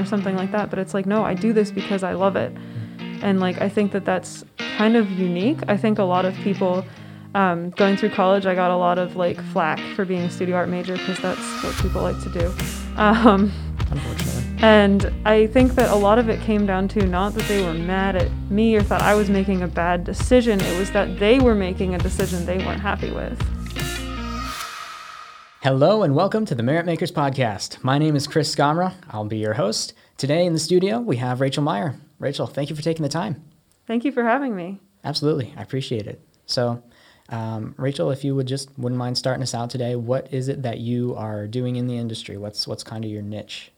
or 0.00 0.04
something 0.04 0.36
like 0.36 0.52
that. 0.52 0.70
But 0.70 0.78
it's 0.78 0.94
like, 0.94 1.06
no, 1.06 1.24
I 1.24 1.34
do 1.34 1.52
this 1.52 1.70
because 1.70 2.02
I 2.02 2.12
love 2.12 2.36
it. 2.36 2.56
And 3.22 3.40
like, 3.40 3.60
I 3.60 3.68
think 3.68 3.92
that 3.92 4.04
that's 4.04 4.44
kind 4.76 4.96
of 4.96 5.10
unique. 5.10 5.58
I 5.68 5.76
think 5.76 5.98
a 5.98 6.04
lot 6.04 6.24
of 6.24 6.34
people 6.36 6.84
um, 7.34 7.70
going 7.70 7.96
through 7.96 8.10
college, 8.10 8.46
I 8.46 8.54
got 8.54 8.70
a 8.70 8.76
lot 8.76 8.98
of 8.98 9.16
like 9.16 9.40
flack 9.52 9.78
for 9.94 10.04
being 10.04 10.22
a 10.22 10.30
studio 10.30 10.56
art 10.56 10.68
major 10.68 10.96
because 10.96 11.18
that's 11.20 11.62
what 11.62 11.74
people 11.76 12.02
like 12.02 12.20
to 12.22 12.30
do. 12.30 12.52
Um, 12.96 13.52
Unfortunately. 13.90 14.62
and 14.62 15.12
I 15.24 15.46
think 15.48 15.74
that 15.74 15.90
a 15.90 15.96
lot 15.96 16.18
of 16.18 16.28
it 16.28 16.40
came 16.40 16.66
down 16.66 16.88
to 16.88 17.06
not 17.06 17.34
that 17.34 17.44
they 17.44 17.62
were 17.62 17.74
mad 17.74 18.16
at 18.16 18.30
me 18.50 18.74
or 18.76 18.82
thought 18.82 19.02
I 19.02 19.14
was 19.14 19.30
making 19.30 19.62
a 19.62 19.68
bad 19.68 20.04
decision, 20.04 20.60
it 20.60 20.78
was 20.78 20.90
that 20.92 21.18
they 21.18 21.40
were 21.40 21.54
making 21.54 21.94
a 21.94 21.98
decision 21.98 22.46
they 22.46 22.58
weren't 22.58 22.80
happy 22.80 23.10
with. 23.10 23.38
Hello 25.62 26.02
and 26.02 26.14
welcome 26.14 26.46
to 26.46 26.54
the 26.54 26.62
Merit 26.62 26.86
Makers 26.86 27.12
Podcast. 27.12 27.84
My 27.84 27.98
name 27.98 28.16
is 28.16 28.26
Chris 28.26 28.54
Scamra. 28.54 28.94
I'll 29.10 29.26
be 29.26 29.36
your 29.36 29.52
host. 29.52 29.92
Today 30.16 30.46
in 30.46 30.54
the 30.54 30.58
studio, 30.58 31.00
we 31.00 31.18
have 31.18 31.42
Rachel 31.42 31.62
Meyer. 31.62 31.96
Rachel, 32.18 32.46
thank 32.46 32.70
you 32.70 32.76
for 32.76 32.80
taking 32.80 33.02
the 33.02 33.10
time. 33.10 33.44
Thank 33.86 34.06
you 34.06 34.10
for 34.10 34.24
having 34.24 34.56
me. 34.56 34.80
Absolutely. 35.04 35.52
I 35.58 35.60
appreciate 35.60 36.06
it. 36.06 36.18
So, 36.46 36.82
um, 37.28 37.74
Rachel, 37.76 38.10
if 38.10 38.24
you 38.24 38.34
would 38.34 38.46
just 38.46 38.70
wouldn't 38.78 38.98
mind 38.98 39.18
starting 39.18 39.42
us 39.42 39.54
out 39.54 39.68
today, 39.68 39.96
what 39.96 40.32
is 40.32 40.48
it 40.48 40.62
that 40.62 40.78
you 40.78 41.14
are 41.14 41.46
doing 41.46 41.76
in 41.76 41.86
the 41.86 41.98
industry? 41.98 42.38
What's 42.38 42.66
what's 42.66 42.82
kind 42.82 43.04
of 43.04 43.10
your 43.10 43.20
niche? 43.20 43.70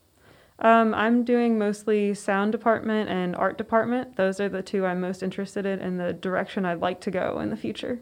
Um, 0.61 0.95
I'm 0.95 1.25
doing 1.25 1.59
mostly 1.59 2.15
sound 2.15 2.53
department 2.53 3.11
and 3.11 3.35
art 3.35 3.59
department. 3.59 4.15
Those 4.15 4.39
are 4.39 4.49
the 4.49 4.63
two 4.63 4.87
I'm 4.87 5.01
most 5.01 5.21
interested 5.21 5.67
in 5.67 5.81
and 5.81 5.99
the 5.99 6.13
direction 6.13 6.65
I'd 6.65 6.79
like 6.79 7.01
to 7.01 7.11
go 7.11 7.41
in 7.41 7.51
the 7.51 7.57
future. 7.57 7.99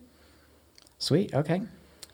Sweet. 0.99 1.33
Okay. 1.33 1.63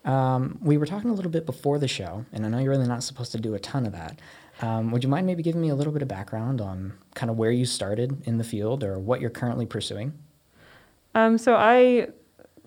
Um, 0.06 0.58
we 0.62 0.78
were 0.78 0.86
talking 0.86 1.10
a 1.10 1.12
little 1.12 1.30
bit 1.30 1.44
before 1.44 1.78
the 1.78 1.88
show, 1.88 2.24
and 2.32 2.46
I 2.46 2.48
know 2.48 2.58
you're 2.58 2.70
really 2.70 2.86
not 2.86 3.02
supposed 3.02 3.32
to 3.32 3.38
do 3.38 3.54
a 3.54 3.58
ton 3.58 3.84
of 3.84 3.92
that. 3.92 4.20
Um, 4.62 4.90
would 4.92 5.02
you 5.02 5.10
mind 5.10 5.26
maybe 5.26 5.42
giving 5.42 5.60
me 5.60 5.68
a 5.68 5.74
little 5.74 5.92
bit 5.92 6.00
of 6.00 6.08
background 6.08 6.60
on 6.60 6.94
kind 7.14 7.28
of 7.28 7.36
where 7.36 7.50
you 7.50 7.66
started 7.66 8.22
in 8.24 8.38
the 8.38 8.44
field 8.44 8.82
or 8.82 8.98
what 8.98 9.20
you're 9.20 9.30
currently 9.30 9.66
pursuing? 9.66 10.14
Um, 11.14 11.36
so 11.36 11.56
I 11.56 12.08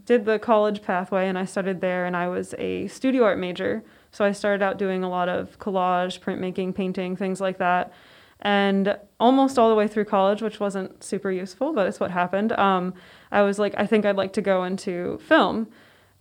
did 0.06 0.26
the 0.26 0.38
college 0.38 0.82
pathway 0.82 1.28
and 1.28 1.38
I 1.38 1.46
started 1.46 1.82
there 1.82 2.06
and 2.06 2.16
I 2.16 2.28
was 2.28 2.54
a 2.58 2.88
studio 2.88 3.24
art 3.24 3.40
major. 3.40 3.84
So 4.12 4.26
I 4.26 4.32
started 4.32 4.64
out 4.64 4.78
doing 4.78 5.04
a 5.04 5.10
lot 5.10 5.30
of 5.30 5.58
collage, 5.60 6.20
printmaking, 6.20 6.76
painting, 6.76 7.16
things 7.16 7.40
like 7.40 7.58
that. 7.60 7.94
And 8.42 8.98
almost 9.20 9.60
all 9.60 9.70
the 9.70 9.76
way 9.76 9.88
through 9.88 10.06
college, 10.06 10.42
which 10.42 10.60
wasn't 10.60 11.04
super 11.04 11.32
useful, 11.32 11.74
but 11.74 11.88
it's 11.88 12.00
what 12.00 12.10
happened, 12.12 12.54
um, 12.54 12.94
I 13.32 13.42
was 13.42 13.60
like, 13.60 13.76
I 13.78 13.86
think 13.86 14.06
I'd 14.06 14.16
like 14.16 14.34
to 14.34 14.42
go 14.42 14.64
into 14.64 15.20
film. 15.20 15.68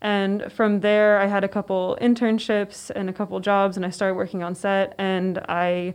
And 0.00 0.52
from 0.52 0.80
there, 0.80 1.18
I 1.18 1.26
had 1.26 1.42
a 1.42 1.48
couple 1.48 1.98
internships 2.00 2.90
and 2.90 3.10
a 3.10 3.12
couple 3.12 3.38
jobs, 3.40 3.76
and 3.76 3.84
I 3.84 3.90
started 3.90 4.14
working 4.14 4.42
on 4.42 4.54
set. 4.54 4.94
And 4.98 5.38
I 5.48 5.94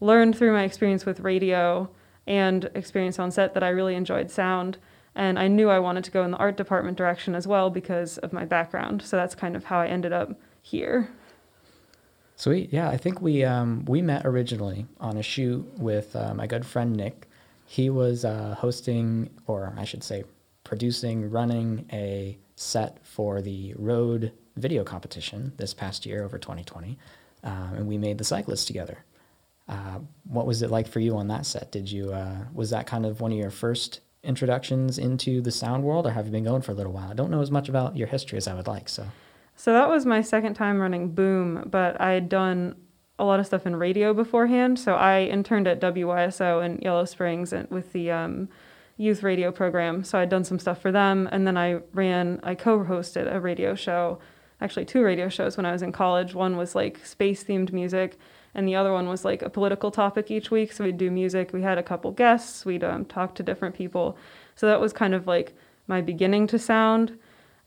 learned 0.00 0.36
through 0.36 0.52
my 0.52 0.62
experience 0.62 1.04
with 1.04 1.20
radio 1.20 1.90
and 2.26 2.70
experience 2.74 3.18
on 3.18 3.30
set 3.30 3.54
that 3.54 3.62
I 3.62 3.70
really 3.70 3.94
enjoyed 3.94 4.30
sound. 4.30 4.78
And 5.14 5.38
I 5.38 5.48
knew 5.48 5.68
I 5.68 5.80
wanted 5.80 6.04
to 6.04 6.10
go 6.10 6.24
in 6.24 6.30
the 6.30 6.36
art 6.36 6.56
department 6.56 6.96
direction 6.96 7.34
as 7.34 7.46
well 7.46 7.70
because 7.70 8.18
of 8.18 8.32
my 8.32 8.44
background. 8.44 9.02
So 9.02 9.16
that's 9.16 9.34
kind 9.34 9.56
of 9.56 9.64
how 9.64 9.80
I 9.80 9.88
ended 9.88 10.12
up 10.12 10.38
here. 10.62 11.10
Sweet. 12.36 12.72
Yeah, 12.72 12.88
I 12.88 12.96
think 12.96 13.20
we 13.20 13.44
um, 13.44 13.84
we 13.86 14.00
met 14.00 14.24
originally 14.24 14.86
on 14.98 15.18
a 15.18 15.22
shoot 15.22 15.66
with 15.78 16.16
uh, 16.16 16.32
my 16.32 16.46
good 16.46 16.64
friend 16.64 16.96
Nick. 16.96 17.28
He 17.66 17.90
was 17.90 18.24
uh, 18.24 18.54
hosting, 18.58 19.28
or 19.46 19.74
I 19.76 19.84
should 19.84 20.02
say, 20.02 20.24
producing, 20.64 21.30
running 21.30 21.86
a 21.92 22.38
set 22.60 22.98
for 23.02 23.40
the 23.40 23.74
road 23.78 24.32
video 24.56 24.84
competition 24.84 25.52
this 25.56 25.72
past 25.72 26.04
year 26.04 26.22
over 26.22 26.36
2020, 26.36 26.98
um, 27.42 27.74
and 27.74 27.86
we 27.86 27.96
made 27.96 28.18
the 28.18 28.24
cyclist 28.24 28.66
together. 28.66 28.98
Uh, 29.66 30.00
what 30.24 30.46
was 30.46 30.60
it 30.60 30.70
like 30.70 30.86
for 30.86 31.00
you 31.00 31.16
on 31.16 31.28
that 31.28 31.46
set? 31.46 31.72
Did 31.72 31.90
you 31.90 32.12
uh, 32.12 32.44
was 32.52 32.68
that 32.70 32.86
kind 32.86 33.06
of 33.06 33.20
one 33.20 33.32
of 33.32 33.38
your 33.38 33.50
first 33.50 34.00
introductions 34.22 34.98
into 34.98 35.40
the 35.40 35.50
sound 35.50 35.84
world, 35.84 36.06
or 36.06 36.10
have 36.10 36.26
you 36.26 36.32
been 36.32 36.44
going 36.44 36.60
for 36.60 36.72
a 36.72 36.74
little 36.74 36.92
while? 36.92 37.10
I 37.10 37.14
don't 37.14 37.30
know 37.30 37.40
as 37.40 37.50
much 37.50 37.70
about 37.70 37.96
your 37.96 38.08
history 38.08 38.36
as 38.36 38.46
I 38.46 38.54
would 38.54 38.66
like, 38.66 38.88
so. 38.90 39.06
So 39.56 39.72
that 39.72 39.88
was 39.88 40.04
my 40.04 40.20
second 40.20 40.54
time 40.54 40.80
running 40.80 41.14
Boom, 41.14 41.66
but 41.70 41.98
I 42.00 42.12
had 42.12 42.28
done 42.28 42.76
a 43.18 43.24
lot 43.24 43.40
of 43.40 43.46
stuff 43.46 43.66
in 43.66 43.76
radio 43.76 44.12
beforehand. 44.12 44.78
So 44.78 44.94
I 44.94 45.22
interned 45.22 45.66
at 45.66 45.80
WYSO 45.80 46.64
in 46.64 46.78
Yellow 46.80 47.04
Springs 47.04 47.52
and 47.52 47.70
with 47.70 47.92
the 47.92 48.10
um, 48.10 48.48
youth 49.00 49.22
radio 49.22 49.50
program. 49.50 50.04
So 50.04 50.18
I'd 50.18 50.28
done 50.28 50.44
some 50.44 50.58
stuff 50.58 50.80
for 50.80 50.92
them, 50.92 51.26
and 51.32 51.46
then 51.46 51.56
I 51.56 51.80
ran, 51.94 52.38
I 52.42 52.54
co-hosted 52.54 53.32
a 53.34 53.40
radio 53.40 53.74
show, 53.74 54.18
actually 54.60 54.84
two 54.84 55.02
radio 55.02 55.30
shows 55.30 55.56
when 55.56 55.64
I 55.64 55.72
was 55.72 55.80
in 55.80 55.90
college. 55.90 56.34
One 56.34 56.58
was 56.58 56.74
like 56.74 57.04
space 57.06 57.42
themed 57.42 57.72
music, 57.72 58.18
and 58.54 58.68
the 58.68 58.76
other 58.76 58.92
one 58.92 59.08
was 59.08 59.24
like 59.24 59.40
a 59.40 59.48
political 59.48 59.90
topic 59.90 60.30
each 60.30 60.50
week. 60.50 60.70
So 60.72 60.84
we'd 60.84 60.98
do 60.98 61.10
music. 61.10 61.52
We 61.54 61.62
had 61.62 61.78
a 61.78 61.82
couple 61.82 62.10
guests. 62.12 62.66
We'd 62.66 62.84
um, 62.84 63.06
talk 63.06 63.34
to 63.36 63.42
different 63.42 63.74
people. 63.74 64.18
So 64.54 64.66
that 64.66 64.80
was 64.80 64.92
kind 64.92 65.14
of 65.14 65.26
like 65.26 65.54
my 65.86 66.02
beginning 66.02 66.46
to 66.48 66.58
sound. 66.58 67.18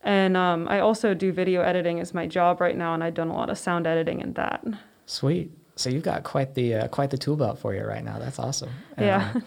And 0.02 0.38
um, 0.38 0.68
I 0.68 0.82
also 0.82 1.16
do 1.16 1.32
video 1.32 1.62
editing 1.62 2.00
as 2.00 2.14
my 2.14 2.28
job 2.28 2.62
right 2.62 2.78
now, 2.78 2.94
and 2.94 3.04
I've 3.04 3.16
done 3.16 3.30
a 3.30 3.36
lot 3.36 3.50
of 3.50 3.58
sound 3.58 3.88
editing 3.88 4.20
in 4.20 4.34
that. 4.34 4.64
Sweet. 5.08 5.52
So 5.78 5.90
you've 5.90 6.04
got 6.04 6.24
quite 6.24 6.54
the 6.54 6.76
uh, 6.76 6.88
quite 6.90 7.10
the 7.10 7.18
tool 7.18 7.38
belt 7.38 7.58
for 7.58 7.74
you 7.74 7.84
right 7.84 8.04
now. 8.04 8.20
That's 8.20 8.38
awesome. 8.38 8.70
Yeah. 9.00 9.32
Uh, 9.36 9.40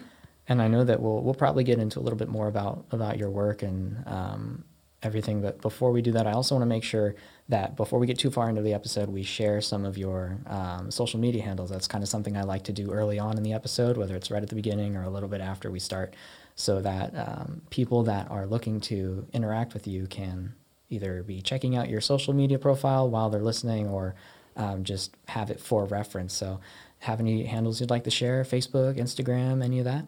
and 0.47 0.61
I 0.61 0.67
know 0.67 0.83
that 0.83 1.01
we'll 1.01 1.21
we'll 1.21 1.33
probably 1.33 1.63
get 1.63 1.79
into 1.79 1.99
a 1.99 2.01
little 2.01 2.17
bit 2.17 2.29
more 2.29 2.47
about 2.47 2.85
about 2.91 3.17
your 3.17 3.29
work 3.29 3.63
and 3.63 4.03
um, 4.07 4.63
everything. 5.03 5.41
But 5.41 5.61
before 5.61 5.91
we 5.91 6.01
do 6.01 6.11
that, 6.13 6.27
I 6.27 6.31
also 6.31 6.55
want 6.55 6.63
to 6.63 6.67
make 6.67 6.83
sure 6.83 7.15
that 7.49 7.75
before 7.75 7.99
we 7.99 8.07
get 8.07 8.17
too 8.17 8.31
far 8.31 8.49
into 8.49 8.61
the 8.61 8.73
episode, 8.73 9.09
we 9.09 9.23
share 9.23 9.61
some 9.61 9.85
of 9.85 9.97
your 9.97 10.37
um, 10.47 10.91
social 10.91 11.19
media 11.19 11.43
handles. 11.43 11.69
That's 11.69 11.87
kind 11.87 12.03
of 12.03 12.09
something 12.09 12.35
I 12.35 12.43
like 12.43 12.63
to 12.65 12.73
do 12.73 12.91
early 12.91 13.19
on 13.19 13.37
in 13.37 13.43
the 13.43 13.53
episode, 13.53 13.97
whether 13.97 14.15
it's 14.15 14.31
right 14.31 14.43
at 14.43 14.49
the 14.49 14.55
beginning 14.55 14.95
or 14.95 15.03
a 15.03 15.09
little 15.09 15.29
bit 15.29 15.41
after 15.41 15.69
we 15.69 15.79
start 15.79 16.15
so 16.55 16.81
that 16.81 17.13
um, 17.15 17.61
people 17.69 18.03
that 18.03 18.29
are 18.31 18.47
looking 18.47 18.81
to 18.81 19.27
interact 19.31 19.75
with 19.75 19.85
you 19.85 20.07
can 20.07 20.55
either 20.89 21.21
be 21.21 21.39
checking 21.39 21.75
out 21.75 21.87
your 21.87 22.01
social 22.01 22.33
media 22.33 22.57
profile 22.57 23.07
while 23.07 23.29
they're 23.29 23.43
listening 23.43 23.87
or 23.87 24.15
um, 24.55 24.83
just 24.83 25.15
have 25.27 25.51
it 25.51 25.59
for 25.59 25.85
reference. 25.85 26.33
So, 26.33 26.59
have 26.99 27.19
any 27.19 27.43
handles 27.43 27.79
you'd 27.79 27.91
like 27.91 28.05
to 28.05 28.11
share? 28.11 28.43
Facebook, 28.43 28.97
Instagram, 28.97 29.63
any 29.63 29.77
of 29.77 29.85
that? 29.85 30.03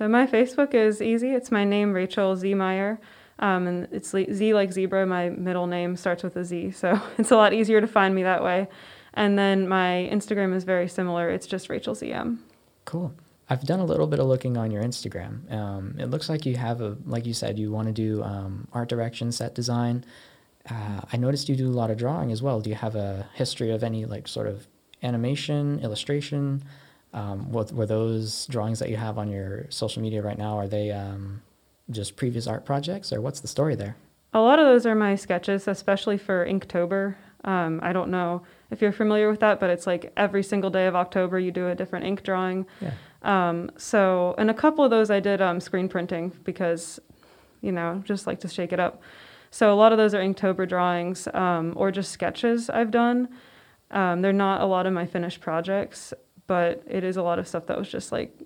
So, 0.00 0.08
my 0.08 0.26
Facebook 0.26 0.72
is 0.72 1.02
easy. 1.02 1.32
It's 1.32 1.50
my 1.50 1.62
name, 1.62 1.92
Rachel 1.92 2.34
Z. 2.34 2.54
Meyer. 2.54 2.98
Um, 3.38 3.66
and 3.66 3.88
it's 3.92 4.08
Z 4.08 4.54
like 4.54 4.72
zebra. 4.72 5.04
My 5.04 5.28
middle 5.28 5.66
name 5.66 5.94
starts 5.94 6.22
with 6.22 6.36
a 6.36 6.42
Z. 6.42 6.70
So, 6.70 6.98
it's 7.18 7.30
a 7.30 7.36
lot 7.36 7.52
easier 7.52 7.82
to 7.82 7.86
find 7.86 8.14
me 8.14 8.22
that 8.22 8.42
way. 8.42 8.66
And 9.12 9.38
then 9.38 9.68
my 9.68 10.08
Instagram 10.10 10.54
is 10.54 10.64
very 10.64 10.88
similar. 10.88 11.28
It's 11.28 11.46
just 11.46 11.68
Rachel 11.68 11.94
ZM. 11.94 12.38
Cool. 12.86 13.12
I've 13.50 13.62
done 13.66 13.78
a 13.78 13.84
little 13.84 14.06
bit 14.06 14.20
of 14.20 14.26
looking 14.26 14.56
on 14.56 14.70
your 14.70 14.82
Instagram. 14.82 15.52
Um, 15.52 15.96
it 15.98 16.06
looks 16.06 16.30
like 16.30 16.46
you 16.46 16.56
have 16.56 16.80
a, 16.80 16.96
like 17.04 17.26
you 17.26 17.34
said, 17.34 17.58
you 17.58 17.70
want 17.70 17.88
to 17.88 17.92
do 17.92 18.22
um, 18.22 18.68
art 18.72 18.88
direction, 18.88 19.30
set 19.30 19.54
design. 19.54 20.06
Uh, 20.70 21.02
I 21.12 21.18
noticed 21.18 21.50
you 21.50 21.56
do 21.56 21.68
a 21.68 21.76
lot 21.76 21.90
of 21.90 21.98
drawing 21.98 22.32
as 22.32 22.40
well. 22.40 22.62
Do 22.62 22.70
you 22.70 22.76
have 22.76 22.96
a 22.96 23.28
history 23.34 23.70
of 23.70 23.84
any 23.84 24.06
like 24.06 24.28
sort 24.28 24.46
of 24.46 24.66
animation, 25.02 25.78
illustration? 25.80 26.62
Um, 27.12 27.50
what 27.50 27.72
were 27.72 27.86
those 27.86 28.46
drawings 28.46 28.78
that 28.78 28.88
you 28.88 28.96
have 28.96 29.18
on 29.18 29.30
your 29.30 29.66
social 29.68 30.00
media 30.00 30.22
right 30.22 30.38
now? 30.38 30.56
Are 30.58 30.68
they 30.68 30.92
um, 30.92 31.42
just 31.90 32.16
previous 32.16 32.46
art 32.46 32.64
projects, 32.64 33.12
or 33.12 33.20
what's 33.20 33.40
the 33.40 33.48
story 33.48 33.74
there? 33.74 33.96
A 34.32 34.40
lot 34.40 34.60
of 34.60 34.66
those 34.66 34.86
are 34.86 34.94
my 34.94 35.16
sketches, 35.16 35.66
especially 35.66 36.16
for 36.16 36.46
Inktober. 36.46 37.16
Um, 37.42 37.80
I 37.82 37.92
don't 37.92 38.10
know 38.10 38.42
if 38.70 38.80
you're 38.80 38.92
familiar 38.92 39.28
with 39.28 39.40
that, 39.40 39.58
but 39.58 39.70
it's 39.70 39.86
like 39.86 40.12
every 40.16 40.42
single 40.42 40.70
day 40.70 40.86
of 40.86 40.94
October 40.94 41.38
you 41.38 41.50
do 41.50 41.68
a 41.68 41.74
different 41.74 42.06
ink 42.06 42.22
drawing. 42.22 42.66
Yeah. 42.80 42.92
Um, 43.22 43.70
so, 43.76 44.34
and 44.38 44.50
a 44.50 44.54
couple 44.54 44.84
of 44.84 44.90
those 44.90 45.10
I 45.10 45.20
did 45.20 45.40
um, 45.40 45.58
screen 45.58 45.88
printing 45.88 46.32
because, 46.44 47.00
you 47.60 47.72
know, 47.72 48.02
just 48.04 48.26
like 48.26 48.40
to 48.40 48.48
shake 48.48 48.72
it 48.72 48.78
up. 48.78 49.02
So 49.50 49.72
a 49.72 49.74
lot 49.74 49.90
of 49.90 49.98
those 49.98 50.14
are 50.14 50.20
Inktober 50.20 50.68
drawings 50.68 51.26
um, 51.34 51.72
or 51.76 51.90
just 51.90 52.12
sketches 52.12 52.70
I've 52.70 52.90
done. 52.92 53.28
Um, 53.90 54.22
they're 54.22 54.32
not 54.32 54.60
a 54.60 54.66
lot 54.66 54.86
of 54.86 54.92
my 54.92 55.06
finished 55.06 55.40
projects, 55.40 56.14
but 56.50 56.82
it 56.88 57.04
is 57.04 57.16
a 57.16 57.22
lot 57.22 57.38
of 57.38 57.46
stuff 57.46 57.66
that 57.66 57.78
was 57.78 57.88
just 57.88 58.10
like 58.10 58.36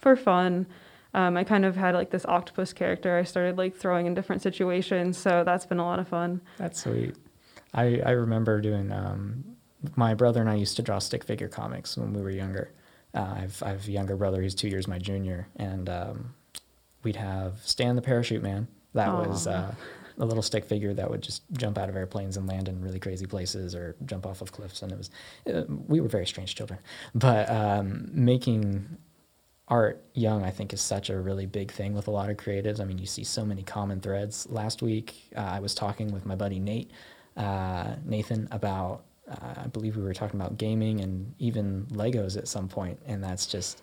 for 0.00 0.16
fun. 0.16 0.66
Um, 1.14 1.36
I 1.36 1.44
kind 1.44 1.64
of 1.64 1.76
had 1.76 1.94
like 1.94 2.10
this 2.10 2.26
octopus 2.26 2.72
character 2.72 3.16
I 3.16 3.22
started 3.22 3.56
like 3.56 3.76
throwing 3.76 4.06
in 4.06 4.14
different 4.14 4.42
situations, 4.42 5.16
so 5.16 5.44
that's 5.44 5.64
been 5.64 5.78
a 5.78 5.84
lot 5.84 6.00
of 6.00 6.08
fun. 6.08 6.40
That's 6.58 6.82
sweet. 6.82 7.14
I, 7.72 8.00
I 8.04 8.10
remember 8.10 8.60
doing, 8.60 8.90
um, 8.90 9.44
my 9.94 10.14
brother 10.14 10.40
and 10.40 10.50
I 10.50 10.56
used 10.56 10.74
to 10.78 10.82
draw 10.82 10.98
stick 10.98 11.22
figure 11.22 11.46
comics 11.46 11.96
when 11.96 12.12
we 12.12 12.22
were 12.22 12.30
younger. 12.30 12.72
Uh, 13.14 13.34
I've, 13.42 13.62
I 13.62 13.68
have 13.68 13.86
a 13.86 13.92
younger 13.92 14.16
brother, 14.16 14.42
he's 14.42 14.56
two 14.56 14.66
years 14.68 14.88
my 14.88 14.98
junior, 14.98 15.46
and 15.54 15.88
um, 15.88 16.34
we'd 17.04 17.14
have 17.14 17.60
Stan 17.64 17.94
the 17.94 18.02
Parachute 18.02 18.42
Man. 18.42 18.66
That 18.94 19.10
Aww. 19.10 19.28
was 19.28 19.46
uh, 19.46 19.72
a 20.18 20.24
little 20.24 20.42
stick 20.42 20.64
figure 20.64 20.94
that 20.94 21.10
would 21.10 21.22
just 21.22 21.42
jump 21.52 21.78
out 21.78 21.88
of 21.88 21.96
airplanes 21.96 22.36
and 22.36 22.46
land 22.46 22.68
in 22.68 22.80
really 22.80 23.00
crazy 23.00 23.26
places 23.26 23.74
or 23.74 23.96
jump 24.06 24.26
off 24.26 24.40
of 24.40 24.52
cliffs. 24.52 24.82
And 24.82 24.92
it 24.92 24.98
was, 24.98 25.10
uh, 25.52 25.64
we 25.88 26.00
were 26.00 26.08
very 26.08 26.26
strange 26.26 26.54
children. 26.54 26.78
But 27.14 27.50
um, 27.50 28.08
making 28.12 28.96
art 29.68 30.02
young, 30.14 30.44
I 30.44 30.50
think, 30.50 30.72
is 30.72 30.80
such 30.80 31.10
a 31.10 31.18
really 31.18 31.46
big 31.46 31.70
thing 31.70 31.94
with 31.94 32.08
a 32.08 32.10
lot 32.10 32.30
of 32.30 32.36
creatives. 32.36 32.80
I 32.80 32.84
mean, 32.84 32.98
you 32.98 33.06
see 33.06 33.24
so 33.24 33.44
many 33.44 33.62
common 33.62 34.00
threads. 34.00 34.46
Last 34.50 34.82
week, 34.82 35.30
uh, 35.36 35.40
I 35.40 35.60
was 35.60 35.74
talking 35.74 36.12
with 36.12 36.26
my 36.26 36.34
buddy 36.34 36.58
Nate, 36.58 36.90
uh, 37.36 37.96
Nathan, 38.04 38.48
about 38.50 39.04
uh, 39.30 39.54
I 39.64 39.66
believe 39.68 39.96
we 39.96 40.02
were 40.02 40.12
talking 40.12 40.38
about 40.38 40.58
gaming 40.58 41.00
and 41.00 41.34
even 41.38 41.86
Legos 41.86 42.36
at 42.36 42.46
some 42.46 42.68
point, 42.68 42.98
and 43.06 43.24
that's 43.24 43.46
just 43.46 43.82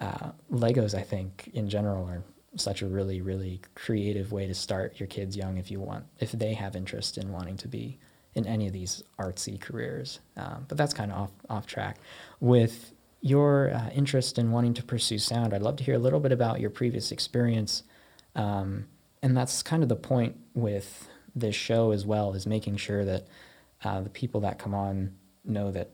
uh, 0.00 0.30
Legos. 0.52 0.96
I 0.96 1.02
think 1.02 1.50
in 1.52 1.68
general 1.68 2.06
are 2.06 2.22
such 2.60 2.82
a 2.82 2.86
really 2.86 3.20
really 3.20 3.60
creative 3.74 4.32
way 4.32 4.46
to 4.46 4.54
start 4.54 4.98
your 4.98 5.06
kids 5.06 5.36
young 5.36 5.58
if 5.58 5.70
you 5.70 5.80
want 5.80 6.04
if 6.18 6.32
they 6.32 6.54
have 6.54 6.76
interest 6.76 7.18
in 7.18 7.32
wanting 7.32 7.56
to 7.56 7.68
be 7.68 7.98
in 8.34 8.46
any 8.46 8.66
of 8.66 8.72
these 8.72 9.02
artsy 9.18 9.60
careers. 9.60 10.20
Um, 10.36 10.64
but 10.68 10.78
that's 10.78 10.94
kind 10.94 11.10
of 11.10 11.18
off 11.18 11.30
off 11.50 11.66
track. 11.66 11.98
With 12.40 12.92
your 13.20 13.74
uh, 13.74 13.90
interest 13.90 14.38
in 14.38 14.52
wanting 14.52 14.74
to 14.74 14.82
pursue 14.82 15.18
sound, 15.18 15.52
I'd 15.52 15.62
love 15.62 15.76
to 15.76 15.84
hear 15.84 15.96
a 15.96 15.98
little 15.98 16.20
bit 16.20 16.32
about 16.32 16.60
your 16.60 16.70
previous 16.70 17.10
experience. 17.10 17.82
Um, 18.36 18.86
and 19.22 19.36
that's 19.36 19.62
kind 19.62 19.82
of 19.82 19.88
the 19.88 19.96
point 19.96 20.36
with 20.54 21.08
this 21.34 21.56
show 21.56 21.90
as 21.90 22.06
well 22.06 22.32
is 22.34 22.46
making 22.46 22.76
sure 22.76 23.04
that 23.04 23.26
uh, 23.82 24.00
the 24.00 24.10
people 24.10 24.40
that 24.42 24.58
come 24.58 24.74
on 24.74 25.14
know 25.44 25.72
that 25.72 25.90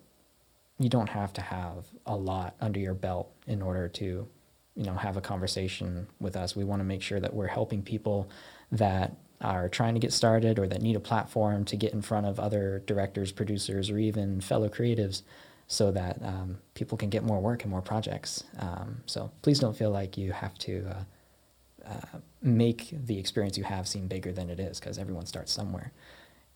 you 0.78 0.90
don't 0.90 1.08
have 1.08 1.32
to 1.34 1.40
have 1.40 1.86
a 2.04 2.16
lot 2.16 2.54
under 2.60 2.80
your 2.80 2.94
belt 2.94 3.30
in 3.46 3.62
order 3.62 3.88
to 3.88 4.28
you 4.76 4.84
know 4.84 4.94
have 4.94 5.16
a 5.16 5.20
conversation 5.20 6.06
with 6.20 6.36
us. 6.36 6.56
We 6.56 6.64
want 6.64 6.80
to 6.80 6.84
make 6.84 7.02
sure 7.02 7.20
that 7.20 7.34
we're 7.34 7.46
helping 7.46 7.82
people 7.82 8.28
that 8.72 9.16
are 9.40 9.68
trying 9.68 9.94
to 9.94 10.00
get 10.00 10.12
started 10.12 10.58
or 10.58 10.66
that 10.66 10.82
need 10.82 10.96
a 10.96 11.00
platform 11.00 11.64
to 11.66 11.76
get 11.76 11.92
in 11.92 12.02
front 12.02 12.26
of 12.26 12.40
other 12.40 12.82
directors 12.86 13.32
producers 13.32 13.90
or 13.90 13.98
even 13.98 14.40
fellow 14.40 14.68
creatives 14.68 15.22
so 15.66 15.90
that 15.90 16.18
um, 16.22 16.58
people 16.74 16.96
can 16.96 17.10
get 17.10 17.22
more 17.22 17.40
work 17.40 17.62
and 17.62 17.70
more 17.70 17.82
projects. 17.82 18.44
Um, 18.58 19.02
so 19.06 19.30
please 19.42 19.58
don't 19.58 19.76
feel 19.76 19.90
like 19.90 20.18
you 20.18 20.32
have 20.32 20.56
to 20.58 20.86
uh, 20.88 21.88
uh, 21.88 22.18
make 22.42 22.90
the 22.92 23.18
experience 23.18 23.56
you 23.56 23.64
have 23.64 23.88
seem 23.88 24.06
bigger 24.06 24.32
than 24.32 24.50
it 24.50 24.60
is 24.60 24.78
because 24.78 24.98
everyone 24.98 25.26
starts 25.26 25.52
somewhere. 25.52 25.92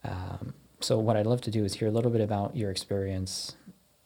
Um, 0.05 0.55
so 0.81 0.99
what 0.99 1.17
I'd 1.17 1.27
love 1.27 1.41
to 1.43 1.51
do 1.51 1.65
is 1.65 1.75
hear 1.75 1.89
a 1.89 1.91
little 1.91 2.11
bit 2.11 2.21
about 2.21 2.57
your 2.57 2.71
experience 2.71 3.57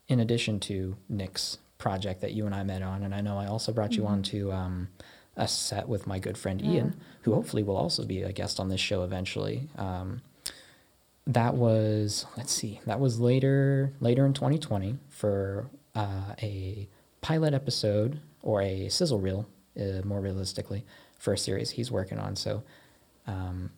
in 0.08 0.20
addition 0.20 0.58
to 0.60 0.96
Nick's 1.08 1.58
project 1.82 2.20
that 2.20 2.32
you 2.32 2.46
and 2.46 2.54
I 2.54 2.62
met 2.62 2.80
on. 2.80 3.02
And 3.02 3.12
I 3.12 3.20
know 3.20 3.36
I 3.36 3.46
also 3.46 3.72
brought 3.72 3.94
you 3.94 4.04
mm-hmm. 4.04 4.12
on 4.12 4.22
to 4.22 4.52
um, 4.52 4.88
a 5.36 5.48
set 5.48 5.88
with 5.88 6.06
my 6.06 6.20
good 6.20 6.38
friend. 6.38 6.62
Ian, 6.62 6.94
who 7.22 7.34
hopefully 7.34 7.64
will 7.64 7.76
also 7.76 8.04
be 8.04 8.22
a 8.22 8.32
guest 8.32 8.60
on 8.60 8.68
this 8.68 8.80
show 8.80 9.02
eventually. 9.02 9.68
Um, 9.76 10.22
that 11.26 11.54
was 11.54 12.24
let's 12.36 12.52
see, 12.52 12.80
that 12.86 13.00
was 13.00 13.18
later 13.18 13.92
later 14.00 14.24
in 14.24 14.32
2020 14.32 14.96
for 15.08 15.66
uh, 15.96 16.34
a 16.40 16.88
pilot 17.20 17.52
episode 17.52 18.20
or 18.42 18.62
a 18.62 18.88
sizzle 18.88 19.18
reel, 19.18 19.48
uh, 19.80 20.02
more 20.04 20.20
realistically, 20.20 20.84
for 21.18 21.32
a 21.32 21.38
series 21.38 21.70
he's 21.70 21.90
working 21.90 22.18
on. 22.18 22.36
So, 22.36 22.62
um, 23.26 23.70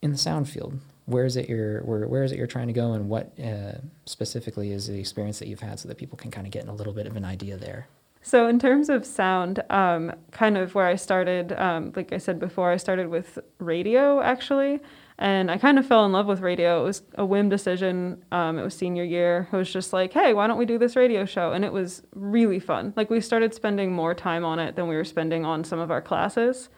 in 0.00 0.12
the 0.12 0.18
sound 0.18 0.48
field, 0.48 0.78
where 1.06 1.24
is 1.24 1.36
it 1.36 1.48
you're 1.48 1.80
where, 1.82 2.06
where 2.06 2.22
is 2.22 2.32
it 2.32 2.38
you're 2.38 2.46
trying 2.46 2.68
to 2.68 2.72
go 2.72 2.92
and 2.92 3.08
what 3.08 3.32
uh, 3.42 3.72
specifically 4.06 4.72
is 4.72 4.86
the 4.86 4.98
experience 4.98 5.38
that 5.38 5.48
you've 5.48 5.60
had 5.60 5.78
so 5.78 5.88
that 5.88 5.98
people 5.98 6.16
can 6.16 6.30
kind 6.30 6.46
of 6.46 6.52
get 6.52 6.66
a 6.68 6.72
little 6.72 6.92
bit 6.92 7.06
of 7.06 7.16
an 7.16 7.24
idea 7.24 7.56
there? 7.56 7.88
So 8.24 8.46
in 8.46 8.60
terms 8.60 8.88
of 8.88 9.04
sound 9.04 9.64
um, 9.68 10.12
kind 10.30 10.56
of 10.56 10.74
where 10.76 10.86
i 10.86 10.94
started 10.94 11.52
um, 11.54 11.92
like 11.96 12.12
i 12.12 12.18
said 12.18 12.38
before 12.38 12.70
i 12.70 12.76
started 12.76 13.08
with 13.08 13.38
radio 13.58 14.20
actually 14.20 14.78
and 15.18 15.50
i 15.50 15.58
kind 15.58 15.76
of 15.76 15.86
fell 15.86 16.06
in 16.06 16.12
love 16.12 16.26
with 16.26 16.40
radio. 16.40 16.82
It 16.82 16.84
was 16.84 17.02
a 17.16 17.24
whim 17.24 17.48
decision 17.48 18.24
um, 18.30 18.58
it 18.58 18.62
was 18.62 18.74
senior 18.74 19.02
year. 19.02 19.48
It 19.52 19.56
was 19.56 19.72
just 19.72 19.92
like 19.92 20.12
hey 20.12 20.34
why 20.34 20.46
don't 20.46 20.58
we 20.58 20.66
do 20.66 20.78
this 20.78 20.94
radio 20.94 21.24
show? 21.24 21.50
And 21.50 21.64
it 21.64 21.72
was 21.72 22.02
really 22.14 22.60
fun. 22.60 22.92
Like 22.96 23.10
we 23.10 23.20
started 23.20 23.54
spending 23.54 23.92
more 23.92 24.14
time 24.14 24.44
on 24.44 24.60
it 24.60 24.76
than 24.76 24.86
we 24.86 24.94
were 24.94 25.04
spending 25.04 25.44
on 25.44 25.64
some 25.64 25.80
of 25.80 25.90
our 25.90 26.00
classes. 26.00 26.68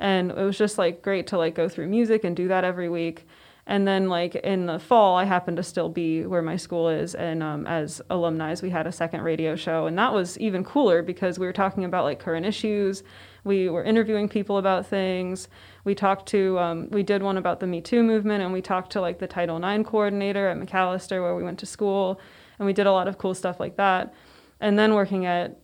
And 0.00 0.30
it 0.30 0.42
was 0.42 0.58
just 0.58 0.76
like 0.76 1.02
great 1.02 1.28
to 1.28 1.38
like 1.38 1.54
go 1.54 1.68
through 1.68 1.86
music 1.86 2.24
and 2.24 2.34
do 2.34 2.48
that 2.48 2.64
every 2.64 2.88
week 2.88 3.26
and 3.66 3.86
then, 3.86 4.08
like 4.08 4.34
in 4.34 4.66
the 4.66 4.78
fall, 4.78 5.16
I 5.16 5.24
happened 5.24 5.56
to 5.58 5.62
still 5.62 5.88
be 5.88 6.26
where 6.26 6.42
my 6.42 6.56
school 6.56 6.88
is, 6.88 7.14
and 7.14 7.42
um, 7.42 7.66
as 7.66 8.00
alumni, 8.10 8.54
we 8.62 8.70
had 8.70 8.86
a 8.86 8.92
second 8.92 9.22
radio 9.22 9.54
show, 9.54 9.86
and 9.86 9.96
that 9.98 10.12
was 10.12 10.38
even 10.38 10.64
cooler 10.64 11.02
because 11.02 11.38
we 11.38 11.46
were 11.46 11.52
talking 11.52 11.84
about 11.84 12.04
like 12.04 12.18
current 12.18 12.46
issues. 12.46 13.02
We 13.44 13.68
were 13.68 13.84
interviewing 13.84 14.28
people 14.28 14.58
about 14.58 14.86
things. 14.86 15.48
We 15.84 15.94
talked 15.94 16.26
to, 16.28 16.58
um, 16.58 16.88
we 16.90 17.02
did 17.02 17.22
one 17.22 17.36
about 17.36 17.60
the 17.60 17.66
Me 17.66 17.80
Too 17.80 18.02
movement, 18.02 18.42
and 18.42 18.52
we 18.52 18.60
talked 18.60 18.92
to 18.92 19.00
like 19.00 19.18
the 19.18 19.26
Title 19.26 19.62
IX 19.62 19.88
coordinator 19.88 20.48
at 20.48 20.58
Macalester 20.58 21.22
where 21.22 21.34
we 21.34 21.42
went 21.42 21.58
to 21.60 21.66
school, 21.66 22.20
and 22.58 22.66
we 22.66 22.72
did 22.72 22.86
a 22.86 22.92
lot 22.92 23.08
of 23.08 23.18
cool 23.18 23.34
stuff 23.34 23.60
like 23.60 23.76
that. 23.76 24.12
And 24.60 24.78
then 24.78 24.94
working 24.94 25.26
at 25.26 25.58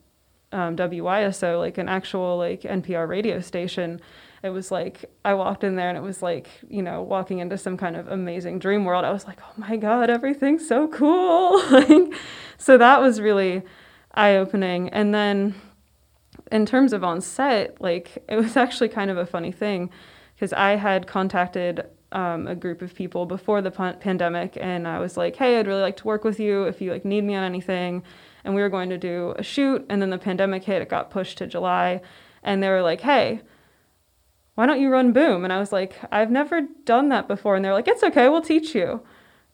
um, 0.52 0.76
WYSO, 0.76 1.58
like 1.58 1.78
an 1.78 1.88
actual 1.88 2.38
like 2.38 2.62
NPR 2.62 3.08
radio 3.08 3.40
station, 3.40 4.00
it 4.42 4.50
was 4.50 4.70
like 4.70 5.04
I 5.24 5.34
walked 5.34 5.64
in 5.64 5.76
there 5.76 5.88
and 5.88 5.98
it 5.98 6.02
was 6.02 6.22
like, 6.22 6.48
you 6.68 6.82
know, 6.82 7.02
walking 7.02 7.38
into 7.38 7.58
some 7.58 7.76
kind 7.76 7.96
of 7.96 8.08
amazing 8.08 8.58
dream 8.58 8.84
world. 8.84 9.04
I 9.04 9.10
was 9.10 9.26
like, 9.26 9.38
oh 9.42 9.52
my 9.56 9.76
God, 9.76 10.10
everything's 10.10 10.66
so 10.66 10.88
cool. 10.88 11.62
like, 11.70 12.14
so 12.58 12.78
that 12.78 13.00
was 13.00 13.20
really 13.20 13.62
eye 14.14 14.36
opening. 14.36 14.88
And 14.90 15.14
then 15.14 15.54
in 16.52 16.66
terms 16.66 16.92
of 16.92 17.02
on 17.02 17.20
set, 17.20 17.80
like 17.80 18.24
it 18.28 18.36
was 18.36 18.56
actually 18.56 18.88
kind 18.88 19.10
of 19.10 19.16
a 19.16 19.26
funny 19.26 19.52
thing 19.52 19.90
because 20.34 20.52
I 20.52 20.76
had 20.76 21.06
contacted 21.06 21.86
um, 22.12 22.46
a 22.46 22.54
group 22.54 22.82
of 22.82 22.94
people 22.94 23.26
before 23.26 23.62
the 23.62 23.70
pan- 23.70 23.98
pandemic 23.98 24.56
and 24.60 24.86
I 24.86 24.98
was 24.98 25.16
like, 25.16 25.36
hey, 25.36 25.58
I'd 25.58 25.66
really 25.66 25.82
like 25.82 25.96
to 25.98 26.06
work 26.06 26.24
with 26.24 26.38
you 26.38 26.64
if 26.64 26.80
you 26.80 26.92
like 26.92 27.04
need 27.04 27.24
me 27.24 27.34
on 27.34 27.42
anything. 27.42 28.02
And 28.44 28.54
we 28.54 28.62
were 28.62 28.68
going 28.68 28.90
to 28.90 28.98
do 28.98 29.34
a 29.36 29.42
shoot 29.42 29.84
and 29.88 30.00
then 30.00 30.10
the 30.10 30.18
pandemic 30.18 30.64
hit, 30.64 30.82
it 30.82 30.88
got 30.88 31.10
pushed 31.10 31.38
to 31.38 31.46
July. 31.46 32.00
And 32.42 32.62
they 32.62 32.68
were 32.68 32.82
like, 32.82 33.00
hey, 33.00 33.40
why 34.56 34.64
don't 34.64 34.80
you 34.80 34.88
run 34.88 35.12
Boom? 35.12 35.44
And 35.44 35.52
I 35.52 35.58
was 35.58 35.70
like, 35.70 35.96
I've 36.10 36.30
never 36.30 36.62
done 36.84 37.10
that 37.10 37.28
before. 37.28 37.56
And 37.56 37.64
they're 37.64 37.74
like, 37.74 37.88
it's 37.88 38.02
okay, 38.02 38.28
we'll 38.28 38.42
teach 38.42 38.74
you. 38.74 39.02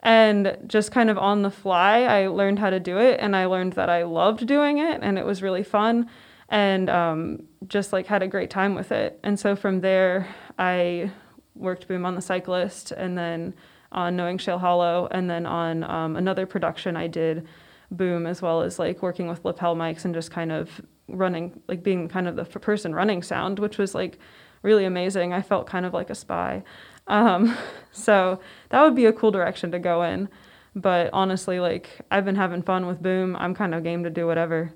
And 0.00 0.56
just 0.66 0.92
kind 0.92 1.10
of 1.10 1.18
on 1.18 1.42
the 1.42 1.50
fly, 1.50 2.02
I 2.02 2.28
learned 2.28 2.60
how 2.60 2.70
to 2.70 2.78
do 2.78 2.98
it. 2.98 3.18
And 3.20 3.34
I 3.34 3.46
learned 3.46 3.74
that 3.74 3.90
I 3.90 4.04
loved 4.04 4.46
doing 4.46 4.78
it 4.78 5.00
and 5.02 5.18
it 5.18 5.26
was 5.26 5.42
really 5.42 5.64
fun. 5.64 6.08
And 6.48 6.88
um, 6.88 7.42
just 7.66 7.92
like 7.92 8.06
had 8.06 8.22
a 8.22 8.28
great 8.28 8.48
time 8.48 8.76
with 8.76 8.92
it. 8.92 9.18
And 9.24 9.38
so 9.38 9.56
from 9.56 9.80
there, 9.80 10.28
I 10.56 11.10
worked 11.56 11.88
Boom 11.88 12.06
on 12.06 12.14
the 12.14 12.22
cyclist 12.22 12.92
and 12.92 13.18
then 13.18 13.54
on 13.90 14.14
Knowing 14.14 14.38
Shale 14.38 14.58
Hollow. 14.58 15.08
And 15.10 15.28
then 15.28 15.46
on 15.46 15.82
um, 15.82 16.14
another 16.14 16.46
production, 16.46 16.96
I 16.96 17.08
did 17.08 17.46
Boom 17.90 18.26
as 18.26 18.40
well 18.40 18.62
as 18.62 18.78
like 18.78 19.02
working 19.02 19.26
with 19.26 19.44
lapel 19.44 19.74
mics 19.74 20.04
and 20.04 20.14
just 20.14 20.30
kind 20.30 20.52
of 20.52 20.80
running, 21.08 21.60
like 21.66 21.82
being 21.82 22.08
kind 22.08 22.28
of 22.28 22.36
the 22.36 22.44
person 22.44 22.94
running 22.94 23.22
sound, 23.22 23.58
which 23.58 23.78
was 23.78 23.94
like 23.96 24.18
really 24.62 24.84
amazing. 24.84 25.32
I 25.32 25.42
felt 25.42 25.66
kind 25.66 25.84
of 25.84 25.92
like 25.92 26.10
a 26.10 26.14
spy. 26.14 26.62
Um, 27.06 27.56
so 27.92 28.40
that 28.70 28.82
would 28.82 28.94
be 28.94 29.06
a 29.06 29.12
cool 29.12 29.30
direction 29.30 29.70
to 29.72 29.78
go 29.78 30.02
in. 30.02 30.28
But 30.74 31.10
honestly, 31.12 31.60
like 31.60 32.00
I've 32.10 32.24
been 32.24 32.36
having 32.36 32.62
fun 32.62 32.86
with 32.86 33.02
Boom. 33.02 33.36
I'm 33.36 33.54
kind 33.54 33.74
of 33.74 33.82
game 33.82 34.04
to 34.04 34.10
do 34.10 34.26
whatever. 34.26 34.72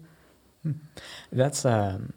That's 1.33 1.65
um, 1.65 2.13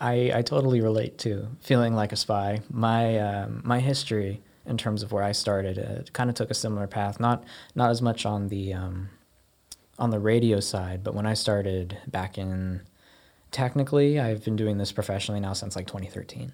I 0.00 0.30
I 0.34 0.42
totally 0.42 0.80
relate 0.80 1.18
to 1.18 1.48
feeling 1.60 1.94
like 1.94 2.12
a 2.12 2.16
spy. 2.16 2.60
My 2.70 3.18
um, 3.18 3.62
my 3.64 3.80
history 3.80 4.42
in 4.66 4.78
terms 4.78 5.02
of 5.02 5.12
where 5.12 5.22
I 5.22 5.32
started 5.32 5.76
it 5.76 6.12
kind 6.12 6.30
of 6.30 6.36
took 6.36 6.50
a 6.50 6.54
similar 6.54 6.86
path. 6.86 7.18
Not 7.18 7.44
not 7.74 7.90
as 7.90 8.00
much 8.00 8.24
on 8.24 8.48
the 8.48 8.72
um, 8.74 9.08
on 9.98 10.10
the 10.10 10.18
radio 10.18 10.60
side, 10.60 11.02
but 11.02 11.14
when 11.14 11.26
I 11.26 11.34
started 11.34 11.98
back 12.06 12.38
in 12.38 12.82
technically, 13.50 14.18
I've 14.18 14.44
been 14.44 14.56
doing 14.56 14.78
this 14.78 14.92
professionally 14.92 15.40
now 15.40 15.52
since 15.52 15.76
like 15.76 15.86
2013. 15.86 16.52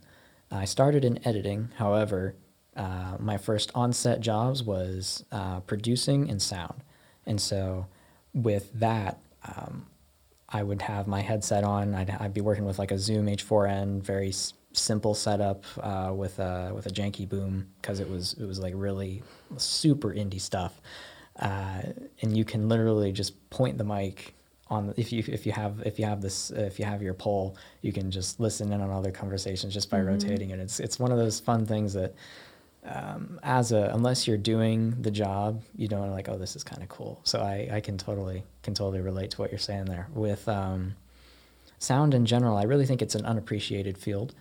I 0.50 0.64
started 0.64 1.04
in 1.04 1.26
editing, 1.26 1.71
however, 1.76 2.35
uh, 2.76 3.16
my 3.19 3.37
first 3.37 3.71
on-set 3.75 4.21
jobs 4.21 4.62
was 4.62 5.25
uh, 5.30 5.61
producing 5.61 6.28
and 6.30 6.40
sound, 6.40 6.83
and 7.26 7.40
so 7.40 7.87
with 8.35 8.73
that, 8.78 9.21
um, 9.45 9.87
I 10.49 10.62
would 10.62 10.83
have 10.83 11.07
my 11.07 11.21
headset 11.21 11.62
on. 11.64 11.95
I'd, 11.95 12.11
I'd 12.11 12.35
be 12.35 12.40
working 12.40 12.64
with 12.64 12.78
like 12.78 12.90
a 12.90 12.99
Zoom 12.99 13.26
H4n, 13.26 14.02
very 14.02 14.30
s- 14.30 14.54
simple 14.73 15.14
setup 15.14 15.64
uh, 15.80 16.12
with 16.14 16.38
a 16.38 16.73
with 16.75 16.87
a 16.87 16.90
janky 16.90 17.28
boom 17.28 17.69
because 17.80 18.00
it 18.00 18.09
was 18.09 18.35
it 18.35 18.45
was 18.47 18.59
like 18.59 18.75
really 18.76 19.23
super 19.57 20.12
indie 20.12 20.40
stuff, 20.40 20.80
uh, 21.38 21.83
and 22.23 22.37
you 22.37 22.45
can 22.45 22.69
literally 22.69 23.12
just 23.12 23.49
point 23.50 23.78
the 23.78 23.85
mic 23.85 24.35
on 24.70 24.94
if 24.96 25.12
you 25.12 25.24
if 25.26 25.44
you 25.44 25.52
have 25.52 25.82
if 25.84 25.98
you 25.98 26.04
have 26.04 26.22
this 26.22 26.50
if 26.52 26.78
you 26.78 26.84
have 26.84 27.02
your 27.02 27.14
pole 27.14 27.56
you 27.82 27.92
can 27.92 28.10
just 28.10 28.38
listen 28.38 28.72
in 28.72 28.80
on 28.80 28.90
other 28.90 29.10
conversations 29.10 29.74
just 29.74 29.90
by 29.90 29.98
mm-hmm. 29.98 30.08
rotating. 30.08 30.50
It 30.50 30.60
it's 30.60 30.80
it's 30.80 30.98
one 30.98 31.10
of 31.10 31.18
those 31.18 31.40
fun 31.40 31.66
things 31.66 31.92
that 31.94 32.14
um, 32.84 33.38
as 33.42 33.72
a 33.72 33.90
unless 33.92 34.26
you're 34.26 34.38
doing 34.38 34.96
the 35.02 35.10
job 35.10 35.62
you 35.76 35.88
don't 35.88 36.10
like 36.10 36.28
oh 36.28 36.38
this 36.38 36.56
is 36.56 36.64
kind 36.64 36.82
of 36.82 36.88
cool. 36.88 37.20
So 37.24 37.40
I, 37.40 37.68
I 37.72 37.80
can 37.80 37.98
totally 37.98 38.44
can 38.62 38.74
totally 38.74 39.00
relate 39.00 39.32
to 39.32 39.40
what 39.40 39.50
you're 39.50 39.58
saying 39.58 39.86
there. 39.86 40.08
With 40.14 40.48
um, 40.48 40.94
sound 41.78 42.14
in 42.14 42.24
general 42.24 42.56
I 42.56 42.62
really 42.62 42.86
think 42.86 43.02
it's 43.02 43.16
an 43.16 43.26
unappreciated 43.26 43.98
field 43.98 44.34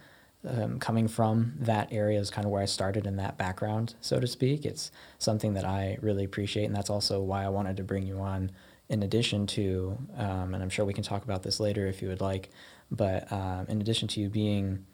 um, 0.48 0.80
coming 0.80 1.08
from 1.10 1.54
that 1.60 1.92
area 1.92 2.18
is 2.20 2.30
kind 2.30 2.46
of 2.46 2.52
where 2.52 2.62
I 2.62 2.66
started 2.66 3.06
in 3.06 3.18
that 3.18 3.38
background 3.38 3.96
so 4.00 4.20
to 4.20 4.28
speak. 4.28 4.64
It's 4.64 4.92
something 5.18 5.56
that 5.56 5.66
I 5.66 5.98
really 6.02 6.24
appreciate 6.24 6.66
and 6.66 6.76
that's 6.76 6.92
also 6.92 7.20
why 7.20 7.44
I 7.44 7.50
wanted 7.50 7.78
to 7.78 7.84
bring 7.84 8.06
you 8.06 8.20
on 8.20 8.52
in 8.90 9.04
addition 9.04 9.46
to, 9.48 9.98
um, 10.18 10.54
and 10.54 10.64
I'm 10.64 10.70
sure 10.70 10.84
we 10.84 10.94
can 10.94 11.04
talk 11.04 11.24
about 11.24 11.44
this 11.44 11.60
later 11.60 11.88
if 11.88 12.02
you 12.02 12.08
would 12.10 12.22
like, 12.22 12.50
but 12.92 13.32
um, 13.32 13.68
in 13.70 13.80
addition 13.82 14.08
to 14.10 14.20
you 14.20 14.30
being 14.30 14.86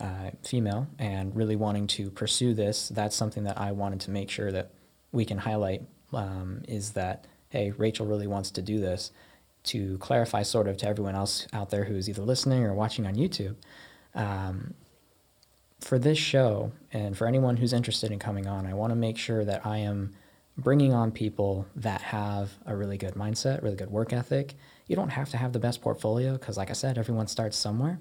uh, 0.00 0.30
female 0.42 0.86
and 0.98 1.34
really 1.34 1.56
wanting 1.56 1.86
to 1.88 2.10
pursue 2.10 2.54
this, 2.54 2.88
that's 2.88 3.16
something 3.16 3.44
that 3.44 3.58
I 3.58 3.72
wanted 3.72 4.00
to 4.00 4.10
make 4.10 4.30
sure 4.30 4.52
that 4.52 4.70
we 5.12 5.24
can 5.24 5.38
highlight 5.38 5.82
um, 6.12 6.62
is 6.68 6.92
that 6.92 7.26
hey, 7.50 7.70
Rachel 7.70 8.06
really 8.06 8.26
wants 8.26 8.50
to 8.52 8.62
do 8.62 8.78
this. 8.78 9.10
To 9.64 9.98
clarify, 9.98 10.42
sort 10.42 10.68
of, 10.68 10.76
to 10.78 10.88
everyone 10.88 11.14
else 11.14 11.46
out 11.52 11.70
there 11.70 11.84
who's 11.84 12.08
either 12.08 12.22
listening 12.22 12.62
or 12.64 12.72
watching 12.72 13.06
on 13.06 13.16
YouTube, 13.16 13.56
um, 14.14 14.74
for 15.80 15.98
this 15.98 16.18
show 16.18 16.72
and 16.92 17.16
for 17.16 17.26
anyone 17.26 17.56
who's 17.56 17.72
interested 17.72 18.10
in 18.10 18.18
coming 18.18 18.46
on, 18.46 18.66
I 18.66 18.74
want 18.74 18.90
to 18.92 18.96
make 18.96 19.18
sure 19.18 19.44
that 19.44 19.66
I 19.66 19.78
am 19.78 20.14
bringing 20.58 20.92
on 20.92 21.12
people 21.12 21.66
that 21.76 22.02
have 22.02 22.50
a 22.66 22.76
really 22.76 22.98
good 22.98 23.14
mindset, 23.14 23.62
really 23.62 23.76
good 23.76 23.90
work 23.90 24.12
ethic. 24.12 24.56
You 24.88 24.96
don't 24.96 25.10
have 25.10 25.30
to 25.30 25.36
have 25.36 25.52
the 25.52 25.60
best 25.60 25.80
portfolio 25.80 26.32
because, 26.32 26.56
like 26.56 26.70
I 26.70 26.74
said, 26.74 26.98
everyone 26.98 27.28
starts 27.28 27.56
somewhere. 27.56 28.00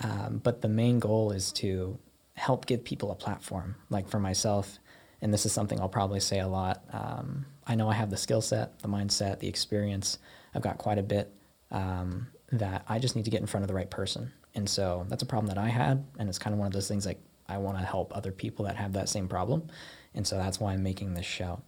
Um, 0.00 0.40
but 0.42 0.60
the 0.60 0.68
main 0.68 0.98
goal 0.98 1.30
is 1.30 1.52
to 1.52 1.98
help 2.34 2.66
give 2.66 2.84
people 2.84 3.10
a 3.10 3.14
platform. 3.14 3.76
Like 3.90 4.08
for 4.08 4.18
myself, 4.18 4.78
and 5.20 5.32
this 5.32 5.46
is 5.46 5.52
something 5.52 5.80
I'll 5.80 5.88
probably 5.88 6.20
say 6.20 6.40
a 6.40 6.48
lot. 6.48 6.82
Um, 6.92 7.46
I 7.66 7.74
know 7.74 7.88
I 7.88 7.94
have 7.94 8.10
the 8.10 8.16
skill 8.16 8.40
set, 8.40 8.78
the 8.80 8.88
mindset, 8.88 9.38
the 9.38 9.48
experience. 9.48 10.18
I've 10.54 10.62
got 10.62 10.78
quite 10.78 10.98
a 10.98 11.02
bit 11.02 11.32
um, 11.70 12.28
that 12.52 12.84
I 12.88 12.98
just 12.98 13.14
need 13.14 13.24
to 13.24 13.30
get 13.30 13.40
in 13.40 13.46
front 13.46 13.62
of 13.62 13.68
the 13.68 13.74
right 13.74 13.90
person. 13.90 14.32
And 14.54 14.68
so 14.68 15.06
that's 15.08 15.22
a 15.22 15.26
problem 15.26 15.48
that 15.48 15.58
I 15.58 15.68
had, 15.68 16.04
and 16.18 16.28
it's 16.28 16.38
kind 16.38 16.54
of 16.54 16.58
one 16.58 16.66
of 16.66 16.72
those 16.72 16.88
things 16.88 17.06
like 17.06 17.20
I 17.48 17.58
want 17.58 17.78
to 17.78 17.84
help 17.84 18.16
other 18.16 18.32
people 18.32 18.64
that 18.64 18.76
have 18.76 18.94
that 18.94 19.08
same 19.08 19.28
problem, 19.28 19.68
and 20.14 20.26
so 20.26 20.36
that's 20.36 20.58
why 20.60 20.72
I'm 20.72 20.82
making 20.82 21.14
this 21.14 21.26
show. 21.26 21.60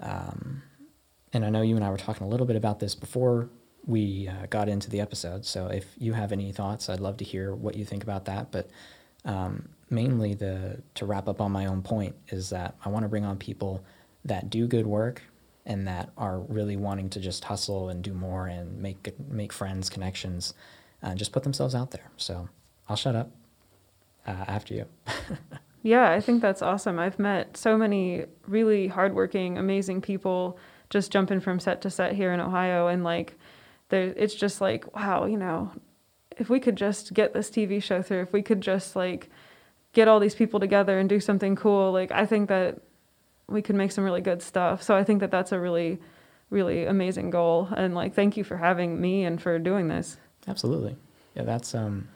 Um, 0.00 0.62
and 1.32 1.44
I 1.44 1.50
know 1.50 1.62
you 1.62 1.76
and 1.76 1.84
I 1.84 1.90
were 1.90 1.96
talking 1.96 2.26
a 2.26 2.30
little 2.30 2.46
bit 2.46 2.56
about 2.56 2.80
this 2.80 2.94
before 2.94 3.48
we 3.86 4.28
uh, 4.28 4.46
got 4.46 4.68
into 4.68 4.90
the 4.90 5.00
episode. 5.00 5.44
So 5.44 5.66
if 5.66 5.86
you 5.98 6.12
have 6.12 6.32
any 6.32 6.52
thoughts, 6.52 6.88
I'd 6.88 7.00
love 7.00 7.16
to 7.18 7.24
hear 7.24 7.54
what 7.54 7.76
you 7.76 7.84
think 7.84 8.02
about 8.02 8.26
that. 8.26 8.52
But 8.52 8.70
um, 9.24 9.68
mainly, 9.90 10.34
the 10.34 10.82
to 10.96 11.06
wrap 11.06 11.28
up 11.28 11.40
on 11.40 11.52
my 11.52 11.66
own 11.66 11.82
point 11.82 12.14
is 12.28 12.50
that 12.50 12.76
I 12.84 12.88
want 12.88 13.04
to 13.04 13.08
bring 13.08 13.24
on 13.24 13.38
people 13.38 13.84
that 14.24 14.50
do 14.50 14.66
good 14.66 14.86
work 14.86 15.22
and 15.64 15.86
that 15.86 16.10
are 16.16 16.40
really 16.40 16.76
wanting 16.76 17.08
to 17.10 17.20
just 17.20 17.44
hustle 17.44 17.88
and 17.88 18.02
do 18.02 18.12
more 18.12 18.46
and 18.46 18.80
make 18.80 19.18
make 19.28 19.52
friends, 19.52 19.88
connections, 19.88 20.54
and 21.02 21.18
just 21.18 21.32
put 21.32 21.42
themselves 21.42 21.74
out 21.74 21.90
there. 21.92 22.10
So 22.16 22.48
I'll 22.88 22.96
shut 22.96 23.16
up 23.16 23.30
uh, 24.26 24.44
after 24.48 24.74
you. 24.74 24.86
yeah, 25.82 26.10
I 26.10 26.20
think 26.20 26.40
that's 26.40 26.62
awesome. 26.62 26.98
I've 26.98 27.18
met 27.18 27.56
so 27.56 27.76
many 27.76 28.24
really 28.46 28.88
hardworking, 28.88 29.58
amazing 29.58 30.00
people 30.00 30.58
just 30.90 31.10
jumping 31.10 31.40
from 31.40 31.58
set 31.58 31.82
to 31.82 31.90
set 31.90 32.14
here 32.14 32.32
in 32.32 32.40
Ohio, 32.40 32.86
and 32.86 33.02
like, 33.02 33.36
there, 33.88 34.14
it's 34.16 34.34
just 34.34 34.60
like, 34.60 34.94
wow, 34.94 35.26
you 35.26 35.36
know, 35.36 35.72
if 36.38 36.48
we 36.48 36.60
could 36.60 36.76
just 36.76 37.12
get 37.14 37.34
this 37.34 37.50
TV 37.50 37.82
show 37.82 38.02
through, 38.02 38.22
if 38.22 38.32
we 38.32 38.42
could 38.42 38.60
just 38.60 38.96
like 38.96 39.28
get 39.92 40.08
all 40.08 40.20
these 40.20 40.34
people 40.34 40.60
together 40.60 40.98
and 40.98 41.08
do 41.08 41.20
something 41.20 41.56
cool, 41.56 41.92
like 41.92 42.10
I 42.10 42.26
think 42.26 42.48
that 42.48 42.80
we 43.48 43.62
could 43.62 43.76
make 43.76 43.92
some 43.92 44.04
really 44.04 44.20
good 44.20 44.42
stuff. 44.42 44.82
So 44.82 44.96
I 44.96 45.04
think 45.04 45.20
that 45.20 45.30
that's 45.30 45.52
a 45.52 45.60
really, 45.60 46.00
really 46.50 46.84
amazing 46.84 47.30
goal. 47.30 47.68
And 47.76 47.94
like, 47.94 48.14
thank 48.14 48.36
you 48.36 48.44
for 48.44 48.56
having 48.56 49.00
me 49.00 49.24
and 49.24 49.40
for 49.40 49.58
doing 49.58 49.88
this. 49.88 50.16
Absolutely. 50.48 50.96
Yeah, 51.34 51.42
that's 51.42 51.74
um, 51.74 52.08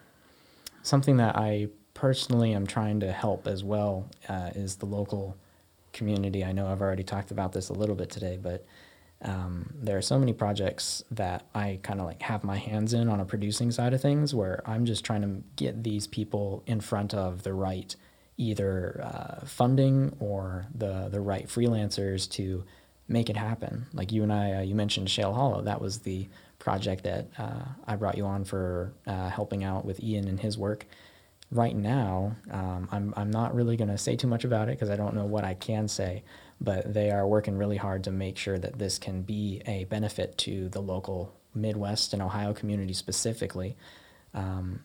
something 0.82 1.18
that 1.18 1.37
I 1.37 1.68
personally 1.97 2.53
am 2.53 2.67
trying 2.67 3.00
to 3.00 3.11
help 3.11 3.47
as 3.47 3.65
well 3.65 4.07
uh, 4.29 4.50
is 4.55 4.76
the 4.76 4.87
local 4.87 5.35
community. 5.95 6.45
I 6.45 6.53
know 6.53 6.67
I've 6.67 6.83
already 6.83 7.03
talked 7.03 7.31
about 7.31 7.53
this 7.53 7.71
a 7.71 7.73
little 7.73 7.95
bit 7.95 8.11
today, 8.11 8.38
but 8.41 8.67
um, 9.23 9.73
there 9.75 9.97
are 9.97 10.03
so 10.03 10.19
many 10.19 10.35
projects 10.35 11.03
that 11.11 11.47
I 11.55 11.81
kind 11.83 11.99
of 11.99 12.07
like 12.07 12.21
have 12.21 12.45
my 12.45 12.59
hands 12.59 12.93
in 12.93 13.09
on 13.09 13.19
a 13.19 13.25
producing 13.25 13.71
side 13.71 13.95
of 13.95 14.03
things 14.03 14.35
where 14.35 14.62
I'm 14.67 14.85
just 14.85 15.07
trying 15.07 15.23
to 15.23 15.43
get 15.57 15.83
these 15.83 16.07
people 16.07 16.62
in 16.67 16.83
front 16.83 17.15
of 17.15 17.45
the 17.45 17.55
right 17.55 17.97
either 18.37 19.00
uh, 19.03 19.47
funding 19.47 20.15
or 20.21 20.67
the 20.75 21.09
the 21.11 21.21
right 21.23 21.47
freelancers 21.49 22.31
to 22.33 22.62
make 23.09 23.31
it 23.31 23.38
happen. 23.38 23.87
Like 23.95 24.12
you 24.12 24.23
and 24.23 24.33
I, 24.33 24.53
uh, 24.53 24.61
you 24.61 24.75
mentioned 24.75 25.09
Shale 25.09 25.33
Hollow. 25.33 25.62
That 25.62 25.81
was 25.81 26.00
the 26.00 26.29
project 26.59 27.05
that 27.05 27.29
uh, 27.38 27.65
I 27.87 27.97
brought 27.97 28.19
you 28.19 28.26
on 28.26 28.45
for 28.45 28.93
uh, 29.07 29.31
helping 29.31 29.65
out 29.65 29.87
with 29.87 30.03
Ian 30.03 30.29
and 30.29 30.38
his 30.38 30.59
work. 30.59 30.85
Right 31.53 31.76
now, 31.76 32.37
um, 32.50 32.88
I'm 32.91 33.15
I'm 33.17 33.31
not 33.31 33.55
really 33.55 33.76
going 33.76 33.91
to 33.91 33.99
say 33.99 34.17
too 34.17 34.26
much 34.26 34.45
about 34.45 34.69
it 34.69 34.73
because 34.73 34.91
I 34.91 34.97
don't 34.97 35.15
know 35.15 35.25
what 35.26 35.45
I 35.45 35.55
can 35.55 35.87
say. 35.87 36.25
But 36.61 36.93
they 36.93 37.11
are 37.11 37.26
working 37.26 37.57
really 37.57 37.76
hard 37.76 38.05
to 38.05 38.11
make 38.11 38.37
sure 38.37 38.59
that 38.59 38.79
this 38.79 38.99
can 38.99 39.23
be 39.23 39.62
a 39.67 39.85
benefit 39.85 40.37
to 40.38 40.69
the 40.71 40.81
local 40.81 41.37
Midwest 41.55 42.12
and 42.12 42.23
Ohio 42.23 42.53
community 42.53 42.95
specifically. 42.95 43.76
Um, 44.35 44.81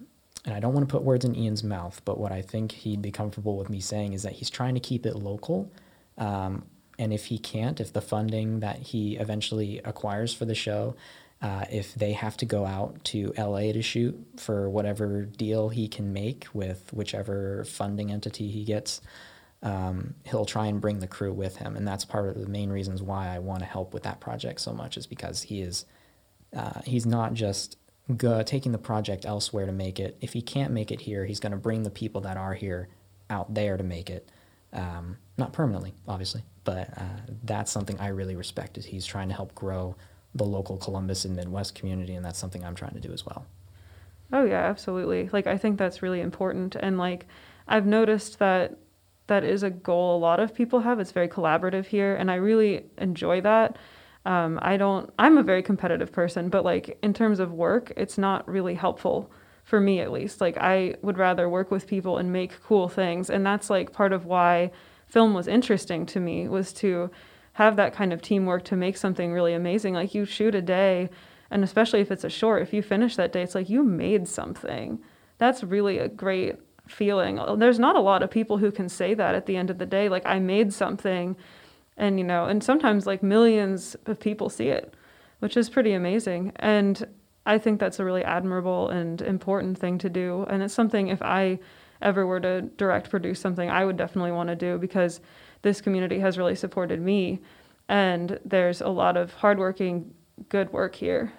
and 0.45 0.55
I 0.55 0.59
don't 0.59 0.73
want 0.73 0.87
to 0.87 0.91
put 0.91 1.03
words 1.03 1.23
in 1.23 1.35
Ian's 1.35 1.63
mouth, 1.63 2.01
but 2.03 2.19
what 2.19 2.31
I 2.31 2.41
think 2.41 2.71
he'd 2.71 3.01
be 3.01 3.11
comfortable 3.11 3.57
with 3.57 3.69
me 3.69 3.79
saying 3.79 4.13
is 4.13 4.23
that 4.23 4.33
he's 4.33 4.49
trying 4.49 4.73
to 4.73 4.79
keep 4.79 5.05
it 5.05 5.15
local. 5.15 5.71
Um, 6.17 6.65
and 6.97 7.13
if 7.13 7.25
he 7.25 7.37
can't, 7.37 7.79
if 7.79 7.93
the 7.93 8.01
funding 8.01 8.59
that 8.59 8.77
he 8.77 9.17
eventually 9.17 9.79
acquires 9.79 10.33
for 10.33 10.45
the 10.45 10.55
show, 10.55 10.95
uh, 11.41 11.65
if 11.71 11.95
they 11.95 12.13
have 12.13 12.37
to 12.37 12.45
go 12.45 12.65
out 12.65 13.03
to 13.03 13.33
LA 13.37 13.71
to 13.71 13.81
shoot 13.81 14.15
for 14.37 14.69
whatever 14.69 15.23
deal 15.23 15.69
he 15.69 15.87
can 15.87 16.13
make 16.13 16.47
with 16.53 16.93
whichever 16.93 17.63
funding 17.65 18.11
entity 18.11 18.49
he 18.49 18.63
gets, 18.63 19.01
um, 19.63 20.13
he'll 20.23 20.45
try 20.45 20.67
and 20.67 20.81
bring 20.81 20.99
the 20.99 21.07
crew 21.07 21.33
with 21.33 21.57
him. 21.57 21.75
And 21.75 21.87
that's 21.87 22.05
part 22.05 22.29
of 22.29 22.41
the 22.41 22.49
main 22.49 22.69
reasons 22.69 23.01
why 23.01 23.27
I 23.27 23.39
want 23.39 23.59
to 23.59 23.65
help 23.65 23.93
with 23.93 24.03
that 24.03 24.19
project 24.19 24.61
so 24.61 24.71
much, 24.71 24.97
is 24.97 25.07
because 25.07 25.41
he 25.41 25.61
is 25.61 25.85
uh, 26.55 26.81
he's 26.85 27.05
not 27.05 27.33
just 27.33 27.77
go, 28.17 28.43
taking 28.43 28.71
the 28.71 28.77
project 28.77 29.25
elsewhere 29.25 29.65
to 29.65 29.71
make 29.71 29.99
it. 29.99 30.17
If 30.21 30.33
he 30.33 30.41
can't 30.41 30.73
make 30.73 30.91
it 30.91 31.01
here, 31.01 31.25
he's 31.25 31.39
going 31.39 31.53
to 31.53 31.57
bring 31.57 31.83
the 31.83 31.89
people 31.89 32.21
that 32.21 32.37
are 32.37 32.53
here 32.53 32.89
out 33.29 33.53
there 33.53 33.77
to 33.77 33.83
make 33.83 34.09
it. 34.09 34.29
Um, 34.73 35.17
not 35.37 35.53
permanently, 35.53 35.93
obviously, 36.07 36.43
but 36.63 36.89
uh, 36.97 37.31
that's 37.43 37.71
something 37.71 37.99
I 37.99 38.07
really 38.09 38.35
respect. 38.35 38.77
Is 38.77 38.85
he's 38.85 39.05
trying 39.05 39.29
to 39.29 39.33
help 39.33 39.55
grow 39.55 39.95
the 40.33 40.45
local 40.45 40.77
Columbus 40.77 41.25
and 41.25 41.35
Midwest 41.35 41.75
community, 41.75 42.15
and 42.15 42.25
that's 42.25 42.39
something 42.39 42.63
I'm 42.63 42.75
trying 42.75 42.93
to 42.93 42.99
do 42.99 43.11
as 43.11 43.25
well. 43.25 43.45
Oh 44.33 44.45
yeah, 44.45 44.63
absolutely. 44.63 45.29
Like 45.31 45.47
I 45.47 45.57
think 45.57 45.77
that's 45.77 46.01
really 46.01 46.21
important, 46.21 46.75
and 46.75 46.97
like 46.97 47.25
I've 47.67 47.85
noticed 47.85 48.39
that 48.39 48.77
that 49.27 49.43
is 49.43 49.63
a 49.63 49.69
goal 49.69 50.17
a 50.17 50.19
lot 50.19 50.39
of 50.39 50.53
people 50.53 50.81
have. 50.81 50.99
It's 50.99 51.11
very 51.11 51.27
collaborative 51.27 51.85
here, 51.85 52.15
and 52.15 52.29
I 52.29 52.35
really 52.35 52.85
enjoy 52.97 53.41
that. 53.41 53.77
Um, 54.25 54.59
I 54.61 54.77
don't, 54.77 55.11
I'm 55.17 55.37
a 55.37 55.43
very 55.43 55.63
competitive 55.63 56.11
person, 56.11 56.49
but 56.49 56.63
like 56.63 56.97
in 57.01 57.13
terms 57.13 57.39
of 57.39 57.53
work, 57.53 57.91
it's 57.97 58.17
not 58.17 58.47
really 58.47 58.75
helpful 58.75 59.31
for 59.63 59.79
me 59.79 59.99
at 59.99 60.11
least. 60.11 60.41
Like 60.41 60.57
I 60.57 60.95
would 61.01 61.17
rather 61.17 61.49
work 61.49 61.71
with 61.71 61.87
people 61.87 62.17
and 62.17 62.31
make 62.31 62.61
cool 62.61 62.87
things. 62.87 63.29
And 63.29 63.45
that's 63.45 63.69
like 63.69 63.91
part 63.91 64.13
of 64.13 64.25
why 64.25 64.71
film 65.07 65.33
was 65.33 65.47
interesting 65.47 66.05
to 66.07 66.19
me 66.19 66.47
was 66.47 66.71
to 66.73 67.09
have 67.53 67.75
that 67.75 67.93
kind 67.93 68.13
of 68.13 68.21
teamwork 68.21 68.63
to 68.65 68.75
make 68.75 68.97
something 68.97 69.31
really 69.33 69.53
amazing. 69.53 69.93
Like 69.93 70.15
you 70.15 70.25
shoot 70.25 70.55
a 70.55 70.61
day, 70.61 71.09
and 71.49 71.63
especially 71.63 71.99
if 71.99 72.11
it's 72.11 72.23
a 72.23 72.29
short, 72.29 72.61
if 72.61 72.73
you 72.73 72.81
finish 72.81 73.15
that 73.15 73.33
day, 73.33 73.41
it's 73.41 73.55
like 73.55 73.69
you 73.69 73.83
made 73.83 74.27
something. 74.27 74.99
That's 75.37 75.63
really 75.63 75.97
a 75.97 76.07
great 76.07 76.55
feeling. 76.87 77.39
Oh, 77.39 77.55
there's 77.55 77.79
not 77.79 77.95
a 77.95 78.01
lot 78.01 78.23
of 78.23 78.31
people 78.31 78.57
who 78.57 78.71
can 78.71 78.89
say 78.89 79.13
that 79.13 79.35
at 79.35 79.45
the 79.45 79.57
end 79.57 79.69
of 79.69 79.77
the 79.77 79.85
day. 79.85 80.09
Like 80.09 80.25
I 80.25 80.39
made 80.39 80.73
something 80.73 81.35
and 81.97 82.17
you 82.17 82.25
know 82.25 82.45
and 82.45 82.63
sometimes 82.63 83.05
like 83.05 83.23
millions 83.23 83.95
of 84.05 84.19
people 84.19 84.49
see 84.49 84.67
it 84.67 84.93
which 85.39 85.55
is 85.55 85.69
pretty 85.69 85.93
amazing 85.93 86.51
and 86.57 87.07
i 87.45 87.57
think 87.57 87.79
that's 87.79 87.99
a 87.99 88.05
really 88.05 88.23
admirable 88.23 88.89
and 88.89 89.21
important 89.21 89.77
thing 89.77 89.97
to 89.97 90.09
do 90.09 90.45
and 90.49 90.63
it's 90.63 90.73
something 90.73 91.07
if 91.07 91.21
i 91.21 91.57
ever 92.01 92.25
were 92.25 92.39
to 92.39 92.61
direct 92.77 93.09
produce 93.09 93.39
something 93.39 93.69
i 93.69 93.85
would 93.85 93.97
definitely 93.97 94.31
want 94.31 94.49
to 94.49 94.55
do 94.55 94.77
because 94.77 95.21
this 95.61 95.81
community 95.81 96.19
has 96.19 96.37
really 96.37 96.55
supported 96.55 97.01
me 97.01 97.39
and 97.87 98.39
there's 98.45 98.81
a 98.81 98.89
lot 98.89 99.17
of 99.17 99.33
hardworking 99.33 100.13
good 100.49 100.71
work 100.71 100.95
here. 100.95 101.33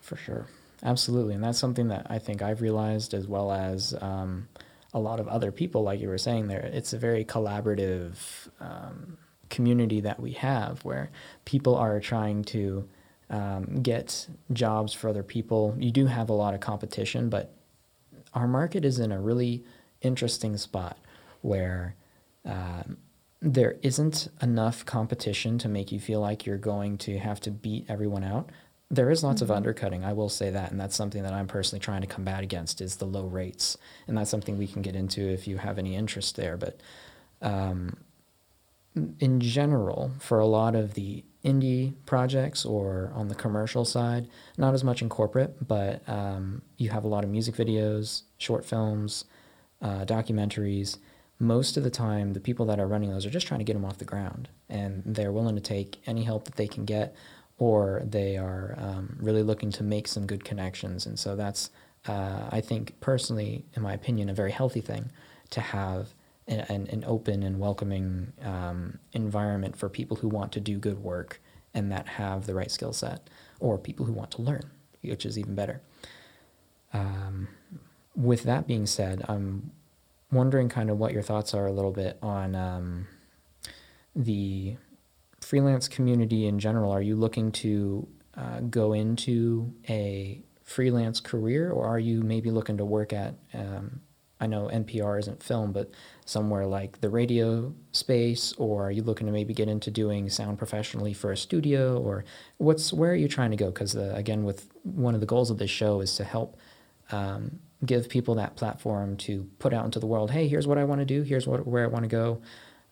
For 0.00 0.16
sure. 0.16 0.46
Absolutely. 0.82 1.34
And 1.34 1.44
that's 1.44 1.58
something 1.58 1.88
that 1.88 2.06
i 2.10 2.18
think 2.18 2.42
i've 2.42 2.60
realized 2.60 3.14
as 3.14 3.28
well 3.28 3.52
as 3.52 3.94
um, 4.00 4.48
a 4.94 4.98
lot 4.98 5.20
of 5.20 5.28
other 5.28 5.52
people 5.52 5.82
like 5.82 6.00
you 6.00 6.08
were 6.08 6.18
saying 6.18 6.48
there 6.48 6.60
it's 6.60 6.92
a 6.92 6.98
very 6.98 7.24
collaborative 7.24 8.14
um, 8.60 9.16
community 9.52 10.00
that 10.00 10.18
we 10.18 10.32
have 10.32 10.84
where 10.84 11.10
people 11.44 11.76
are 11.76 12.00
trying 12.00 12.42
to 12.42 12.88
um, 13.30 13.82
get 13.82 14.28
jobs 14.52 14.92
for 14.92 15.08
other 15.08 15.22
people. 15.22 15.74
You 15.78 15.90
do 15.90 16.06
have 16.06 16.28
a 16.28 16.32
lot 16.32 16.54
of 16.54 16.60
competition, 16.60 17.28
but 17.28 17.54
our 18.34 18.46
market 18.46 18.84
is 18.84 18.98
in 18.98 19.12
a 19.12 19.20
really 19.20 19.64
interesting 20.00 20.56
spot 20.56 20.98
where 21.40 21.94
um, 22.44 22.98
there 23.42 23.76
isn't 23.82 24.28
enough 24.40 24.86
competition 24.86 25.58
to 25.58 25.68
make 25.68 25.90
you 25.90 25.98
feel 25.98 26.20
like 26.20 26.46
you're 26.46 26.56
going 26.56 26.96
to 26.96 27.18
have 27.18 27.40
to 27.40 27.50
beat 27.50 27.84
everyone 27.88 28.22
out. 28.22 28.50
There 28.88 29.10
is 29.10 29.24
lots 29.24 29.42
mm-hmm. 29.42 29.50
of 29.50 29.56
undercutting, 29.56 30.04
I 30.04 30.12
will 30.12 30.28
say 30.28 30.50
that, 30.50 30.70
and 30.70 30.80
that's 30.80 30.94
something 30.94 31.24
that 31.24 31.32
I'm 31.32 31.48
personally 31.48 31.80
trying 31.80 32.02
to 32.02 32.06
combat 32.06 32.44
against 32.44 32.80
is 32.80 32.96
the 32.96 33.04
low 33.04 33.26
rates, 33.26 33.76
and 34.06 34.16
that's 34.16 34.30
something 34.30 34.56
we 34.56 34.68
can 34.68 34.80
get 34.80 34.94
into 34.94 35.22
if 35.22 35.48
you 35.48 35.58
have 35.58 35.78
any 35.78 35.96
interest 35.96 36.36
there. 36.36 36.56
But 36.56 36.80
um, 37.40 37.96
in 39.18 39.40
general, 39.40 40.12
for 40.20 40.38
a 40.38 40.46
lot 40.46 40.76
of 40.76 40.94
the 40.94 41.24
indie 41.44 41.94
projects 42.06 42.64
or 42.64 43.10
on 43.14 43.26
the 43.26 43.34
commercial 43.34 43.84
side, 43.84 44.28
not 44.56 44.74
as 44.74 44.84
much 44.84 45.02
in 45.02 45.08
corporate, 45.08 45.66
but 45.66 46.08
um, 46.08 46.62
you 46.76 46.90
have 46.90 47.02
a 47.02 47.08
lot 47.08 47.24
of 47.24 47.30
music 47.30 47.56
videos, 47.56 48.22
short 48.38 48.64
films, 48.64 49.24
uh, 49.80 50.04
documentaries. 50.04 50.98
Most 51.42 51.76
of 51.76 51.82
the 51.82 51.90
time, 51.90 52.32
the 52.32 52.40
people 52.40 52.64
that 52.66 52.78
are 52.78 52.86
running 52.86 53.10
those 53.10 53.26
are 53.26 53.30
just 53.30 53.48
trying 53.48 53.58
to 53.58 53.64
get 53.64 53.74
them 53.74 53.84
off 53.84 53.98
the 53.98 54.04
ground, 54.04 54.48
and 54.68 55.02
they're 55.04 55.32
willing 55.32 55.56
to 55.56 55.60
take 55.60 56.00
any 56.06 56.22
help 56.22 56.44
that 56.44 56.54
they 56.54 56.68
can 56.68 56.84
get, 56.84 57.16
or 57.58 58.02
they 58.04 58.36
are 58.36 58.76
um, 58.78 59.16
really 59.20 59.42
looking 59.42 59.70
to 59.72 59.82
make 59.82 60.06
some 60.06 60.24
good 60.24 60.44
connections. 60.44 61.04
And 61.04 61.18
so 61.18 61.34
that's, 61.34 61.70
uh, 62.06 62.48
I 62.50 62.60
think, 62.60 62.98
personally, 63.00 63.64
in 63.74 63.82
my 63.82 63.92
opinion, 63.92 64.28
a 64.28 64.34
very 64.34 64.52
healthy 64.52 64.80
thing 64.80 65.10
to 65.50 65.60
have 65.60 66.14
an, 66.46 66.86
an 66.90 67.04
open 67.06 67.42
and 67.42 67.58
welcoming 67.58 68.32
um, 68.42 68.98
environment 69.12 69.76
for 69.76 69.88
people 69.88 70.16
who 70.16 70.28
want 70.28 70.52
to 70.52 70.60
do 70.60 70.78
good 70.78 71.00
work 71.02 71.40
and 71.74 71.90
that 71.90 72.06
have 72.06 72.46
the 72.46 72.54
right 72.54 72.70
skill 72.70 72.92
set, 72.92 73.28
or 73.58 73.78
people 73.78 74.06
who 74.06 74.12
want 74.12 74.30
to 74.30 74.42
learn, 74.42 74.70
which 75.02 75.26
is 75.26 75.36
even 75.36 75.56
better. 75.56 75.80
Um, 76.92 77.48
with 78.14 78.44
that 78.44 78.66
being 78.66 78.86
said, 78.86 79.24
I'm 79.28 79.72
wondering 80.32 80.68
kind 80.68 80.90
of 80.90 80.98
what 80.98 81.12
your 81.12 81.22
thoughts 81.22 81.54
are 81.54 81.66
a 81.66 81.72
little 81.72 81.92
bit 81.92 82.18
on 82.22 82.56
um, 82.56 83.06
the 84.16 84.76
freelance 85.40 85.86
community 85.86 86.46
in 86.46 86.58
general. 86.58 86.90
Are 86.90 87.02
you 87.02 87.14
looking 87.14 87.52
to 87.52 88.08
uh, 88.36 88.60
go 88.60 88.94
into 88.94 89.72
a 89.88 90.42
freelance 90.64 91.20
career, 91.20 91.70
or 91.70 91.86
are 91.86 91.98
you 91.98 92.22
maybe 92.22 92.50
looking 92.50 92.78
to 92.78 92.84
work 92.84 93.12
at? 93.12 93.34
Um, 93.52 94.00
I 94.40 94.46
know 94.46 94.68
NPR 94.72 95.20
isn't 95.20 95.40
film, 95.40 95.72
but 95.72 95.92
somewhere 96.24 96.66
like 96.66 97.00
the 97.00 97.08
radio 97.08 97.72
space, 97.92 98.52
or 98.58 98.86
are 98.88 98.90
you 98.90 99.02
looking 99.02 99.28
to 99.28 99.32
maybe 99.32 99.54
get 99.54 99.68
into 99.68 99.90
doing 99.90 100.28
sound 100.30 100.58
professionally 100.58 101.12
for 101.12 101.30
a 101.30 101.36
studio, 101.36 101.96
or 101.98 102.24
what's 102.56 102.92
where 102.92 103.12
are 103.12 103.16
you 103.16 103.28
trying 103.28 103.52
to 103.52 103.56
go? 103.56 103.66
Because 103.66 103.94
uh, 103.94 104.12
again, 104.16 104.42
with 104.42 104.68
one 104.82 105.14
of 105.14 105.20
the 105.20 105.26
goals 105.26 105.50
of 105.50 105.58
this 105.58 105.70
show 105.70 106.00
is 106.00 106.16
to 106.16 106.24
help 106.24 106.56
um, 107.12 107.60
give 107.84 108.08
people 108.08 108.34
that 108.36 108.56
platform 108.56 109.16
to 109.16 109.48
put 109.58 109.72
out 109.72 109.84
into 109.84 109.98
the 109.98 110.06
world. 110.06 110.30
Hey, 110.30 110.48
here's 110.48 110.66
what 110.66 110.78
I 110.78 110.84
want 110.84 111.00
to 111.00 111.04
do. 111.04 111.22
Here's 111.22 111.46
what 111.46 111.66
where 111.66 111.84
I 111.84 111.88
want 111.88 112.04
to 112.04 112.08
go. 112.08 112.42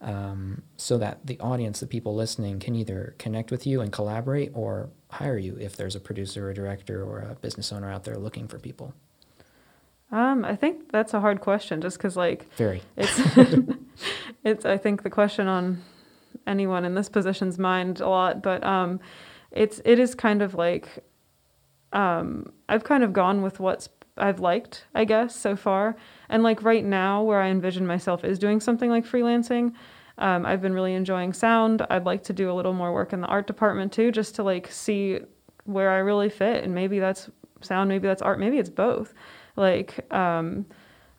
Um, 0.02 0.62
so 0.76 0.96
that 0.98 1.26
the 1.26 1.38
audience, 1.40 1.80
the 1.80 1.86
people 1.86 2.14
listening, 2.14 2.58
can 2.58 2.74
either 2.74 3.14
connect 3.18 3.50
with 3.50 3.66
you 3.66 3.82
and 3.82 3.92
collaborate, 3.92 4.50
or 4.54 4.88
hire 5.10 5.36
you 5.36 5.56
if 5.60 5.76
there's 5.76 5.94
a 5.94 6.00
producer, 6.00 6.46
or 6.46 6.50
a 6.50 6.54
director, 6.54 7.02
or 7.02 7.20
a 7.20 7.34
business 7.34 7.70
owner 7.72 7.90
out 7.90 8.04
there 8.04 8.16
looking 8.16 8.48
for 8.48 8.58
people. 8.58 8.94
Um, 10.10 10.44
I 10.44 10.56
think 10.56 10.90
that's 10.90 11.14
a 11.14 11.20
hard 11.20 11.40
question, 11.40 11.80
just 11.80 11.98
because 11.98 12.16
like 12.16 12.52
very 12.56 12.82
it's 12.96 13.20
it's 14.44 14.64
I 14.64 14.76
think 14.78 15.02
the 15.02 15.10
question 15.10 15.46
on 15.46 15.82
anyone 16.46 16.84
in 16.84 16.94
this 16.94 17.08
position's 17.08 17.58
mind 17.58 18.00
a 18.00 18.08
lot, 18.08 18.42
but 18.42 18.64
um, 18.64 19.00
it's 19.52 19.80
it 19.84 19.98
is 19.98 20.14
kind 20.14 20.42
of 20.42 20.54
like 20.54 21.04
um, 21.92 22.52
I've 22.68 22.84
kind 22.84 23.04
of 23.04 23.12
gone 23.12 23.42
with 23.42 23.60
what's 23.60 23.88
I've 24.20 24.40
liked, 24.40 24.84
I 24.94 25.04
guess, 25.04 25.34
so 25.34 25.56
far. 25.56 25.96
And 26.28 26.42
like 26.42 26.62
right 26.62 26.84
now, 26.84 27.22
where 27.22 27.40
I 27.40 27.48
envision 27.48 27.86
myself 27.86 28.24
is 28.24 28.38
doing 28.38 28.60
something 28.60 28.90
like 28.90 29.04
freelancing. 29.04 29.72
Um, 30.18 30.44
I've 30.44 30.60
been 30.60 30.74
really 30.74 30.94
enjoying 30.94 31.32
sound. 31.32 31.84
I'd 31.88 32.04
like 32.04 32.22
to 32.24 32.32
do 32.32 32.50
a 32.50 32.54
little 32.54 32.74
more 32.74 32.92
work 32.92 33.12
in 33.12 33.20
the 33.20 33.26
art 33.26 33.46
department 33.46 33.92
too, 33.92 34.12
just 34.12 34.34
to 34.36 34.42
like 34.42 34.70
see 34.70 35.20
where 35.64 35.90
I 35.90 35.98
really 35.98 36.28
fit. 36.28 36.62
And 36.64 36.74
maybe 36.74 36.98
that's 36.98 37.30
sound, 37.62 37.88
maybe 37.88 38.06
that's 38.06 38.22
art, 38.22 38.38
maybe 38.38 38.58
it's 38.58 38.70
both. 38.70 39.14
Like, 39.56 40.12
um, 40.12 40.66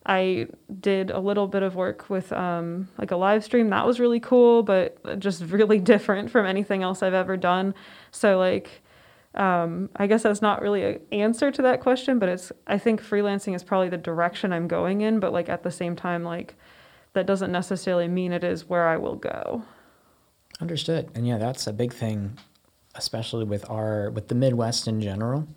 I 0.05 0.48
did 0.79 1.12
a 1.12 1.20
little 1.20 1.48
bit 1.48 1.62
of 1.62 1.75
work 1.75 2.10
with 2.10 2.34
um, 2.34 2.89
like 2.98 3.12
a 3.12 3.15
live 3.15 3.43
stream. 3.43 3.70
That 3.70 3.86
was 3.86 4.00
really 4.00 4.20
cool, 4.20 4.63
but 4.63 5.20
just 5.20 5.43
really 5.48 5.79
different 5.79 6.31
from 6.31 6.46
anything 6.46 6.84
else 6.84 7.03
I've 7.03 7.13
ever 7.13 7.38
done. 7.38 7.74
So, 8.12 8.38
like, 8.38 8.81
um, 9.35 9.89
I 9.95 10.07
guess 10.07 10.23
that's 10.23 10.41
not 10.41 10.61
really 10.61 10.83
an 10.83 11.01
answer 11.11 11.51
to 11.51 11.61
that 11.61 11.81
question, 11.81 12.19
but 12.19 12.29
it's, 12.29 12.51
I 12.67 12.77
think 12.77 13.01
freelancing 13.01 13.55
is 13.55 13.63
probably 13.63 13.89
the 13.89 13.97
direction 13.97 14.51
I'm 14.51 14.67
going 14.67 15.01
in, 15.01 15.19
but 15.19 15.31
like 15.31 15.50
at 15.50 15.63
the 15.63 15.71
same 15.71 15.95
time, 15.95 16.23
like, 16.23 16.55
that 17.13 17.25
doesn't 17.25 17.51
necessarily 17.51 18.07
mean 18.07 18.31
it 18.31 18.43
is 18.43 18.69
where 18.69 18.88
I 18.88 18.97
will 18.97 19.15
go. 19.15 19.63
Understood. 20.61 21.09
And 21.13 21.27
yeah, 21.27 21.38
that's 21.38 21.67
a 21.67 21.73
big 21.73 21.93
thing, 21.93 22.38
especially 22.95 23.43
with 23.43 23.69
our, 23.69 24.11
with 24.11 24.29
the 24.29 24.35
Midwest 24.35 24.88
in 24.88 25.01
general 25.01 25.47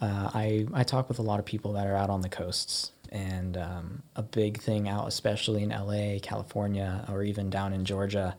uh, 0.00 0.30
I, 0.34 0.66
I 0.74 0.82
talk 0.82 1.08
with 1.08 1.18
a 1.18 1.22
lot 1.22 1.38
of 1.38 1.46
people 1.46 1.72
that 1.72 1.86
are 1.86 1.96
out 1.96 2.10
on 2.10 2.20
the 2.20 2.28
coasts, 2.28 2.92
and 3.10 3.56
um, 3.56 4.02
a 4.14 4.22
big 4.22 4.60
thing 4.60 4.88
out, 4.88 5.08
especially 5.08 5.62
in 5.62 5.70
LA, 5.70 6.18
California, 6.20 7.04
or 7.08 7.22
even 7.22 7.48
down 7.48 7.72
in 7.72 7.84
Georgia, 7.84 8.36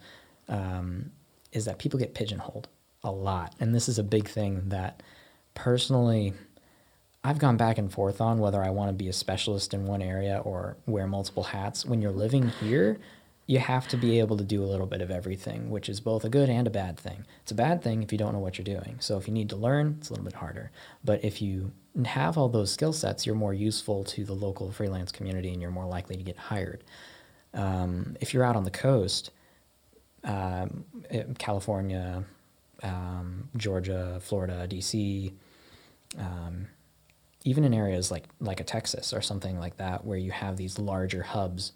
um, 0.50 1.12
is 1.52 1.66
that 1.66 1.80
people 1.80 2.00
get 2.00 2.14
pigeonholed 2.14 2.68
a 3.08 3.12
lot. 3.12 3.56
And 3.60 3.74
this 3.74 3.90
is 3.90 3.98
a 3.98 4.04
big 4.04 4.28
thing 4.28 4.70
that 4.70 5.02
personally 5.56 6.34
I've 7.24 7.40
gone 7.40 7.58
back 7.58 7.78
and 7.78 7.92
forth 7.92 8.22
on 8.22 8.40
whether 8.40 8.64
I 8.64 8.70
want 8.70 8.90
to 8.90 8.94
be 8.94 9.10
a 9.10 9.14
specialist 9.14 9.74
in 9.74 9.86
one 9.86 10.02
area 10.02 10.42
or 10.44 10.78
wear 10.86 11.08
multiple 11.08 11.44
hats. 11.44 11.86
When 11.86 12.02
you're 12.02 12.12
living 12.12 12.50
here, 12.50 13.00
you 13.48 13.60
have 13.60 13.88
to 13.88 13.98
be 13.98 14.20
able 14.20 14.38
to 14.38 14.44
do 14.44 14.64
a 14.64 14.68
little 14.68 14.86
bit 14.86 15.02
of 15.02 15.10
everything, 15.10 15.70
which 15.70 15.90
is 15.90 16.00
both 16.02 16.26
a 16.26 16.30
good 16.30 16.50
and 16.50 16.68
a 16.68 16.70
bad 16.70 17.00
thing. 17.00 17.26
It's 17.42 17.52
a 17.52 17.56
bad 17.56 17.82
thing 17.82 18.04
if 18.04 18.12
you 18.12 18.18
don't 18.18 18.34
know 18.34 18.40
what 18.40 18.58
you're 18.58 18.66
doing. 18.66 18.98
So 19.00 19.18
if 19.18 19.28
you 19.28 19.34
need 19.34 19.50
to 19.50 19.56
learn, 19.56 19.96
it's 20.00 20.10
a 20.10 20.14
little 20.14 20.26
bit 20.26 20.34
harder. 20.34 20.70
But 21.04 21.24
if 21.24 21.42
you 21.42 21.72
have 22.06 22.38
all 22.38 22.50
those 22.50 22.72
skill 22.72 22.94
sets, 22.94 23.26
you're 23.26 23.36
more 23.36 23.54
useful 23.54 24.04
to 24.04 24.26
the 24.26 24.34
local 24.34 24.72
freelance 24.72 25.12
community 25.12 25.52
and 25.52 25.62
you're 25.62 25.72
more 25.72 25.86
likely 25.86 26.18
to 26.18 26.24
get 26.24 26.38
hired. 26.38 26.84
Um, 27.54 28.18
if 28.20 28.34
you're 28.34 28.44
out 28.44 28.58
on 28.58 28.66
the 28.66 28.72
coast, 28.72 29.32
um, 30.26 30.84
California, 31.40 32.26
um, 32.84 33.50
Georgia, 33.56 34.20
Florida, 34.22 34.68
DC, 34.70 35.34
um, 36.18 36.68
even 37.44 37.64
in 37.64 37.74
areas 37.74 38.12
like 38.12 38.26
like 38.40 38.60
a 38.60 38.64
Texas 38.64 39.14
or 39.14 39.22
something 39.22 39.60
like 39.60 39.78
that, 39.78 40.06
where 40.06 40.18
you 40.18 40.32
have 40.32 40.58
these 40.58 40.80
larger 40.80 41.24
hubs 41.24 41.74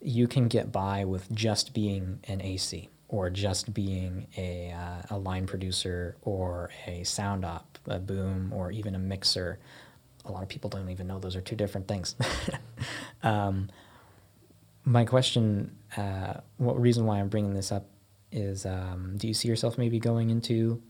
you 0.00 0.28
can 0.28 0.48
get 0.48 0.70
by 0.72 1.04
with 1.04 1.30
just 1.32 1.72
being 1.72 2.20
an 2.28 2.40
AC 2.40 2.88
or 3.08 3.30
just 3.30 3.72
being 3.72 4.26
a, 4.36 4.72
uh, 4.72 5.16
a 5.16 5.18
line 5.18 5.46
producer 5.46 6.16
or 6.22 6.70
a 6.86 7.04
sound 7.04 7.44
op, 7.44 7.78
a 7.86 7.98
boom, 7.98 8.52
or 8.52 8.70
even 8.72 8.94
a 8.94 8.98
mixer. 8.98 9.58
A 10.24 10.32
lot 10.32 10.42
of 10.42 10.48
people 10.48 10.68
don't 10.68 10.90
even 10.90 11.06
know 11.06 11.18
those 11.18 11.36
are 11.36 11.40
two 11.40 11.56
different 11.56 11.86
things. 11.86 12.16
um, 13.22 13.68
my 14.84 15.04
question, 15.04 15.76
uh, 15.96 16.34
what 16.58 16.80
reason 16.80 17.06
why 17.06 17.20
I'm 17.20 17.28
bringing 17.28 17.54
this 17.54 17.70
up 17.70 17.86
is 18.36 18.66
um, 18.66 19.14
do 19.16 19.26
you 19.26 19.34
see 19.34 19.48
yourself 19.48 19.78
maybe 19.78 19.98
going 19.98 20.30
into 20.30 20.82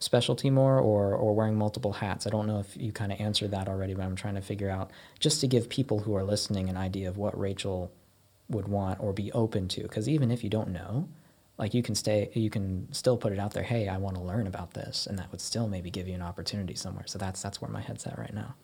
specialty 0.00 0.50
more 0.50 0.78
or, 0.78 1.14
or 1.14 1.34
wearing 1.34 1.56
multiple 1.56 1.92
hats? 1.94 2.26
I 2.26 2.30
don't 2.30 2.46
know 2.46 2.60
if 2.60 2.76
you 2.76 2.92
kind 2.92 3.10
of 3.10 3.20
answered 3.20 3.50
that 3.50 3.68
already, 3.68 3.94
but 3.94 4.04
I'm 4.04 4.14
trying 4.14 4.36
to 4.36 4.42
figure 4.42 4.70
out 4.70 4.90
just 5.18 5.40
to 5.40 5.46
give 5.46 5.68
people 5.68 6.00
who 6.00 6.14
are 6.14 6.22
listening 6.22 6.68
an 6.68 6.76
idea 6.76 7.08
of 7.08 7.16
what 7.16 7.38
Rachel 7.38 7.90
would 8.48 8.68
want 8.68 9.00
or 9.00 9.12
be 9.12 9.30
open 9.32 9.68
to 9.68 9.82
because 9.82 10.08
even 10.08 10.30
if 10.30 10.42
you 10.42 10.50
don't 10.50 10.68
know 10.68 11.06
like 11.58 11.74
you 11.74 11.82
can 11.82 11.94
stay 11.94 12.30
you 12.32 12.48
can 12.48 12.88
still 12.92 13.16
put 13.16 13.32
it 13.32 13.38
out 13.38 13.52
there 13.52 13.62
hey 13.62 13.88
i 13.88 13.98
want 13.98 14.16
to 14.16 14.22
learn 14.22 14.46
about 14.46 14.72
this 14.72 15.06
and 15.06 15.18
that 15.18 15.30
would 15.30 15.40
still 15.40 15.68
maybe 15.68 15.90
give 15.90 16.08
you 16.08 16.14
an 16.14 16.22
opportunity 16.22 16.74
somewhere. 16.74 17.04
So 17.06 17.18
that's 17.18 17.42
that's 17.42 17.60
where 17.60 17.70
my 17.70 17.82
head's 17.82 18.06
at 18.06 18.18
right 18.18 18.34
now. 18.34 18.54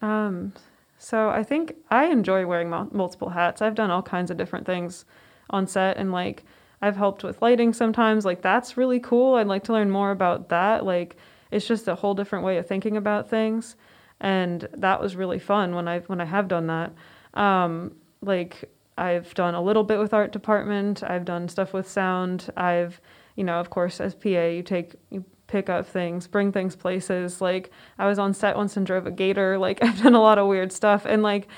Um 0.00 0.54
so 0.98 1.28
i 1.30 1.42
think 1.42 1.76
i 1.90 2.06
enjoy 2.06 2.46
wearing 2.46 2.70
multiple 2.70 3.30
hats. 3.30 3.60
I've 3.60 3.74
done 3.74 3.90
all 3.90 4.02
kinds 4.02 4.30
of 4.30 4.36
different 4.36 4.66
things 4.66 5.04
on 5.50 5.66
set 5.66 5.96
and 5.96 6.12
like 6.12 6.44
i've 6.82 6.96
helped 6.96 7.22
with 7.22 7.40
lighting 7.42 7.72
sometimes 7.72 8.24
like 8.24 8.42
that's 8.42 8.76
really 8.76 9.00
cool 9.00 9.34
i'd 9.36 9.46
like 9.46 9.64
to 9.64 9.72
learn 9.72 9.90
more 9.90 10.10
about 10.10 10.48
that 10.48 10.84
like 10.84 11.16
it's 11.50 11.66
just 11.66 11.88
a 11.88 11.94
whole 11.94 12.14
different 12.14 12.44
way 12.44 12.56
of 12.58 12.66
thinking 12.66 12.96
about 12.96 13.28
things 13.28 13.76
and 14.20 14.68
that 14.72 15.00
was 15.00 15.16
really 15.16 15.38
fun 15.38 15.74
when 15.74 15.88
i 15.88 16.00
when 16.00 16.20
i 16.20 16.24
have 16.24 16.48
done 16.48 16.66
that 16.66 16.92
um, 17.34 17.92
like 18.22 18.68
I've 19.00 19.32
done 19.34 19.54
a 19.54 19.62
little 19.62 19.82
bit 19.82 19.98
with 19.98 20.12
art 20.12 20.30
department. 20.30 21.02
I've 21.02 21.24
done 21.24 21.48
stuff 21.48 21.72
with 21.72 21.88
sound. 21.88 22.50
I've, 22.56 23.00
you 23.34 23.44
know, 23.44 23.58
of 23.58 23.70
course, 23.70 23.98
as 23.98 24.14
PA, 24.14 24.28
you 24.28 24.62
take 24.62 24.94
you 25.10 25.24
pick 25.46 25.70
up 25.70 25.86
things, 25.86 26.26
bring 26.26 26.52
things 26.52 26.76
places. 26.76 27.40
Like 27.40 27.70
I 27.98 28.06
was 28.06 28.18
on 28.18 28.34
set 28.34 28.56
once 28.56 28.76
and 28.76 28.86
drove 28.86 29.06
a 29.06 29.10
gator. 29.10 29.58
Like 29.58 29.82
I've 29.82 30.02
done 30.02 30.14
a 30.14 30.20
lot 30.20 30.38
of 30.38 30.48
weird 30.48 30.70
stuff, 30.70 31.06
and 31.06 31.22
like 31.22 31.48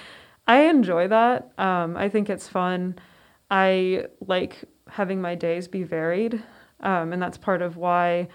I 0.47 0.63
enjoy 0.69 1.09
that. 1.09 1.53
Um, 1.59 1.97
I 1.97 2.09
think 2.09 2.31
it's 2.31 2.47
fun. 2.49 2.97
I 3.51 4.07
like 4.27 4.65
having 4.89 5.21
my 5.21 5.35
days 5.35 5.69
be 5.69 5.83
varied, 5.83 6.43
um, 6.81 7.13
and 7.13 7.23
that's 7.23 7.39
part 7.39 7.63
of 7.63 7.77
why 7.77 8.29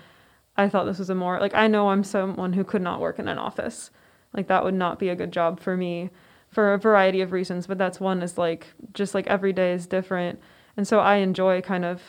I 0.55 0.69
thought 0.69 0.85
this 0.85 0.99
was 0.99 1.09
a 1.09 1.15
more 1.15 1.39
like 1.39 1.53
I 1.53 1.67
know 1.67 1.89
I'm 1.89 2.03
someone 2.03 2.53
who 2.53 2.63
could 2.63 2.81
not 2.81 2.99
work 2.99 3.19
in 3.19 3.27
an 3.27 3.37
office. 3.37 3.91
Like 4.33 4.47
that 4.47 4.63
would 4.63 4.73
not 4.73 4.99
be 4.99 5.09
a 5.09 5.15
good 5.15 5.31
job 5.31 5.59
for 5.59 5.77
me 5.77 6.09
for 6.49 6.73
a 6.73 6.79
variety 6.79 7.21
of 7.21 7.31
reasons, 7.31 7.67
but 7.67 7.77
that's 7.77 7.99
one 7.99 8.21
is 8.21 8.37
like 8.37 8.67
just 8.93 9.13
like 9.13 9.27
every 9.27 9.53
day 9.53 9.73
is 9.73 9.87
different. 9.87 10.39
And 10.75 10.87
so 10.87 10.99
I 10.99 11.17
enjoy 11.17 11.61
kind 11.61 11.85
of 11.85 12.01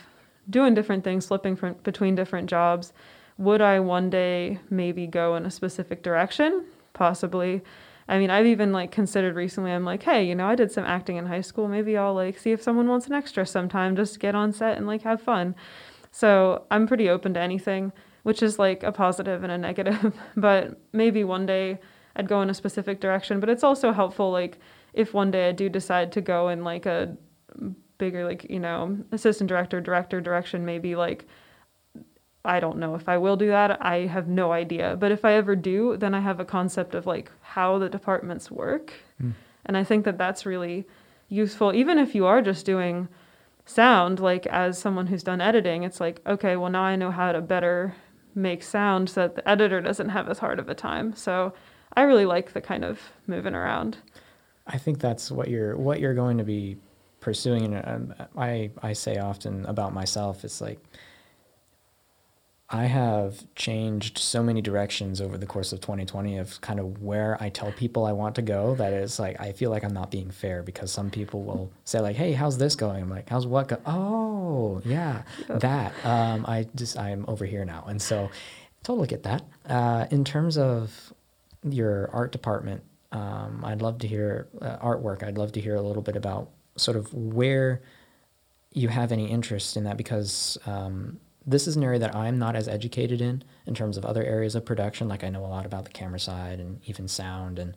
doing 0.48 0.74
different 0.74 1.04
things, 1.04 1.26
slipping 1.26 1.56
from 1.56 1.74
between 1.82 2.14
different 2.14 2.48
jobs. 2.48 2.92
Would 3.38 3.60
I 3.60 3.80
one 3.80 4.10
day 4.10 4.58
maybe 4.70 5.06
go 5.06 5.36
in 5.36 5.46
a 5.46 5.50
specific 5.50 6.02
direction? 6.02 6.64
Possibly. 6.92 7.62
I 8.08 8.18
mean, 8.18 8.30
I've 8.30 8.46
even 8.46 8.72
like 8.72 8.90
considered 8.90 9.36
recently, 9.36 9.70
I'm 9.70 9.84
like, 9.84 10.02
hey, 10.02 10.24
you 10.24 10.34
know, 10.34 10.46
I 10.46 10.54
did 10.54 10.72
some 10.72 10.84
acting 10.84 11.16
in 11.16 11.26
high 11.26 11.42
school. 11.42 11.68
Maybe 11.68 11.96
I'll 11.96 12.14
like 12.14 12.38
see 12.38 12.52
if 12.52 12.62
someone 12.62 12.88
wants 12.88 13.06
an 13.06 13.12
extra 13.12 13.44
sometime, 13.44 13.96
just 13.96 14.18
get 14.18 14.34
on 14.34 14.52
set 14.52 14.78
and 14.78 14.86
like 14.86 15.02
have 15.02 15.20
fun. 15.20 15.54
So 16.10 16.64
I'm 16.70 16.86
pretty 16.86 17.10
open 17.10 17.34
to 17.34 17.40
anything, 17.40 17.92
which 18.22 18.42
is 18.42 18.58
like 18.58 18.82
a 18.82 18.92
positive 18.92 19.42
and 19.42 19.52
a 19.52 19.58
negative. 19.58 20.18
but 20.36 20.80
maybe 20.92 21.22
one 21.22 21.44
day 21.44 21.78
I'd 22.16 22.28
go 22.28 22.42
in 22.42 22.50
a 22.50 22.54
specific 22.54 23.00
direction. 23.00 23.40
But 23.40 23.48
it's 23.48 23.62
also 23.62 23.92
helpful, 23.92 24.30
like, 24.30 24.58
if 24.92 25.14
one 25.14 25.30
day 25.30 25.48
I 25.48 25.52
do 25.52 25.68
decide 25.68 26.10
to 26.12 26.20
go 26.20 26.48
in 26.48 26.64
like 26.64 26.86
a 26.86 27.16
bigger, 27.98 28.24
like, 28.24 28.48
you 28.50 28.58
know, 28.58 28.98
assistant 29.12 29.48
director, 29.48 29.80
director 29.80 30.20
direction, 30.20 30.64
maybe 30.64 30.96
like, 30.96 31.26
I 32.44 32.60
don't 32.60 32.78
know 32.78 32.94
if 32.94 33.08
I 33.08 33.18
will 33.18 33.36
do 33.36 33.48
that. 33.48 33.84
I 33.84 34.06
have 34.06 34.28
no 34.28 34.52
idea. 34.52 34.96
But 34.98 35.12
if 35.12 35.24
I 35.24 35.34
ever 35.34 35.56
do, 35.56 35.96
then 35.96 36.14
I 36.14 36.20
have 36.20 36.40
a 36.40 36.44
concept 36.44 36.94
of 36.94 37.06
like 37.06 37.30
how 37.40 37.78
the 37.78 37.88
departments 37.88 38.50
work. 38.50 38.92
Mm. 39.22 39.32
And 39.66 39.76
I 39.76 39.84
think 39.84 40.04
that 40.04 40.18
that's 40.18 40.46
really 40.46 40.86
useful, 41.28 41.74
even 41.74 41.98
if 41.98 42.14
you 42.14 42.26
are 42.26 42.40
just 42.40 42.64
doing 42.64 43.08
sound, 43.66 44.18
like 44.18 44.46
as 44.46 44.78
someone 44.78 45.08
who's 45.08 45.22
done 45.22 45.40
editing, 45.40 45.82
it's 45.82 46.00
like, 46.00 46.20
okay, 46.26 46.56
well, 46.56 46.70
now 46.70 46.82
I 46.82 46.96
know 46.96 47.10
how 47.10 47.32
to 47.32 47.40
better 47.40 47.94
make 48.34 48.62
sound 48.62 49.10
so 49.10 49.22
that 49.22 49.34
the 49.34 49.48
editor 49.48 49.80
doesn't 49.80 50.08
have 50.10 50.28
as 50.28 50.38
hard 50.38 50.58
of 50.58 50.68
a 50.68 50.74
time. 50.74 51.14
So 51.14 51.52
I 51.94 52.02
really 52.02 52.24
like 52.24 52.52
the 52.52 52.60
kind 52.60 52.84
of 52.84 53.00
moving 53.26 53.54
around. 53.54 53.98
I 54.66 54.78
think 54.78 55.00
that's 55.00 55.30
what 55.30 55.48
you're 55.48 55.76
what 55.76 55.98
you're 55.98 56.14
going 56.14 56.38
to 56.38 56.44
be 56.44 56.76
pursuing. 57.20 57.74
And 57.74 58.12
um, 58.12 58.26
I 58.36 58.70
I 58.82 58.92
say 58.92 59.16
often 59.16 59.64
about 59.66 59.92
myself, 59.92 60.44
it's 60.44 60.60
like 60.60 60.78
I 62.70 62.84
have 62.84 63.42
changed 63.54 64.18
so 64.18 64.42
many 64.42 64.60
directions 64.60 65.22
over 65.22 65.38
the 65.38 65.46
course 65.46 65.72
of 65.72 65.80
2020 65.80 66.36
of 66.36 66.60
kind 66.60 66.78
of 66.78 67.00
where 67.00 67.42
I 67.42 67.48
tell 67.48 67.72
people 67.72 68.04
I 68.04 68.12
want 68.12 68.34
to 68.34 68.42
go 68.42 68.74
that 68.74 68.92
is 68.92 69.18
like 69.18 69.40
I 69.40 69.52
feel 69.52 69.70
like 69.70 69.84
I'm 69.84 69.94
not 69.94 70.10
being 70.10 70.30
fair 70.30 70.62
because 70.62 70.92
some 70.92 71.08
people 71.08 71.44
will 71.44 71.70
say 71.84 72.00
like 72.00 72.16
hey 72.16 72.32
how's 72.32 72.58
this 72.58 72.76
going? 72.76 73.02
I'm 73.02 73.08
like 73.10 73.28
how's 73.30 73.46
what 73.46 73.68
go 73.68 73.78
oh 73.86 74.82
yeah 74.84 75.22
that 75.48 75.94
um, 76.04 76.44
I 76.46 76.66
just 76.74 76.98
I'm 76.98 77.24
over 77.26 77.46
here 77.46 77.64
now. 77.64 77.84
And 77.88 78.02
so 78.02 78.30
totally 78.82 79.08
get 79.08 79.22
that. 79.22 79.44
Uh, 79.66 80.06
in 80.10 80.24
terms 80.24 80.58
of 80.58 81.14
your 81.62 82.10
art 82.12 82.32
department 82.32 82.82
um, 83.12 83.64
I'd 83.64 83.80
love 83.80 83.98
to 84.00 84.06
hear 84.06 84.48
uh, 84.60 84.76
artwork. 84.78 85.22
I'd 85.22 85.38
love 85.38 85.52
to 85.52 85.60
hear 85.60 85.74
a 85.74 85.82
little 85.82 86.02
bit 86.02 86.16
about 86.16 86.50
sort 86.76 86.98
of 86.98 87.14
where 87.14 87.80
you 88.72 88.88
have 88.88 89.10
any 89.10 89.30
interest 89.30 89.78
in 89.78 89.84
that 89.84 89.96
because 89.96 90.58
um, 90.66 91.18
this 91.46 91.66
is 91.66 91.76
an 91.76 91.84
area 91.84 91.98
that 91.98 92.14
I'm 92.14 92.38
not 92.38 92.56
as 92.56 92.68
educated 92.68 93.20
in 93.20 93.42
in 93.66 93.74
terms 93.74 93.96
of 93.96 94.04
other 94.04 94.22
areas 94.22 94.54
of 94.54 94.64
production. 94.64 95.08
Like 95.08 95.24
I 95.24 95.30
know 95.30 95.44
a 95.44 95.48
lot 95.48 95.66
about 95.66 95.84
the 95.84 95.90
camera 95.90 96.20
side 96.20 96.60
and 96.60 96.80
even 96.86 97.08
sound 97.08 97.58
and 97.58 97.76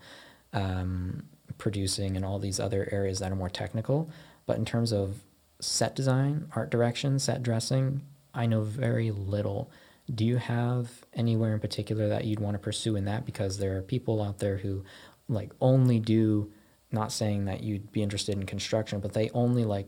um, 0.54 1.24
producing 1.58 2.16
and 2.16 2.26
all 2.26 2.40
these 2.40 2.60
other 2.60 2.88
areas 2.92 3.20
that 3.20 3.32
are 3.32 3.36
more 3.36 3.50
technical. 3.50 4.10
But 4.46 4.58
in 4.58 4.66
terms 4.66 4.92
of 4.92 5.22
set 5.60 5.96
design, 5.96 6.48
art 6.56 6.70
direction, 6.70 7.20
set 7.20 7.44
dressing, 7.44 8.02
I 8.34 8.46
know 8.46 8.62
very 8.62 9.12
little. 9.12 9.72
Do 10.14 10.26
you 10.26 10.38
have 10.38 11.06
anywhere 11.14 11.54
in 11.54 11.60
particular 11.60 12.10
that 12.10 12.26
you'd 12.26 12.40
want 12.40 12.56
to 12.56 12.60
pursue 12.60 12.96
in 12.96 13.06
that? 13.06 13.26
Because 13.26 13.58
there 13.58 13.78
are 13.78 13.82
people 13.82 14.22
out 14.22 14.40
there 14.40 14.58
who 14.58 14.84
like 15.30 15.52
only 15.62 16.00
do, 16.00 16.52
not 16.92 17.12
saying 17.12 17.46
that 17.46 17.64
you'd 17.64 17.92
be 17.92 18.04
interested 18.04 18.36
in 18.36 18.46
construction, 18.46 19.00
but 19.00 19.14
they 19.14 19.30
only 19.30 19.64
like 19.64 19.88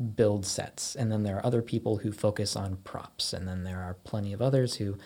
build 0.00 0.46
sets. 0.46 0.94
And 0.96 1.10
then 1.12 1.22
there 1.22 1.36
are 1.36 1.46
other 1.46 1.62
people 1.62 1.98
who 1.98 2.12
focus 2.12 2.56
on 2.56 2.76
props. 2.76 3.32
And 3.32 3.46
then 3.46 3.64
there 3.64 3.80
are 3.80 3.94
plenty 4.04 4.32
of 4.32 4.40
others 4.40 4.74
who 4.76 4.96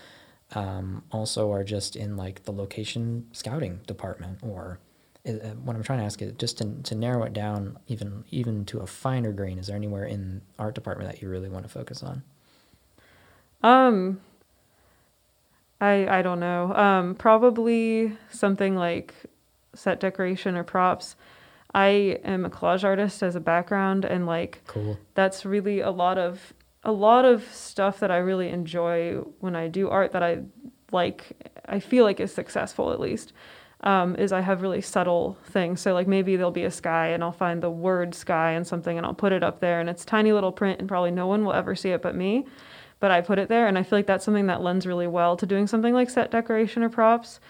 um, 0.54 1.02
also 1.10 1.50
are 1.52 1.64
just 1.64 1.96
in 1.96 2.16
like 2.16 2.44
the 2.44 2.52
location 2.52 3.26
scouting 3.32 3.80
department 3.86 4.38
or 4.42 4.78
uh, 5.26 5.32
what 5.64 5.74
I'm 5.74 5.82
trying 5.82 6.00
to 6.00 6.04
ask 6.04 6.20
is 6.20 6.32
just 6.32 6.58
to, 6.58 6.82
to 6.82 6.94
narrow 6.94 7.22
it 7.24 7.32
down 7.32 7.78
even 7.86 8.24
even 8.30 8.64
to 8.66 8.80
a 8.80 8.86
finer 8.86 9.32
grain. 9.32 9.58
Is 9.58 9.68
there 9.68 9.76
anywhere 9.76 10.04
in 10.04 10.42
art 10.58 10.74
department 10.74 11.10
that 11.10 11.22
you 11.22 11.28
really 11.28 11.48
want 11.48 11.64
to 11.64 11.70
focus 11.70 12.02
on? 12.02 12.22
Um, 13.62 14.20
I 15.80 16.18
I 16.18 16.22
don't 16.22 16.40
know. 16.40 16.74
Um, 16.74 17.14
probably 17.14 18.16
something 18.30 18.76
like 18.76 19.14
set 19.74 19.98
decoration 19.98 20.56
or 20.56 20.62
props. 20.62 21.16
I 21.74 22.20
am 22.24 22.44
a 22.44 22.50
collage 22.50 22.84
artist 22.84 23.22
as 23.22 23.34
a 23.34 23.40
background, 23.40 24.04
and 24.04 24.26
like 24.26 24.62
Cool. 24.66 24.98
that's 25.14 25.44
really 25.44 25.80
a 25.80 25.90
lot 25.90 26.18
of 26.18 26.54
a 26.84 26.92
lot 26.92 27.24
of 27.24 27.44
stuff 27.52 28.00
that 28.00 28.10
I 28.10 28.18
really 28.18 28.50
enjoy 28.50 29.16
when 29.40 29.56
I 29.56 29.68
do 29.68 29.88
art 29.88 30.12
that 30.12 30.22
I 30.22 30.42
like. 30.92 31.32
I 31.66 31.80
feel 31.80 32.04
like 32.04 32.20
is 32.20 32.32
successful 32.32 32.92
at 32.92 33.00
least. 33.00 33.32
Um, 33.80 34.16
is 34.16 34.32
I 34.32 34.40
have 34.40 34.62
really 34.62 34.80
subtle 34.80 35.36
things. 35.44 35.80
So 35.80 35.92
like 35.92 36.06
maybe 36.08 36.36
there'll 36.36 36.50
be 36.50 36.64
a 36.64 36.70
sky 36.70 37.08
and 37.08 37.22
I'll 37.22 37.32
find 37.32 37.62
the 37.62 37.70
word 37.70 38.14
sky 38.14 38.52
and 38.52 38.66
something 38.66 38.96
and 38.96 39.04
I'll 39.04 39.12
put 39.12 39.32
it 39.32 39.42
up 39.42 39.60
there 39.60 39.78
and 39.78 39.90
it's 39.90 40.06
tiny 40.06 40.32
little 40.32 40.52
print 40.52 40.80
and 40.80 40.88
probably 40.88 41.10
no 41.10 41.26
one 41.26 41.44
will 41.44 41.52
ever 41.52 41.74
see 41.74 41.90
it 41.90 42.00
but 42.00 42.14
me. 42.14 42.46
But 42.98 43.10
I 43.10 43.20
put 43.20 43.38
it 43.38 43.50
there 43.50 43.66
and 43.66 43.76
I 43.76 43.82
feel 43.82 43.98
like 43.98 44.06
that's 44.06 44.24
something 44.24 44.46
that 44.46 44.62
lends 44.62 44.86
really 44.86 45.06
well 45.06 45.36
to 45.36 45.44
doing 45.44 45.66
something 45.66 45.92
like 45.92 46.08
set 46.08 46.30
decoration 46.30 46.82
or 46.82 46.88
props. 46.88 47.40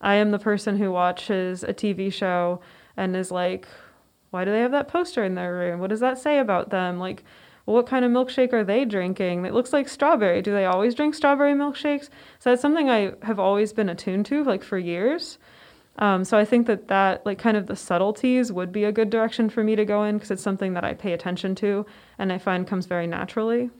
I 0.00 0.14
am 0.14 0.30
the 0.30 0.38
person 0.38 0.78
who 0.78 0.92
watches 0.92 1.64
a 1.64 1.74
TV 1.74 2.12
show 2.12 2.60
and 2.96 3.16
is 3.16 3.30
like, 3.30 3.66
why 4.30 4.44
do 4.44 4.50
they 4.50 4.60
have 4.60 4.72
that 4.72 4.88
poster 4.88 5.24
in 5.24 5.34
their 5.34 5.54
room? 5.54 5.80
What 5.80 5.90
does 5.90 6.00
that 6.00 6.18
say 6.18 6.38
about 6.38 6.70
them? 6.70 6.98
Like, 6.98 7.24
what 7.64 7.86
kind 7.86 8.04
of 8.04 8.10
milkshake 8.10 8.52
are 8.52 8.64
they 8.64 8.84
drinking? 8.84 9.44
It 9.44 9.54
looks 9.54 9.72
like 9.72 9.88
strawberry. 9.88 10.42
Do 10.42 10.52
they 10.52 10.66
always 10.66 10.94
drink 10.94 11.14
strawberry 11.14 11.54
milkshakes? 11.54 12.08
So 12.38 12.50
that's 12.50 12.62
something 12.62 12.88
I 12.88 13.12
have 13.22 13.38
always 13.38 13.72
been 13.72 13.88
attuned 13.88 14.26
to, 14.26 14.42
like 14.44 14.62
for 14.62 14.78
years. 14.78 15.38
Um, 15.98 16.24
so 16.24 16.38
I 16.38 16.44
think 16.44 16.66
that 16.66 16.88
that, 16.88 17.26
like, 17.26 17.38
kind 17.38 17.56
of 17.56 17.66
the 17.66 17.76
subtleties 17.76 18.50
would 18.50 18.72
be 18.72 18.84
a 18.84 18.92
good 18.92 19.10
direction 19.10 19.50
for 19.50 19.62
me 19.62 19.76
to 19.76 19.84
go 19.84 20.04
in 20.04 20.16
because 20.16 20.30
it's 20.30 20.42
something 20.42 20.72
that 20.74 20.84
I 20.84 20.94
pay 20.94 21.12
attention 21.12 21.54
to 21.56 21.84
and 22.18 22.32
I 22.32 22.38
find 22.38 22.66
comes 22.66 22.86
very 22.86 23.06
naturally. 23.06 23.70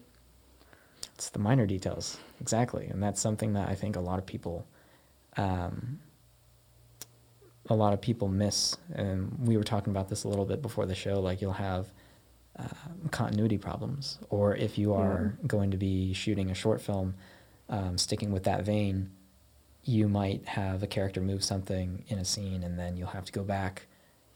It's 1.15 1.31
the 1.31 1.39
minor 1.39 1.67
details, 1.67 2.19
exactly, 2.41 2.87
and 2.87 3.03
that's 3.03 3.21
something 3.21 3.55
that 3.55 3.69
I 3.69 3.75
think 3.75 3.97
a 3.97 4.01
lot 4.01 4.19
of 4.19 4.27
people, 4.27 4.67
um, 5.37 6.01
a 7.71 7.75
lot 7.75 7.93
of 7.93 8.01
people 8.01 8.29
miss. 8.29 8.77
And 8.95 9.33
we 9.43 9.57
were 9.57 9.65
talking 9.65 9.91
about 9.91 10.09
this 10.09 10.25
a 10.25 10.29
little 10.29 10.45
bit 10.45 10.61
before 10.61 10.87
the 10.87 10.95
show. 10.95 11.21
Like 11.21 11.41
you'll 11.41 11.53
have 11.53 11.87
uh, 12.59 12.65
continuity 13.11 13.57
problems, 13.57 14.19
or 14.29 14.55
if 14.55 14.77
you 14.77 14.93
are 14.93 15.39
going 15.47 15.71
to 15.71 15.79
be 15.79 16.13
shooting 16.13 16.51
a 16.51 16.55
short 16.55 16.83
film, 16.83 17.15
um, 17.69 17.97
sticking 17.97 18.33
with 18.33 18.45
that 18.45 18.65
vein, 18.65 19.11
you 19.85 20.09
might 20.09 20.47
have 20.47 20.83
a 20.83 20.87
character 20.87 21.23
move 21.23 21.43
something 21.43 22.05
in 22.09 22.19
a 22.19 22.25
scene, 22.25 22.63
and 22.63 22.79
then 22.79 22.97
you'll 22.97 23.09
have 23.09 23.25
to 23.25 23.33
go 23.33 23.45
back 23.45 23.87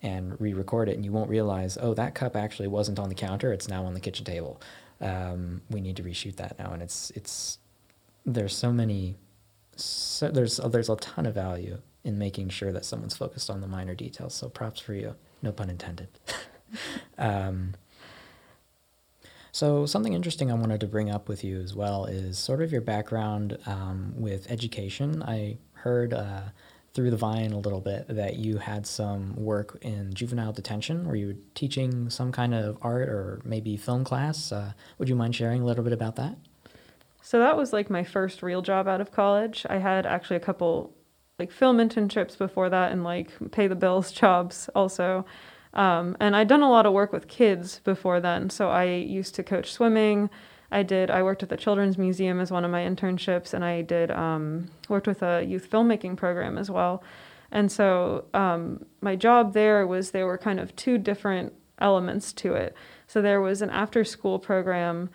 and 0.01 0.41
re-record 0.41 0.89
it, 0.89 0.95
and 0.95 1.05
you 1.05 1.13
won't 1.13 1.29
realize, 1.29 1.77
oh, 1.81 1.93
that 1.95 2.15
cup 2.15 2.37
actually 2.37 2.69
wasn't 2.69 2.99
on 2.99 3.09
the 3.09 3.15
counter; 3.15 3.53
it's 3.53 3.69
now 3.69 3.85
on 3.85 3.95
the 3.95 4.01
kitchen 4.01 4.25
table 4.25 4.61
um, 5.01 5.63
we 5.71 5.81
need 5.81 5.97
to 5.97 6.03
reshoot 6.03 6.37
that 6.37 6.59
now 6.59 6.73
and 6.73 6.83
it's 6.83 7.11
it's 7.11 7.59
there's 8.25 8.57
so 8.57 8.73
many 8.73 9.17
so 9.77 10.29
there's 10.31 10.57
there's 10.57 10.89
a 10.89 10.97
ton 10.97 11.27
of 11.27 11.35
value 11.35 11.81
in 12.05 12.19
making 12.19 12.49
sure 12.49 12.73
that 12.73 12.85
someone's 12.85 13.17
focused 13.17 13.51
on 13.51 13.61
the 13.61 13.67
minor 13.67 13.95
details 13.95 14.35
so 14.35 14.49
props 14.49 14.81
for 14.81 14.95
you 14.95 15.15
no 15.43 15.53
pun 15.53 15.71
intended 15.71 16.09
um, 17.19 17.75
so 19.53 19.87
something 19.87 20.13
interesting 20.13 20.51
i 20.51 20.55
wanted 20.55 20.81
to 20.81 20.87
bring 20.87 21.11
up 21.11 21.29
with 21.29 21.43
you 21.43 21.61
as 21.61 21.75
well 21.75 22.05
is 22.05 22.39
sort 22.39 22.63
of 22.63 22.71
your 22.71 22.81
background 22.81 23.59
um, 23.67 24.13
with 24.17 24.51
education 24.51 25.23
i 25.23 25.57
heard 25.73 26.15
uh, 26.15 26.43
through 26.95 27.11
the 27.11 27.17
vine 27.17 27.53
a 27.53 27.59
little 27.59 27.81
bit 27.81 28.07
that 28.09 28.37
you 28.37 28.57
had 28.59 28.87
some 28.87 29.35
work 29.35 29.77
in 29.83 30.15
juvenile 30.15 30.53
detention 30.53 31.07
where 31.07 31.17
you 31.17 31.27
were 31.27 31.37
teaching 31.55 32.09
some 32.09 32.31
kind 32.31 32.55
of 32.55 32.79
art 32.83 33.09
or 33.09 33.41
maybe 33.45 33.77
film 33.77 34.05
class. 34.05 34.53
Uh, 34.53 34.73
would 34.99 35.09
you 35.09 35.17
mind 35.17 35.35
sharing 35.35 35.61
a 35.61 35.65
little 35.65 35.83
bit 35.83 35.93
about 35.93 36.15
that? 36.15 36.37
So 37.21 37.41
that 37.41 37.57
was 37.57 37.73
like 37.73 37.91
my 37.91 38.05
first 38.05 38.43
real 38.43 38.63
job 38.63 38.87
out 38.87 39.01
of 39.01 39.11
college. 39.11 39.67
I 39.69 39.79
had 39.79 40.07
actually 40.07 40.37
a 40.37 40.41
couple 40.41 40.95
like 41.39 41.51
film 41.51 41.79
internships 41.79 42.39
before 42.39 42.71
that 42.71 42.93
and 42.93 43.03
like 43.03 43.31
pay 43.51 43.67
the 43.67 43.75
bills 43.75 44.13
jobs 44.23 44.69
also. 44.75 45.25
Um, 45.73 46.17
and 46.21 46.37
I'd 46.37 46.49
done 46.49 46.63
a 46.63 46.71
lot 46.71 46.87
of 46.87 46.93
work 46.93 47.13
with 47.13 47.27
kids 47.27 47.81
before 47.83 48.21
then. 48.21 48.49
So 48.51 48.69
I 48.69 48.85
used 48.85 49.35
to 49.35 49.43
coach 49.43 49.73
swimming. 49.73 50.31
I 50.71 50.83
did. 50.83 51.11
I 51.11 51.23
worked 51.23 51.43
at 51.43 51.49
the 51.49 51.57
Children's 51.57 51.99
Museum 51.99 52.41
as 52.41 52.51
one 52.51 52.65
of 52.65 52.71
my 52.71 52.83
internships, 52.83 53.55
and 53.55 53.65
I 53.65 53.83
did 53.83 54.11
um, 54.11 54.71
worked 54.89 55.07
with 55.07 55.23
a 55.23 55.45
youth 55.45 55.69
filmmaking 55.71 56.17
program 56.17 56.59
as 56.59 56.71
well. 56.71 57.03
And 57.53 57.71
so 57.71 58.25
um, 58.35 58.85
my 59.01 59.15
job 59.15 59.53
there 59.53 59.87
was 59.87 60.13
there 60.13 60.27
were 60.27 60.39
kind 60.39 60.59
of 60.59 60.75
two 60.75 60.99
different 60.99 61.53
elements 61.81 62.33
to 62.35 62.55
it. 62.55 62.75
So 63.07 63.21
there 63.21 63.41
was 63.41 63.63
an 63.63 63.71
after-school 63.71 64.39
program 64.39 65.11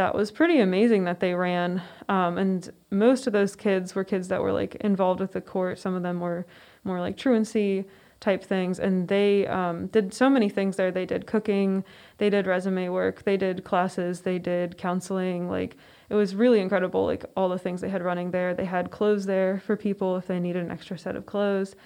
that 0.00 0.14
was 0.14 0.30
pretty 0.30 0.60
amazing 0.60 1.04
that 1.04 1.20
they 1.20 1.34
ran, 1.34 1.82
um, 2.08 2.38
and 2.38 2.72
most 2.90 3.26
of 3.26 3.34
those 3.34 3.54
kids 3.54 3.94
were 3.94 4.02
kids 4.02 4.28
that 4.28 4.40
were 4.40 4.50
like 4.50 4.76
involved 4.76 5.20
with 5.20 5.32
the 5.32 5.42
court. 5.42 5.78
Some 5.78 5.94
of 5.94 6.02
them 6.02 6.20
were 6.20 6.46
more 6.84 7.00
like 7.00 7.18
truancy 7.18 7.84
type 8.18 8.42
things. 8.42 8.80
And 8.80 9.08
they 9.08 9.46
um, 9.46 9.88
did 9.88 10.14
so 10.14 10.30
many 10.30 10.48
things 10.48 10.76
there. 10.76 10.90
They 10.90 11.04
did 11.04 11.26
cooking. 11.26 11.84
They 12.16 12.30
did 12.30 12.46
resume 12.46 12.88
work. 12.88 13.24
They 13.24 13.36
did 13.36 13.62
classes. 13.62 14.22
They 14.22 14.38
did 14.38 14.78
counseling. 14.78 15.50
Like 15.50 15.76
it 16.08 16.14
was 16.14 16.34
really 16.34 16.60
incredible 16.60 17.04
like 17.04 17.26
all 17.36 17.50
the 17.50 17.58
things 17.58 17.82
they 17.82 17.90
had 17.90 18.02
running 18.02 18.30
there. 18.30 18.54
They 18.54 18.64
had 18.64 18.90
clothes 18.90 19.26
there 19.26 19.62
for 19.66 19.76
people 19.76 20.16
if 20.16 20.26
they 20.26 20.40
needed 20.40 20.64
an 20.64 20.70
extra 20.70 20.96
set 20.96 21.14
of 21.14 21.26
clothes. 21.26 21.76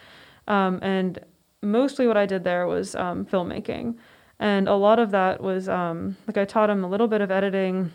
Um, 0.46 0.78
and 0.82 1.18
mostly 1.62 2.06
what 2.06 2.16
i 2.16 2.26
did 2.26 2.44
there 2.44 2.68
was 2.68 2.94
um, 2.94 3.26
filmmaking. 3.26 3.96
And 4.38 4.68
a 4.68 4.74
lot 4.74 5.00
of 5.00 5.10
that 5.10 5.42
was 5.42 5.68
um, 5.68 6.16
like 6.28 6.36
i 6.36 6.44
taught 6.44 6.68
them 6.68 6.84
a 6.84 6.88
little 6.88 7.08
bit 7.08 7.20
of 7.20 7.32
editing 7.32 7.90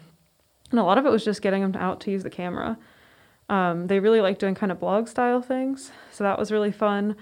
and 0.72 0.80
a 0.80 0.84
lot 0.84 0.98
of 0.98 1.06
it 1.06 1.12
was 1.12 1.24
just 1.24 1.42
getting 1.42 1.62
them 1.62 1.82
out 1.82 2.00
to 2.00 2.12
use 2.12 2.24
the 2.24 2.30
camera 2.30 2.78
um, 3.50 3.88
they 3.88 4.00
really 4.00 4.22
liked 4.22 4.40
doing 4.40 4.54
kind 4.56 4.72
of 4.72 4.80
blog 4.80 5.08
style 5.08 5.42
things 5.42 5.92
so 6.12 6.24
that 6.24 6.38
was 6.38 6.52
really 6.52 6.72
fun 6.72 7.16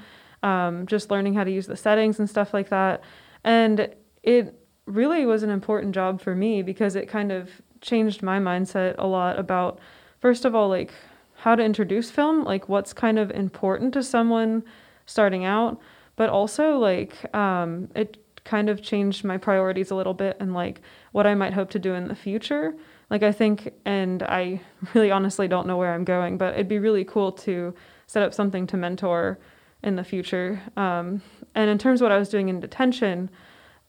um, 0.43 0.85
just 0.85 1.09
learning 1.11 1.33
how 1.33 1.43
to 1.43 1.51
use 1.51 1.67
the 1.67 1.75
settings 1.75 2.19
and 2.19 2.29
stuff 2.29 2.53
like 2.53 2.69
that. 2.69 3.01
And 3.43 3.93
it 4.23 4.59
really 4.85 5.25
was 5.25 5.43
an 5.43 5.49
important 5.49 5.93
job 5.93 6.21
for 6.21 6.35
me 6.35 6.61
because 6.61 6.95
it 6.95 7.07
kind 7.07 7.31
of 7.31 7.49
changed 7.81 8.21
my 8.21 8.39
mindset 8.39 8.95
a 8.97 9.07
lot 9.07 9.37
about, 9.39 9.79
first 10.19 10.45
of 10.45 10.55
all, 10.55 10.69
like 10.69 10.93
how 11.35 11.55
to 11.55 11.63
introduce 11.63 12.09
film, 12.09 12.43
like 12.43 12.69
what's 12.69 12.93
kind 12.93 13.19
of 13.19 13.31
important 13.31 13.93
to 13.93 14.03
someone 14.03 14.63
starting 15.05 15.45
out, 15.45 15.79
but 16.15 16.29
also 16.29 16.77
like 16.77 17.33
um, 17.35 17.89
it 17.95 18.17
kind 18.43 18.69
of 18.69 18.81
changed 18.81 19.23
my 19.23 19.37
priorities 19.37 19.91
a 19.91 19.95
little 19.95 20.13
bit 20.13 20.37
and 20.39 20.53
like 20.53 20.81
what 21.11 21.27
I 21.27 21.35
might 21.35 21.53
hope 21.53 21.69
to 21.71 21.79
do 21.79 21.93
in 21.93 22.07
the 22.07 22.15
future. 22.15 22.73
Like 23.09 23.23
I 23.23 23.31
think, 23.31 23.73
and 23.85 24.23
I 24.23 24.61
really 24.93 25.11
honestly 25.11 25.47
don't 25.47 25.67
know 25.67 25.77
where 25.77 25.93
I'm 25.93 26.03
going, 26.03 26.37
but 26.37 26.53
it'd 26.53 26.67
be 26.67 26.79
really 26.79 27.03
cool 27.03 27.31
to 27.33 27.73
set 28.05 28.23
up 28.23 28.33
something 28.33 28.67
to 28.67 28.77
mentor 28.77 29.39
in 29.83 29.95
the 29.95 30.03
future. 30.03 30.61
Um, 30.75 31.21
and 31.55 31.69
in 31.69 31.77
terms 31.77 32.01
of 32.01 32.05
what 32.05 32.11
I 32.11 32.17
was 32.17 32.29
doing 32.29 32.49
in 32.49 32.59
detention, 32.59 33.29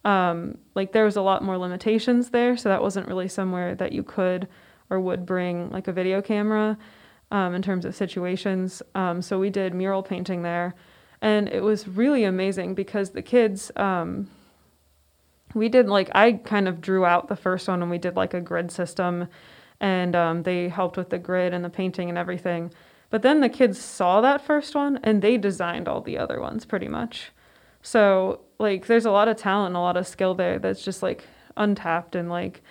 um, 0.05 0.59
like 0.75 0.93
there 0.93 1.05
was 1.05 1.17
a 1.17 1.23
lot 1.23 1.43
more 1.43 1.59
limitations 1.59 2.31
there, 2.31 2.57
so 2.57 2.69
that 2.69 2.83
wasn't 2.83 3.09
really 3.09 3.29
somewhere 3.29 3.75
that 3.75 3.93
you 3.93 4.03
could 4.03 4.49
or 4.91 5.01
would 5.01 5.27
bring 5.27 5.71
like 5.71 5.89
a 5.89 5.93
video 5.93 6.23
camera 6.23 6.79
um, 7.31 7.55
in 7.55 7.63
terms 7.63 7.85
of 7.85 7.95
situations. 7.95 8.83
Um, 8.95 9.21
so 9.21 9.39
we 9.39 9.51
did 9.51 9.75
mural 9.75 10.03
painting 10.03 10.43
there, 10.43 10.75
and 11.21 11.49
it 11.49 11.63
was 11.63 11.89
really 11.89 12.25
amazing 12.25 12.75
because 12.75 13.11
the 13.11 13.23
kids. 13.23 13.71
Um, 13.77 14.31
we 15.55 15.69
did 15.69 15.89
like 15.89 16.11
I 16.15 16.33
kind 16.33 16.69
of 16.69 16.81
drew 16.81 17.05
out 17.05 17.29
the 17.29 17.37
first 17.37 17.69
one 17.69 17.83
and 17.83 17.91
we 17.91 17.99
did 17.99 18.17
like 18.17 18.35
a 18.35 18.41
grid 18.41 18.71
system, 18.71 19.29
and 19.81 20.15
um, 20.15 20.43
they 20.43 20.69
helped 20.69 20.97
with 20.97 21.11
the 21.11 21.19
grid 21.19 21.55
and 21.55 21.65
the 21.65 21.71
painting 21.71 22.09
and 22.09 22.19
everything. 22.19 22.73
But 23.11 23.23
then 23.23 23.41
the 23.41 23.49
kids 23.49 23.79
saw 23.79 24.21
that 24.21 24.45
first 24.45 24.75
one 24.75 25.01
and 25.03 25.23
they 25.23 25.39
designed 25.39 25.89
all 25.89 26.01
the 26.01 26.19
other 26.19 26.41
ones 26.41 26.65
pretty 26.65 26.89
much. 26.89 27.33
So 27.83 28.41
like 28.59 28.87
there's 28.87 29.07
a 29.07 29.11
lot 29.11 29.29
of 29.29 29.37
talent 29.37 29.69
and 29.69 29.77
a 29.77 29.81
lot 29.81 29.97
of 29.97 30.07
skill 30.07 30.35
there 30.35 30.59
that's 30.59 30.85
just 30.85 31.03
like 31.03 31.25
untapped 31.57 32.15
and 32.15 32.29
like 32.29 32.63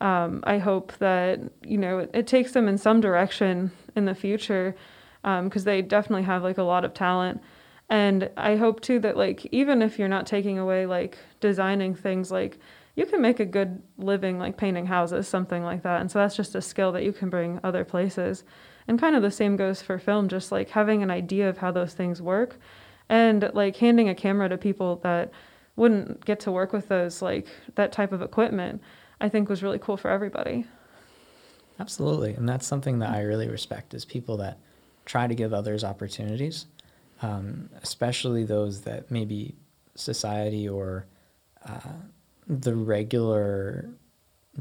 um, 0.00 0.42
I 0.44 0.58
hope 0.58 0.96
that 0.98 1.40
you 1.62 1.76
know 1.76 1.98
it, 1.98 2.10
it, 2.14 2.26
takes 2.26 2.52
them 2.52 2.68
in 2.68 2.78
some 2.78 3.02
direction 3.02 3.70
in 3.94 4.06
the 4.06 4.14
future 4.14 4.74
because 5.22 5.62
um, 5.62 5.64
they 5.64 5.82
definitely 5.82 6.22
have 6.22 6.42
like 6.42 6.56
a 6.56 6.62
lot 6.62 6.86
of 6.86 6.94
talent 6.94 7.42
and 7.90 8.30
I 8.36 8.54
hope 8.54 8.80
too 8.80 9.00
that 9.00 9.16
like 9.16 9.46
even 9.50 9.82
if 9.82 9.98
you're 9.98 10.08
not 10.08 10.26
taking 10.26 10.58
away 10.58 10.86
like 10.86 11.18
designing 11.40 11.94
things 11.94 12.30
like 12.30 12.58
you 12.94 13.04
can 13.04 13.20
make 13.20 13.40
a 13.40 13.44
good 13.44 13.82
living 13.98 14.38
like 14.38 14.56
painting 14.56 14.86
houses 14.86 15.26
something 15.26 15.64
like 15.64 15.82
that. 15.82 16.00
And 16.00 16.10
so 16.10 16.20
that's 16.20 16.36
just 16.36 16.54
a 16.54 16.62
skill 16.62 16.92
that 16.92 17.02
you 17.02 17.12
can 17.12 17.30
bring 17.30 17.60
other 17.64 17.84
places. 17.84 18.44
And 18.86 18.98
kind 18.98 19.16
of 19.16 19.22
the 19.22 19.30
same 19.30 19.56
goes 19.56 19.82
for 19.82 19.98
film 19.98 20.28
just 20.28 20.52
like 20.52 20.70
having 20.70 21.02
an 21.02 21.10
idea 21.10 21.48
of 21.48 21.58
how 21.58 21.72
those 21.72 21.92
things 21.92 22.22
work 22.22 22.58
and 23.08 23.50
like 23.54 23.76
handing 23.76 24.08
a 24.08 24.14
camera 24.14 24.48
to 24.48 24.56
people 24.56 24.96
that 25.02 25.32
wouldn't 25.76 26.24
get 26.24 26.40
to 26.40 26.52
work 26.52 26.72
with 26.72 26.88
those 26.88 27.20
like 27.20 27.48
that 27.74 27.90
type 27.90 28.12
of 28.12 28.20
equipment 28.22 28.82
i 29.20 29.28
think 29.28 29.48
was 29.48 29.62
really 29.62 29.78
cool 29.78 29.96
for 29.96 30.10
everybody. 30.10 30.64
Absolutely. 31.78 32.34
And 32.34 32.48
that's 32.48 32.66
something 32.66 32.98
that 33.00 33.10
i 33.10 33.22
really 33.22 33.48
respect 33.48 33.94
is 33.94 34.04
people 34.04 34.36
that 34.38 34.58
try 35.06 35.26
to 35.26 35.34
give 35.34 35.52
others 35.52 35.82
opportunities 35.82 36.66
um, 37.22 37.68
especially 37.82 38.44
those 38.44 38.82
that 38.82 39.10
maybe 39.10 39.54
society 39.94 40.68
or 40.68 41.06
uh, 41.66 41.92
the 42.46 42.74
regular 42.74 43.90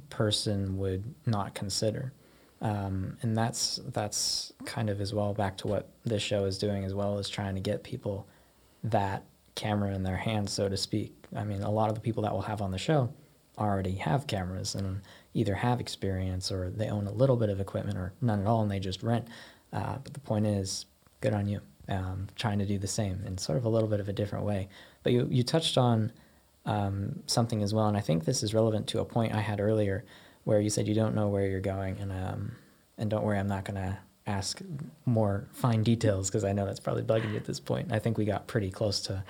person 0.09 0.77
would 0.77 1.03
not 1.25 1.55
consider 1.55 2.13
um, 2.61 3.17
and 3.21 3.37
that's 3.37 3.79
that's 3.93 4.51
kind 4.65 4.89
of 4.89 4.99
as 4.99 5.13
well 5.13 5.33
back 5.33 5.57
to 5.57 5.67
what 5.67 5.89
this 6.03 6.21
show 6.21 6.45
is 6.45 6.57
doing 6.57 6.83
as 6.83 6.93
well 6.93 7.17
as 7.17 7.29
trying 7.29 7.55
to 7.55 7.61
get 7.61 7.83
people 7.83 8.27
that 8.83 9.23
camera 9.55 9.93
in 9.93 10.03
their 10.03 10.17
hands, 10.17 10.51
so 10.51 10.67
to 10.67 10.77
speak. 10.77 11.13
I 11.35 11.43
mean, 11.43 11.63
a 11.63 11.71
lot 11.71 11.89
of 11.89 11.95
the 11.95 12.01
people 12.01 12.23
that 12.23 12.31
we'll 12.31 12.41
have 12.41 12.61
on 12.61 12.71
the 12.71 12.77
show 12.77 13.13
already 13.57 13.95
have 13.95 14.27
cameras 14.27 14.75
and 14.75 15.01
either 15.33 15.55
have 15.55 15.79
experience 15.79 16.51
or 16.51 16.69
they 16.69 16.89
own 16.89 17.07
a 17.07 17.11
little 17.11 17.35
bit 17.35 17.49
of 17.49 17.59
equipment 17.59 17.97
or 17.97 18.13
none 18.21 18.39
at 18.39 18.47
all 18.47 18.61
and 18.61 18.71
they 18.71 18.79
just 18.79 19.03
rent. 19.03 19.27
Uh, 19.71 19.97
but 20.03 20.13
the 20.13 20.19
point 20.19 20.45
is, 20.45 20.85
good 21.21 21.33
on 21.33 21.47
you. 21.47 21.61
Um, 21.89 22.27
trying 22.35 22.59
to 22.59 22.67
do 22.67 22.77
the 22.77 22.87
same 22.87 23.23
in 23.25 23.39
sort 23.39 23.57
of 23.57 23.65
a 23.65 23.69
little 23.69 23.89
bit 23.89 23.99
of 23.99 24.07
a 24.07 24.13
different 24.13 24.45
way. 24.45 24.69
But 25.01 25.11
you, 25.11 25.27
you 25.31 25.41
touched 25.41 25.75
on 25.75 26.11
um, 26.65 27.23
something 27.25 27.63
as 27.63 27.73
well, 27.73 27.87
and 27.87 27.97
I 27.97 28.01
think 28.01 28.25
this 28.25 28.43
is 28.43 28.53
relevant 28.53 28.85
to 28.89 28.99
a 28.99 29.05
point 29.05 29.33
I 29.33 29.41
had 29.41 29.59
earlier 29.59 30.05
where 30.43 30.61
you 30.61 30.69
said 30.69 30.87
you 30.87 30.93
don't 30.93 31.15
know 31.15 31.29
where 31.29 31.47
you're 31.47 31.59
going, 31.59 31.97
and 31.99 32.11
um, 32.11 32.51
and 32.97 33.09
don't 33.09 33.23
worry, 33.23 33.39
I'm 33.39 33.47
not 33.47 33.65
gonna 33.65 33.99
ask 34.27 34.61
more 35.05 35.47
fine 35.51 35.83
details 35.83 36.29
because 36.29 36.43
I 36.43 36.53
know 36.53 36.65
that's 36.65 36.79
probably 36.79 37.03
bugging 37.03 37.31
you 37.31 37.37
at 37.37 37.45
this 37.45 37.59
point. 37.59 37.91
I 37.91 37.99
think 37.99 38.17
we 38.17 38.25
got 38.25 38.47
pretty 38.47 38.69
close 38.69 39.01
to 39.01 39.23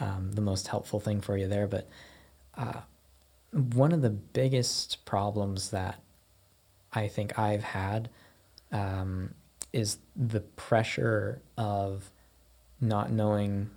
um, 0.00 0.32
the 0.32 0.40
most 0.40 0.68
helpful 0.68 0.98
thing 0.98 1.20
for 1.20 1.36
you 1.36 1.46
there. 1.46 1.66
But 1.66 1.88
uh, 2.56 2.80
one 3.52 3.92
of 3.92 4.02
the 4.02 4.10
biggest 4.10 5.04
problems 5.04 5.70
that 5.70 6.00
I 6.92 7.08
think 7.08 7.38
I've 7.38 7.62
had 7.62 8.08
um, 8.72 9.34
is 9.72 9.98
the 10.16 10.40
pressure 10.40 11.40
of 11.56 12.10
not 12.80 13.10
knowing 13.10 13.70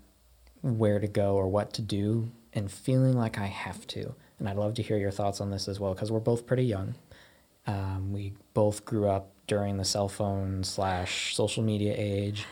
where 0.61 0.99
to 0.99 1.07
go 1.07 1.35
or 1.35 1.47
what 1.47 1.73
to 1.73 1.81
do 1.81 2.31
and 2.53 2.71
feeling 2.71 3.17
like 3.17 3.37
I 3.37 3.47
have 3.47 3.85
to. 3.87 4.15
And 4.39 4.47
I'd 4.47 4.55
love 4.55 4.73
to 4.75 4.81
hear 4.81 4.97
your 4.97 5.11
thoughts 5.11 5.41
on 5.41 5.51
this 5.51 5.67
as 5.67 5.79
well 5.79 5.93
because 5.93 6.11
we're 6.11 6.19
both 6.19 6.45
pretty 6.45 6.65
young. 6.65 6.95
Um, 7.67 8.11
we 8.11 8.33
both 8.53 8.85
grew 8.85 9.07
up 9.07 9.31
during 9.47 9.77
the 9.77 9.85
cell 9.85 10.07
phone 10.07 10.63
slash 10.63 11.35
social 11.35 11.63
media 11.63 11.93
age. 11.97 12.45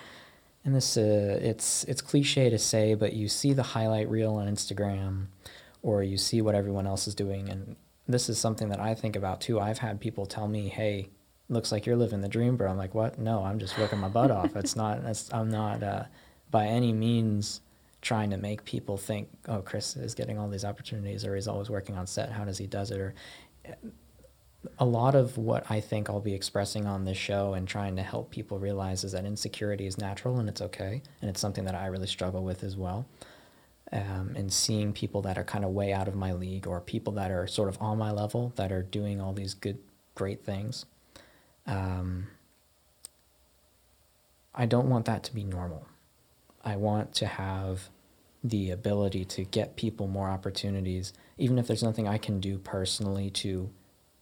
And 0.64 0.76
this, 0.76 0.96
uh, 0.96 1.40
it's 1.42 1.84
it's 1.86 2.02
cliche 2.02 2.50
to 2.50 2.60
say, 2.60 2.94
but 2.94 3.14
you 3.14 3.28
see 3.28 3.54
the 3.54 3.64
highlight 3.64 4.10
reel 4.10 4.36
on 4.36 4.48
Instagram, 4.48 5.26
or 5.82 6.04
you 6.04 6.18
see 6.18 6.42
what 6.42 6.54
everyone 6.54 6.86
else 6.86 7.08
is 7.08 7.16
doing, 7.16 7.50
and 7.50 7.76
this 8.08 8.30
is 8.30 8.38
something 8.38 8.70
that 8.70 8.80
I 8.80 8.94
think 8.94 9.16
about 9.16 9.42
too. 9.42 9.60
I've 9.60 9.80
had 9.80 10.00
people 10.00 10.28
tell 10.28 10.48
me, 10.48 10.70
"Hey, 10.70 11.10
looks 11.52 11.72
like 11.72 11.86
you're 11.86 11.96
living 11.96 12.22
the 12.22 12.30
dream, 12.30 12.58
bro." 12.58 12.70
I'm 12.70 12.78
like, 12.78 12.96
"What? 12.96 13.20
No, 13.20 13.44
I'm 13.44 13.60
just 13.60 13.78
working 13.78 14.00
my 14.00 14.10
butt 14.10 14.32
off. 14.32 14.56
It's 14.56 14.76
not. 14.76 15.02
I'm 15.32 15.50
not 15.50 15.84
uh, 15.84 16.04
by 16.50 16.66
any 16.66 16.94
means 16.94 17.62
trying 18.02 18.32
to 18.32 18.38
make 18.38 18.66
people 18.66 18.98
think, 18.98 19.30
oh, 19.48 19.62
Chris 19.62 19.96
is 19.96 20.16
getting 20.16 20.40
all 20.40 20.50
these 20.50 20.66
opportunities, 20.66 21.24
or 21.24 21.36
he's 21.36 21.48
always 21.48 21.70
working 21.70 21.96
on 21.96 22.08
set. 22.08 22.32
How 22.32 22.44
does 22.44 22.58
he 22.58 22.66
does 22.66 22.90
it? 22.92 23.00
Or 23.00 23.14
a 24.80 24.86
lot 24.86 25.16
of 25.16 25.38
what 25.38 25.66
I 25.70 25.80
think 25.80 26.10
I'll 26.10 26.20
be 26.20 26.34
expressing 26.34 26.86
on 26.86 27.06
this 27.06 27.18
show 27.18 27.54
and 27.54 27.68
trying 27.68 27.96
to 27.96 28.04
help 28.04 28.32
people 28.32 28.60
realize 28.60 29.04
is 29.04 29.12
that 29.14 29.26
insecurity 29.26 29.88
is 29.88 29.98
natural 29.98 30.40
and 30.40 30.50
it's 30.50 30.62
okay. 30.62 31.02
And 31.22 31.30
it's 31.30 31.40
something 31.40 31.66
that 31.66 31.76
I 31.76 31.88
really 31.88 32.08
struggle 32.08 32.44
with 32.44 32.64
as 32.64 32.76
well. 32.76 33.08
Um, 33.92 34.34
and 34.36 34.52
seeing 34.52 34.94
people 34.94 35.22
that 35.24 35.38
are 35.38 35.44
kind 35.44 35.66
of 35.66 35.72
way 35.72 35.92
out 35.92 36.08
of 36.08 36.16
my 36.16 36.32
league 36.32 36.66
or 36.66 36.80
people 36.80 37.14
that 37.14 37.30
are 37.30 37.46
sort 37.46 37.70
of 37.70 37.78
on 37.82 37.98
my 37.98 38.12
level 38.12 38.54
that 38.56 38.72
are 38.72 38.84
doing 38.84 39.20
all 39.20 39.34
these 39.34 39.54
good, 39.54 39.80
great 40.16 40.46
things. 40.46 40.86
Um, 41.68 42.28
I 44.54 44.66
don't 44.66 44.90
want 44.90 45.06
that 45.06 45.24
to 45.24 45.34
be 45.34 45.44
normal. 45.44 45.88
I 46.64 46.76
want 46.76 47.14
to 47.16 47.26
have 47.26 47.90
the 48.44 48.72
ability 48.72 49.24
to 49.24 49.44
get 49.44 49.76
people 49.76 50.08
more 50.08 50.30
opportunities, 50.30 51.14
even 51.38 51.60
if 51.60 51.68
there's 51.68 51.84
nothing 51.84 52.08
I 52.08 52.18
can 52.18 52.40
do 52.40 52.58
personally 52.58 53.30
to 53.32 53.70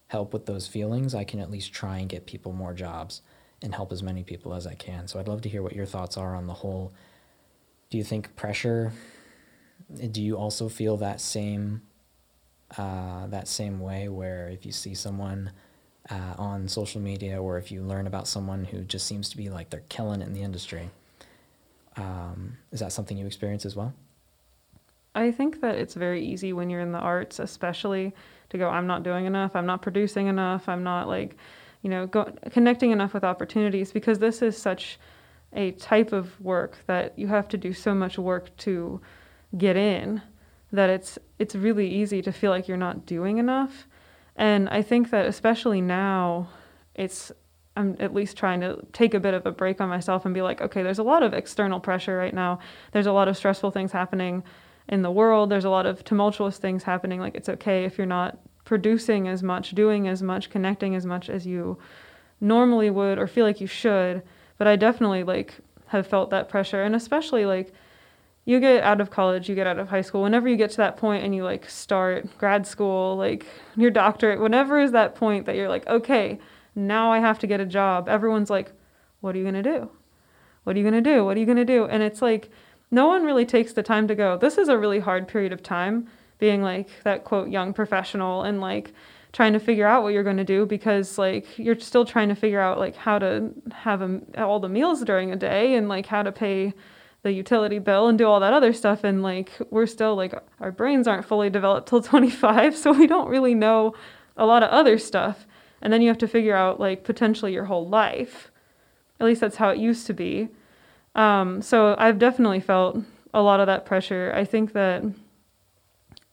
help 0.07 0.33
with 0.33 0.45
those 0.45 0.67
feelings, 0.67 1.15
I 1.15 1.23
can 1.23 1.39
at 1.39 1.51
least 1.51 1.71
try 1.71 1.99
and 1.99 2.09
get 2.09 2.25
people 2.25 2.51
more 2.51 2.73
jobs 2.73 3.21
and 3.61 3.73
help 3.73 3.91
as 3.91 4.03
many 4.03 4.23
people 4.23 4.53
as 4.53 4.65
I 4.67 4.73
can. 4.73 5.07
So 5.07 5.19
I'd 5.19 5.27
love 5.27 5.41
to 5.41 5.49
hear 5.49 5.61
what 5.61 5.75
your 5.75 5.85
thoughts 5.85 6.17
are 6.17 6.35
on 6.35 6.47
the 6.47 6.53
whole. 6.53 6.93
Do 7.89 7.97
you 7.97 8.03
think 8.03 8.35
pressure? 8.35 8.91
Do 10.11 10.21
you 10.21 10.35
also 10.35 10.69
feel 10.69 10.97
that 10.97 11.21
same 11.21 11.81
uh, 12.77 13.25
that 13.27 13.47
same 13.47 13.79
way 13.79 14.09
where 14.09 14.47
if 14.47 14.63
you 14.63 14.71
see 14.71 14.93
someone 14.93 15.51
uh, 16.09 16.33
on 16.37 16.67
social 16.67 17.01
media 17.01 17.41
or 17.41 17.57
if 17.57 17.71
you 17.71 17.81
learn 17.81 18.07
about 18.07 18.27
someone 18.27 18.65
who 18.65 18.81
just 18.81 19.05
seems 19.05 19.29
to 19.29 19.37
be 19.37 19.49
like 19.49 19.69
they're 19.69 19.83
killing 19.89 20.21
it 20.21 20.27
in 20.27 20.33
the 20.33 20.41
industry, 20.41 20.89
um, 21.97 22.57
is 22.71 22.79
that 22.79 22.91
something 22.91 23.17
you 23.17 23.25
experience 23.25 23.65
as 23.65 23.75
well? 23.75 23.93
I 25.15 25.31
think 25.31 25.61
that 25.61 25.75
it's 25.75 25.95
very 25.95 26.23
easy 26.23 26.53
when 26.53 26.69
you're 26.69 26.81
in 26.81 26.91
the 26.91 26.99
arts, 26.99 27.39
especially 27.39 28.13
to 28.49 28.57
go, 28.57 28.69
I'm 28.69 28.87
not 28.87 29.03
doing 29.03 29.25
enough, 29.25 29.55
I'm 29.55 29.65
not 29.65 29.81
producing 29.81 30.27
enough, 30.27 30.69
I'm 30.69 30.83
not 30.83 31.07
like, 31.07 31.35
you 31.81 31.89
know, 31.89 32.07
go, 32.07 32.31
connecting 32.51 32.91
enough 32.91 33.13
with 33.13 33.23
opportunities 33.23 33.91
because 33.91 34.19
this 34.19 34.41
is 34.41 34.57
such 34.57 34.99
a 35.53 35.71
type 35.71 36.13
of 36.13 36.39
work 36.39 36.77
that 36.85 37.17
you 37.17 37.27
have 37.27 37.47
to 37.49 37.57
do 37.57 37.73
so 37.73 37.93
much 37.95 38.17
work 38.17 38.55
to 38.57 39.01
get 39.57 39.75
in 39.75 40.21
that 40.71 40.89
it's 40.89 41.17
it's 41.39 41.55
really 41.55 41.89
easy 41.89 42.21
to 42.21 42.31
feel 42.31 42.51
like 42.51 42.67
you're 42.67 42.77
not 42.77 43.05
doing 43.05 43.39
enough. 43.39 43.87
And 44.39 44.69
I 44.69 44.81
think 44.81 45.09
that 45.11 45.25
especially 45.25 45.81
now 45.81 46.47
it's 46.95 47.31
I'm 47.75 47.95
at 47.99 48.13
least 48.13 48.37
trying 48.37 48.61
to 48.61 48.79
take 48.93 49.13
a 49.13 49.19
bit 49.19 49.33
of 49.33 49.45
a 49.45 49.51
break 49.51 49.79
on 49.79 49.89
myself 49.89 50.25
and 50.25 50.33
be 50.33 50.41
like, 50.41 50.61
okay, 50.61 50.81
there's 50.81 50.97
a 50.97 51.03
lot 51.03 51.23
of 51.23 51.33
external 51.33 51.79
pressure 51.79 52.17
right 52.17 52.33
now. 52.33 52.59
There's 52.93 53.05
a 53.05 53.11
lot 53.11 53.27
of 53.27 53.37
stressful 53.37 53.71
things 53.71 53.91
happening 53.91 54.43
in 54.87 55.01
the 55.01 55.11
world. 55.11 55.49
There's 55.49 55.65
a 55.65 55.69
lot 55.69 55.85
of 55.85 56.03
tumultuous 56.03 56.57
things 56.57 56.83
happening. 56.83 57.19
Like 57.19 57.35
it's 57.35 57.49
okay 57.49 57.83
if 57.83 57.97
you're 57.97 58.07
not 58.07 58.39
producing 58.63 59.27
as 59.27 59.43
much, 59.43 59.71
doing 59.71 60.07
as 60.07 60.23
much, 60.23 60.49
connecting 60.49 60.95
as 60.95 61.05
much 61.05 61.29
as 61.29 61.45
you 61.45 61.77
normally 62.39 62.89
would 62.89 63.19
or 63.19 63.27
feel 63.27 63.45
like 63.45 63.59
you 63.59 63.67
should. 63.67 64.23
But 64.57 64.67
I 64.67 64.77
definitely 64.77 65.23
like 65.23 65.53
have 65.87 66.07
felt 66.07 66.29
that 66.29 66.47
pressure 66.47 66.83
and 66.83 66.95
especially 66.95 67.45
like 67.45 67.73
you 68.49 68.59
get 68.59 68.83
out 68.83 68.99
of 68.99 69.11
college, 69.11 69.47
you 69.47 69.53
get 69.53 69.67
out 69.67 69.77
of 69.77 69.89
high 69.89 70.01
school, 70.01 70.23
whenever 70.23 70.49
you 70.49 70.57
get 70.57 70.71
to 70.71 70.77
that 70.77 70.97
point 70.97 71.23
and 71.23 71.35
you 71.35 71.43
like 71.43 71.69
start 71.69 72.35
grad 72.39 72.65
school, 72.65 73.15
like 73.15 73.45
your 73.77 73.91
doctorate, 73.91 74.41
whenever 74.41 74.79
is 74.79 74.91
that 74.91 75.13
point 75.13 75.45
that 75.45 75.55
you're 75.55 75.69
like, 75.69 75.85
okay, 75.85 76.39
now 76.73 77.11
I 77.11 77.19
have 77.19 77.37
to 77.39 77.47
get 77.47 77.59
a 77.59 77.65
job, 77.65 78.09
everyone's 78.09 78.49
like, 78.49 78.71
what 79.21 79.35
are 79.35 79.37
you 79.37 79.43
going 79.43 79.61
to 79.61 79.61
do? 79.61 79.91
What 80.63 80.75
are 80.75 80.79
you 80.79 80.83
going 80.89 81.03
to 81.03 81.09
do? 81.15 81.23
What 81.23 81.37
are 81.37 81.39
you 81.39 81.45
going 81.45 81.59
to 81.59 81.65
do? 81.65 81.85
And 81.85 82.01
it's 82.01 82.23
like, 82.23 82.49
no 82.89 83.05
one 83.05 83.23
really 83.23 83.45
takes 83.45 83.73
the 83.73 83.83
time 83.83 84.07
to 84.07 84.15
go, 84.15 84.35
this 84.35 84.57
is 84.57 84.67
a 84.67 84.79
really 84.79 84.99
hard 84.99 85.27
period 85.27 85.53
of 85.53 85.61
time, 85.61 86.07
being 86.39 86.63
like 86.63 86.89
that 87.03 87.25
quote, 87.25 87.49
young 87.49 87.71
professional 87.71 88.41
and 88.41 88.59
like, 88.59 88.93
trying 89.31 89.53
to 89.53 89.59
figure 89.59 89.85
out 89.85 90.01
what 90.01 90.11
you're 90.11 90.23
going 90.23 90.37
to 90.37 90.43
do 90.43 90.65
because 90.65 91.19
like 91.19 91.45
you're 91.59 91.79
still 91.79 92.03
trying 92.03 92.29
to 92.29 92.33
figure 92.33 92.59
out 92.59 92.79
like 92.79 92.95
how 92.95 93.19
to 93.19 93.51
have 93.71 94.01
a, 94.01 94.19
all 94.43 94.59
the 94.59 94.67
meals 94.67 95.03
during 95.03 95.31
a 95.31 95.35
day 95.35 95.75
and 95.75 95.87
like 95.87 96.07
how 96.07 96.23
to 96.23 96.31
pay 96.31 96.73
the 97.21 97.31
utility 97.31 97.79
bill 97.79 98.07
and 98.07 98.17
do 98.17 98.25
all 98.25 98.39
that 98.39 98.53
other 98.53 98.71
stuff 98.71 99.03
and 99.03 99.21
like 99.21 99.51
we're 99.69 99.85
still 99.85 100.15
like 100.15 100.33
our 100.59 100.71
brains 100.71 101.07
aren't 101.07 101.25
fully 101.25 101.49
developed 101.49 101.89
till 101.89 102.01
25 102.01 102.75
so 102.75 102.91
we 102.91 103.07
don't 103.07 103.29
really 103.29 103.55
know 103.55 103.93
a 104.37 104.45
lot 104.45 104.63
of 104.63 104.69
other 104.69 104.97
stuff. 104.97 105.45
And 105.81 105.93
then 105.93 106.01
you 106.01 106.07
have 106.07 106.17
to 106.19 106.27
figure 106.27 106.55
out 106.55 106.79
like 106.79 107.03
potentially 107.03 107.53
your 107.53 107.65
whole 107.65 107.87
life. 107.87 108.51
At 109.19 109.25
least 109.25 109.41
that's 109.41 109.57
how 109.57 109.69
it 109.69 109.77
used 109.77 110.07
to 110.07 110.13
be. 110.13 110.49
Um, 111.15 111.61
so 111.61 111.95
i've 111.97 112.19
definitely 112.19 112.59
felt 112.59 112.99
a 113.33 113.41
lot 113.41 113.59
of 113.59 113.67
that 113.67 113.85
pressure. 113.85 114.31
I 114.35 114.45
think 114.45 114.73
that 114.73 115.03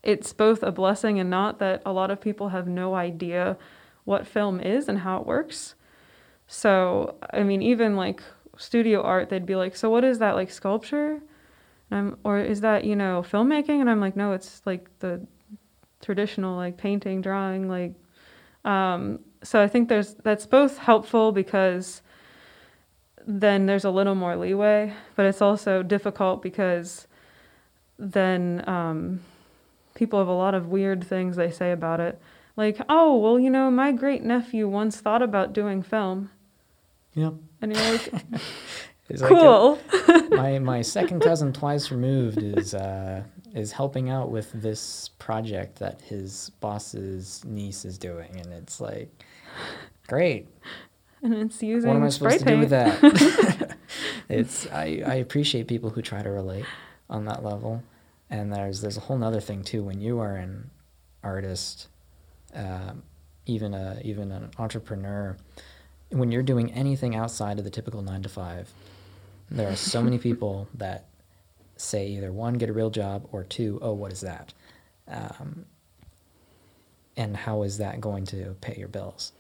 it's 0.02 0.32
both 0.32 0.62
a 0.62 0.70
blessing 0.70 1.18
and 1.18 1.28
not 1.28 1.58
that 1.58 1.82
a 1.84 1.92
lot 1.92 2.10
of 2.10 2.20
people 2.20 2.50
have 2.50 2.68
no 2.68 2.94
idea 2.94 3.56
what 4.04 4.26
film 4.26 4.60
is 4.60 4.88
and 4.88 5.00
how 5.00 5.18
it 5.18 5.26
works. 5.26 5.74
So 6.46 7.16
i 7.32 7.42
mean 7.42 7.60
even 7.60 7.96
like 7.96 8.22
studio 8.56 9.02
art, 9.02 9.28
they'd 9.28 9.46
be 9.46 9.56
like, 9.56 9.76
"So 9.76 9.90
what 9.90 10.04
is 10.04 10.18
that 10.18 10.34
like 10.34 10.50
sculpture?" 10.50 11.20
And 11.90 11.98
I'm, 11.98 12.18
or 12.24 12.38
is 12.40 12.60
that 12.62 12.84
you 12.84 12.96
know 12.96 13.24
filmmaking? 13.28 13.80
And 13.80 13.90
I'm 13.90 14.00
like, 14.00 14.16
"No, 14.16 14.32
it's 14.32 14.62
like 14.64 14.88
the 15.00 15.26
traditional 16.00 16.56
like 16.56 16.76
painting, 16.76 17.20
drawing, 17.20 17.68
like." 17.68 17.94
Um, 18.64 19.20
so 19.42 19.62
I 19.62 19.68
think 19.68 19.88
there's 19.88 20.14
that's 20.14 20.46
both 20.46 20.78
helpful 20.78 21.32
because 21.32 22.02
then 23.26 23.66
there's 23.66 23.84
a 23.84 23.90
little 23.90 24.14
more 24.14 24.36
leeway, 24.36 24.92
but 25.16 25.26
it's 25.26 25.42
also 25.42 25.82
difficult 25.82 26.42
because 26.42 27.06
then 27.98 28.62
um, 28.68 29.20
people 29.94 30.18
have 30.18 30.28
a 30.28 30.32
lot 30.32 30.54
of 30.54 30.68
weird 30.68 31.04
things 31.04 31.36
they 31.36 31.50
say 31.50 31.72
about 31.72 32.00
it. 32.00 32.20
Like, 32.56 32.80
oh, 32.88 33.16
well, 33.16 33.38
you 33.38 33.50
know, 33.50 33.70
my 33.70 33.92
great 33.92 34.22
nephew 34.22 34.68
once 34.68 35.00
thought 35.00 35.22
about 35.22 35.52
doing 35.52 35.82
film. 35.82 36.30
Yep. 37.16 37.34
And 37.62 37.74
you're 37.76 37.92
like, 37.92 38.12
It's 39.08 39.22
like 39.22 39.30
cool. 39.30 39.78
a- 40.08 40.28
my 40.36 40.58
my 40.58 40.82
second 40.82 41.20
cousin 41.20 41.52
twice 41.52 41.90
removed 41.92 42.42
is 42.42 42.74
uh, 42.74 43.22
is 43.54 43.70
helping 43.72 44.10
out 44.10 44.30
with 44.32 44.50
this 44.52 45.10
project 45.20 45.78
that 45.78 46.00
his 46.02 46.50
boss's 46.60 47.44
niece 47.44 47.84
is 47.84 47.98
doing, 47.98 48.34
and 48.40 48.52
it's 48.52 48.80
like, 48.80 49.08
great. 50.08 50.48
and 51.22 51.32
it's 51.34 51.62
using 51.62 51.88
What 51.88 51.96
am 51.96 52.02
I 52.02 52.08
spray 52.08 52.38
supposed 52.38 52.46
to 52.46 52.54
do 52.54 52.58
with 52.58 52.70
that? 52.70 53.76
it's 54.28 54.66
I, 54.72 55.02
I 55.06 55.14
appreciate 55.14 55.68
people 55.68 55.90
who 55.90 56.02
try 56.02 56.20
to 56.22 56.30
relate 56.30 56.66
on 57.08 57.26
that 57.26 57.44
level, 57.44 57.84
and 58.28 58.52
there's 58.52 58.80
there's 58.80 58.96
a 58.96 59.00
whole 59.02 59.22
other 59.22 59.40
thing 59.40 59.62
too 59.62 59.84
when 59.84 60.00
you 60.00 60.18
are 60.18 60.34
an 60.34 60.68
artist, 61.22 61.86
um, 62.54 63.04
even 63.46 63.72
a 63.72 64.00
even 64.02 64.32
an 64.32 64.50
entrepreneur, 64.58 65.36
when 66.10 66.32
you're 66.32 66.42
doing 66.42 66.72
anything 66.72 67.14
outside 67.14 67.58
of 67.58 67.64
the 67.64 67.70
typical 67.70 68.02
nine 68.02 68.22
to 68.22 68.28
five, 68.28 68.70
there 69.50 69.70
are 69.70 69.76
so 69.76 70.02
many 70.02 70.18
people 70.28 70.68
that 70.74 71.06
say 71.76 72.08
either 72.08 72.32
one 72.32 72.54
get 72.54 72.70
a 72.70 72.72
real 72.72 72.90
job 72.90 73.28
or 73.32 73.44
two 73.44 73.78
oh 73.82 73.92
what 73.92 74.10
is 74.10 74.22
that, 74.22 74.54
um, 75.08 75.66
and 77.16 77.36
how 77.36 77.62
is 77.62 77.78
that 77.78 78.00
going 78.00 78.24
to 78.26 78.56
pay 78.60 78.74
your 78.76 78.88
bills? 78.88 79.32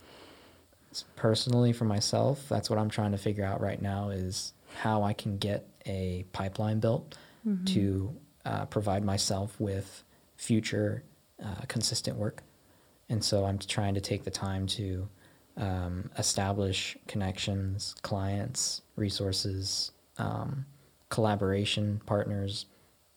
personally 1.14 1.74
for 1.74 1.84
myself 1.84 2.48
that's 2.48 2.70
what 2.70 2.78
i'm 2.78 2.88
trying 2.88 3.12
to 3.12 3.18
figure 3.18 3.44
out 3.44 3.60
right 3.60 3.82
now 3.82 4.08
is 4.08 4.54
how 4.76 5.02
i 5.02 5.12
can 5.12 5.36
get 5.36 5.68
a 5.84 6.24
pipeline 6.32 6.80
built 6.80 7.18
to 7.66 8.16
uh, 8.44 8.64
provide 8.66 9.04
myself 9.04 9.58
with 9.60 10.02
future 10.36 11.02
uh, 11.44 11.62
consistent 11.68 12.16
work. 12.16 12.42
And 13.08 13.22
so 13.22 13.44
i'm 13.44 13.58
trying 13.58 13.94
to 13.94 14.00
take 14.00 14.24
the 14.24 14.30
time 14.30 14.66
to 14.68 15.08
um, 15.56 16.10
establish 16.18 16.96
connections 17.06 17.94
clients 18.02 18.82
resources 18.96 19.92
um, 20.18 20.66
collaboration 21.08 22.00
partners. 22.06 22.66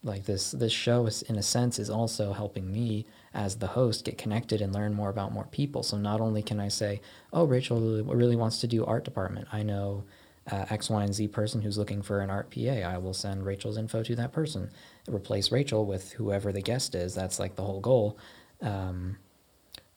Like 0.02 0.26
this 0.26 0.52
this 0.52 0.72
show 0.72 1.06
is 1.08 1.24
in 1.24 1.36
a 1.36 1.44
sense 1.44 1.78
is 1.78 1.90
also 1.90 2.32
helping 2.32 2.72
me 2.72 3.06
as 3.34 3.58
the 3.58 3.68
host 3.68 4.06
get 4.06 4.18
connected 4.18 4.62
and 4.62 4.74
learn 4.74 4.94
more 4.94 5.10
about 5.10 5.34
more 5.34 5.48
people. 5.52 5.84
So 5.84 5.98
not 5.98 6.22
only 6.22 6.42
can 6.42 6.60
i 6.60 6.70
say 6.70 7.02
oh 7.34 7.44
rachel 7.44 8.02
really, 8.06 8.38
wants 8.38 8.62
to 8.62 8.68
do 8.68 8.86
art 8.86 9.04
department. 9.04 9.50
I 9.52 9.64
know 9.64 10.06
uh, 10.50 10.66
x 10.70 10.90
y 10.90 11.04
and 11.04 11.14
z 11.14 11.28
person 11.28 11.62
who's 11.62 11.78
looking 11.78 12.02
for 12.02 12.22
an 12.22 12.30
art 12.30 12.50
pa 12.50 12.72
i 12.72 12.98
will 12.98 13.14
send 13.14 13.46
rachel's 13.46 13.78
info 13.78 14.02
to 14.04 14.16
that 14.16 14.32
person. 14.32 14.72
Replace 15.10 15.52
rachel 15.52 15.86
with 15.86 16.14
whoever 16.14 16.54
the 16.54 16.62
guest 16.62 16.96
is. 16.96 17.14
That's 17.14 17.38
like 17.38 17.58
the 17.58 17.64
whole 17.64 17.82
goal. 17.82 18.18
Um, 18.62 19.18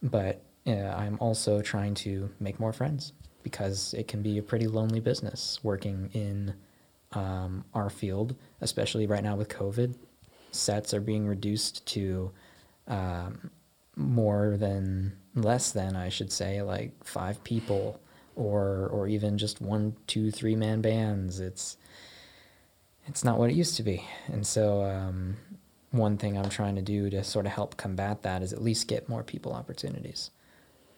but 0.02 0.42
i'm 0.66 1.16
also 1.20 1.60
trying 1.60 1.94
to 1.94 2.30
make 2.40 2.60
more 2.60 2.72
friends 2.72 3.12
because 3.42 3.94
it 3.94 4.08
can 4.08 4.22
be 4.22 4.38
a 4.38 4.42
pretty 4.42 4.66
lonely 4.66 5.00
business 5.00 5.58
working 5.62 6.10
in 6.12 6.54
um, 7.12 7.64
our 7.74 7.90
field, 7.90 8.34
especially 8.60 9.06
right 9.06 9.22
now 9.22 9.36
with 9.36 9.48
COVID. 9.48 9.94
Sets 10.50 10.94
are 10.94 11.00
being 11.00 11.26
reduced 11.26 11.86
to 11.86 12.30
um, 12.88 13.50
more 13.96 14.56
than 14.56 15.16
less 15.34 15.72
than 15.72 15.96
I 15.96 16.08
should 16.08 16.32
say, 16.32 16.62
like 16.62 16.92
five 17.04 17.42
people, 17.44 18.00
or 18.36 18.88
or 18.92 19.08
even 19.08 19.38
just 19.38 19.60
one, 19.60 19.96
two, 20.06 20.30
three 20.30 20.56
man 20.56 20.80
bands. 20.80 21.40
It's 21.40 21.76
it's 23.06 23.24
not 23.24 23.38
what 23.38 23.50
it 23.50 23.56
used 23.56 23.76
to 23.76 23.82
be, 23.82 24.04
and 24.26 24.46
so 24.46 24.84
um, 24.84 25.36
one 25.90 26.18
thing 26.18 26.36
I'm 26.36 26.50
trying 26.50 26.76
to 26.76 26.82
do 26.82 27.10
to 27.10 27.24
sort 27.24 27.46
of 27.46 27.52
help 27.52 27.76
combat 27.76 28.22
that 28.22 28.42
is 28.42 28.52
at 28.52 28.62
least 28.62 28.88
get 28.88 29.08
more 29.08 29.22
people 29.22 29.52
opportunities. 29.52 30.30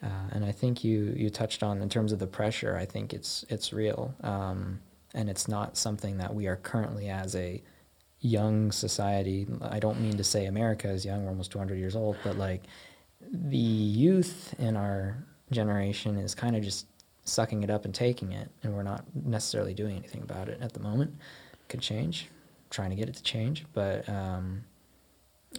Uh, 0.05 0.09
and 0.33 0.45
I 0.45 0.53
think 0.53 0.85
you 0.85 1.15
you 1.17 1.31
touched 1.31 1.63
on 1.63 1.81
in 1.81 1.89
terms 1.89 2.13
of 2.13 2.19
the 2.19 2.27
pressure. 2.27 2.77
I 2.77 2.85
think 2.85 3.15
it's 3.15 3.45
it's 3.49 3.73
real, 3.73 4.15
um, 4.23 4.81
and 5.15 5.31
it's 5.31 5.49
not 5.49 5.77
something 5.77 6.19
that 6.19 6.35
we 6.35 6.47
are 6.47 6.57
currently 6.57 7.09
as 7.09 7.35
a 7.35 7.63
young 8.21 8.71
society. 8.71 9.47
I 9.63 9.79
don't 9.79 10.01
mean 10.01 10.17
to 10.19 10.25
say 10.25 10.45
America 10.45 10.91
is 10.91 11.07
young; 11.07 11.25
we're 11.25 11.31
almost 11.31 11.53
200 11.53 11.79
years 11.79 11.97
old, 11.97 12.17
but 12.23 12.37
like 12.37 12.65
the 13.33 13.57
youth 13.57 14.55
in 14.59 14.77
our 14.77 15.25
generation 15.51 16.19
is 16.19 16.35
kind 16.35 16.55
of 16.55 16.63
just 16.63 16.87
sucking 17.25 17.63
it 17.63 17.71
up 17.71 17.87
and 17.87 17.95
taking 17.95 18.33
it, 18.33 18.51
and 18.63 18.75
we're 18.75 18.83
not 18.83 19.05
necessarily 19.15 19.73
doing 19.73 19.97
anything 19.97 20.23
about 20.23 20.51
it 20.51 20.61
at 20.61 20.75
the 20.75 20.81
moment. 20.81 21.15
Could 21.69 21.81
change. 21.81 22.29
trying 22.69 22.91
to 22.91 22.97
get 22.97 23.09
it 23.09 23.15
to 23.15 23.23
change, 23.23 23.65
but 23.73 24.07
um, 24.07 24.65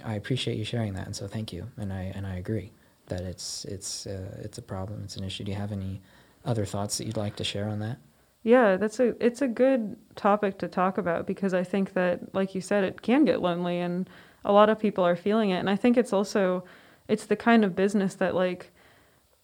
I 0.03 0.15
appreciate 0.15 0.57
you 0.57 0.65
sharing 0.65 0.93
that, 0.93 1.07
and 1.07 1.15
so 1.15 1.27
thank 1.27 1.51
you. 1.51 1.67
And 1.77 1.91
I 1.91 2.11
and 2.13 2.27
I 2.27 2.35
agree 2.35 2.71
that 3.07 3.21
it's 3.21 3.65
it's 3.65 4.07
uh, 4.07 4.37
it's 4.41 4.57
a 4.57 4.61
problem. 4.61 5.01
It's 5.03 5.17
an 5.17 5.23
issue. 5.23 5.43
Do 5.43 5.51
you 5.51 5.57
have 5.57 5.71
any 5.71 6.01
other 6.43 6.65
thoughts 6.65 6.97
that 6.97 7.05
you'd 7.05 7.17
like 7.17 7.35
to 7.37 7.43
share 7.43 7.67
on 7.67 7.79
that? 7.79 7.97
Yeah, 8.43 8.77
that's 8.77 8.99
a 8.99 9.15
it's 9.25 9.41
a 9.41 9.47
good 9.47 9.97
topic 10.15 10.59
to 10.59 10.67
talk 10.67 10.97
about 10.97 11.25
because 11.25 11.53
I 11.53 11.63
think 11.63 11.93
that 11.93 12.33
like 12.35 12.53
you 12.53 12.61
said 12.61 12.83
it 12.83 13.01
can 13.01 13.25
get 13.25 13.41
lonely 13.41 13.79
and 13.79 14.09
a 14.43 14.53
lot 14.53 14.69
of 14.69 14.77
people 14.77 15.03
are 15.03 15.15
feeling 15.15 15.49
it 15.49 15.57
and 15.57 15.69
I 15.69 15.75
think 15.75 15.97
it's 15.97 16.13
also 16.13 16.63
it's 17.07 17.25
the 17.25 17.35
kind 17.35 17.65
of 17.65 17.75
business 17.75 18.15
that 18.15 18.35
like 18.35 18.71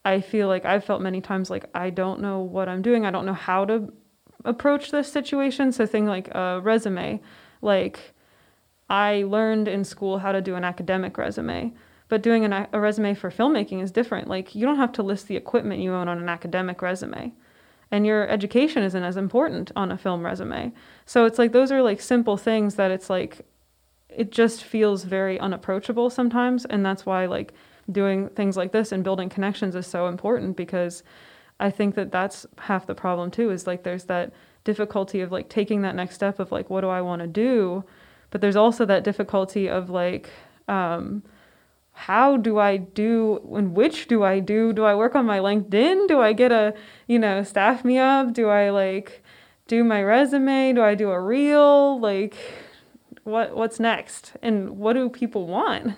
I 0.06 0.22
feel 0.22 0.48
like 0.48 0.66
I've 0.66 0.84
felt 0.84 1.02
many 1.02 1.22
times 1.22 1.50
like 1.50 1.66
I 1.74 1.90
don't 1.90 2.22
know 2.22 2.40
what 2.40 2.70
I'm 2.70 2.82
doing. 2.82 3.06
I 3.06 3.12
don't 3.12 3.26
know 3.26 3.34
how 3.34 3.66
to 3.66 3.92
approach 4.46 4.92
this 4.92 5.12
situation. 5.12 5.72
So 5.72 5.86
thing 5.86 6.06
like 6.06 6.28
a 6.30 6.60
resume, 6.62 7.22
like 7.62 8.14
I 8.90 9.24
learned 9.24 9.68
in 9.68 9.84
school 9.84 10.20
how 10.20 10.32
to 10.32 10.42
do 10.42 10.56
an 10.56 10.64
academic 10.64 11.18
resume, 11.18 11.74
but 12.12 12.22
doing 12.22 12.44
an, 12.44 12.68
a 12.74 12.80
resume 12.82 13.14
for 13.14 13.32
filmmaking 13.32 13.82
is 13.82 13.90
different. 13.90 14.28
Like 14.28 14.54
you 14.54 14.66
don't 14.66 14.76
have 14.76 14.92
to 14.94 15.02
list 15.02 15.30
the 15.30 15.38
equipment 15.38 15.82
you 15.82 15.94
own 15.94 16.10
on 16.10 16.18
an 16.18 16.28
academic 16.28 16.82
resume 16.82 17.32
and 17.90 18.06
your 18.06 18.28
education 18.28 18.84
isn't 18.84 19.02
as 19.02 19.16
important 19.16 19.72
on 19.78 19.94
a 19.94 19.98
film 19.98 20.26
resume. 20.26 20.74
So 21.06 21.24
it's 21.24 21.40
like 21.40 21.54
those 21.54 21.72
are 21.72 21.82
like 21.82 22.02
simple 22.02 22.36
things 22.36 22.76
that 22.76 22.92
it's 22.92 23.10
like 23.10 23.48
it 24.10 24.30
just 24.30 24.62
feels 24.62 25.06
very 25.06 25.40
unapproachable 25.40 26.10
sometimes 26.10 26.66
and 26.66 26.86
that's 26.86 27.06
why 27.06 27.28
like 27.28 27.54
doing 27.90 28.28
things 28.28 28.58
like 28.58 28.74
this 28.74 28.92
and 28.92 29.06
building 29.06 29.30
connections 29.30 29.74
is 29.74 29.88
so 29.88 30.10
important 30.10 30.58
because 30.58 31.04
I 31.62 31.72
think 31.72 31.96
that 31.96 32.12
that's 32.12 32.46
half 32.58 32.88
the 32.88 32.94
problem 32.94 33.32
too 33.32 33.52
is 33.52 33.66
like 33.66 33.84
there's 33.84 34.04
that 34.06 34.34
difficulty 34.66 35.22
of 35.22 35.32
like 35.32 35.48
taking 35.48 35.82
that 35.84 35.96
next 35.96 36.16
step 36.16 36.42
of 36.42 36.52
like 36.52 36.70
what 36.70 36.82
do 36.82 36.90
I 36.90 37.00
want 37.00 37.22
to 37.22 37.28
do 37.30 37.86
but 38.32 38.42
there's 38.42 38.58
also 38.58 38.86
that 38.86 39.06
difficulty 39.06 39.70
of 39.70 39.90
like 39.90 40.30
um, 40.68 41.24
how 41.94 42.38
do 42.38 42.58
I 42.58 42.78
do 42.78 43.42
and 43.56 43.76
which 43.76 44.08
do 44.08 44.24
I 44.24 44.40
do? 44.40 44.74
Do 44.74 44.84
I 44.84 44.96
work 44.96 45.16
on 45.16 45.26
my 45.26 45.40
LinkedIn? 45.40 46.08
Do 46.08 46.22
I 46.22 46.34
get 46.34 46.52
a, 46.52 46.74
you 47.08 47.20
know, 47.20 47.44
staff 47.44 47.86
me 47.86 47.98
up? 47.98 48.34
Do 48.34 48.50
I 48.50 48.70
like 48.70 49.24
do 49.68 49.84
my 49.84 50.04
resume? 50.04 50.74
Do 50.74 50.82
I 50.82 50.96
do 50.96 51.12
a 51.12 51.20
reel? 51.20 52.00
Like 52.00 52.36
what 53.24 53.56
what's 53.56 53.80
next 53.80 54.34
and 54.42 54.78
what 54.78 54.94
do 54.94 55.10
people 55.10 55.48
want 55.48 55.96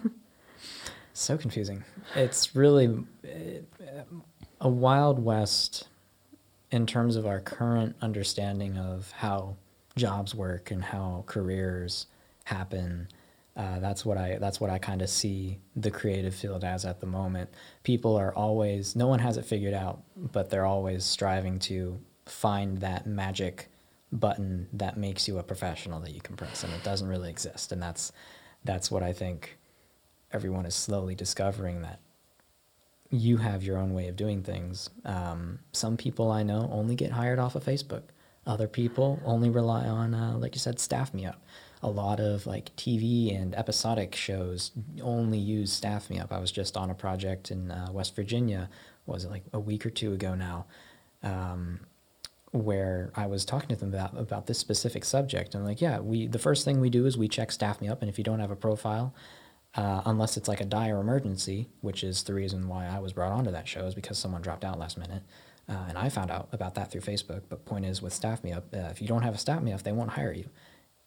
so 1.14 1.38
confusing 1.38 1.84
it's 2.16 2.56
really 2.56 2.88
uh, 3.26 4.02
a 4.62 4.70
wild 4.70 5.24
west 5.24 5.88
in 6.72 6.86
terms 6.86 7.16
of 7.16 7.26
our 7.26 7.40
current 7.40 7.96
understanding 8.02 8.78
of 8.78 9.12
how 9.12 9.56
jobs 9.96 10.34
work 10.34 10.72
and 10.72 10.84
how 10.84 11.24
careers 11.28 12.08
happen 12.46 13.08
uh, 13.56 13.80
that's 13.80 14.04
what 14.04 14.18
I 14.18 14.38
that's 14.40 14.60
what 14.60 14.72
I 14.72 14.80
kind 14.80 15.02
of 15.02 15.10
see 15.10 15.60
the 15.76 15.92
creative 15.92 16.34
field 16.34 16.64
as 16.64 16.86
at 16.86 17.00
the 17.00 17.06
moment. 17.06 17.52
People 17.84 18.16
are 18.16 18.34
always 18.34 18.96
no 18.96 19.08
one 19.08 19.20
has 19.20 19.38
it 19.38 19.46
figured 19.46 19.76
out, 19.76 20.02
but 20.18 20.50
they're 20.50 20.66
always 20.66 21.06
striving 21.06 21.60
to 21.60 22.00
find 22.26 22.80
that 22.80 23.06
magic 23.06 23.70
button 24.12 24.68
that 24.74 24.98
makes 24.98 25.28
you 25.28 25.38
a 25.38 25.44
professional 25.44 26.00
that 26.00 26.14
you 26.14 26.22
can 26.22 26.36
press, 26.36 26.64
and 26.64 26.74
it 26.74 26.84
doesn't 26.84 27.08
really 27.08 27.30
exist. 27.30 27.72
And 27.72 27.82
that's 27.82 28.12
that's 28.64 28.90
what 28.90 29.04
I 29.04 29.14
think 29.14 29.58
everyone 30.32 30.66
is 30.66 30.74
slowly 30.74 31.14
discovering 31.14 31.84
that 31.84 32.00
you 33.12 33.38
have 33.38 33.62
your 33.62 33.78
own 33.78 33.94
way 33.94 34.08
of 34.08 34.16
doing 34.16 34.42
things. 34.42 34.90
Um, 35.06 35.60
some 35.74 35.96
people 35.96 36.32
I 36.32 36.42
know 36.42 36.68
only 36.72 36.96
get 36.96 37.12
hired 37.12 37.38
off 37.38 37.54
of 37.56 37.64
Facebook. 37.64 38.04
Other 38.48 38.68
people 38.68 39.22
only 39.24 39.52
rely 39.52 39.86
on, 39.86 40.16
uh, 40.16 40.36
like 40.38 40.56
you 40.56 40.60
said, 40.60 40.80
Staff 40.80 41.14
Me 41.14 41.26
Up 41.26 41.40
a 41.84 41.90
lot 41.90 42.20
of 42.20 42.48
like 42.48 42.76
TV 42.78 43.36
and 43.40 43.54
episodic 43.56 44.16
shows 44.16 44.72
only 45.02 45.38
use 45.38 45.72
Staff 45.72 46.10
Me 46.10 46.18
Up. 46.18 46.32
I 46.32 46.40
was 46.40 46.52
just 46.52 46.78
on 46.78 46.90
a 46.90 46.96
project 46.96 47.52
in 47.52 47.70
uh, 47.70 47.90
West 47.92 48.16
Virginia, 48.16 48.70
was 49.06 49.26
it 49.26 49.32
like 49.32 49.44
a 49.54 49.60
week 49.60 49.86
or 49.86 49.90
two 49.90 50.14
ago 50.14 50.34
now, 50.34 50.66
um, 51.22 51.82
where 52.52 53.12
I 53.16 53.28
was 53.28 53.44
talking 53.44 53.70
to 53.70 53.76
them 53.76 53.90
about 53.94 54.18
about 54.18 54.48
this 54.48 54.58
specific 54.58 55.04
subject. 55.04 55.54
And 55.54 55.66
like, 55.66 55.82
yeah, 55.82 56.00
we 56.00 56.26
the 56.26 56.40
first 56.40 56.64
thing 56.64 56.80
we 56.80 56.90
do 56.90 57.06
is 57.06 57.18
we 57.18 57.28
check 57.28 57.52
Staff 57.52 57.82
Me 57.82 57.90
Up, 57.90 58.02
and 58.02 58.10
if 58.10 58.18
you 58.18 58.24
don't 58.24 58.40
have 58.40 58.52
a 58.52 58.56
profile, 58.56 59.14
uh, 59.76 60.02
unless 60.06 60.38
it's 60.38 60.48
like 60.48 60.62
a 60.62 60.66
dire 60.66 61.00
emergency, 61.00 61.68
which 61.82 62.04
is 62.04 62.24
the 62.24 62.34
reason 62.34 62.70
why 62.70 62.88
I 62.88 63.00
was 63.00 63.12
brought 63.12 63.34
onto 63.34 63.52
that 63.52 63.68
show, 63.68 63.86
is 63.86 63.94
because 63.94 64.18
someone 64.18 64.42
dropped 64.42 64.64
out 64.64 64.80
last 64.80 64.98
minute. 64.98 65.24
Uh, 65.68 65.86
and 65.88 65.98
I 65.98 66.10
found 66.10 66.30
out 66.30 66.50
about 66.52 66.76
that 66.76 66.92
through 66.92 67.02
Facebook. 67.02 67.44
But 67.48 67.66
point 67.66 67.86
is, 67.86 68.02
with 68.02 68.14
Staff 68.14 68.44
Me 68.44 68.52
Up, 68.52 68.66
uh, 68.74 68.90
if 68.92 69.02
you 69.02 69.08
don't 69.08 69.22
have 69.22 69.34
a 69.34 69.38
Staff 69.38 69.62
Me 69.62 69.72
Up, 69.72 69.84
they 69.84 69.94
won't 69.94 70.12
hire 70.12 70.34
you. 70.34 70.50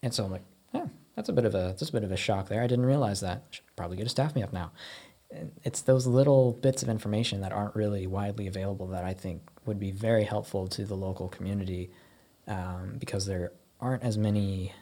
And 0.03 0.15
so 0.15 0.25
I'm 0.25 0.31
like, 0.31 0.45
yeah, 0.77 0.87
that's 1.15 1.29
a 1.29 1.33
bit 1.33 1.45
of 1.45 1.55
a 1.55 1.75
that's 1.79 1.89
a 1.89 1.93
bit 1.93 2.05
of 2.05 2.13
a 2.13 2.17
shock 2.17 2.49
there. 2.49 2.63
I 2.63 2.67
didn't 2.67 2.87
realize 2.87 3.21
that. 3.21 3.45
Should 3.51 3.65
probably 3.75 3.97
get 3.97 4.07
a 4.07 4.11
staff 4.11 4.35
me 4.35 4.43
up 4.43 4.53
now. 4.53 4.73
It's 5.65 5.81
those 5.81 6.07
little 6.07 6.53
bits 6.53 6.83
of 6.83 6.89
information 6.89 7.41
that 7.41 7.53
aren't 7.53 7.75
really 7.75 8.07
widely 8.07 8.47
available 8.47 8.87
that 8.89 9.05
I 9.05 9.13
think 9.13 9.43
would 9.65 9.81
be 9.81 9.91
very 9.91 10.25
helpful 10.25 10.69
to 10.69 10.85
the 10.85 10.95
local 10.95 11.29
community 11.29 11.91
um, 12.47 12.97
because 12.99 13.27
there 13.27 13.53
aren't 13.81 14.03
as 14.03 14.17
many. 14.17 14.73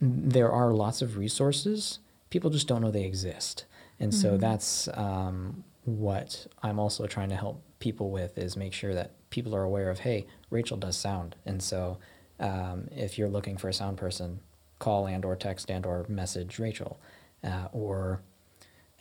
There 0.00 0.50
are 0.50 0.72
lots 0.72 1.02
of 1.02 1.16
resources. 1.16 1.98
People 2.30 2.50
just 2.50 2.68
don't 2.68 2.82
know 2.82 2.90
they 2.90 3.04
exist, 3.04 3.64
and 3.98 4.12
mm-hmm. 4.12 4.20
so 4.20 4.36
that's 4.36 4.88
um, 4.94 5.64
what 5.84 6.46
I'm 6.62 6.78
also 6.78 7.06
trying 7.06 7.30
to 7.30 7.36
help 7.36 7.62
people 7.78 8.10
with 8.10 8.38
is 8.38 8.56
make 8.56 8.72
sure 8.72 8.94
that 8.94 9.12
people 9.30 9.54
are 9.54 9.62
aware 9.62 9.90
of. 9.90 10.00
Hey, 10.00 10.26
Rachel 10.50 10.76
does 10.76 10.96
sound, 10.96 11.36
and 11.44 11.62
so 11.62 11.98
um, 12.40 12.88
if 12.90 13.18
you're 13.18 13.28
looking 13.28 13.56
for 13.56 13.68
a 13.68 13.72
sound 13.72 13.96
person, 13.96 14.40
call 14.78 15.06
and 15.06 15.24
or 15.24 15.36
text 15.36 15.70
and 15.70 15.86
or 15.86 16.04
message 16.08 16.58
Rachel, 16.58 17.00
uh, 17.42 17.68
or 17.72 18.20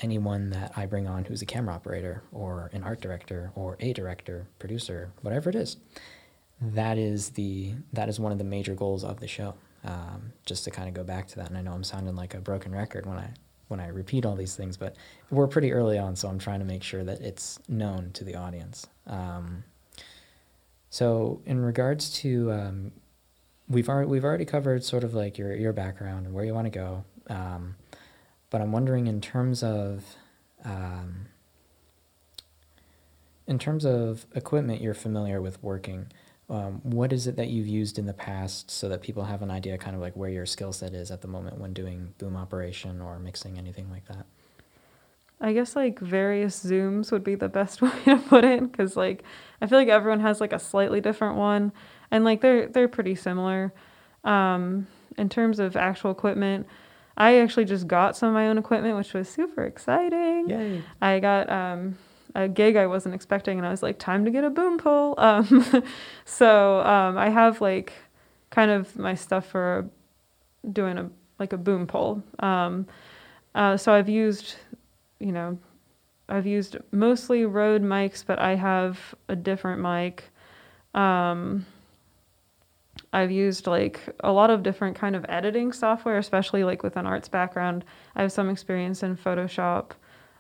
anyone 0.02 0.50
that 0.50 0.74
I 0.76 0.86
bring 0.86 1.08
on 1.08 1.26
who's 1.26 1.42
a 1.42 1.46
camera 1.46 1.74
operator 1.74 2.24
or 2.32 2.70
an 2.74 2.84
art 2.84 3.02
director 3.02 3.52
or 3.56 3.78
a 3.80 3.94
director, 3.94 4.48
producer, 4.60 5.12
whatever 5.22 5.50
it 5.50 5.56
is. 5.56 5.78
That 6.62 6.98
is 6.98 7.32
the 7.32 7.74
that 7.94 8.08
is 8.10 8.20
one 8.20 8.32
of 8.32 8.38
the 8.38 8.44
major 8.44 8.76
goals 8.76 9.04
of 9.04 9.20
the 9.20 9.28
show. 9.28 9.56
Um, 9.84 10.34
just 10.48 10.64
to 10.64 10.72
kind 10.72 10.88
of 10.88 10.96
go 10.96 11.04
back 11.04 11.28
to 11.28 11.36
that, 11.36 11.50
and 11.50 11.58
I 11.58 11.62
know 11.62 11.72
I'm 11.72 11.84
sounding 11.84 12.16
like 12.16 12.34
a 12.34 12.40
broken 12.40 12.74
record 12.74 13.06
when 13.06 13.18
I 13.18 13.34
when 13.68 13.80
I 13.80 13.88
repeat 13.88 14.26
all 14.26 14.36
these 14.36 14.56
things, 14.56 14.78
but 14.78 14.96
we're 15.30 15.48
pretty 15.48 15.74
early 15.74 15.98
on, 15.98 16.16
so 16.16 16.28
I'm 16.28 16.40
trying 16.40 16.60
to 16.60 16.66
make 16.66 16.84
sure 16.84 17.04
that 17.04 17.22
it's 17.22 17.60
known 17.68 18.12
to 18.14 18.24
the 18.24 18.36
audience. 18.36 18.88
Um, 19.08 19.64
so, 20.90 21.42
in 21.46 21.60
regards 21.60 22.10
to 22.22 22.52
um, 22.52 22.92
we've 23.68 23.90
already 23.90 24.10
we've 24.10 24.24
already 24.24 24.46
covered 24.46 24.84
sort 24.84 25.04
of 25.04 25.14
like 25.14 25.38
your 25.38 25.56
your 25.56 25.74
background 25.74 26.26
and 26.26 26.36
where 26.36 26.46
you 26.46 26.54
want 26.54 26.66
to 26.66 26.72
go. 26.72 27.06
Um, 27.28 27.76
but 28.50 28.62
I'm 28.62 28.72
wondering 28.72 29.08
in 29.08 29.22
terms 29.22 29.64
of 29.64 30.04
um, 30.64 31.28
in 33.48 33.60
terms 33.60 33.86
of 33.86 34.26
equipment 34.36 34.82
you're 34.82 34.94
familiar 34.94 35.42
with 35.42 35.62
working. 35.64 36.08
Um, 36.48 36.82
what 36.84 37.12
is 37.12 37.26
it 37.26 37.38
that 37.38 37.48
you've 37.48 37.68
used 37.68 37.98
in 37.98 38.06
the 38.06 38.14
past 38.14 38.70
so 38.70 38.88
that 38.90 39.02
people 39.02 39.24
have 39.24 39.42
an 39.42 39.50
idea 39.50 39.80
kind 39.80 39.96
of 39.96 40.02
like 40.02 40.16
where 40.16 40.30
your 40.30 40.46
skill 40.46 40.72
set 40.72 40.94
is 40.94 41.10
at 41.10 41.22
the 41.22 41.28
moment 41.28 41.60
when 41.60 41.74
doing 41.74 42.14
boom 42.20 42.38
operation 42.38 43.02
or 43.02 43.18
mixing 43.18 43.58
anything 43.58 43.90
like 43.90 44.06
that? 44.08 44.28
I 45.42 45.54
guess 45.54 45.76
like 45.76 46.00
various 46.00 46.64
zooms 46.64 47.12
would 47.12 47.24
be 47.24 47.34
the 47.34 47.50
best 47.50 47.82
way 47.82 47.92
to 48.06 48.18
put 48.18 48.46
it 48.46 48.72
because 48.72 48.96
like 48.96 49.24
I 49.60 49.66
feel 49.66 49.80
like 49.80 49.88
everyone 49.88 50.20
has 50.20 50.40
like 50.40 50.54
a 50.54 50.60
slightly 50.60 51.02
different 51.02 51.38
one 51.38 51.72
and 52.12 52.24
like 52.24 52.42
they're 52.42 52.68
they're 52.68 52.88
pretty 52.88 53.16
similar. 53.16 53.74
Um, 54.24 54.88
in 55.18 55.30
terms 55.30 55.60
of 55.60 55.78
actual 55.78 56.12
equipment, 56.12 56.68
I 57.18 57.40
actually 57.40 57.66
just 57.66 57.88
got 57.88 58.18
some 58.18 58.30
of 58.30 58.34
my 58.34 58.48
own 58.48 58.58
equipment, 58.58 58.98
which 58.98 59.14
was 59.14 59.30
super 59.30 59.64
exciting. 59.64 60.50
Yay! 60.50 60.84
I 61.02 61.20
got 61.20 61.50
um, 61.50 61.98
a 62.34 62.48
gig 62.48 62.76
I 62.76 62.88
wasn't 62.88 63.16
expecting, 63.16 63.58
and 63.58 63.66
I 63.66 63.72
was 63.72 63.82
like, 63.82 64.00
time 64.00 64.26
to 64.26 64.32
get 64.32 64.44
a 64.44 64.50
boom 64.50 64.78
pole. 64.78 65.16
Um, 65.26 65.84
so 66.26 66.82
um, 66.82 67.18
I 67.18 67.30
have 67.30 67.62
like 67.62 67.94
kind 68.50 68.72
of 68.72 68.96
my 68.98 69.16
stuff 69.16 69.46
for 69.46 69.90
doing 70.72 70.98
a 70.98 71.10
like 71.40 71.54
a 71.54 71.58
boom 71.58 71.88
pole. 71.88 72.24
Um, 72.40 72.88
uh, 73.54 73.78
so 73.78 73.94
I've 73.94 74.10
used, 74.10 74.56
you 75.20 75.32
know, 75.32 75.58
I've 76.28 76.46
used 76.46 76.78
mostly 76.92 77.46
Rode 77.46 77.84
mics, 77.84 78.24
but 78.26 78.40
I 78.40 78.56
have 78.56 79.16
a 79.30 79.36
different 79.36 79.82
mic. 79.82 80.26
Um, 80.94 81.66
I've 83.16 83.32
used 83.32 83.66
like 83.66 84.02
a 84.20 84.32
lot 84.34 84.50
of 84.50 84.62
different 84.62 84.98
kind 84.98 85.16
of 85.16 85.26
editing 85.30 85.72
software, 85.72 86.18
especially 86.18 86.66
like 86.66 86.84
with 86.84 86.98
an 86.98 87.08
arts 87.08 87.30
background. 87.30 87.86
I 88.14 88.22
have 88.22 88.34
some 88.34 88.50
experience 88.50 89.04
in 89.04 89.16
Photoshop. 89.16 89.92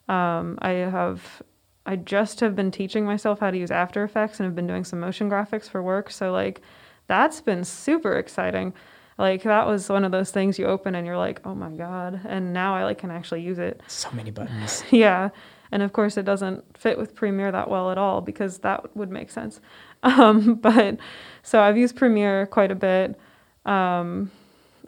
Um, 0.09 0.59
I 0.61 0.71
have 0.71 1.41
I 1.85 1.95
just 1.95 2.41
have 2.41 2.53
been 2.53 2.71
teaching 2.71 3.05
myself 3.05 3.39
how 3.39 3.49
to 3.49 3.57
use 3.57 3.71
After 3.71 4.03
Effects 4.03 4.39
and 4.39 4.45
have 4.45 4.55
been 4.55 4.67
doing 4.67 4.83
some 4.83 4.99
motion 4.99 5.29
graphics 5.29 5.69
for 5.69 5.81
work. 5.81 6.11
So 6.11 6.33
like 6.33 6.59
that's 7.07 7.39
been 7.39 7.63
super 7.63 8.17
exciting. 8.17 8.73
Like 9.17 9.43
that 9.43 9.67
was 9.67 9.87
one 9.87 10.03
of 10.03 10.11
those 10.11 10.31
things 10.31 10.59
you 10.59 10.65
open 10.65 10.95
and 10.95 11.07
you're 11.07 11.17
like, 11.17 11.39
"Oh 11.45 11.55
my 11.55 11.69
god." 11.69 12.19
And 12.25 12.51
now 12.51 12.75
I 12.75 12.83
like 12.83 12.97
can 12.97 13.09
actually 13.09 13.41
use 13.41 13.57
it. 13.57 13.81
So 13.87 14.11
many 14.11 14.31
buttons. 14.31 14.83
yeah. 14.91 15.29
And 15.71 15.81
of 15.81 15.93
course 15.93 16.17
it 16.17 16.25
doesn't 16.25 16.77
fit 16.77 16.97
with 16.97 17.15
Premiere 17.15 17.53
that 17.53 17.69
well 17.69 17.89
at 17.89 17.97
all 17.97 18.19
because 18.19 18.57
that 18.59 18.93
would 18.97 19.09
make 19.09 19.31
sense. 19.31 19.61
Um, 20.05 20.55
but 20.61 20.97
so 21.43 21.61
I've 21.61 21.77
used 21.77 21.95
Premiere 21.97 22.45
quite 22.45 22.71
a 22.71 22.75
bit. 22.75 23.19
Um, 23.65 24.31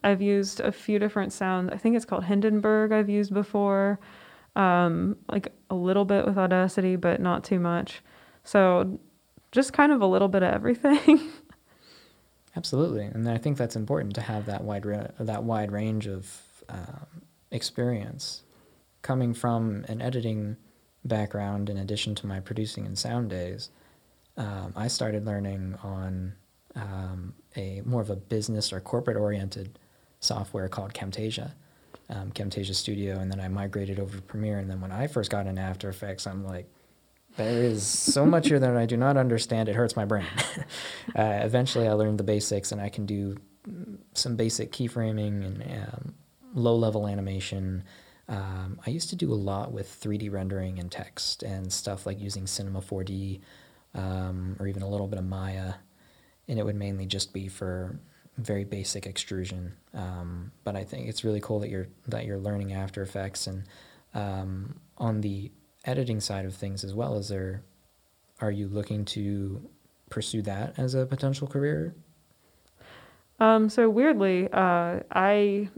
I've 0.03 0.21
used 0.21 0.59
a 0.61 0.71
few 0.71 0.99
different 0.99 1.33
sounds. 1.33 1.71
I 1.73 1.77
think 1.77 1.95
it's 1.95 2.05
called 2.05 2.23
Hindenburg. 2.23 2.91
I've 2.91 3.09
used 3.09 3.33
before, 3.33 3.99
um, 4.55 5.17
like 5.27 5.51
a 5.69 5.75
little 5.75 6.05
bit 6.05 6.25
with 6.25 6.37
Audacity, 6.37 6.95
but 6.95 7.19
not 7.19 7.43
too 7.43 7.59
much. 7.59 8.01
So 8.43 8.99
just 9.51 9.73
kind 9.73 9.91
of 9.91 10.01
a 10.01 10.05
little 10.05 10.27
bit 10.27 10.43
of 10.43 10.53
everything. 10.53 11.19
Absolutely, 12.55 13.05
and 13.05 13.29
I 13.29 13.37
think 13.37 13.57
that's 13.57 13.75
important 13.75 14.15
to 14.15 14.21
have 14.21 14.45
that 14.47 14.63
wide 14.63 14.85
ra- 14.85 15.11
that 15.19 15.43
wide 15.43 15.71
range 15.71 16.07
of 16.07 16.41
um, 16.69 17.21
experience 17.51 18.41
coming 19.03 19.33
from 19.33 19.85
an 19.87 20.01
editing 20.01 20.57
background 21.05 21.69
in 21.69 21.77
addition 21.77 22.15
to 22.15 22.27
my 22.27 22.39
producing 22.39 22.85
and 22.85 22.97
sound 22.97 23.29
days 23.29 23.69
um, 24.37 24.73
I 24.75 24.87
started 24.87 25.25
learning 25.25 25.75
on 25.83 26.33
um, 26.75 27.33
a 27.55 27.81
more 27.85 28.01
of 28.01 28.09
a 28.09 28.15
business 28.15 28.71
or 28.71 28.79
corporate 28.79 29.17
oriented 29.17 29.79
software 30.19 30.69
called 30.69 30.93
Camtasia, 30.93 31.53
um, 32.09 32.31
Camtasia 32.31 32.75
Studio, 32.75 33.19
and 33.19 33.31
then 33.31 33.39
I 33.39 33.47
migrated 33.47 33.99
over 33.99 34.15
to 34.15 34.21
Premiere. 34.21 34.59
And 34.59 34.69
then 34.69 34.79
when 34.79 34.91
I 34.91 35.07
first 35.07 35.31
got 35.31 35.47
into 35.47 35.61
After 35.61 35.89
Effects, 35.89 36.27
I'm 36.27 36.45
like, 36.45 36.67
there 37.35 37.63
is 37.63 37.85
so 37.85 38.25
much 38.25 38.47
here 38.47 38.59
that 38.59 38.75
I 38.75 38.85
do 38.85 38.97
not 38.97 39.17
understand. 39.17 39.69
It 39.69 39.75
hurts 39.75 39.95
my 39.95 40.05
brain. 40.05 40.25
uh, 41.15 41.39
eventually, 41.43 41.87
I 41.87 41.93
learned 41.93 42.17
the 42.17 42.23
basics, 42.23 42.71
and 42.71 42.81
I 42.81 42.89
can 42.89 43.05
do 43.05 43.37
some 44.13 44.35
basic 44.35 44.71
keyframing 44.71 45.45
and 45.45 45.63
um, 45.63 46.13
low 46.53 46.75
level 46.75 47.07
animation. 47.07 47.83
Um, 48.29 48.79
I 48.85 48.89
used 48.89 49.09
to 49.09 49.15
do 49.15 49.31
a 49.31 49.35
lot 49.35 49.71
with 49.71 49.87
3D 50.01 50.31
rendering 50.31 50.79
and 50.79 50.91
text 50.91 51.43
and 51.43 51.71
stuff 51.71 52.05
like 52.05 52.19
using 52.19 52.47
Cinema 52.47 52.81
4D 52.81 53.41
um, 53.97 54.55
or 54.59 54.67
even 54.67 54.83
a 54.83 54.89
little 54.89 55.07
bit 55.07 55.19
of 55.19 55.25
Maya, 55.25 55.73
and 56.47 56.57
it 56.57 56.63
would 56.63 56.75
mainly 56.75 57.05
just 57.05 57.33
be 57.33 57.47
for 57.47 57.99
very 58.37 58.63
basic 58.63 59.05
extrusion. 59.05 59.73
Um, 59.93 60.51
but 60.63 60.75
I 60.75 60.83
think 60.83 61.09
it's 61.09 61.23
really 61.23 61.41
cool 61.41 61.59
that 61.59 61.69
you're 61.69 61.87
that 62.07 62.25
you're 62.25 62.37
learning 62.37 62.73
After 62.73 63.01
Effects 63.01 63.47
and 63.47 63.63
um, 64.13 64.79
on 64.97 65.21
the 65.21 65.51
editing 65.85 66.19
side 66.19 66.45
of 66.45 66.55
things 66.55 66.83
as 66.83 66.93
well. 66.93 67.17
Is 67.17 67.27
there 67.27 67.63
are 68.39 68.51
you 68.51 68.67
looking 68.67 69.03
to 69.05 69.67
pursue 70.09 70.41
that 70.43 70.77
as 70.77 70.93
a 70.93 71.05
potential 71.05 71.47
career? 71.47 71.95
Um, 73.39 73.69
so 73.69 73.89
weirdly, 73.89 74.47
uh, 74.51 74.99
I 75.11 75.69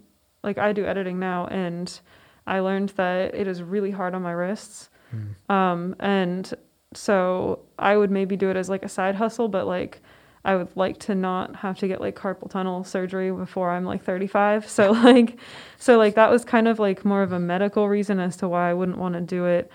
like 0.43 0.57
I 0.57 0.73
do 0.73 0.85
editing 0.85 1.19
now, 1.19 1.47
and 1.47 1.99
I 2.45 2.59
learned 2.59 2.89
that 2.89 3.33
it 3.35 3.47
is 3.47 3.63
really 3.63 3.91
hard 3.91 4.13
on 4.13 4.21
my 4.21 4.31
wrists. 4.31 4.89
Mm. 5.13 5.53
Um, 5.53 5.95
and 5.99 6.53
so 6.93 7.59
I 7.77 7.95
would 7.97 8.11
maybe 8.11 8.35
do 8.35 8.49
it 8.49 8.57
as 8.57 8.69
like 8.69 8.83
a 8.83 8.89
side 8.89 9.15
hustle, 9.15 9.47
but 9.47 9.67
like 9.67 10.01
I 10.43 10.55
would 10.55 10.75
like 10.75 10.97
to 10.99 11.15
not 11.15 11.57
have 11.57 11.77
to 11.79 11.87
get 11.87 12.01
like 12.01 12.15
carpal 12.15 12.49
tunnel 12.49 12.83
surgery 12.83 13.31
before 13.31 13.71
I'm 13.71 13.85
like 13.85 14.03
35. 14.03 14.67
So 14.67 14.91
like, 15.03 15.37
so 15.77 15.97
like 15.97 16.15
that 16.15 16.31
was 16.31 16.45
kind 16.45 16.67
of 16.67 16.79
like 16.79 17.05
more 17.05 17.21
of 17.21 17.31
a 17.31 17.39
medical 17.39 17.87
reason 17.87 18.19
as 18.19 18.37
to 18.37 18.47
why 18.47 18.69
I 18.69 18.73
wouldn't 18.73 18.97
want 18.97 19.15
to 19.15 19.21
do 19.21 19.45
it 19.45 19.71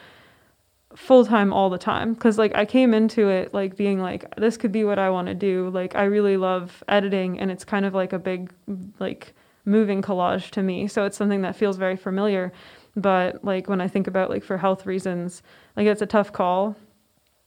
full 0.96 1.24
time 1.24 1.52
all 1.52 1.70
the 1.70 1.78
time. 1.78 2.14
Cause 2.16 2.38
like 2.38 2.54
I 2.54 2.64
came 2.64 2.94
into 2.94 3.28
it 3.28 3.52
like 3.52 3.76
being 3.76 4.00
like, 4.00 4.34
this 4.36 4.56
could 4.56 4.72
be 4.72 4.84
what 4.84 4.98
I 4.98 5.10
want 5.10 5.28
to 5.28 5.34
do. 5.34 5.70
Like 5.70 5.94
I 5.94 6.04
really 6.04 6.36
love 6.36 6.82
editing 6.88 7.38
and 7.38 7.50
it's 7.50 7.64
kind 7.64 7.84
of 7.84 7.94
like 7.94 8.12
a 8.12 8.18
big 8.18 8.52
like 8.98 9.34
moving 9.64 10.02
collage 10.02 10.50
to 10.50 10.62
me. 10.62 10.88
So 10.88 11.04
it's 11.04 11.16
something 11.16 11.42
that 11.42 11.56
feels 11.56 11.76
very 11.76 11.96
familiar. 11.96 12.52
But 12.96 13.44
like 13.44 13.68
when 13.68 13.80
I 13.80 13.88
think 13.88 14.06
about 14.06 14.30
like 14.30 14.44
for 14.44 14.56
health 14.56 14.86
reasons, 14.86 15.42
like 15.76 15.86
it's 15.86 16.02
a 16.02 16.06
tough 16.06 16.32
call 16.32 16.76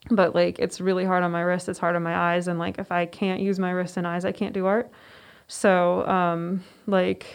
but 0.10 0.34
like 0.36 0.60
it's 0.60 0.80
really 0.82 1.06
hard 1.06 1.24
on 1.24 1.32
my 1.32 1.42
wrist 1.42 1.68
it's 1.70 1.80
hard 1.80 1.96
on 1.96 2.04
my 2.04 2.16
eyes 2.16 2.48
and 2.48 2.60
like 2.60 2.80
if 2.80 2.92
i 2.92 3.06
can't 3.06 3.42
use 3.42 3.60
my 3.60 3.72
wrists 3.72 3.98
and 3.98 4.08
eyes 4.08 4.26
i 4.26 4.32
can't 4.32 4.54
do 4.54 4.66
art. 4.66 4.90
So 5.48 6.06
um 6.08 6.64
like 6.88 7.26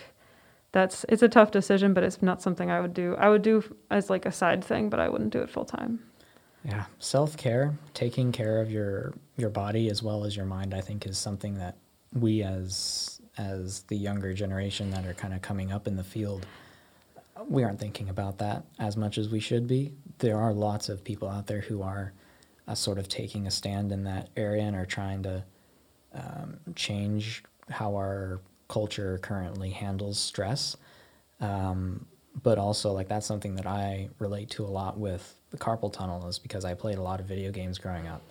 that's 0.73 1.05
it's 1.09 1.23
a 1.23 1.29
tough 1.29 1.51
decision 1.51 1.95
but 1.95 2.03
it's 2.05 2.21
not 2.23 2.43
something 2.43 2.71
i 2.71 2.81
would 2.81 2.95
do. 2.95 3.15
I 3.17 3.29
would 3.29 3.43
do 3.43 3.63
as 3.91 4.11
like 4.11 4.27
a 4.27 4.33
side 4.33 4.63
thing 4.65 4.89
but 4.91 5.01
i 5.01 5.09
wouldn't 5.09 5.31
do 5.33 5.41
it 5.41 5.51
full 5.51 5.65
time 5.65 6.01
Yeah, 6.65 6.85
self 6.99 7.37
care, 7.37 7.75
taking 7.95 8.33
care 8.33 8.61
of 8.61 8.71
your 8.71 9.15
your 9.37 9.51
body 9.51 9.91
as 9.91 10.03
well 10.03 10.25
as 10.25 10.37
your 10.37 10.47
mind, 10.47 10.75
I 10.75 10.81
think, 10.81 11.07
is 11.07 11.19
something 11.19 11.55
that 11.55 11.77
we 12.13 12.43
as 12.43 13.21
as 13.39 13.83
the 13.85 13.97
younger 13.97 14.33
generation 14.35 14.91
that 14.91 15.07
are 15.07 15.15
kind 15.15 15.35
of 15.35 15.41
coming 15.43 15.73
up 15.73 15.87
in 15.87 15.97
the 15.97 16.05
field, 16.05 16.47
we 17.49 17.65
aren't 17.65 17.81
thinking 17.81 18.09
about 18.11 18.39
that 18.39 18.65
as 18.79 18.97
much 18.97 19.19
as 19.19 19.29
we 19.31 19.41
should 19.41 19.67
be. 19.67 19.93
There 20.19 20.39
are 20.39 20.53
lots 20.53 20.89
of 20.89 21.03
people 21.03 21.29
out 21.29 21.47
there 21.47 21.63
who 21.63 21.83
are 21.83 22.13
uh, 22.69 22.75
sort 22.75 22.99
of 22.99 23.09
taking 23.09 23.47
a 23.47 23.51
stand 23.51 23.93
in 23.93 24.05
that 24.05 24.29
area 24.37 24.63
and 24.63 24.77
are 24.77 24.87
trying 24.87 25.23
to 25.23 25.45
um, 26.15 26.59
change 26.75 27.43
how 27.71 27.95
our 27.95 28.41
culture 28.69 29.19
currently 29.23 29.71
handles 29.71 30.19
stress. 30.19 30.77
Um, 31.41 32.07
but 32.43 32.59
also, 32.59 32.93
like 32.93 33.09
that's 33.09 33.27
something 33.27 33.57
that 33.57 33.67
I 33.67 34.09
relate 34.19 34.49
to 34.51 34.65
a 34.65 34.67
lot 34.69 34.99
with 34.99 35.35
the 35.51 35.59
carpal 35.59 35.93
tunnel, 35.93 36.27
is 36.29 36.39
because 36.39 36.65
I 36.65 36.75
played 36.75 36.99
a 36.99 37.03
lot 37.03 37.21
of 37.21 37.27
video 37.27 37.51
games 37.51 37.79
growing 37.79 38.09
up, 38.09 38.23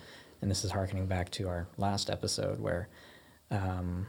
and 0.42 0.50
this 0.50 0.64
is 0.64 0.72
harkening 0.72 1.06
back 1.06 1.30
to 1.32 1.48
our 1.48 1.68
last 1.78 2.10
episode 2.10 2.60
where 2.60 2.88
um, 3.52 4.08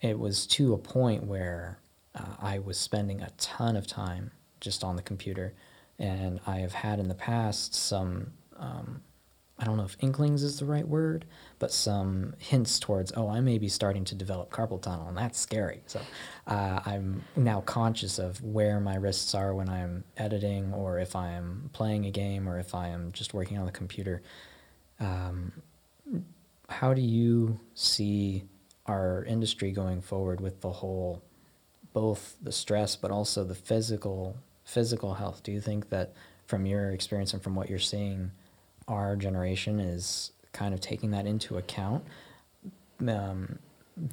it 0.00 0.18
was 0.18 0.46
to 0.48 0.74
a 0.74 0.78
point 0.78 1.24
where 1.24 1.78
uh, 2.14 2.34
I 2.40 2.58
was 2.58 2.78
spending 2.78 3.20
a 3.20 3.30
ton 3.38 3.76
of 3.76 3.86
time 3.86 4.32
just 4.60 4.82
on 4.82 4.96
the 4.96 5.02
computer, 5.02 5.54
and 6.00 6.40
I 6.46 6.58
have 6.58 6.72
had 6.72 6.98
in 6.98 7.06
the 7.06 7.14
past 7.14 7.74
some 7.74 8.32
um, 8.56 9.02
I 9.60 9.64
don't 9.64 9.76
know 9.76 9.84
if 9.84 9.96
inklings 10.00 10.44
is 10.44 10.60
the 10.60 10.64
right 10.64 10.86
word, 10.86 11.24
but 11.58 11.72
some 11.72 12.34
hints 12.38 12.78
towards, 12.78 13.12
oh, 13.16 13.28
I 13.28 13.40
may 13.40 13.58
be 13.58 13.68
starting 13.68 14.04
to 14.04 14.14
develop 14.14 14.50
carpal 14.50 14.80
tunnel, 14.80 15.08
and 15.08 15.18
that's 15.18 15.38
scary. 15.38 15.82
So 15.86 16.00
uh, 16.46 16.80
I'm 16.86 17.24
now 17.34 17.62
conscious 17.62 18.20
of 18.20 18.40
where 18.42 18.78
my 18.78 18.94
wrists 18.94 19.34
are 19.34 19.52
when 19.54 19.68
I'm 19.68 20.04
editing, 20.16 20.72
or 20.72 21.00
if 21.00 21.16
I'm 21.16 21.70
playing 21.72 22.06
a 22.06 22.10
game, 22.10 22.48
or 22.48 22.60
if 22.60 22.74
I 22.74 22.88
am 22.88 23.10
just 23.10 23.34
working 23.34 23.58
on 23.58 23.66
the 23.66 23.72
computer. 23.72 24.22
Um, 25.00 25.52
how 26.68 26.94
do 26.94 27.00
you 27.02 27.58
see 27.74 28.44
our 28.86 29.24
industry 29.24 29.72
going 29.72 30.02
forward 30.02 30.40
with 30.40 30.60
the 30.60 30.70
whole, 30.70 31.22
both 31.92 32.36
the 32.40 32.52
stress, 32.52 32.94
but 32.94 33.10
also 33.10 33.42
the 33.42 33.54
physical 33.54 34.36
physical 34.64 35.14
health? 35.14 35.42
Do 35.42 35.50
you 35.50 35.60
think 35.60 35.88
that, 35.88 36.12
from 36.46 36.64
your 36.64 36.92
experience 36.92 37.32
and 37.32 37.42
from 37.42 37.54
what 37.54 37.68
you're 37.68 37.78
seeing, 37.78 38.30
our 38.88 39.16
generation 39.16 39.78
is 39.78 40.32
kind 40.52 40.74
of 40.74 40.80
taking 40.80 41.10
that 41.12 41.26
into 41.26 41.58
account. 41.58 42.04
Um, 43.06 43.58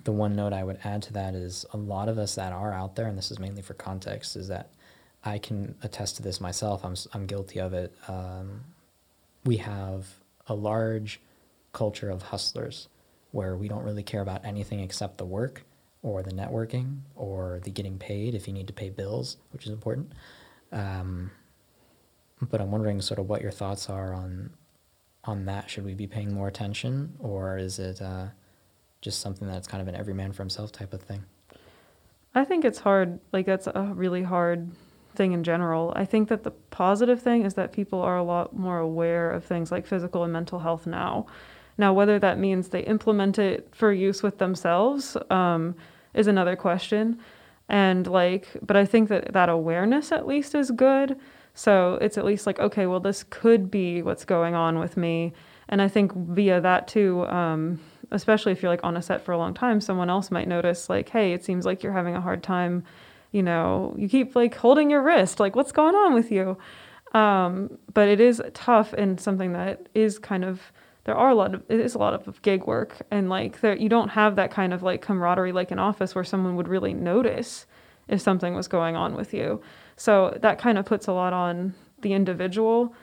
the 0.04 0.12
one 0.12 0.36
note 0.36 0.54
I 0.54 0.64
would 0.64 0.80
add 0.84 1.02
to 1.04 1.14
that 1.14 1.34
is 1.34 1.66
a 1.74 1.78
lot 1.78 2.10
of 2.10 2.18
us 2.18 2.36
that 2.36 2.52
are 2.52 2.74
out 2.74 2.96
there, 2.96 3.08
and 3.08 3.18
this 3.18 3.32
is 3.32 3.40
mainly 3.40 3.62
for 3.62 3.74
context, 3.74 4.36
is 4.36 4.48
that 4.50 4.72
I 5.24 5.38
can 5.38 5.76
attest 5.82 6.18
to 6.18 6.22
this 6.22 6.40
myself. 6.40 6.84
I'm 6.84 6.96
I'm 7.14 7.26
guilty 7.26 7.60
of 7.60 7.74
it. 7.74 7.94
Um, 8.08 8.64
we 9.44 9.58
have 9.58 10.08
a 10.48 10.54
large 10.54 11.20
culture 11.74 12.10
of 12.10 12.22
hustlers 12.22 12.88
where 13.32 13.56
we 13.58 13.68
don't 13.68 13.84
really 13.84 14.04
care 14.04 14.22
about 14.22 14.46
anything 14.46 14.80
except 14.80 15.18
the 15.18 15.26
work 15.26 15.64
or 16.02 16.24
the 16.24 16.32
networking 16.32 17.00
or 17.16 17.60
the 17.64 17.72
getting 17.72 17.98
paid 17.98 18.34
if 18.36 18.48
you 18.48 18.54
need 18.54 18.68
to 18.68 18.74
pay 18.74 18.90
bills, 18.90 19.38
which 19.52 19.66
is 19.66 19.72
important. 19.72 20.12
Um, 20.72 21.32
but 22.42 22.62
I'm 22.62 22.72
wondering 22.72 23.02
sort 23.02 23.20
of 23.20 23.28
what 23.28 23.42
your 23.42 23.52
thoughts 23.52 23.90
are 23.90 24.14
on 24.14 24.52
on 25.28 25.46
that. 25.46 25.70
Should 25.70 25.86
we 25.86 25.94
be 25.94 26.08
paying 26.08 26.34
more 26.34 26.48
attention, 26.48 27.16
or 27.20 27.58
is 27.58 27.80
it 27.80 28.02
uh, 28.02 28.28
just 29.02 29.22
something 29.22 29.48
that's 29.48 29.68
kind 29.68 29.82
of 29.82 29.88
an 29.88 29.96
every 29.96 30.14
man 30.14 30.32
for 30.32 30.44
himself 30.44 30.72
type 30.72 30.94
of 30.94 31.02
thing? 31.02 31.24
I 32.34 32.44
think 32.44 32.66
it's 32.66 32.80
hard. 32.80 33.20
Like 33.32 33.46
that's 33.46 33.68
a 33.68 33.92
really 33.96 34.24
hard 34.24 34.72
thing 35.16 35.32
in 35.32 35.44
general. 35.44 35.94
I 35.96 36.06
think 36.06 36.28
that 36.30 36.44
the 36.44 36.52
positive 36.52 37.22
thing 37.22 37.46
is 37.46 37.54
that 37.54 37.72
people 37.72 38.02
are 38.02 38.18
a 38.18 38.24
lot 38.24 38.56
more 38.56 38.80
aware 38.80 39.32
of 39.32 39.46
things 39.46 39.72
like 39.72 39.88
physical 39.88 40.24
and 40.24 40.34
mental 40.34 40.60
health 40.60 40.86
now. 40.86 41.26
Now, 41.78 41.94
whether 41.94 42.20
that 42.20 42.40
means 42.40 42.70
they 42.70 42.82
implement 42.82 43.40
it 43.40 43.70
for 43.74 43.92
use 43.92 44.24
with 44.24 44.38
themselves 44.38 45.18
um, 45.30 45.76
is 46.14 46.28
another 46.28 46.56
question. 46.56 47.20
And 47.68 48.06
like, 48.08 48.48
but 48.62 48.78
I 48.78 48.86
think 48.86 49.10
that 49.10 49.34
that 49.34 49.50
awareness 49.50 50.12
at 50.12 50.28
least 50.28 50.56
is 50.56 50.72
good. 50.72 51.18
So 51.56 51.98
it's 52.02 52.18
at 52.18 52.26
least 52.26 52.46
like, 52.46 52.60
okay, 52.60 52.86
well, 52.86 53.00
this 53.00 53.24
could 53.30 53.72
be 53.72 54.02
what's 54.02 54.26
going 54.26 54.54
on 54.54 54.78
with 54.78 54.98
me. 54.98 55.34
And 55.70 55.82
I 55.82 55.88
think 55.88 56.14
via 56.14 56.62
that 56.62 56.88
too, 56.88 57.26
um, 57.28 57.80
especially 58.12 58.52
if 58.52 58.62
you're 58.62 58.70
like 58.70 58.84
on 58.84 58.98
a 58.98 59.02
set 59.02 59.24
for 59.24 59.32
a 59.32 59.38
long 59.38 59.54
time, 59.54 59.82
someone 59.82 60.10
else 60.10 60.30
might 60.30 60.48
notice, 60.48 60.90
like, 60.90 61.10
hey, 61.10 61.34
it 61.34 61.44
seems 61.44 61.66
like 61.66 61.82
you're 61.82 61.94
having 61.94 62.16
a 62.16 62.22
hard 62.22 62.44
time. 62.44 62.84
You 63.32 63.42
know, 63.42 63.96
you 63.98 64.08
keep 64.08 64.36
like 64.36 64.54
holding 64.56 64.92
your 64.92 65.02
wrist, 65.02 65.40
like, 65.40 65.56
what's 65.56 65.72
going 65.72 65.96
on 65.96 66.14
with 66.14 66.32
you? 66.32 66.58
Um, 67.14 67.78
but 67.94 68.10
it 68.10 68.20
is 68.20 68.42
tough 68.54 68.94
and 68.94 69.20
something 69.20 69.54
that 69.54 69.88
is 69.96 70.20
kind 70.20 70.44
of 70.44 70.72
there 71.06 71.16
are 71.16 71.30
a 71.30 71.36
lot 71.36 71.54
of 71.54 71.64
it 71.70 71.80
is 71.80 71.96
a 71.96 71.98
lot 71.98 72.14
of 72.14 72.42
gig 72.42 72.66
work 72.66 72.98
and 73.12 73.30
like 73.30 73.62
there 73.62 73.76
you 73.76 73.88
don't 73.88 74.10
have 74.10 74.36
that 74.36 74.52
kind 74.52 74.74
of 74.74 74.84
like 74.84 75.02
camaraderie 75.02 75.52
like 75.52 75.72
an 75.72 75.80
office 75.80 76.14
where 76.14 76.24
someone 76.24 76.56
would 76.56 76.68
really 76.68 76.94
notice 76.94 77.68
if 78.08 78.20
something 78.20 78.54
was 78.54 78.68
going 78.68 78.96
on 78.96 79.16
with 79.16 79.34
you 79.34 79.62
so 79.98 80.38
that 80.42 80.60
kind 80.60 80.78
of 80.78 80.86
puts 80.86 81.08
a 81.08 81.14
lot 81.14 81.34
on 81.34 81.74
the 82.02 82.14
individual, 82.14 82.94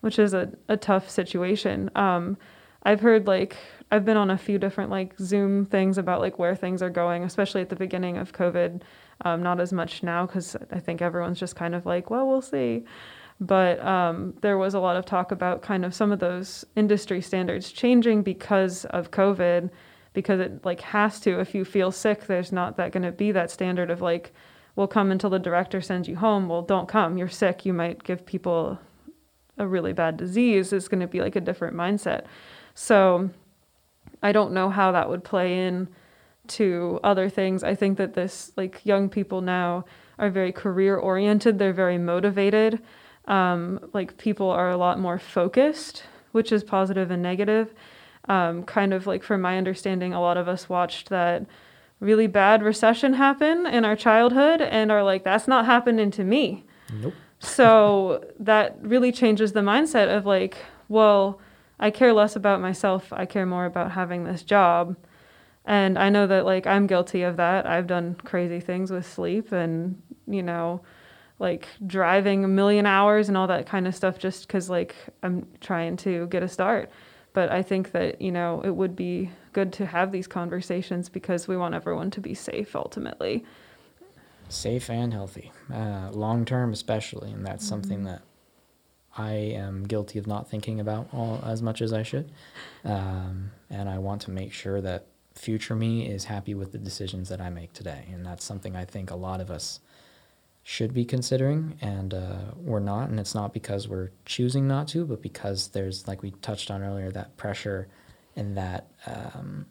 which 0.00 0.18
is 0.18 0.34
a, 0.34 0.50
a 0.68 0.76
tough 0.76 1.08
situation. 1.08 1.90
Um, 1.94 2.36
I've 2.84 3.00
heard 3.00 3.26
like 3.26 3.56
I've 3.90 4.04
been 4.04 4.16
on 4.16 4.30
a 4.30 4.38
few 4.38 4.58
different 4.58 4.90
like 4.90 5.16
Zoom 5.18 5.66
things 5.66 5.98
about 5.98 6.20
like 6.20 6.38
where 6.38 6.56
things 6.56 6.82
are 6.82 6.90
going, 6.90 7.24
especially 7.24 7.60
at 7.60 7.68
the 7.68 7.76
beginning 7.76 8.16
of 8.16 8.32
COVID. 8.32 8.82
Um, 9.24 9.42
not 9.42 9.60
as 9.60 9.72
much 9.72 10.02
now 10.02 10.26
because 10.26 10.56
I 10.72 10.80
think 10.80 11.00
everyone's 11.00 11.38
just 11.38 11.54
kind 11.54 11.74
of 11.74 11.86
like, 11.86 12.10
well, 12.10 12.26
we'll 12.26 12.42
see. 12.42 12.84
But 13.40 13.84
um, 13.84 14.34
there 14.40 14.58
was 14.58 14.74
a 14.74 14.80
lot 14.80 14.96
of 14.96 15.04
talk 15.04 15.32
about 15.32 15.62
kind 15.62 15.84
of 15.84 15.94
some 15.94 16.12
of 16.12 16.18
those 16.18 16.64
industry 16.76 17.20
standards 17.20 17.70
changing 17.72 18.22
because 18.22 18.84
of 18.86 19.10
COVID, 19.10 19.70
because 20.12 20.40
it 20.40 20.64
like 20.64 20.80
has 20.80 21.20
to. 21.20 21.40
If 21.40 21.54
you 21.54 21.64
feel 21.64 21.90
sick, 21.92 22.26
there's 22.26 22.52
not 22.52 22.76
that 22.76 22.92
going 22.92 23.02
to 23.02 23.12
be 23.12 23.32
that 23.32 23.50
standard 23.50 23.90
of 23.90 24.00
like 24.00 24.32
will 24.74 24.88
come 24.88 25.10
until 25.10 25.30
the 25.30 25.38
director 25.38 25.80
sends 25.80 26.08
you 26.08 26.16
home. 26.16 26.48
Well, 26.48 26.62
don't 26.62 26.88
come. 26.88 27.18
You're 27.18 27.28
sick. 27.28 27.66
You 27.66 27.72
might 27.72 28.04
give 28.04 28.24
people 28.24 28.78
a 29.58 29.66
really 29.66 29.92
bad 29.92 30.16
disease. 30.16 30.72
It's 30.72 30.88
going 30.88 31.00
to 31.00 31.06
be 31.06 31.20
like 31.20 31.36
a 31.36 31.40
different 31.40 31.76
mindset. 31.76 32.24
So 32.74 33.30
I 34.22 34.32
don't 34.32 34.52
know 34.52 34.70
how 34.70 34.92
that 34.92 35.08
would 35.08 35.24
play 35.24 35.66
in 35.66 35.88
to 36.48 36.98
other 37.04 37.28
things. 37.28 37.62
I 37.62 37.74
think 37.74 37.98
that 37.98 38.14
this, 38.14 38.52
like, 38.56 38.84
young 38.84 39.08
people 39.08 39.40
now 39.40 39.84
are 40.18 40.30
very 40.30 40.52
career 40.52 40.96
oriented, 40.96 41.58
they're 41.58 41.72
very 41.72 41.98
motivated. 41.98 42.80
Um, 43.26 43.90
like, 43.92 44.16
people 44.16 44.50
are 44.50 44.70
a 44.70 44.76
lot 44.76 44.98
more 44.98 45.18
focused, 45.18 46.04
which 46.32 46.50
is 46.50 46.64
positive 46.64 47.10
and 47.10 47.22
negative. 47.22 47.74
Um, 48.28 48.64
kind 48.64 48.92
of 48.92 49.06
like, 49.06 49.22
from 49.22 49.40
my 49.40 49.56
understanding, 49.58 50.12
a 50.12 50.20
lot 50.20 50.36
of 50.36 50.48
us 50.48 50.68
watched 50.68 51.10
that 51.10 51.46
really 52.02 52.26
bad 52.26 52.62
recession 52.62 53.14
happen 53.14 53.64
in 53.64 53.84
our 53.84 53.94
childhood 53.94 54.60
and 54.60 54.90
are 54.90 55.04
like, 55.04 55.22
that's 55.22 55.46
not 55.46 55.64
happening 55.64 56.10
to 56.10 56.24
me. 56.24 56.64
Nope. 56.92 57.14
so 57.38 58.24
that 58.40 58.76
really 58.82 59.12
changes 59.12 59.52
the 59.52 59.60
mindset 59.60 60.14
of 60.14 60.26
like, 60.26 60.56
well, 60.88 61.40
I 61.78 61.90
care 61.90 62.12
less 62.12 62.34
about 62.34 62.60
myself. 62.60 63.12
I 63.12 63.24
care 63.24 63.46
more 63.46 63.66
about 63.66 63.92
having 63.92 64.24
this 64.24 64.42
job. 64.42 64.96
And 65.64 65.96
I 65.96 66.10
know 66.10 66.26
that 66.26 66.44
like 66.44 66.66
I'm 66.66 66.88
guilty 66.88 67.22
of 67.22 67.36
that. 67.36 67.66
I've 67.66 67.86
done 67.86 68.16
crazy 68.24 68.58
things 68.58 68.90
with 68.90 69.06
sleep 69.06 69.52
and, 69.52 70.02
you 70.26 70.42
know, 70.42 70.82
like 71.38 71.68
driving 71.86 72.44
a 72.44 72.48
million 72.48 72.84
hours 72.84 73.28
and 73.28 73.36
all 73.36 73.46
that 73.46 73.66
kind 73.66 73.86
of 73.86 73.94
stuff 73.94 74.18
just 74.18 74.46
because 74.46 74.68
like 74.68 74.96
I'm 75.22 75.46
trying 75.60 75.96
to 75.98 76.26
get 76.26 76.42
a 76.42 76.48
start. 76.48 76.90
But 77.32 77.50
I 77.50 77.62
think 77.62 77.92
that, 77.92 78.20
you 78.20 78.32
know, 78.32 78.60
it 78.64 78.74
would 78.74 78.96
be 78.96 79.30
good 79.52 79.72
to 79.74 79.86
have 79.86 80.12
these 80.12 80.26
conversations 80.26 81.08
because 81.08 81.48
we 81.48 81.56
want 81.56 81.74
everyone 81.74 82.10
to 82.12 82.20
be 82.20 82.34
safe 82.34 82.74
ultimately. 82.74 83.44
Safe 84.48 84.90
and 84.90 85.12
healthy, 85.12 85.52
uh, 85.72 86.10
long 86.12 86.44
term 86.44 86.72
especially, 86.72 87.30
and 87.30 87.46
that's 87.46 87.64
mm-hmm. 87.64 87.70
something 87.70 88.04
that 88.04 88.22
I 89.16 89.32
am 89.32 89.84
guilty 89.84 90.18
of 90.18 90.26
not 90.26 90.48
thinking 90.48 90.80
about 90.80 91.08
all 91.12 91.42
as 91.44 91.62
much 91.62 91.80
as 91.80 91.92
I 91.92 92.02
should, 92.02 92.32
um, 92.84 93.50
and 93.70 93.88
I 93.88 93.98
want 93.98 94.22
to 94.22 94.30
make 94.30 94.52
sure 94.52 94.80
that 94.80 95.06
future 95.34 95.74
me 95.74 96.06
is 96.06 96.24
happy 96.24 96.54
with 96.54 96.72
the 96.72 96.78
decisions 96.78 97.28
that 97.30 97.40
I 97.40 97.50
make 97.50 97.72
today, 97.72 98.06
and 98.12 98.26
that's 98.26 98.44
something 98.44 98.76
I 98.76 98.84
think 98.84 99.10
a 99.10 99.16
lot 99.16 99.40
of 99.40 99.50
us 99.50 99.80
should 100.62 100.94
be 100.94 101.04
considering, 101.04 101.76
and 101.80 102.14
uh, 102.14 102.36
we're 102.56 102.80
not. 102.80 103.08
And 103.08 103.18
it's 103.18 103.34
not 103.34 103.52
because 103.52 103.88
we're 103.88 104.10
choosing 104.24 104.68
not 104.68 104.86
to, 104.88 105.04
but 105.04 105.20
because 105.20 105.68
there's, 105.68 106.06
like 106.06 106.22
we 106.22 106.30
touched 106.30 106.70
on 106.70 106.82
earlier, 106.82 107.10
that 107.10 107.36
pressure 107.36 107.88
and 108.36 108.56
that 108.56 108.90
um, 109.06 109.66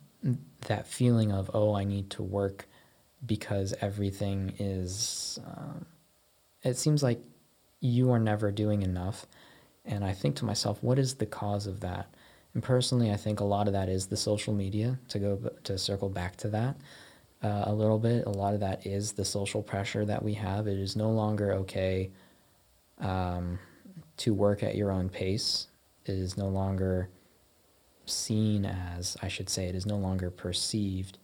that 0.68 0.88
feeling 0.88 1.32
of 1.32 1.52
oh, 1.54 1.74
I 1.74 1.84
need 1.84 2.10
to 2.12 2.24
work 2.24 2.68
because 3.26 3.74
everything 3.82 4.54
is. 4.60 5.40
Um, 5.46 5.86
it 6.64 6.78
seems 6.78 7.02
like 7.02 7.20
you 7.80 8.12
are 8.12 8.20
never 8.20 8.52
doing 8.52 8.84
enough, 8.84 9.26
and 9.86 10.04
I 10.04 10.14
think 10.14 10.36
to 10.38 10.46
myself, 10.46 10.82
what 10.82 11.00
is 11.00 11.16
the 11.16 11.26
cause 11.26 11.68
of 11.68 11.80
that? 11.80 12.14
And 12.54 12.62
personally, 12.62 13.12
I 13.12 13.16
think 13.16 13.40
a 13.40 13.46
lot 13.46 13.68
of 13.68 13.74
that 13.74 13.90
is 13.90 14.08
the 14.08 14.18
social 14.18 14.54
media. 14.54 15.00
To 15.10 15.20
go 15.20 15.52
to 15.64 15.78
circle 15.78 16.10
back 16.10 16.36
to 16.38 16.50
that, 16.50 16.78
uh, 17.44 17.64
a 17.66 17.74
little 17.74 18.00
bit. 18.00 18.26
A 18.26 18.30
lot 18.30 18.54
of 18.54 18.60
that 18.60 18.86
is 18.86 19.14
the 19.14 19.26
social 19.26 19.64
pressure 19.64 20.06
that 20.06 20.24
we 20.24 20.34
have. 20.36 20.68
It 20.68 20.78
is 20.78 20.96
no 20.96 21.10
longer 21.10 21.54
okay 21.54 22.12
um, 23.00 23.60
to 24.18 24.34
work 24.34 24.64
at 24.64 24.76
your 24.76 24.92
own 24.92 25.10
pace. 25.10 25.68
It 26.06 26.16
is 26.16 26.38
no 26.38 26.48
longer 26.48 27.10
seen 28.12 28.66
as, 28.66 29.18
I 29.22 29.28
should 29.28 29.50
say, 29.50 29.68
it 29.68 29.76
is 29.76 29.86
no 29.86 29.98
longer 29.98 30.30
perceived 30.30 31.18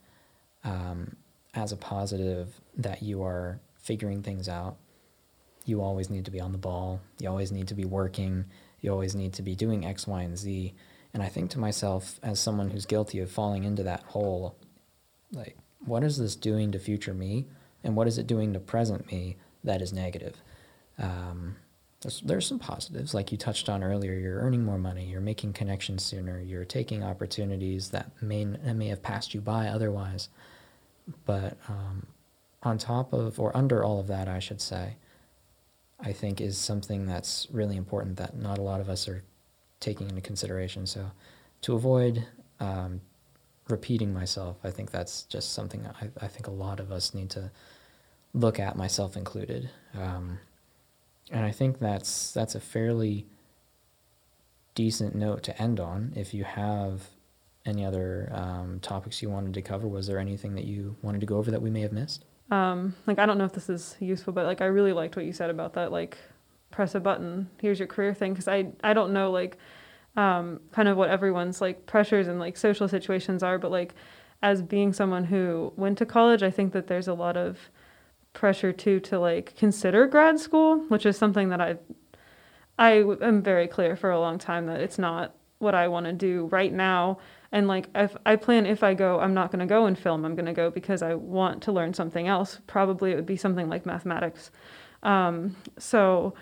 um, 0.64 1.16
as 1.54 1.72
a 1.72 1.76
positive 1.76 2.60
that 2.76 3.02
you 3.02 3.22
are 3.22 3.60
figuring 3.76 4.22
things 4.22 4.48
out. 4.48 4.76
You 5.64 5.82
always 5.82 6.10
need 6.10 6.24
to 6.24 6.30
be 6.30 6.40
on 6.40 6.52
the 6.52 6.58
ball. 6.58 7.00
You 7.18 7.28
always 7.28 7.52
need 7.52 7.68
to 7.68 7.74
be 7.74 7.84
working. 7.84 8.46
You 8.80 8.90
always 8.92 9.14
need 9.14 9.32
to 9.34 9.42
be 9.42 9.54
doing 9.54 9.84
X, 9.84 10.06
Y, 10.06 10.22
and 10.22 10.36
Z. 10.36 10.74
And 11.12 11.22
I 11.22 11.28
think 11.28 11.50
to 11.50 11.58
myself, 11.58 12.18
as 12.22 12.40
someone 12.40 12.70
who's 12.70 12.86
guilty 12.86 13.18
of 13.20 13.30
falling 13.30 13.64
into 13.64 13.82
that 13.82 14.02
hole, 14.04 14.56
like, 15.32 15.56
what 15.84 16.04
is 16.04 16.18
this 16.18 16.36
doing 16.36 16.72
to 16.72 16.78
future 16.78 17.14
me 17.14 17.46
and 17.84 17.96
what 17.96 18.08
is 18.08 18.18
it 18.18 18.26
doing 18.26 18.52
to 18.52 18.60
present 18.60 19.10
me 19.10 19.36
that 19.64 19.82
is 19.82 19.92
negative 19.92 20.42
um, 20.98 21.56
there's, 22.00 22.20
there's 22.20 22.46
some 22.46 22.58
positives 22.58 23.14
like 23.14 23.32
you 23.32 23.38
touched 23.38 23.68
on 23.68 23.82
earlier 23.82 24.14
you're 24.14 24.40
earning 24.40 24.64
more 24.64 24.78
money 24.78 25.04
you're 25.04 25.20
making 25.20 25.52
connections 25.52 26.02
sooner 26.02 26.40
you're 26.40 26.64
taking 26.64 27.02
opportunities 27.02 27.90
that 27.90 28.10
may, 28.22 28.44
that 28.44 28.74
may 28.74 28.88
have 28.88 29.02
passed 29.02 29.34
you 29.34 29.40
by 29.40 29.68
otherwise 29.68 30.28
but 31.24 31.56
um, 31.68 32.06
on 32.62 32.78
top 32.78 33.12
of 33.12 33.40
or 33.40 33.56
under 33.56 33.84
all 33.84 33.98
of 33.98 34.06
that 34.06 34.28
i 34.28 34.38
should 34.38 34.60
say 34.60 34.94
i 36.00 36.12
think 36.12 36.40
is 36.40 36.58
something 36.58 37.06
that's 37.06 37.46
really 37.50 37.76
important 37.76 38.16
that 38.16 38.36
not 38.36 38.58
a 38.58 38.62
lot 38.62 38.80
of 38.80 38.88
us 38.88 39.08
are 39.08 39.22
taking 39.80 40.08
into 40.08 40.20
consideration 40.20 40.86
so 40.86 41.10
to 41.60 41.74
avoid 41.74 42.26
um, 42.60 43.00
repeating 43.68 44.12
myself. 44.12 44.56
I 44.64 44.70
think 44.70 44.90
that's 44.90 45.22
just 45.24 45.52
something 45.52 45.86
I, 45.86 46.08
I 46.20 46.28
think 46.28 46.46
a 46.46 46.52
lot 46.52 46.80
of 46.80 46.90
us 46.90 47.14
need 47.14 47.30
to 47.30 47.50
look 48.34 48.58
at, 48.58 48.76
myself 48.76 49.16
included. 49.16 49.70
Um, 49.94 50.38
and 51.30 51.44
I 51.44 51.50
think 51.50 51.78
that's 51.78 52.32
that's 52.32 52.54
a 52.54 52.60
fairly 52.60 53.26
decent 54.74 55.14
note 55.14 55.42
to 55.44 55.60
end 55.60 55.80
on. 55.80 56.12
If 56.16 56.32
you 56.32 56.44
have 56.44 57.02
any 57.66 57.84
other 57.84 58.30
um, 58.32 58.80
topics 58.80 59.20
you 59.20 59.28
wanted 59.28 59.54
to 59.54 59.62
cover, 59.62 59.88
was 59.88 60.06
there 60.06 60.18
anything 60.18 60.54
that 60.54 60.64
you 60.64 60.96
wanted 61.02 61.20
to 61.20 61.26
go 61.26 61.36
over 61.36 61.50
that 61.50 61.60
we 61.60 61.70
may 61.70 61.80
have 61.80 61.92
missed? 61.92 62.24
Um, 62.50 62.94
like 63.06 63.18
I 63.18 63.26
don't 63.26 63.38
know 63.38 63.44
if 63.44 63.52
this 63.52 63.68
is 63.68 63.96
useful, 64.00 64.32
but 64.32 64.46
like 64.46 64.60
I 64.60 64.66
really 64.66 64.92
liked 64.92 65.16
what 65.16 65.24
you 65.24 65.32
said 65.32 65.50
about 65.50 65.74
that. 65.74 65.92
Like 65.92 66.16
press 66.70 66.94
a 66.94 67.00
button, 67.00 67.50
here's 67.60 67.78
your 67.78 67.88
career 67.88 68.14
thing, 68.14 68.32
because 68.32 68.48
I 68.48 68.72
I 68.82 68.94
don't 68.94 69.12
know 69.12 69.30
like 69.30 69.58
um, 70.16 70.60
kind 70.72 70.88
of 70.88 70.96
what 70.96 71.10
everyone's 71.10 71.60
like 71.60 71.86
pressures 71.86 72.28
and 72.28 72.40
like 72.40 72.56
social 72.56 72.88
situations 72.88 73.42
are. 73.42 73.58
But 73.58 73.70
like 73.70 73.94
as 74.42 74.62
being 74.62 74.92
someone 74.92 75.24
who 75.24 75.72
went 75.76 75.98
to 75.98 76.06
college, 76.06 76.42
I 76.42 76.50
think 76.50 76.72
that 76.72 76.86
there's 76.86 77.08
a 77.08 77.14
lot 77.14 77.36
of 77.36 77.58
pressure 78.38 78.72
too 78.72 79.00
to 79.00 79.18
like 79.18 79.56
consider 79.56 80.06
grad 80.06 80.38
school, 80.38 80.78
which 80.88 81.04
is 81.04 81.18
something 81.18 81.48
that 81.48 81.60
I 81.60 81.76
I 82.78 83.02
am 83.20 83.42
very 83.42 83.66
clear 83.66 83.96
for 83.96 84.10
a 84.10 84.20
long 84.20 84.38
time 84.38 84.66
that 84.66 84.80
it's 84.80 84.98
not 84.98 85.34
what 85.58 85.74
I 85.74 85.88
want 85.88 86.06
to 86.06 86.12
do 86.12 86.46
right 86.52 86.72
now. 86.72 87.18
And 87.50 87.66
like 87.66 87.88
if 87.96 88.16
I 88.24 88.36
plan 88.36 88.64
if 88.64 88.84
I 88.84 88.94
go, 88.94 89.18
I'm 89.18 89.34
not 89.34 89.50
going 89.50 89.58
to 89.58 89.66
go 89.66 89.88
in 89.88 89.96
film. 89.96 90.24
I'm 90.24 90.36
going 90.36 90.46
to 90.46 90.52
go 90.52 90.70
because 90.70 91.02
I 91.02 91.14
want 91.14 91.64
to 91.64 91.72
learn 91.72 91.92
something 91.94 92.28
else. 92.28 92.60
Probably 92.68 93.10
it 93.10 93.16
would 93.16 93.26
be 93.26 93.36
something 93.36 93.68
like 93.68 93.84
mathematics. 93.84 94.52
Um, 95.02 95.56
so 95.76 96.34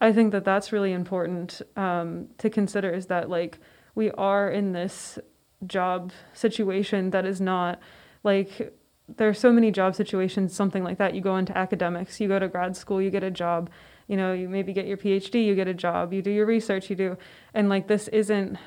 I 0.00 0.12
think 0.12 0.32
that 0.32 0.44
that's 0.44 0.72
really 0.72 0.92
important 0.92 1.62
um, 1.76 2.26
to 2.38 2.50
consider 2.50 2.90
is 2.90 3.06
that 3.06 3.30
like 3.30 3.60
we 3.94 4.10
are 4.12 4.50
in 4.50 4.72
this 4.72 5.20
job 5.64 6.10
situation 6.32 7.10
that 7.10 7.24
is 7.24 7.40
not 7.40 7.78
like 8.24 8.72
there 9.16 9.28
are 9.28 9.34
so 9.34 9.52
many 9.52 9.70
job 9.70 9.94
situations 9.94 10.54
something 10.54 10.84
like 10.84 10.98
that. 10.98 11.14
You 11.14 11.20
go 11.20 11.36
into 11.36 11.56
academics 11.56 12.20
you 12.20 12.28
go 12.28 12.38
to 12.38 12.48
grad 12.48 12.76
school 12.76 13.00
you 13.00 13.10
get 13.10 13.22
a 13.22 13.30
job. 13.30 13.70
You 14.06 14.16
know 14.16 14.32
you 14.32 14.48
maybe 14.48 14.72
get 14.72 14.86
your 14.86 14.96
phd 14.96 15.44
you 15.44 15.54
get 15.54 15.68
a 15.68 15.74
job. 15.74 16.12
You 16.12 16.22
do 16.22 16.30
your 16.30 16.46
research 16.46 16.90
you 16.90 16.96
do. 16.96 17.16
And 17.54 17.68
like 17.68 17.88
this 17.88 18.08
isn't 18.08 18.58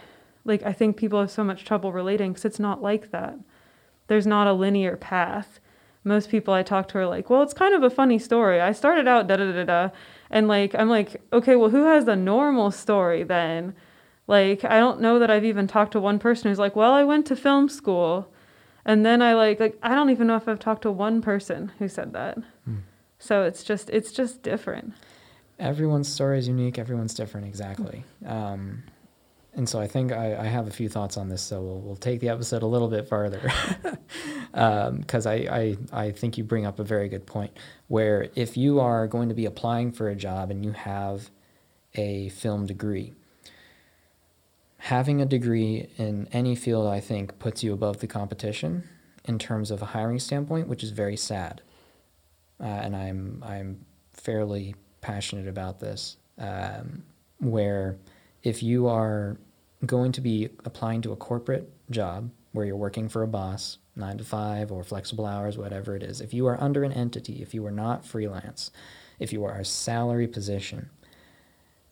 like 0.46 0.62
i 0.64 0.74
think 0.74 0.98
people 0.98 1.22
have 1.22 1.32
so 1.32 1.44
much 1.44 1.64
trouble 1.64 1.91
relating 1.91 2.32
because 2.32 2.46
it's 2.46 2.60
not 2.60 2.82
like 2.82 3.12
that. 3.12 3.38
There's 4.08 4.28
not 4.28 4.48
a 4.48 4.54
linear 4.54 4.98
path. 4.98 5.60
Most 6.04 6.30
people 6.30 6.54
i 6.54 6.64
talk 6.64 6.88
to 6.89 6.98
are 7.00 7.08
like 7.08 7.30
well 7.30 7.44
it's 7.44 7.54
kind 7.54 7.74
of 7.74 7.84
a 7.84 7.89
funny 7.89 8.20
story. 8.20 8.60
I 8.62 8.72
started 8.72 9.08
out 9.08 9.28
da 9.28 9.38
da 9.38 9.52
da 9.52 9.64
da. 9.64 9.89
And 10.30 10.48
like 10.48 10.74
I'm 10.76 10.89
like, 10.89 11.22
okay, 11.32 11.56
well 11.56 11.70
who 11.70 11.86
has 11.86 12.06
the 12.06 12.16
normal 12.16 12.72
story 12.72 13.24
then? 13.24 13.76
Like 14.28 14.64
I 14.64 14.80
don't 14.80 15.02
know 15.02 15.20
that 15.20 15.30
I've 15.30 15.46
even 15.46 15.68
talked 15.68 15.94
to 15.94 16.00
one 16.00 16.20
person 16.20 16.50
who's 16.50 16.60
like, 16.60 16.76
well, 16.76 16.94
I 16.94 17.04
went 17.04 17.26
to 17.28 17.36
film 17.36 17.70
school. 17.70 18.33
And 18.86 19.06
then 19.06 19.22
I 19.22 19.34
like 19.34 19.60
like 19.60 19.78
I 19.82 19.96
don't 19.96 20.10
even 20.10 20.28
know 20.28 20.36
if 20.36 20.48
I've 20.48 20.60
talked 20.60 20.84
to 20.84 20.92
one 20.92 21.22
person 21.22 21.72
who 21.80 21.88
said 21.88 22.14
that. 22.14 22.38
Hmm. 22.66 22.78
So 23.20 23.44
it's 23.44 23.64
just 23.64 23.90
it's 23.90 24.12
just 24.12 24.44
different. 24.44 24.94
Everyone's 25.60 26.10
story 26.10 26.40
is 26.40 26.48
unique. 26.48 26.78
Everyone's 26.78 27.14
different, 27.14 27.48
exactly. 27.48 28.04
Um, 28.26 28.84
and 29.56 29.70
so 29.70 29.80
I 29.80 29.88
think 29.88 30.12
I, 30.12 30.36
I, 30.36 30.46
have 30.46 30.68
a 30.68 30.72
few 30.72 30.90
thoughts 30.90 31.16
on 31.16 31.30
this. 31.30 31.42
So 31.42 31.62
we'll, 31.62 31.80
we'll 31.80 31.96
take 31.96 32.20
the 32.20 32.30
episode 32.30 32.64
a 32.64 32.66
little 32.66 32.88
bit 32.88 33.08
farther 33.08 33.40
because 34.52 35.26
um, 35.28 35.32
I, 35.32 35.36
I, 35.36 35.78
I 36.06 36.12
think 36.12 36.40
you 36.40 36.44
bring 36.44 36.66
up 36.66 36.80
a 36.80 36.84
very 36.84 37.08
good 37.08 37.28
point. 37.28 37.56
Where 37.88 38.30
if 38.36 38.58
you 38.58 38.80
are 38.80 39.08
going 39.08 39.30
to 39.30 39.36
be 39.36 39.46
applying 39.46 39.92
for 39.92 40.10
a 40.10 40.16
job 40.16 40.50
and 40.50 40.66
you 40.66 40.72
have 40.72 41.30
a 41.94 42.30
film 42.30 42.66
degree, 42.66 43.14
having 44.84 45.22
a 45.22 45.26
degree 45.26 45.88
in 45.96 46.28
any 46.34 46.56
field, 46.56 46.86
I 46.88 47.00
think, 47.00 47.40
puts 47.40 47.64
you 47.64 47.72
above 47.72 48.00
the 48.00 48.08
competition 48.08 48.84
in 49.24 49.40
terms 49.40 49.72
of 49.72 49.82
a 49.82 49.86
hiring 49.86 50.20
standpoint, 50.20 50.68
which 50.68 50.84
is 50.84 50.92
very 50.92 51.16
sad. 51.16 51.62
Uh, 52.60 52.66
and 52.66 52.94
I'm 52.94 53.42
I'm 53.48 53.86
fairly 54.12 54.76
passionate 55.00 55.48
about 55.48 55.80
this, 55.80 56.18
um, 56.38 57.04
where 57.40 57.98
if 58.44 58.62
you 58.62 58.88
are 58.88 59.38
going 59.86 60.12
to 60.12 60.22
be 60.22 60.50
applying 60.66 61.02
to 61.04 61.14
a 61.14 61.16
corporate 61.16 61.72
job 61.90 62.30
where 62.52 62.66
you're 62.66 62.76
working 62.76 63.08
for 63.08 63.24
a 63.24 63.28
boss, 63.28 63.78
nine 63.96 64.18
to 64.18 64.26
five 64.26 64.70
or 64.70 64.84
flexible 64.84 65.26
hours, 65.26 65.58
whatever 65.58 65.96
it 65.96 66.04
is, 66.04 66.20
if 66.20 66.34
you 66.34 66.46
are 66.46 66.62
under 66.62 66.84
an 66.84 66.92
entity, 66.92 67.42
if 67.42 67.54
you 67.54 67.66
are 67.66 67.72
not 67.72 68.06
freelance, 68.06 68.70
if 69.18 69.32
you 69.32 69.46
are 69.46 69.60
a 69.60 69.66
salary 69.66 70.28
position, 70.28 70.90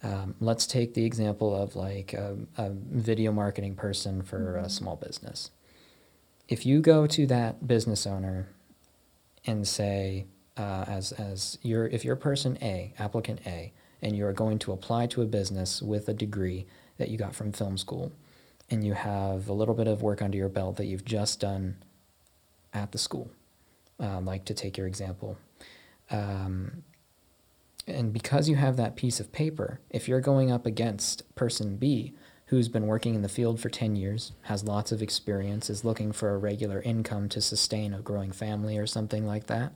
um, 0.04 0.36
let's 0.40 0.66
take 0.66 0.94
the 0.94 1.06
example 1.06 1.56
of 1.56 1.76
like 1.76 2.14
a, 2.14 2.38
a 2.58 2.70
video 2.72 3.32
marketing 3.32 3.76
person 3.76 4.22
for 4.22 4.56
mm-hmm. 4.56 4.66
a 4.66 4.70
small 4.70 4.96
business. 4.96 5.52
If 6.48 6.66
you 6.66 6.82
go 6.82 7.08
to 7.08 7.26
that 7.28 7.68
business 7.68 8.06
owner 8.06 8.50
and 9.46 9.68
say, 9.68 10.26
uh, 10.58 10.86
as 10.88 11.12
as 11.14 11.58
you're 11.62 11.88
if 11.88 12.04
you're 12.04 12.16
person 12.16 12.58
A, 12.62 12.94
applicant 13.00 13.42
A, 13.46 13.72
and 14.02 14.16
you're 14.16 14.34
going 14.34 14.60
to 14.60 14.72
apply 14.72 15.08
to 15.08 15.22
a 15.22 15.26
business 15.26 15.82
with 15.82 16.10
a 16.10 16.14
degree 16.14 16.66
that 16.98 17.10
you 17.10 17.18
got 17.18 17.34
from 17.36 17.52
film 17.52 17.78
school, 17.78 18.12
and 18.70 18.84
you 18.84 18.94
have 18.94 19.48
a 19.48 19.54
little 19.54 19.74
bit 19.74 19.88
of 19.88 20.02
work 20.02 20.22
under 20.22 20.38
your 20.38 20.50
belt 20.50 20.76
that 20.78 20.86
you've 20.86 21.06
just 21.06 21.40
done 21.40 21.78
at 22.74 22.92
the 22.92 22.98
school, 22.98 23.30
um, 24.00 24.26
like 24.26 24.46
to 24.46 24.54
take 24.54 24.78
your 24.78 24.88
example. 24.88 25.38
Um, 26.10 26.84
and 27.88 28.14
because 28.14 28.48
you 28.48 28.56
have 28.56 28.78
that 28.78 28.96
piece 28.96 29.20
of 29.20 29.32
paper, 29.32 29.80
if 29.90 30.08
you're 30.08 30.22
going 30.22 30.52
up 30.52 30.66
against 30.66 31.34
person 31.36 31.78
B, 31.78 32.14
who's 32.48 32.68
been 32.68 32.88
working 32.88 33.16
in 33.16 33.22
the 33.22 33.30
field 33.30 33.60
for 33.60 33.70
10 33.70 33.96
years, 33.96 34.34
has 34.44 34.64
lots 34.64 34.92
of 34.92 35.02
experience, 35.02 35.70
is 35.70 35.86
looking 35.86 36.12
for 36.12 36.34
a 36.34 36.38
regular 36.38 36.82
income 36.82 37.30
to 37.30 37.42
sustain 37.42 37.94
a 37.94 38.02
growing 38.02 38.32
family 38.32 38.78
or 38.78 38.86
something 38.86 39.26
like 39.26 39.48
that, 39.48 39.74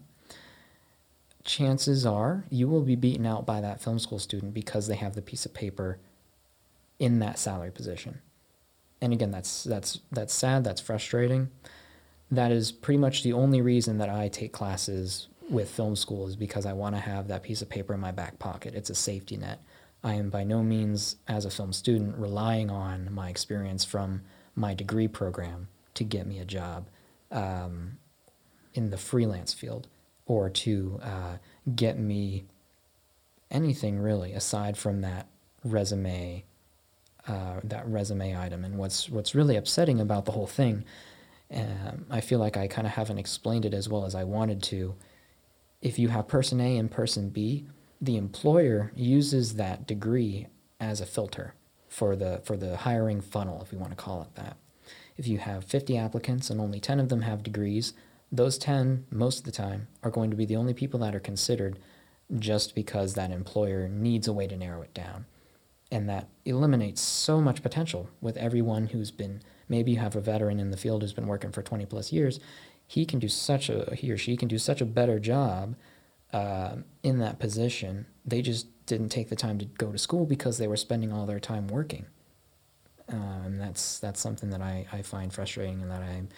chances 1.45 2.05
are 2.05 2.45
you 2.49 2.67
will 2.67 2.81
be 2.81 2.95
beaten 2.95 3.25
out 3.25 3.45
by 3.45 3.61
that 3.61 3.79
film 3.79 3.99
school 3.99 4.19
student 4.19 4.53
because 4.53 4.87
they 4.87 4.95
have 4.95 5.15
the 5.15 5.21
piece 5.21 5.45
of 5.45 5.53
paper 5.53 5.99
in 6.99 7.19
that 7.19 7.39
salary 7.39 7.71
position. 7.71 8.19
and 9.01 9.13
again, 9.13 9.31
that's 9.31 9.63
that's 9.65 9.99
that's 10.11 10.33
sad. 10.33 10.63
That's 10.63 10.81
frustrating. 10.81 11.49
That 12.31 12.51
is 12.51 12.71
pretty 12.71 12.97
much 12.97 13.23
the 13.23 13.33
only 13.33 13.61
reason 13.61 13.99
that 13.99 14.09
I 14.09 14.29
take 14.29 14.51
classes 14.51 15.27
with 15.49 15.69
film 15.69 15.95
school 15.95 16.27
is 16.27 16.35
because 16.35 16.65
I 16.65 16.73
want 16.73 16.95
to 16.95 17.01
have 17.01 17.27
that 17.27 17.43
piece 17.43 17.61
of 17.61 17.69
paper 17.69 17.93
in 17.93 17.99
my 17.99 18.11
back 18.11 18.39
pocket. 18.39 18.73
It's 18.75 18.89
a 18.89 18.95
safety 18.95 19.37
net. 19.37 19.61
I 20.03 20.13
am 20.13 20.29
by 20.29 20.43
no 20.43 20.61
means, 20.61 21.15
as 21.27 21.45
a 21.45 21.49
film 21.49 21.73
student, 21.73 22.17
relying 22.17 22.69
on 22.69 23.11
my 23.11 23.29
experience 23.29 23.83
from 23.83 24.21
my 24.55 24.73
degree 24.73 25.07
program 25.07 25.67
to 25.95 26.03
get 26.03 26.27
me 26.27 26.39
a 26.39 26.45
job 26.45 26.87
um, 27.31 27.97
in 28.73 28.91
the 28.91 28.97
freelance 28.97 29.53
field 29.53 29.87
or 30.25 30.49
to 30.49 30.99
uh, 31.03 31.37
get 31.75 31.97
me 31.97 32.45
anything 33.51 33.99
really 33.99 34.33
aside 34.33 34.77
from 34.77 35.01
that 35.01 35.27
resume 35.63 36.43
uh, 37.27 37.59
that 37.63 37.87
resume 37.87 38.37
item 38.37 38.63
and 38.63 38.77
what's 38.77 39.09
what's 39.09 39.33
really 39.33 39.55
upsetting 39.55 39.99
about 39.99 40.25
the 40.25 40.31
whole 40.31 40.47
thing 40.47 40.83
um, 41.53 42.05
I 42.09 42.21
feel 42.21 42.39
like 42.39 42.57
I 42.57 42.67
kind 42.67 42.87
of 42.87 42.93
haven't 42.93 43.17
explained 43.19 43.65
it 43.65 43.73
as 43.73 43.87
well 43.87 44.05
as 44.05 44.15
I 44.15 44.23
wanted 44.23 44.61
to 44.63 44.95
if 45.81 45.99
you 45.99 46.09
have 46.09 46.27
person 46.27 46.59
A 46.59 46.77
and 46.77 46.89
person 46.89 47.29
B 47.29 47.67
the 48.01 48.17
employer 48.17 48.91
uses 48.95 49.55
that 49.55 49.87
degree 49.87 50.47
as 50.79 50.99
a 50.99 51.05
filter 51.05 51.55
for 51.87 52.15
the 52.15 52.41
for 52.43 52.57
the 52.57 52.77
hiring 52.77 53.21
funnel 53.21 53.61
if 53.61 53.71
we 53.71 53.77
want 53.77 53.91
to 53.91 53.95
call 53.95 54.21
it 54.21 54.35
that. 54.35 54.57
If 55.17 55.27
you 55.27 55.37
have 55.37 55.63
50 55.63 55.97
applicants 55.97 56.49
and 56.49 56.59
only 56.59 56.79
10 56.79 56.99
of 56.99 57.09
them 57.09 57.21
have 57.21 57.41
degrees 57.41 57.93
those 58.31 58.57
10 58.57 59.05
most 59.09 59.39
of 59.39 59.45
the 59.45 59.51
time 59.51 59.87
are 60.03 60.11
going 60.11 60.29
to 60.29 60.35
be 60.35 60.45
the 60.45 60.55
only 60.55 60.73
people 60.73 60.99
that 60.99 61.15
are 61.15 61.19
considered 61.19 61.79
just 62.37 62.75
because 62.75 63.13
that 63.13 63.31
employer 63.31 63.87
needs 63.87 64.27
a 64.27 64.33
way 64.33 64.47
to 64.47 64.57
narrow 64.57 64.81
it 64.81 64.93
down. 64.93 65.25
And 65.91 66.09
that 66.09 66.27
eliminates 66.43 67.01
so 67.01 67.39
much 67.39 67.61
potential 67.61 68.09
with 68.19 68.35
everyone 68.37 68.87
who's 68.87 69.11
been 69.11 69.41
maybe 69.69 69.91
you 69.91 69.99
have 69.99 70.15
a 70.15 70.21
veteran 70.21 70.59
in 70.59 70.71
the 70.71 70.77
field 70.77 71.01
who's 71.01 71.13
been 71.13 71.27
working 71.27 71.51
for 71.51 71.61
20 71.61 71.85
plus 71.85 72.11
years 72.11 72.39
he 72.87 73.05
can 73.05 73.19
do 73.19 73.27
such 73.27 73.69
a 73.69 73.95
he 73.95 74.11
or 74.11 74.17
she 74.17 74.37
can 74.37 74.47
do 74.47 74.57
such 74.57 74.81
a 74.81 74.85
better 74.85 75.19
job 75.19 75.75
uh, 76.33 76.77
in 77.03 77.19
that 77.19 77.39
position. 77.39 78.05
They 78.25 78.41
just 78.41 78.67
didn't 78.85 79.09
take 79.09 79.29
the 79.29 79.35
time 79.35 79.57
to 79.59 79.65
go 79.65 79.91
to 79.91 79.97
school 79.97 80.25
because 80.25 80.57
they 80.57 80.67
were 80.67 80.77
spending 80.77 81.11
all 81.11 81.25
their 81.25 81.39
time 81.39 81.67
working. 81.67 82.05
And 83.07 83.59
that's 83.59 83.99
that's 83.99 84.19
something 84.19 84.49
that 84.49 84.61
I, 84.61 84.85
I 84.91 85.01
find 85.01 85.31
frustrating 85.33 85.81
and 85.81 85.91
that 85.91 86.01
I'm 86.01 86.29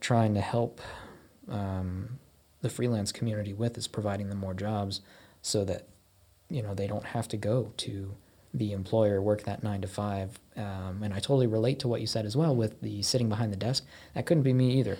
trying 0.00 0.34
to 0.34 0.40
help 0.40 0.80
um, 1.48 2.18
the 2.60 2.68
freelance 2.68 3.12
community 3.12 3.52
with 3.52 3.76
is 3.78 3.86
providing 3.86 4.28
them 4.28 4.38
more 4.38 4.54
jobs 4.54 5.00
so 5.42 5.64
that 5.64 5.86
you 6.50 6.62
know 6.62 6.74
they 6.74 6.86
don't 6.86 7.04
have 7.04 7.28
to 7.28 7.36
go 7.36 7.72
to 7.76 8.14
the 8.54 8.72
employer 8.72 9.20
work 9.20 9.44
that 9.44 9.62
nine 9.62 9.80
to 9.80 9.86
five 9.86 10.38
um, 10.56 11.02
and 11.02 11.12
i 11.12 11.18
totally 11.18 11.46
relate 11.46 11.78
to 11.78 11.86
what 11.86 12.00
you 12.00 12.06
said 12.06 12.24
as 12.24 12.36
well 12.36 12.54
with 12.56 12.80
the 12.80 13.02
sitting 13.02 13.28
behind 13.28 13.52
the 13.52 13.56
desk 13.56 13.84
that 14.14 14.24
couldn't 14.26 14.42
be 14.42 14.52
me 14.52 14.78
either 14.78 14.96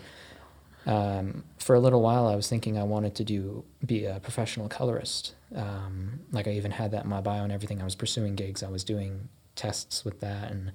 um, 0.89 1.45
for 1.59 1.75
a 1.75 1.81
little 1.81 2.01
while, 2.01 2.27
I 2.27 2.35
was 2.35 2.49
thinking 2.49 2.79
I 2.79 2.83
wanted 2.83 3.15
to 3.17 3.25
do 3.25 3.63
be 3.85 4.07
a 4.07 4.21
professional 4.21 4.69
colorist. 4.69 5.35
Um, 5.55 6.21
like 6.33 6.49
I 6.49 6.53
even 6.53 6.71
had 6.71 6.93
that 6.93 7.05
in 7.05 7.11
my 7.11 7.21
bio 7.21 7.45
and 7.45 7.53
everything. 7.53 7.83
I 7.83 7.85
was 7.85 7.95
pursuing 7.95 8.35
gigs. 8.35 8.63
I 8.63 8.71
was 8.71 8.85
doing 8.85 9.29
tests 9.55 10.03
with 10.03 10.21
that 10.21 10.51
and 10.51 10.73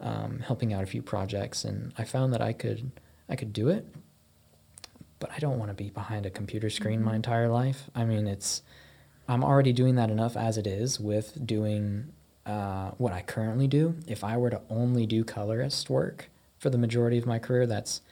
um, 0.00 0.40
helping 0.40 0.74
out 0.74 0.82
a 0.82 0.86
few 0.86 1.00
projects. 1.00 1.64
And 1.64 1.94
I 1.96 2.04
found 2.04 2.34
that 2.34 2.42
I 2.42 2.52
could 2.52 2.90
I 3.26 3.36
could 3.36 3.54
do 3.54 3.70
it, 3.70 3.86
but 5.18 5.30
I 5.32 5.38
don't 5.38 5.58
want 5.58 5.70
to 5.70 5.74
be 5.74 5.88
behind 5.88 6.26
a 6.26 6.30
computer 6.30 6.68
screen 6.68 7.02
my 7.02 7.08
mm-hmm. 7.08 7.16
entire 7.16 7.48
life. 7.48 7.88
I 7.94 8.04
mean, 8.04 8.26
it's 8.26 8.60
I'm 9.26 9.42
already 9.42 9.72
doing 9.72 9.94
that 9.94 10.10
enough 10.10 10.36
as 10.36 10.58
it 10.58 10.66
is 10.66 11.00
with 11.00 11.46
doing 11.46 12.12
uh, 12.44 12.90
what 12.98 13.14
I 13.14 13.22
currently 13.22 13.66
do. 13.66 13.96
If 14.06 14.22
I 14.24 14.36
were 14.36 14.50
to 14.50 14.60
only 14.68 15.06
do 15.06 15.24
colorist 15.24 15.88
work 15.88 16.28
for 16.58 16.68
the 16.68 16.76
majority 16.76 17.16
of 17.16 17.24
my 17.24 17.38
career, 17.38 17.66
that's 17.66 18.02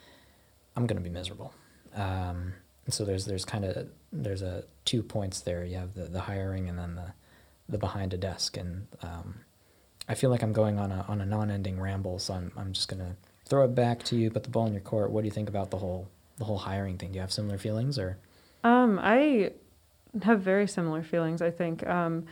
I'm 0.75 0.87
going 0.87 1.01
to 1.01 1.03
be 1.03 1.09
miserable. 1.09 1.53
Um, 1.95 2.53
so 2.89 3.05
there's 3.05 3.25
there's 3.25 3.45
kind 3.45 3.63
of 3.65 3.87
there's 4.11 4.41
a 4.41 4.63
two 4.85 5.03
points 5.03 5.41
there. 5.41 5.63
You 5.63 5.77
have 5.77 5.93
the, 5.93 6.03
the 6.03 6.21
hiring 6.21 6.67
and 6.69 6.77
then 6.77 6.95
the 6.95 7.13
the 7.69 7.77
behind 7.77 8.13
a 8.13 8.17
desk, 8.17 8.57
and 8.57 8.87
um, 9.01 9.35
I 10.09 10.15
feel 10.15 10.29
like 10.29 10.43
I'm 10.43 10.53
going 10.53 10.79
on 10.79 10.91
a 10.91 11.05
on 11.07 11.21
a 11.21 11.25
non-ending 11.25 11.79
ramble. 11.79 12.19
So 12.19 12.33
I'm 12.33 12.51
I'm 12.57 12.73
just 12.73 12.89
gonna 12.89 13.15
throw 13.45 13.63
it 13.63 13.75
back 13.75 14.03
to 14.03 14.15
you, 14.15 14.29
put 14.29 14.43
the 14.43 14.49
ball 14.49 14.65
in 14.67 14.73
your 14.73 14.81
court. 14.81 15.11
What 15.11 15.21
do 15.21 15.27
you 15.27 15.31
think 15.31 15.49
about 15.49 15.71
the 15.71 15.77
whole 15.77 16.09
the 16.37 16.45
whole 16.45 16.57
hiring 16.57 16.97
thing? 16.97 17.11
Do 17.11 17.15
you 17.15 17.21
have 17.21 17.31
similar 17.31 17.57
feelings 17.57 17.97
or? 17.97 18.17
Um, 18.63 18.99
I 19.01 19.51
have 20.21 20.41
very 20.41 20.67
similar 20.67 21.03
feelings. 21.03 21.41
I 21.41 21.51
think. 21.51 21.85
Um, 21.87 22.25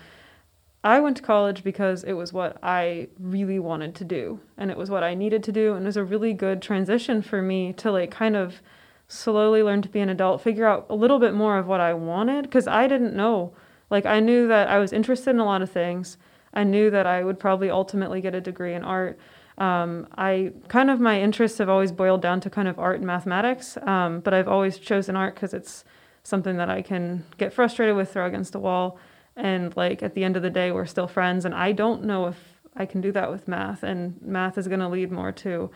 I 0.84 0.99
went 0.99 1.17
to 1.17 1.23
college 1.23 1.63
because 1.63 2.03
it 2.03 2.13
was 2.13 2.34
what 2.34 2.57
I 2.63 3.07
really 3.19 3.59
wanted 3.59 3.93
to 3.95 4.03
do 4.03 4.39
and 4.57 4.71
it 4.71 4.77
was 4.77 4.89
what 4.89 5.03
I 5.03 5.13
needed 5.13 5.43
to 5.43 5.51
do 5.51 5.75
and 5.75 5.86
it 5.86 5.88
was 5.88 5.97
a 5.97 6.03
really 6.03 6.34
good 6.34 6.61
transition 6.61 7.21
for 7.21 7.41
me 7.41 7.71
to 7.73 7.91
like 7.91 8.09
kind 8.09 8.36
of 8.36 8.61
slowly 9.07 9.61
learn 9.61 9.82
to 9.84 9.89
be 9.89 9.99
an 9.99 10.09
adult, 10.09 10.41
figure 10.41 10.65
out 10.65 10.88
a 10.89 10.95
little 10.95 11.19
bit 11.19 11.34
more 11.34 11.59
of 11.59 11.67
what 11.67 11.82
I 11.82 11.93
wanted 11.93 12.43
because 12.43 12.67
I 12.67 12.88
didn't 12.88 13.15
know. 13.15 13.53
Like 13.91 14.07
I 14.07 14.19
knew 14.19 14.47
that 14.47 14.69
I 14.69 14.79
was 14.79 14.91
interested 14.91 15.32
in 15.32 15.39
a 15.39 15.45
lot 15.45 15.61
of 15.61 15.69
things. 15.69 16.17
I 16.53 16.63
knew 16.63 16.89
that 16.89 17.05
I 17.05 17.23
would 17.23 17.39
probably 17.39 17.69
ultimately 17.69 18.19
get 18.19 18.34
a 18.34 18.41
degree 18.41 18.73
in 18.73 18.84
art. 18.84 19.19
Um, 19.59 20.07
I 20.17 20.53
kind 20.67 20.89
of 20.89 20.99
my 20.99 21.21
interests 21.21 21.59
have 21.59 21.69
always 21.69 21.91
boiled 21.91 22.21
down 22.21 22.41
to 22.41 22.49
kind 22.49 22.67
of 22.67 22.79
art 22.79 22.97
and 22.97 23.05
mathematics, 23.05 23.77
um, 23.84 24.21
but 24.21 24.34
I've 24.34 24.47
always 24.47 24.79
chosen 24.79 25.15
art 25.15 25.36
because 25.36 25.53
it's 25.53 25.84
something 26.23 26.57
that 26.57 26.69
I 26.69 26.82
can 26.82 27.25
get 27.38 27.53
frustrated 27.53 27.95
with, 27.95 28.11
throw 28.11 28.25
against 28.25 28.53
the 28.53 28.59
wall 28.59 28.97
and 29.36 29.75
like 29.75 30.03
at 30.03 30.13
the 30.13 30.23
end 30.23 30.36
of 30.36 30.43
the 30.43 30.49
day 30.49 30.71
we're 30.71 30.86
still 30.86 31.07
friends 31.07 31.45
and 31.45 31.55
i 31.55 31.71
don't 31.71 32.03
know 32.03 32.27
if 32.27 32.38
i 32.75 32.86
can 32.86 33.01
do 33.01 33.11
that 33.11 33.32
with 33.32 33.47
math 33.47 33.84
and 33.84 34.21
math 34.21 34.57
is 34.57 34.67
going 34.67 34.79
to 34.79 34.88
lead 34.88 35.11
more 35.11 35.32
to 35.32 35.69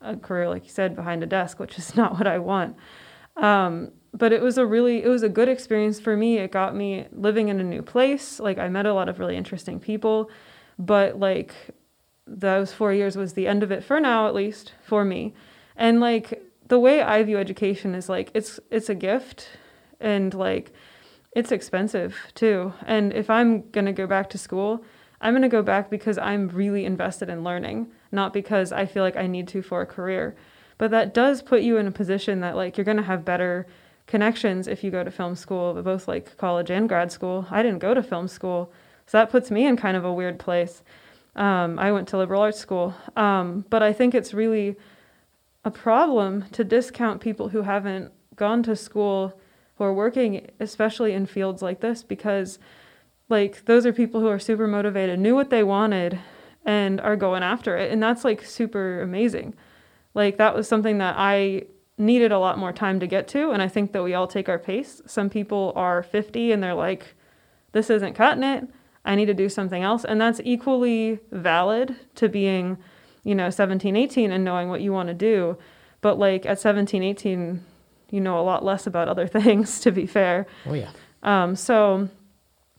a 0.00 0.16
career 0.16 0.48
like 0.48 0.64
you 0.64 0.70
said 0.70 0.94
behind 0.94 1.22
a 1.22 1.26
desk 1.26 1.58
which 1.58 1.78
is 1.78 1.96
not 2.00 2.12
what 2.14 2.26
i 2.26 2.38
want. 2.38 2.76
Um, 3.36 3.92
but 4.14 4.32
it 4.32 4.40
was 4.40 4.56
a 4.56 4.64
really 4.64 5.02
it 5.02 5.08
was 5.08 5.22
a 5.22 5.28
good 5.28 5.48
experience 5.48 6.00
for 6.00 6.16
me. 6.16 6.38
It 6.38 6.50
got 6.50 6.74
me 6.74 7.06
living 7.12 7.48
in 7.48 7.60
a 7.60 7.64
new 7.64 7.82
place. 7.82 8.40
Like 8.40 8.58
i 8.58 8.68
met 8.68 8.86
a 8.86 8.94
lot 8.94 9.08
of 9.08 9.18
really 9.18 9.36
interesting 9.36 9.78
people 9.78 10.30
but 10.78 11.18
like 11.18 11.54
those 12.26 12.72
four 12.72 12.92
years 12.92 13.16
was 13.16 13.32
the 13.32 13.46
end 13.46 13.62
of 13.62 13.70
it 13.70 13.84
for 13.84 14.00
now 14.00 14.26
at 14.26 14.34
least 14.34 14.74
for 14.82 15.04
me. 15.04 15.34
And 15.76 16.00
like 16.00 16.42
the 16.68 16.78
way 16.78 17.00
i 17.02 17.22
view 17.22 17.38
education 17.38 17.94
is 17.94 18.08
like 18.08 18.30
it's 18.34 18.58
it's 18.70 18.88
a 18.88 18.94
gift 18.94 19.48
and 20.00 20.34
like 20.34 20.72
it's 21.36 21.52
expensive 21.52 22.16
too. 22.34 22.72
And 22.86 23.12
if 23.12 23.28
I'm 23.28 23.68
going 23.70 23.84
to 23.84 23.92
go 23.92 24.06
back 24.06 24.30
to 24.30 24.38
school, 24.38 24.82
I'm 25.20 25.34
going 25.34 25.42
to 25.42 25.48
go 25.48 25.62
back 25.62 25.90
because 25.90 26.16
I'm 26.16 26.48
really 26.48 26.86
invested 26.86 27.28
in 27.28 27.44
learning, 27.44 27.88
not 28.10 28.32
because 28.32 28.72
I 28.72 28.86
feel 28.86 29.02
like 29.02 29.18
I 29.18 29.26
need 29.26 29.46
to 29.48 29.60
for 29.60 29.82
a 29.82 29.86
career. 29.86 30.34
But 30.78 30.90
that 30.92 31.12
does 31.12 31.42
put 31.42 31.60
you 31.60 31.76
in 31.76 31.86
a 31.86 31.90
position 31.90 32.40
that 32.40 32.56
like 32.56 32.78
you're 32.78 32.86
going 32.86 32.96
to 32.96 33.02
have 33.02 33.22
better 33.22 33.66
connections 34.06 34.66
if 34.66 34.82
you 34.82 34.90
go 34.90 35.04
to 35.04 35.10
film 35.10 35.36
school, 35.36 35.74
both 35.82 36.08
like 36.08 36.38
college 36.38 36.70
and 36.70 36.88
grad 36.88 37.12
school. 37.12 37.46
I 37.50 37.62
didn't 37.62 37.80
go 37.80 37.92
to 37.92 38.02
film 38.02 38.28
school, 38.28 38.72
so 39.06 39.18
that 39.18 39.28
puts 39.28 39.50
me 39.50 39.66
in 39.66 39.76
kind 39.76 39.96
of 39.96 40.06
a 40.06 40.12
weird 40.12 40.38
place. 40.38 40.82
Um, 41.34 41.78
I 41.78 41.92
went 41.92 42.08
to 42.08 42.16
liberal 42.16 42.40
arts 42.40 42.58
school, 42.58 42.94
um, 43.14 43.66
but 43.68 43.82
I 43.82 43.92
think 43.92 44.14
it's 44.14 44.32
really 44.32 44.76
a 45.66 45.70
problem 45.70 46.46
to 46.52 46.64
discount 46.64 47.20
people 47.20 47.50
who 47.50 47.60
haven't 47.60 48.10
gone 48.36 48.62
to 48.62 48.74
school 48.74 49.38
who 49.76 49.84
are 49.84 49.94
working 49.94 50.48
especially 50.60 51.12
in 51.12 51.26
fields 51.26 51.62
like 51.62 51.80
this 51.80 52.02
because 52.02 52.58
like 53.28 53.64
those 53.64 53.84
are 53.86 53.92
people 53.92 54.20
who 54.20 54.28
are 54.28 54.38
super 54.38 54.66
motivated 54.66 55.18
knew 55.18 55.34
what 55.34 55.50
they 55.50 55.62
wanted 55.62 56.18
and 56.64 57.00
are 57.00 57.16
going 57.16 57.44
after 57.44 57.76
it. 57.76 57.92
And 57.92 58.02
that's 58.02 58.24
like 58.24 58.44
super 58.44 59.00
amazing. 59.00 59.54
Like 60.14 60.36
that 60.38 60.54
was 60.54 60.68
something 60.68 60.98
that 60.98 61.14
i 61.16 61.62
needed 61.98 62.30
a 62.30 62.38
lot 62.38 62.58
more 62.58 62.74
time 62.74 63.00
to 63.00 63.06
get 63.06 63.26
to 63.26 63.52
and 63.52 63.62
i 63.62 63.68
think 63.68 63.92
that 63.92 64.02
we 64.02 64.12
all 64.12 64.26
take 64.26 64.48
our 64.48 64.58
pace. 64.58 65.00
Some 65.06 65.30
people 65.30 65.72
are 65.76 66.02
50 66.02 66.52
and 66.52 66.62
they're 66.62 66.74
like 66.74 67.14
this 67.72 67.90
isn't 67.90 68.14
cutting 68.14 68.44
it. 68.44 68.68
I 69.04 69.14
need 69.14 69.26
to 69.26 69.34
do 69.34 69.48
something 69.48 69.82
else. 69.82 70.04
And 70.04 70.20
that's 70.20 70.40
equally 70.44 71.20
valid 71.30 71.96
to 72.16 72.28
being 72.28 72.78
you 73.22 73.34
know 73.34 73.50
17 73.50 73.96
18 73.96 74.30
and 74.30 74.44
knowing 74.44 74.68
what 74.68 74.80
you 74.80 74.92
want 74.92 75.08
to 75.08 75.14
do. 75.14 75.56
But 76.00 76.18
like 76.18 76.46
at 76.46 76.60
17 76.60 77.02
18 77.02 77.64
you 78.10 78.20
know 78.20 78.38
a 78.38 78.42
lot 78.42 78.64
less 78.64 78.86
about 78.86 79.08
other 79.08 79.26
things 79.38 79.80
to 79.80 79.90
be 79.90 80.06
fair. 80.06 80.46
Oh 80.66 80.74
yeah. 80.74 80.90
Um, 81.22 81.56
so 81.56 82.08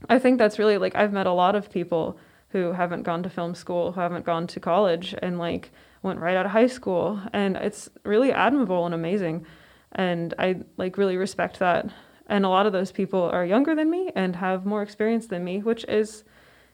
i 0.10 0.20
think 0.20 0.38
that's 0.38 0.60
really 0.60 0.78
like 0.78 0.96
i've 0.96 1.12
met 1.12 1.26
a 1.26 1.32
lot 1.32 1.56
of 1.56 1.72
people 1.72 2.18
who 2.50 2.72
haven't 2.72 3.04
gone 3.04 3.24
to 3.24 3.30
film 3.30 3.56
school 3.56 3.92
who 3.92 4.00
haven't 4.00 4.26
gone 4.26 4.48
to 4.48 4.60
college 4.60 5.16
and 5.22 5.40
like 5.40 5.72
went 6.04 6.20
right 6.20 6.38
out 6.38 6.46
of 6.46 6.52
high 6.52 6.68
school 6.68 7.20
and 7.34 7.58
it's 7.58 7.90
really 8.04 8.32
admirable 8.32 8.86
and 8.86 8.94
amazing 8.94 9.46
and 9.94 10.34
i 10.40 10.56
like 10.78 10.98
really 10.98 11.18
respect 11.18 11.60
that. 11.60 11.90
And 12.30 12.44
a 12.44 12.50
lot 12.50 12.66
of 12.66 12.74
those 12.74 12.92
people 12.92 13.24
are 13.24 13.46
younger 13.46 13.74
than 13.74 13.90
me 13.90 14.12
and 14.14 14.36
have 14.36 14.66
more 14.66 14.82
experience 14.82 15.28
than 15.28 15.44
me 15.44 15.60
which 15.64 15.86
is 15.86 16.24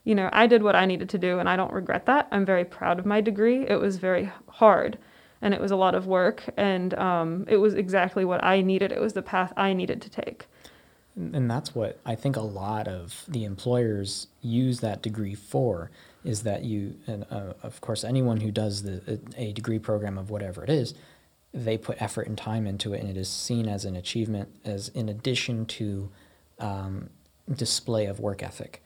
you 0.03 0.15
know 0.15 0.29
i 0.33 0.47
did 0.47 0.63
what 0.63 0.75
i 0.75 0.85
needed 0.85 1.09
to 1.09 1.19
do 1.19 1.39
and 1.39 1.47
i 1.47 1.55
don't 1.55 1.71
regret 1.71 2.05
that. 2.07 2.27
I'm 2.31 2.45
very 2.45 2.65
proud 2.65 2.99
of 2.99 3.05
my 3.05 3.21
degree. 3.21 3.65
It 3.67 3.79
was 3.79 3.97
very 3.97 4.31
hard 4.49 4.97
and 5.43 5.53
it 5.53 5.61
was 5.61 5.69
a 5.69 5.75
lot 5.75 5.93
of 5.93 6.07
work 6.07 6.43
and 6.57 6.95
um, 6.95 7.45
it 7.47 7.57
was 7.57 7.75
exactly 7.75 8.25
what 8.25 8.43
i 8.43 8.61
needed 8.61 8.91
it 8.91 8.99
was 8.99 9.13
the 9.13 9.21
path 9.21 9.53
i 9.55 9.73
needed 9.73 10.01
to 10.01 10.09
take 10.09 10.47
and 11.15 11.49
that's 11.51 11.75
what 11.75 11.99
i 12.05 12.15
think 12.15 12.35
a 12.35 12.41
lot 12.41 12.87
of 12.87 13.23
the 13.27 13.43
employers 13.43 14.27
use 14.41 14.79
that 14.79 15.03
degree 15.03 15.35
for 15.35 15.91
is 16.23 16.43
that 16.43 16.63
you, 16.63 16.95
and 17.05 17.25
uh, 17.29 17.53
of 17.63 17.81
course, 17.81 18.03
anyone 18.03 18.39
who 18.41 18.51
does 18.51 18.83
the, 18.83 19.19
a 19.37 19.51
degree 19.53 19.79
program 19.79 20.17
of 20.17 20.29
whatever 20.29 20.63
it 20.63 20.69
is, 20.69 20.93
they 21.53 21.77
put 21.77 22.01
effort 22.01 22.27
and 22.27 22.37
time 22.37 22.65
into 22.65 22.93
it, 22.93 23.01
and 23.01 23.09
it 23.09 23.17
is 23.17 23.29
seen 23.29 23.67
as 23.67 23.85
an 23.85 23.95
achievement, 23.95 24.49
as 24.63 24.87
in 24.89 25.09
addition 25.09 25.65
to 25.65 26.09
um, 26.59 27.09
display 27.53 28.05
of 28.05 28.19
work 28.19 28.41
ethic. 28.41 28.81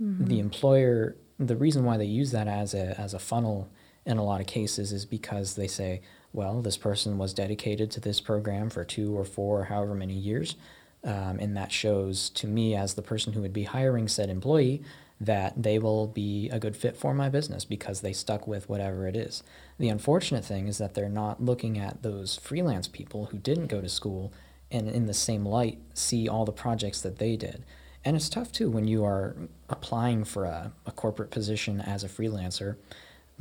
Mm-hmm. 0.00 0.26
The 0.26 0.38
employer, 0.38 1.16
the 1.38 1.56
reason 1.56 1.84
why 1.84 1.96
they 1.96 2.04
use 2.04 2.30
that 2.32 2.46
as 2.46 2.74
a 2.74 2.98
as 3.00 3.14
a 3.14 3.18
funnel 3.18 3.68
in 4.04 4.18
a 4.18 4.24
lot 4.24 4.40
of 4.40 4.46
cases 4.46 4.92
is 4.92 5.04
because 5.04 5.54
they 5.54 5.66
say, 5.66 6.00
well, 6.32 6.62
this 6.62 6.76
person 6.76 7.18
was 7.18 7.34
dedicated 7.34 7.90
to 7.90 8.00
this 8.00 8.20
program 8.20 8.70
for 8.70 8.84
two 8.84 9.16
or 9.16 9.24
four 9.24 9.60
or 9.60 9.64
however 9.64 9.94
many 9.94 10.14
years. 10.14 10.56
Um, 11.04 11.38
and 11.40 11.56
that 11.56 11.72
shows 11.72 12.30
to 12.30 12.46
me, 12.46 12.74
as 12.74 12.94
the 12.94 13.02
person 13.02 13.32
who 13.32 13.42
would 13.42 13.52
be 13.52 13.64
hiring 13.64 14.08
said 14.08 14.30
employee, 14.30 14.82
that 15.20 15.62
they 15.62 15.78
will 15.78 16.06
be 16.06 16.48
a 16.50 16.58
good 16.58 16.76
fit 16.76 16.96
for 16.96 17.14
my 17.14 17.28
business 17.28 17.64
because 17.64 18.00
they 18.00 18.12
stuck 18.12 18.46
with 18.46 18.68
whatever 18.68 19.06
it 19.06 19.16
is. 19.16 19.42
The 19.78 19.88
unfortunate 19.88 20.44
thing 20.44 20.66
is 20.66 20.78
that 20.78 20.94
they're 20.94 21.08
not 21.08 21.42
looking 21.42 21.78
at 21.78 22.02
those 22.02 22.36
freelance 22.36 22.88
people 22.88 23.26
who 23.26 23.38
didn't 23.38 23.68
go 23.68 23.80
to 23.80 23.88
school 23.88 24.32
and, 24.70 24.88
in 24.88 25.06
the 25.06 25.14
same 25.14 25.44
light, 25.44 25.78
see 25.94 26.28
all 26.28 26.44
the 26.44 26.52
projects 26.52 27.00
that 27.02 27.18
they 27.18 27.36
did. 27.36 27.64
And 28.04 28.16
it's 28.16 28.28
tough 28.28 28.50
too 28.50 28.68
when 28.68 28.88
you 28.88 29.04
are 29.04 29.36
applying 29.68 30.24
for 30.24 30.44
a, 30.44 30.72
a 30.86 30.90
corporate 30.90 31.30
position 31.30 31.80
as 31.80 32.02
a 32.02 32.08
freelancer, 32.08 32.76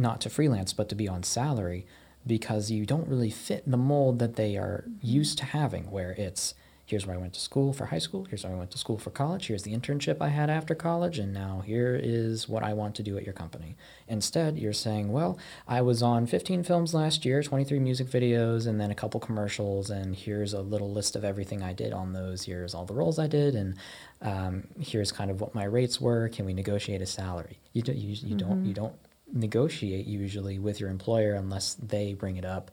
not 0.02 0.22
to 0.22 0.30
freelance, 0.30 0.74
but 0.74 0.90
to 0.90 0.96
be 0.96 1.08
on 1.08 1.24
salary 1.24 1.86
because 2.26 2.70
you 2.70 2.86
don't 2.86 3.08
really 3.08 3.32
fit 3.32 3.64
the 3.66 3.78
mold 3.78 4.20
that 4.20 4.36
they 4.36 4.58
are 4.58 4.86
used 5.02 5.38
to 5.40 5.46
having, 5.46 5.90
where 5.90 6.12
it's 6.12 6.54
here's 6.92 7.08
where 7.08 7.16
I 7.16 7.20
went 7.20 7.34
to 7.34 7.40
school 7.40 7.72
for 7.72 7.86
high 7.86 8.00
school, 8.00 8.26
here's 8.26 8.44
where 8.44 8.52
I 8.52 8.58
went 8.58 8.72
to 8.72 8.78
school 8.78 8.98
for 8.98 9.12
college, 9.12 9.48
here's 9.48 9.64
the 9.64 9.74
internship 9.74 10.18
I 10.20 10.28
had 10.28 10.50
after 10.50 10.76
college, 10.76 11.20
and 11.20 11.34
now 11.34 11.64
here 11.66 11.98
is 12.02 12.50
what 12.50 12.64
I 12.64 12.74
want 12.74 12.96
to 12.96 13.04
do 13.04 13.18
at 13.18 13.24
your 13.24 13.34
company. 13.34 13.78
Instead, 14.10 14.60
you're 14.60 14.74
saying, 14.74 15.10
well, 15.10 15.40
I 15.70 15.82
was 15.82 16.04
on 16.04 16.28
15 16.28 16.64
films 16.64 16.94
last 16.94 17.24
year, 17.24 17.42
23 17.42 17.80
music 17.80 18.08
videos, 18.08 18.68
and 18.68 18.80
then 18.80 18.92
a 18.92 18.96
couple 18.96 19.22
commercials, 19.22 19.90
and 19.90 20.14
here's 20.14 20.52
a 20.52 20.62
little 20.62 20.92
list 20.92 21.16
of 21.16 21.24
everything 21.24 21.64
I 21.64 21.72
did 21.72 21.94
on 21.94 22.12
those. 22.12 22.44
Here's 22.44 22.76
all 22.76 22.86
the 22.86 22.94
roles 22.94 23.18
I 23.18 23.28
did, 23.28 23.56
and 23.56 23.78
um, 24.22 24.68
here's 24.78 25.14
kind 25.14 25.32
of 25.32 25.40
what 25.40 25.56
my 25.56 25.64
rates 25.64 26.02
were. 26.02 26.28
Can 26.28 26.46
we 26.46 26.54
negotiate 26.54 27.02
a 27.02 27.06
salary? 27.06 27.58
You, 27.72 27.84
do, 27.84 27.94
you, 27.94 28.10
you 28.10 28.36
mm-hmm. 28.36 28.38
don't 28.38 28.66
you 28.66 28.74
don't 28.74 28.96
negotiate 29.34 30.06
usually 30.06 30.60
with 30.60 30.80
your 30.80 30.90
employer 30.90 31.34
unless 31.34 31.76
they 31.76 32.14
bring 32.14 32.38
it 32.38 32.46
up. 32.46 32.72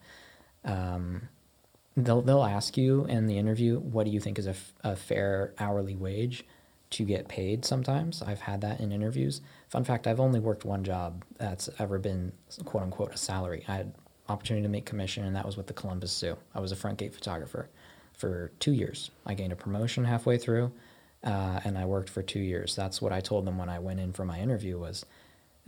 Um, 0.64 1.28
they'll 1.96 2.22
they'll 2.22 2.44
ask 2.44 2.76
you 2.76 3.04
in 3.06 3.26
the 3.26 3.38
interview, 3.38 3.78
what 3.78 4.04
do 4.04 4.10
you 4.10 4.20
think 4.20 4.38
is 4.38 4.46
a, 4.46 4.50
f- 4.50 4.72
a 4.84 4.96
fair 4.96 5.52
hourly 5.58 5.96
wage 5.96 6.44
to 6.90 7.04
get 7.04 7.28
paid? 7.28 7.64
Sometimes 7.64 8.22
I've 8.22 8.40
had 8.40 8.60
that 8.62 8.80
in 8.80 8.92
interviews. 8.92 9.40
Fun 9.68 9.84
fact: 9.84 10.06
I've 10.06 10.20
only 10.20 10.40
worked 10.40 10.64
one 10.64 10.84
job 10.84 11.24
that's 11.38 11.68
ever 11.78 11.98
been 11.98 12.32
quote 12.64 12.82
unquote 12.82 13.14
a 13.14 13.18
salary. 13.18 13.64
I 13.68 13.76
had 13.76 13.94
opportunity 14.28 14.62
to 14.62 14.68
make 14.68 14.84
commission, 14.86 15.24
and 15.24 15.34
that 15.36 15.46
was 15.46 15.56
with 15.56 15.66
the 15.66 15.72
Columbus 15.72 16.12
Zoo. 16.16 16.36
I 16.54 16.60
was 16.60 16.72
a 16.72 16.76
front 16.76 16.98
gate 16.98 17.14
photographer 17.14 17.68
for 18.12 18.52
two 18.60 18.72
years. 18.72 19.10
I 19.26 19.34
gained 19.34 19.52
a 19.52 19.56
promotion 19.56 20.04
halfway 20.04 20.38
through, 20.38 20.72
uh, 21.24 21.60
and 21.64 21.78
I 21.78 21.84
worked 21.84 22.10
for 22.10 22.22
two 22.22 22.40
years. 22.40 22.74
That's 22.76 23.00
what 23.00 23.12
I 23.12 23.20
told 23.20 23.46
them 23.46 23.58
when 23.58 23.68
I 23.68 23.78
went 23.78 24.00
in 24.00 24.12
for 24.12 24.24
my 24.24 24.40
interview. 24.40 24.78
Was 24.78 25.06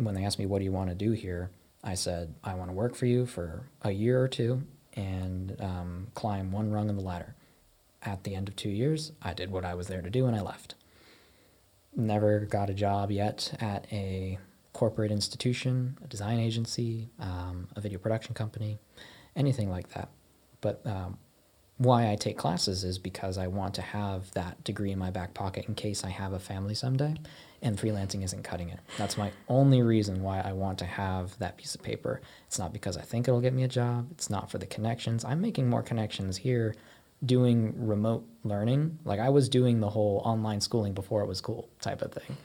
when 0.05 0.15
they 0.15 0.25
asked 0.25 0.39
me, 0.39 0.47
"What 0.47 0.59
do 0.59 0.65
you 0.65 0.73
want 0.73 0.91
to 0.91 0.95
do 0.95 1.13
here?" 1.13 1.51
I 1.83 1.95
said, 1.95 2.35
"I 2.45 2.55
want 2.55 2.71
to 2.71 2.75
work 2.75 2.95
for 2.95 3.07
you 3.07 3.27
for 3.27 3.69
a 3.83 3.91
year 3.91 4.23
or 4.23 4.29
two, 4.29 4.63
and 4.95 5.57
um, 5.61 6.09
climb 6.15 6.53
one 6.53 6.71
rung 6.71 6.89
in 6.89 6.97
the 6.97 7.03
ladder. 7.03 7.35
At 8.03 8.25
the 8.25 8.35
end 8.35 8.49
of 8.49 8.57
two 8.57 8.71
years, 8.71 9.13
I 9.23 9.35
did 9.35 9.51
what 9.51 9.65
I 9.65 9.75
was 9.75 9.89
there 9.89 10.03
to 10.03 10.11
do 10.11 10.27
and 10.27 10.35
I 10.35 10.41
left. 10.41 10.75
Never 11.95 12.41
got 12.41 12.71
a 12.71 12.75
job 12.75 13.11
yet 13.11 13.55
at 13.61 13.87
a 13.93 14.39
corporate 14.73 15.11
institution, 15.11 15.99
a 16.03 16.07
design 16.07 16.39
agency, 16.39 17.11
um, 17.19 17.69
a 17.77 17.81
video 17.81 17.99
production 17.99 18.35
company, 18.35 18.79
anything 19.37 19.71
like 19.71 19.91
that. 19.91 20.09
But 20.61 20.81
um, 20.87 21.19
why 21.77 22.11
I 22.11 22.17
take 22.17 22.39
classes 22.39 22.85
is 22.85 22.99
because 22.99 23.37
I 23.37 23.49
want 23.49 23.75
to 23.75 23.83
have 23.83 24.31
that 24.33 24.63
degree 24.65 24.93
in 24.93 24.99
my 24.99 25.11
back 25.11 25.35
pocket 25.35 25.67
in 25.67 25.75
case 25.75 26.05
I 26.05 26.11
have 26.11 26.33
a 26.33 26.39
family 26.39 26.75
someday 26.75 27.17
and 27.63 27.79
freelancing 27.79 28.25
isn't 28.25 28.43
cutting 28.43 28.71
it. 28.71 28.81
That's 28.97 29.17
my 29.17 29.33
only 29.49 29.83
reason 29.83 30.23
why 30.23 30.41
I 30.41 30.53
want 30.53 30.79
to 30.79 30.87
have 30.87 31.39
that 31.39 31.57
piece 31.57 31.75
of 31.75 31.83
paper. 31.83 32.21
It's 32.47 32.59
not 32.59 32.73
because 32.73 32.97
I 32.97 33.03
think 33.03 33.29
it'll 33.29 33.41
get 33.41 33.53
me 33.53 33.65
a 33.65 33.69
job, 33.69 34.09
it's 34.13 34.31
not 34.31 34.51
for 34.51 34.59
the 34.59 34.67
connections. 34.67 35.25
I'm 35.25 35.41
making 35.41 35.69
more 35.69 35.83
connections 35.83 36.39
here 36.39 36.75
doing 37.25 37.75
remote 37.77 38.27
learning. 38.45 38.99
Like 39.05 39.21
I 39.21 39.29
was 39.29 39.49
doing 39.49 39.81
the 39.81 39.91
whole 39.91 40.23
online 40.25 40.61
schooling 40.61 40.95
before 40.95 41.23
it 41.23 41.27
was 41.27 41.41
cool 41.41 41.69
type 41.81 42.03
of 42.03 42.13
thing. 42.13 42.37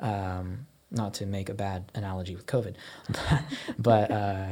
Um, 0.00 0.66
not 0.90 1.14
to 1.14 1.26
make 1.26 1.48
a 1.48 1.54
bad 1.54 1.90
analogy 1.94 2.34
with 2.34 2.46
COVID, 2.46 2.74
but 3.78 4.10
uh, 4.10 4.46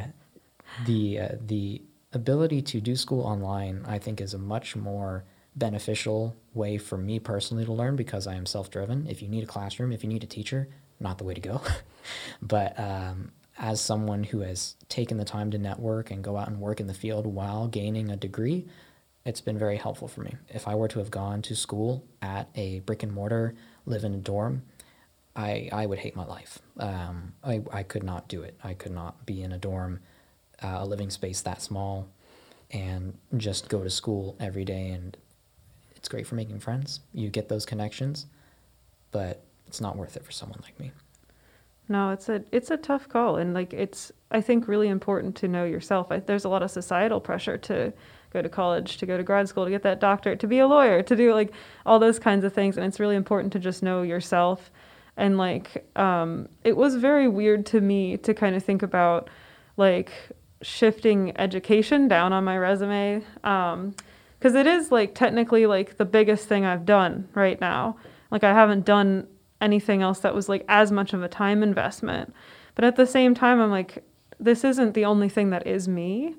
the 0.87 1.21
uh, 1.21 1.29
the 1.41 1.83
ability 2.13 2.63
to 2.63 2.81
do 2.81 2.97
school 2.97 3.23
online, 3.23 3.85
I 3.87 3.99
think, 3.99 4.21
is 4.21 4.35
a 4.35 4.39
much 4.39 4.77
more 4.77 5.25
beneficial 5.57 6.37
way 6.53 6.79
for 6.79 6.97
me 6.97 7.19
personally 7.19 7.65
to 7.65 7.73
learn 7.73 7.97
because 7.97 8.27
I 8.27 8.35
am 8.35 8.47
self 8.47 8.71
driven. 8.71 9.07
If 9.07 9.23
you 9.23 9.29
need 9.29 9.45
a 9.45 9.47
classroom, 9.47 9.93
if 9.93 10.03
you 10.03 10.09
need 10.09 10.25
a 10.25 10.27
teacher, 10.27 10.69
not 11.01 11.19
the 11.19 11.25
way 11.25 11.35
to 11.35 11.41
go. 11.41 11.61
but 12.43 12.79
um, 12.79 13.33
as 13.59 13.81
someone 13.81 14.25
who 14.25 14.41
has 14.41 14.77
taken 14.89 15.17
the 15.17 15.25
time 15.25 15.51
to 15.53 15.59
network 15.59 16.11
and 16.11 16.25
go 16.25 16.37
out 16.37 16.49
and 16.49 16.61
work 16.61 16.81
in 16.81 16.87
the 16.87 16.95
field 16.95 17.27
while 17.27 17.69
gaining 17.69 18.11
a 18.11 18.17
degree, 18.17 18.67
it's 19.25 19.41
been 19.41 19.59
very 19.59 19.77
helpful 19.77 20.09
for 20.09 20.21
me. 20.23 20.35
If 20.49 20.69
I 20.69 20.75
were 20.75 20.89
to 20.89 20.99
have 20.99 21.11
gone 21.11 21.41
to 21.43 21.57
school 21.57 22.05
at 22.21 22.49
a 22.55 22.81
brick 22.81 23.03
and 23.03 23.13
mortar, 23.13 23.55
live 23.87 24.05
in 24.05 24.13
a 24.15 24.19
dorm, 24.19 24.63
I, 25.37 25.69
I 25.73 25.87
would 25.87 25.99
hate 25.99 26.15
my 26.15 26.27
life. 26.27 26.59
Um, 26.79 27.33
I, 27.43 27.63
I 27.73 27.83
could 27.83 28.03
not 28.05 28.29
do 28.29 28.43
it. 28.43 28.57
I 28.63 28.75
could 28.75 28.93
not 28.93 29.25
be 29.27 29.43
in 29.43 29.53
a 29.53 29.59
dorm 29.59 30.01
uh, 30.63 30.79
a 30.81 30.87
living 30.87 31.11
space 31.11 31.41
that 31.43 31.63
small 31.63 32.09
and 32.71 33.17
just 33.37 33.69
go 33.69 33.83
to 33.83 33.91
school 33.91 34.37
every 34.41 34.65
day 34.65 34.89
and 34.89 35.17
it's 36.05 36.09
great 36.11 36.27
for 36.27 36.35
making 36.35 36.61
friends. 36.61 37.01
You 37.15 37.31
get 37.31 37.49
those 37.49 37.65
connections 37.65 38.27
but 39.15 39.45
it's 39.69 39.81
not 39.81 39.97
worth 39.97 40.17
it 40.17 40.25
for 40.25 40.33
someone 40.33 40.59
like 40.63 40.79
me. 40.79 40.91
No 41.89 42.11
it's 42.11 42.29
a 42.29 42.43
it's 42.53 42.71
a 42.71 42.77
tough 42.77 43.09
call 43.09 43.37
and 43.37 43.55
like 43.55 43.73
it's 43.73 44.11
i 44.31 44.41
think 44.41 44.67
really 44.69 44.89
important 44.89 45.35
to 45.37 45.49
know 45.49 45.65
yourself. 45.65 46.11
I, 46.11 46.19
there's 46.19 46.45
a 46.45 46.49
lot 46.49 46.63
of 46.63 46.71
societal 46.71 47.21
pressure 47.21 47.57
to 47.57 47.93
go 48.33 48.43
to 48.43 48.49
college 48.49 48.99
to 48.99 49.07
go 49.07 49.17
to 49.17 49.23
grad 49.23 49.49
school 49.49 49.65
to 49.65 49.71
get 49.71 49.83
that 49.85 50.01
doctorate 50.01 50.41
to 50.41 50.47
be 50.47 50.59
a 50.59 50.67
lawyer 50.67 51.03
to 51.03 51.17
do 51.17 51.33
like 51.33 51.53
all 51.87 51.99
those 51.99 52.19
kinds 52.19 52.45
of 52.45 52.53
things 52.53 52.77
and 52.77 52.85
it's 52.85 53.01
really 53.01 53.17
important 53.17 53.53
to 53.55 53.59
just 53.59 53.83
know 53.83 54.03
yourself. 54.03 54.71
And 55.17 55.39
like 55.39 55.89
um, 55.97 56.49
it 56.65 56.77
was 56.77 56.97
very 56.97 57.29
weird 57.29 57.65
to 57.67 57.81
me 57.81 58.19
to 58.19 58.35
kind 58.35 58.57
of 58.57 58.63
think 58.63 58.83
about 58.83 59.31
like 59.79 60.13
shifting 60.61 61.33
education 61.39 62.09
down 62.09 62.33
on 62.33 62.43
my 62.45 62.59
resume 62.59 63.23
because 64.45 64.57
it 64.57 64.67
is 64.67 64.93
like 64.93 65.15
technically 65.15 65.65
like 65.65 65.97
the 65.97 66.05
biggest 66.05 66.47
thing 66.47 66.67
I've 66.67 66.85
done 66.85 67.27
right 67.33 67.59
now. 67.63 67.97
Like 68.31 68.45
I 68.45 68.53
haven't 68.53 68.85
done 68.85 69.27
anything 69.59 70.03
else 70.03 70.19
that 70.19 70.35
was 70.35 70.51
like 70.51 70.67
as 70.69 70.93
much 70.93 71.15
of 71.15 71.23
a 71.23 71.29
time 71.29 71.63
investment. 71.63 72.35
But 72.75 72.85
at 72.85 72.97
the 72.97 73.07
same 73.07 73.35
time, 73.35 73.59
I'm 73.59 73.71
like, 73.71 74.05
this 74.39 74.63
isn't 74.63 74.93
the 74.93 75.07
only 75.07 75.31
thing 75.31 75.49
that 75.49 75.67
is 75.67 75.89
me. 75.89 76.35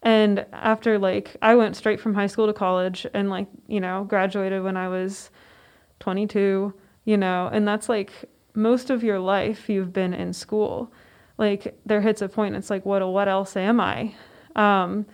And 0.00 0.46
after 0.54 0.98
like, 0.98 1.36
I 1.42 1.54
went 1.54 1.76
straight 1.76 2.00
from 2.00 2.14
high 2.14 2.28
school 2.28 2.46
to 2.46 2.54
college 2.54 3.06
and 3.12 3.28
like, 3.28 3.48
you 3.68 3.78
know, 3.78 4.04
graduated 4.04 4.62
when 4.62 4.78
I 4.78 4.88
was 4.88 5.28
22, 6.00 6.72
you 7.04 7.16
know, 7.18 7.50
and 7.52 7.68
that's 7.68 7.90
like 7.90 8.10
most 8.54 8.88
of 8.88 9.04
your 9.04 9.20
life 9.20 9.68
you've 9.68 9.92
been 9.92 10.14
in 10.14 10.32
school 10.32 10.90
like 11.36 11.78
there 11.84 12.00
hits 12.00 12.22
a 12.22 12.28
point 12.28 12.54
it's 12.54 12.70
like 12.70 12.86
what 12.86 13.04
what 13.08 13.26
else 13.26 13.56
am 13.56 13.80
i 13.80 14.14
um, 14.54 15.04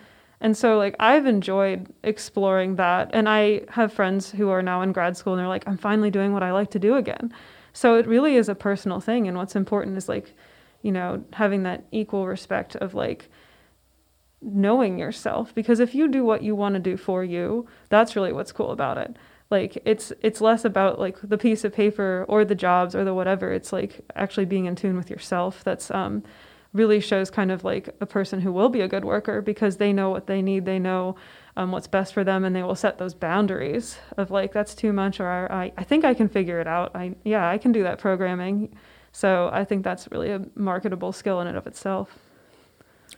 and 0.41 0.57
so 0.57 0.79
like 0.79 0.95
i've 0.99 1.27
enjoyed 1.27 1.93
exploring 2.03 2.77
that 2.77 3.11
and 3.13 3.29
i 3.29 3.61
have 3.69 3.93
friends 3.93 4.31
who 4.31 4.49
are 4.49 4.63
now 4.63 4.83
in 4.83 4.93
grad 4.93 5.17
school 5.17 5.35
and 5.35 5.41
they're 5.41 5.49
like 5.49 5.67
i'm 5.67 5.77
finally 5.77 6.11
doing 6.11 6.33
what 6.33 6.43
i 6.43 6.53
like 6.53 6.71
to 6.71 6.79
do 6.79 6.97
again. 6.97 7.33
So 7.73 7.95
it 7.97 8.07
really 8.07 8.37
is 8.37 8.49
a 8.49 8.55
personal 8.55 9.01
thing 9.01 9.29
and 9.29 9.37
what's 9.37 9.57
important 9.57 9.97
is 9.97 10.09
like 10.09 10.35
you 10.83 10.93
know 10.93 11.25
having 11.33 11.63
that 11.65 11.85
equal 11.93 12.27
respect 12.27 12.77
of 12.77 12.95
like 12.95 13.29
knowing 14.43 14.99
yourself 14.99 15.55
because 15.55 15.81
if 15.81 15.95
you 15.95 16.09
do 16.09 16.25
what 16.25 16.43
you 16.43 16.55
want 16.55 16.75
to 16.75 16.81
do 16.81 16.97
for 16.97 17.23
you 17.23 17.69
that's 17.91 18.17
really 18.17 18.33
what's 18.33 18.53
cool 18.53 18.71
about 18.71 18.99
it. 18.99 19.17
Like 19.51 19.83
it's 19.85 20.13
it's 20.23 20.41
less 20.41 20.65
about 20.65 20.99
like 20.99 21.19
the 21.23 21.39
piece 21.39 21.65
of 21.65 21.73
paper 21.73 22.25
or 22.29 22.45
the 22.45 22.55
jobs 22.55 22.95
or 22.95 23.05
the 23.05 23.15
whatever 23.15 23.53
it's 23.53 23.73
like 23.73 24.01
actually 24.15 24.47
being 24.47 24.67
in 24.67 24.77
tune 24.77 24.97
with 24.97 25.11
yourself 25.11 25.63
that's 25.65 25.91
um, 25.91 26.23
really 26.73 27.01
shows 27.01 27.31
kind 27.31 27.51
of 27.51 27.65
like 27.65 27.89
a 28.01 28.07
person 28.07 28.41
who 28.41 28.53
will 28.53 28.69
be 28.69 28.81
a 28.81 28.89
good 28.89 29.05
worker 29.05 29.43
because 29.43 29.79
they 29.79 29.93
know 29.93 30.11
what 30.11 30.27
they 30.27 30.41
need. 30.41 30.65
They 30.65 30.79
know 30.79 31.17
um, 31.57 31.73
what's 31.73 31.89
best 31.89 32.15
for 32.15 32.23
them 32.23 32.45
and 32.45 32.55
they 32.55 32.63
will 32.63 32.77
set 32.77 32.99
those 32.99 33.15
boundaries 33.15 33.99
of 34.17 34.31
like 34.31 34.53
that's 34.53 34.75
too 34.75 34.93
much 34.93 35.19
or 35.21 35.51
I, 35.51 35.73
I 35.77 35.85
think 35.85 36.05
i 36.05 36.15
can 36.15 36.29
figure 36.29 36.61
it 36.61 36.67
out. 36.67 36.95
I 36.95 37.17
yeah 37.25 37.49
i 37.49 37.59
can 37.59 37.73
do 37.73 37.83
that 37.83 37.99
programming. 37.99 38.77
So 39.13 39.51
i 39.53 39.65
think 39.65 39.83
that's 39.83 40.09
really 40.11 40.31
a 40.31 40.47
marketable 40.55 41.13
skill 41.13 41.41
in 41.41 41.49
and 41.49 41.57
of 41.57 41.67
itself. 41.67 42.17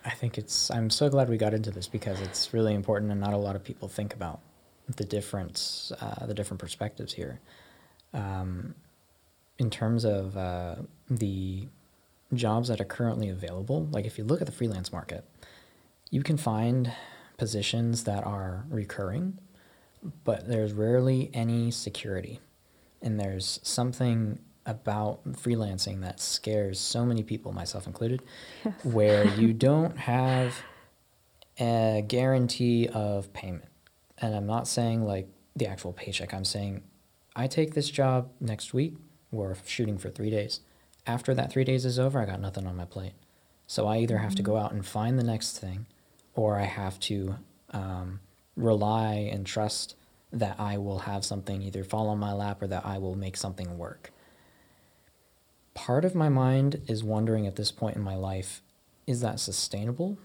I 0.05 0.11
think 0.11 0.39
it's 0.39 0.71
i'm 0.71 0.89
so 0.89 1.11
glad 1.11 1.29
we 1.29 1.37
got 1.37 1.53
into 1.53 1.71
this 1.71 1.89
because 1.89 2.21
it's 2.21 2.55
really 2.55 2.75
important 2.75 3.13
and 3.13 3.21
not 3.21 3.35
a 3.35 3.39
lot 3.39 3.55
of 3.55 3.63
people 3.63 3.89
think 3.89 4.15
about 4.15 4.41
the 4.97 5.05
difference, 5.05 5.93
uh, 6.01 6.27
the 6.27 6.35
different 6.35 6.61
perspectives 6.61 7.13
here. 7.13 7.41
Um, 8.13 8.75
in 9.59 9.71
terms 9.71 10.05
of 10.05 10.37
uh, 10.37 10.77
the 11.09 11.69
jobs 12.35 12.69
that 12.69 12.81
are 12.81 12.85
currently 12.85 13.29
available, 13.29 13.87
like 13.91 14.05
if 14.05 14.19
you 14.19 14.25
look 14.25 14.41
at 14.41 14.47
the 14.47 14.53
freelance 14.53 14.93
market, 14.93 15.25
you 16.11 16.23
can 16.23 16.37
find 16.37 16.93
positions 17.39 18.05
that 18.05 18.25
are 18.25 18.65
recurring, 18.69 19.39
but 20.25 20.49
there's 20.49 20.73
rarely 20.73 21.31
any 21.35 21.71
security. 21.71 22.41
And 23.01 23.19
there's 23.19 23.59
something 23.63 24.39
about 24.65 25.25
freelancing 25.33 26.03
that 26.03 26.21
scares 26.21 26.79
so 26.79 27.05
many 27.05 27.23
people, 27.23 27.53
myself 27.53 27.87
included, 27.87 28.23
yes. 28.65 28.75
where 28.85 29.27
you 29.27 29.53
don't 29.53 29.97
have 29.99 30.55
a 31.59 32.05
guarantee 32.07 32.89
of 32.89 33.33
payment. 33.33 33.69
And 34.19 34.35
I'm 34.35 34.47
not 34.47 34.69
saying 34.69 35.05
like 35.05 35.29
the 35.57 35.67
actual 35.67 35.93
paycheck, 35.93 36.33
I'm 36.33 36.45
saying 36.45 36.83
I 37.35 37.47
take 37.47 37.75
this 37.75 37.91
job 37.91 38.31
next 38.41 38.73
week, 38.73 38.95
we're 39.31 39.57
shooting 39.67 39.99
for 39.99 40.11
three 40.11 40.31
days. 40.31 40.61
After 41.07 41.35
that 41.35 41.51
three 41.51 41.65
days 41.65 41.85
is 41.85 41.99
over, 41.99 42.21
I 42.21 42.27
got 42.27 42.41
nothing 42.41 42.67
on 42.67 42.77
my 42.77 42.85
plate. 42.85 43.15
So 43.67 43.87
I 43.87 43.99
either 43.99 44.19
have 44.19 44.35
to 44.37 44.43
go 44.43 44.57
out 44.57 44.73
and 44.73 44.85
find 44.85 45.19
the 45.19 45.25
next 45.25 45.59
thing, 45.59 45.87
or 46.35 46.59
I 46.59 46.65
have 46.65 47.01
to 47.01 47.37
um, 47.71 48.21
rely 48.57 49.15
and 49.15 49.47
trust 49.47 49.97
that 50.33 50.59
I 50.59 50.79
will 50.79 51.01
have 51.01 51.25
something 51.25 51.63
either 51.63 51.85
fall 51.85 52.09
on 52.09 52.19
my 52.19 52.33
lap 52.33 52.63
or 52.63 52.67
that 52.69 52.87
I 52.87 52.99
will 52.99 53.15
make 53.15 53.37
something 53.37 53.77
work. 53.79 54.11
Part 55.75 56.05
of 56.05 56.15
my 56.15 56.29
mind 56.29 56.83
is 56.87 57.03
wondering 57.03 57.47
at 57.47 57.57
this 57.57 57.73
point 57.73 57.97
in 57.97 58.03
my 58.03 58.17
life 58.17 58.63
is 59.07 59.21
that 59.21 59.41
sustainable? 59.41 60.17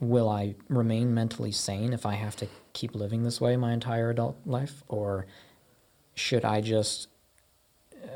Will 0.00 0.28
I 0.28 0.54
remain 0.68 1.12
mentally 1.12 1.50
sane 1.50 1.92
if 1.92 2.06
I 2.06 2.14
have 2.14 2.36
to 2.36 2.48
keep 2.72 2.94
living 2.94 3.22
this 3.22 3.40
way 3.40 3.56
my 3.56 3.72
entire 3.72 4.10
adult 4.10 4.36
life? 4.46 4.82
Or 4.88 5.26
should 6.14 6.44
I 6.44 6.60
just 6.60 7.08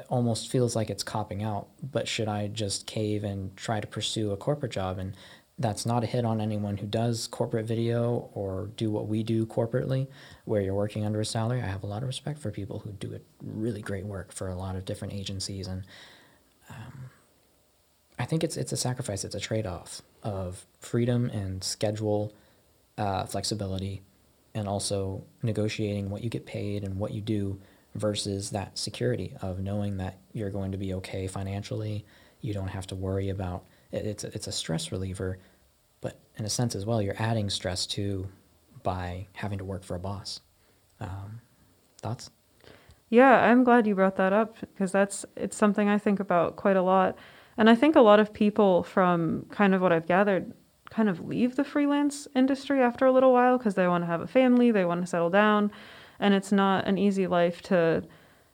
almost 0.09 0.51
feels 0.51 0.74
like 0.74 0.91
it's 0.91 1.03
copping 1.03 1.43
out, 1.43 1.68
but 1.82 2.09
should 2.09 2.28
I 2.28 2.49
just 2.49 2.86
cave 2.86 3.24
and 3.24 3.57
try 3.57 3.80
to 3.80 3.86
pursue 3.86 4.32
a 4.32 4.36
corporate 4.36 4.72
job? 4.72 4.99
And 4.99 5.14
that's 5.59 5.84
not 5.84 6.05
a 6.05 6.07
hit 6.07 6.24
on 6.24 6.41
anyone 6.41 6.76
who 6.76 6.86
does 6.86 7.26
corporate 7.26 7.66
video 7.66 8.30
or 8.32 8.70
do 8.76 8.91
what 8.91 9.09
we 9.09 9.22
do 9.22 9.45
corporately, 9.45 10.07
where 10.45 10.61
you're 10.61 10.74
working 10.74 11.05
under 11.05 11.20
a 11.20 11.24
salary. 11.24 11.61
I 11.61 11.66
have 11.66 11.82
a 11.82 11.86
lot 11.86 12.03
of 12.03 12.07
respect 12.07 12.39
for 12.39 12.51
people 12.51 12.78
who 12.78 12.93
do 12.93 13.12
it 13.12 13.24
really 13.43 13.82
great 13.82 14.07
work 14.07 14.32
for 14.32 14.49
a 14.49 14.55
lot 14.55 14.76
of 14.76 14.84
different 14.84 15.14
agencies, 15.14 15.66
and 15.66 15.82
um, 16.70 17.11
I 18.18 18.24
think 18.24 18.45
it's 18.45 18.57
it's 18.57 18.72
a 18.72 18.76
sacrifice. 18.76 19.24
It's 19.24 19.34
a 19.34 19.41
trade 19.41 19.66
off 19.66 20.03
of 20.22 20.64
freedom 20.78 21.28
and 21.30 21.64
schedule 21.64 22.32
uh, 22.97 23.24
flexibility, 23.26 24.03
and 24.55 24.68
also 24.68 25.24
negotiating 25.43 26.09
what 26.09 26.22
you 26.22 26.30
get 26.30 26.47
paid 26.47 26.84
and 26.84 26.99
what 26.99 27.12
you 27.12 27.20
do 27.20 27.61
versus 27.95 28.51
that 28.51 28.76
security 28.78 29.34
of 29.43 29.61
knowing 29.61 29.97
that 29.97 30.18
you're 30.32 30.51
going 30.51 30.72
to 30.72 30.78
be 30.78 30.95
okay 30.95 31.26
financially. 31.26 32.05
You 32.41 32.55
don't 32.55 32.68
have 32.68 32.86
to 32.89 32.95
worry 32.95 33.30
about 33.30 33.64
it, 33.91 34.07
it's 34.07 34.24
a, 34.24 34.28
it's 34.28 34.47
a 34.47 34.53
stress 34.53 34.93
reliever, 34.93 35.39
but 36.01 36.18
in 36.36 36.45
a 36.45 36.51
sense 36.51 36.74
as 36.74 36.84
well, 36.84 37.01
you're 37.01 37.20
adding 37.20 37.51
stress 37.51 37.86
too 37.86 38.28
by 38.82 39.26
having 39.32 39.59
to 39.59 39.64
work 39.64 39.82
for 39.82 39.95
a 39.95 39.99
boss. 39.99 40.41
Um, 41.01 41.41
thoughts? 42.01 42.30
Yeah, 43.11 43.51
I'm 43.51 43.64
glad 43.64 43.86
you 43.86 43.95
brought 43.95 44.16
that 44.16 44.32
up 44.32 44.57
because 44.61 44.93
that's 44.93 45.24
it's 45.36 45.57
something 45.57 45.89
I 45.89 45.99
think 45.99 46.20
about 46.20 46.57
quite 46.57 46.76
a 46.76 46.82
lot. 46.82 47.16
And 47.57 47.68
I 47.68 47.74
think 47.74 47.97
a 47.97 48.01
lot 48.01 48.20
of 48.20 48.32
people 48.32 48.82
from 48.82 49.47
kind 49.51 49.74
of 49.74 49.80
what 49.80 49.93
I've 49.93 50.07
gathered 50.07 50.53
kind 50.91 51.09
of 51.09 51.26
leave 51.26 51.57
the 51.57 51.64
freelance 51.64 52.28
industry 52.34 52.80
after 52.80 53.07
a 53.07 53.12
little 53.12 53.32
while 53.32 53.59
because 53.59 53.74
they 53.74 53.89
want 53.89 54.03
to 54.03 54.07
have 54.07 54.20
a 54.20 54.26
family, 54.26 54.70
they 54.70 54.84
want 54.84 55.01
to 55.01 55.07
settle 55.07 55.30
down, 55.30 55.70
and 56.21 56.35
it's 56.35 56.53
not 56.53 56.87
an 56.87 56.99
easy 56.99 57.27
life 57.27 57.62
to 57.62 58.05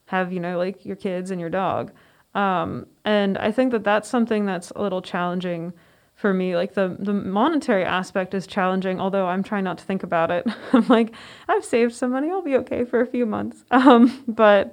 have, 0.06 0.32
you 0.32 0.40
know, 0.40 0.58
like 0.58 0.84
your 0.84 0.96
kids 0.96 1.30
and 1.30 1.40
your 1.40 1.50
dog. 1.50 1.92
Um, 2.34 2.86
and 3.04 3.38
I 3.38 3.52
think 3.52 3.72
that 3.72 3.84
that's 3.84 4.08
something 4.08 4.44
that's 4.44 4.70
a 4.74 4.82
little 4.82 5.02
challenging 5.02 5.72
for 6.14 6.32
me. 6.32 6.56
Like 6.56 6.74
the 6.74 6.96
the 6.98 7.12
monetary 7.12 7.84
aspect 7.84 8.34
is 8.34 8.46
challenging, 8.46 9.00
although 9.00 9.26
I'm 9.26 9.42
trying 9.42 9.64
not 9.64 9.78
to 9.78 9.84
think 9.84 10.02
about 10.02 10.30
it. 10.30 10.46
I'm 10.72 10.86
like, 10.88 11.14
I've 11.48 11.64
saved 11.64 11.94
some 11.94 12.10
money, 12.10 12.30
I'll 12.30 12.42
be 12.42 12.56
okay 12.56 12.84
for 12.84 13.00
a 13.00 13.06
few 13.06 13.26
months. 13.26 13.64
Um, 13.74 14.24
but 14.26 14.72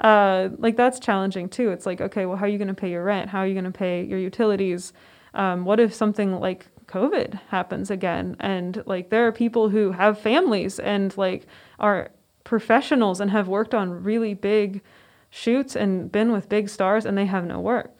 uh, 0.00 0.50
like 0.58 0.76
that's 0.76 1.00
challenging 1.00 1.48
too. 1.48 1.70
It's 1.70 1.86
like, 1.86 2.00
okay, 2.00 2.26
well, 2.26 2.36
how 2.36 2.44
are 2.44 2.48
you 2.48 2.58
going 2.58 2.68
to 2.68 2.74
pay 2.74 2.90
your 2.90 3.02
rent? 3.02 3.30
How 3.30 3.40
are 3.40 3.46
you 3.46 3.54
going 3.54 3.64
to 3.64 3.70
pay 3.70 4.04
your 4.04 4.18
utilities? 4.18 4.92
Um, 5.34 5.64
what 5.64 5.80
if 5.80 5.92
something 5.92 6.38
like 6.38 6.66
COVID 6.86 7.40
happens 7.48 7.90
again? 7.90 8.36
And 8.40 8.82
like 8.86 9.10
there 9.10 9.26
are 9.26 9.32
people 9.32 9.68
who 9.68 9.92
have 9.92 10.18
families 10.18 10.78
and 10.78 11.16
like 11.16 11.46
are 11.80 12.10
professionals 12.46 13.20
and 13.20 13.32
have 13.32 13.48
worked 13.48 13.74
on 13.74 14.04
really 14.04 14.32
big 14.32 14.80
shoots 15.28 15.74
and 15.76 16.10
been 16.10 16.30
with 16.30 16.48
big 16.48 16.68
stars 16.68 17.04
and 17.04 17.18
they 17.18 17.26
have 17.26 17.44
no 17.44 17.60
work. 17.60 17.92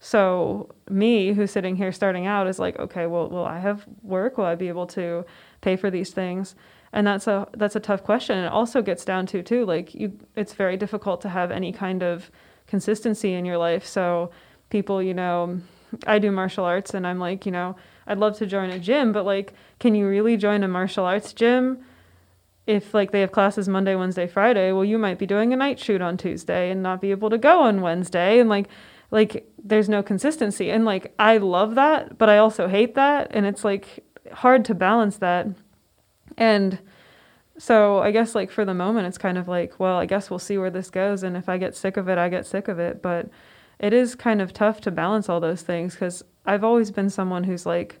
So 0.00 0.70
me, 0.88 1.34
who's 1.34 1.50
sitting 1.50 1.76
here 1.76 1.92
starting 1.92 2.26
out, 2.26 2.46
is 2.46 2.58
like, 2.58 2.78
okay, 2.78 3.06
well, 3.06 3.28
will 3.28 3.44
I 3.44 3.58
have 3.58 3.86
work? 4.02 4.38
Will 4.38 4.46
I 4.46 4.54
be 4.54 4.68
able 4.68 4.86
to 4.88 5.26
pay 5.60 5.76
for 5.76 5.90
these 5.90 6.10
things? 6.10 6.54
And 6.94 7.06
that's 7.06 7.26
a 7.26 7.46
that's 7.52 7.76
a 7.76 7.80
tough 7.80 8.02
question. 8.02 8.38
It 8.38 8.50
also 8.50 8.80
gets 8.80 9.04
down 9.04 9.26
to 9.26 9.42
too, 9.42 9.66
like 9.66 9.94
you, 9.94 10.18
it's 10.34 10.54
very 10.54 10.78
difficult 10.78 11.20
to 11.20 11.28
have 11.28 11.50
any 11.50 11.70
kind 11.70 12.02
of 12.02 12.30
consistency 12.66 13.34
in 13.34 13.44
your 13.44 13.58
life. 13.58 13.84
So 13.84 14.30
people, 14.70 15.02
you 15.02 15.12
know, 15.12 15.60
I 16.06 16.18
do 16.18 16.32
martial 16.32 16.64
arts, 16.64 16.94
and 16.94 17.06
I'm 17.06 17.20
like, 17.20 17.44
you 17.44 17.52
know, 17.52 17.76
I'd 18.06 18.18
love 18.18 18.38
to 18.38 18.46
join 18.46 18.70
a 18.70 18.78
gym, 18.78 19.12
but 19.12 19.26
like, 19.26 19.52
can 19.78 19.94
you 19.94 20.08
really 20.08 20.38
join 20.38 20.64
a 20.64 20.68
martial 20.68 21.04
arts 21.04 21.34
gym? 21.34 21.84
If 22.66 22.94
like 22.94 23.10
they 23.10 23.20
have 23.20 23.32
classes 23.32 23.68
Monday, 23.68 23.94
Wednesday, 23.94 24.26
Friday, 24.26 24.72
well 24.72 24.84
you 24.84 24.98
might 24.98 25.18
be 25.18 25.26
doing 25.26 25.52
a 25.52 25.56
night 25.56 25.78
shoot 25.78 26.00
on 26.00 26.16
Tuesday 26.16 26.70
and 26.70 26.82
not 26.82 27.00
be 27.00 27.10
able 27.10 27.30
to 27.30 27.38
go 27.38 27.62
on 27.62 27.80
Wednesday. 27.80 28.38
And 28.38 28.48
like 28.48 28.68
like 29.10 29.50
there's 29.62 29.88
no 29.88 30.02
consistency. 30.02 30.70
And 30.70 30.84
like 30.84 31.12
I 31.18 31.38
love 31.38 31.74
that, 31.74 32.18
but 32.18 32.28
I 32.28 32.38
also 32.38 32.68
hate 32.68 32.94
that. 32.94 33.28
And 33.32 33.46
it's 33.46 33.64
like 33.64 34.04
hard 34.32 34.64
to 34.66 34.74
balance 34.74 35.18
that. 35.18 35.48
And 36.36 36.78
so 37.58 37.98
I 37.98 38.10
guess 38.10 38.34
like 38.34 38.50
for 38.50 38.64
the 38.64 38.74
moment 38.74 39.06
it's 39.06 39.18
kind 39.18 39.36
of 39.38 39.48
like, 39.48 39.78
well, 39.80 39.96
I 39.96 40.06
guess 40.06 40.30
we'll 40.30 40.38
see 40.38 40.58
where 40.58 40.70
this 40.70 40.90
goes. 40.90 41.22
And 41.22 41.36
if 41.36 41.48
I 41.48 41.58
get 41.58 41.74
sick 41.74 41.96
of 41.96 42.08
it, 42.08 42.18
I 42.18 42.28
get 42.28 42.46
sick 42.46 42.68
of 42.68 42.78
it, 42.78 43.02
but 43.02 43.28
it 43.78 43.92
is 43.92 44.14
kind 44.14 44.40
of 44.40 44.52
tough 44.52 44.80
to 44.82 44.90
balance 44.90 45.28
all 45.28 45.40
those 45.40 45.62
things 45.62 45.96
cuz 45.96 46.22
I've 46.46 46.64
always 46.64 46.90
been 46.90 47.10
someone 47.10 47.44
who's 47.44 47.66
like 47.66 48.00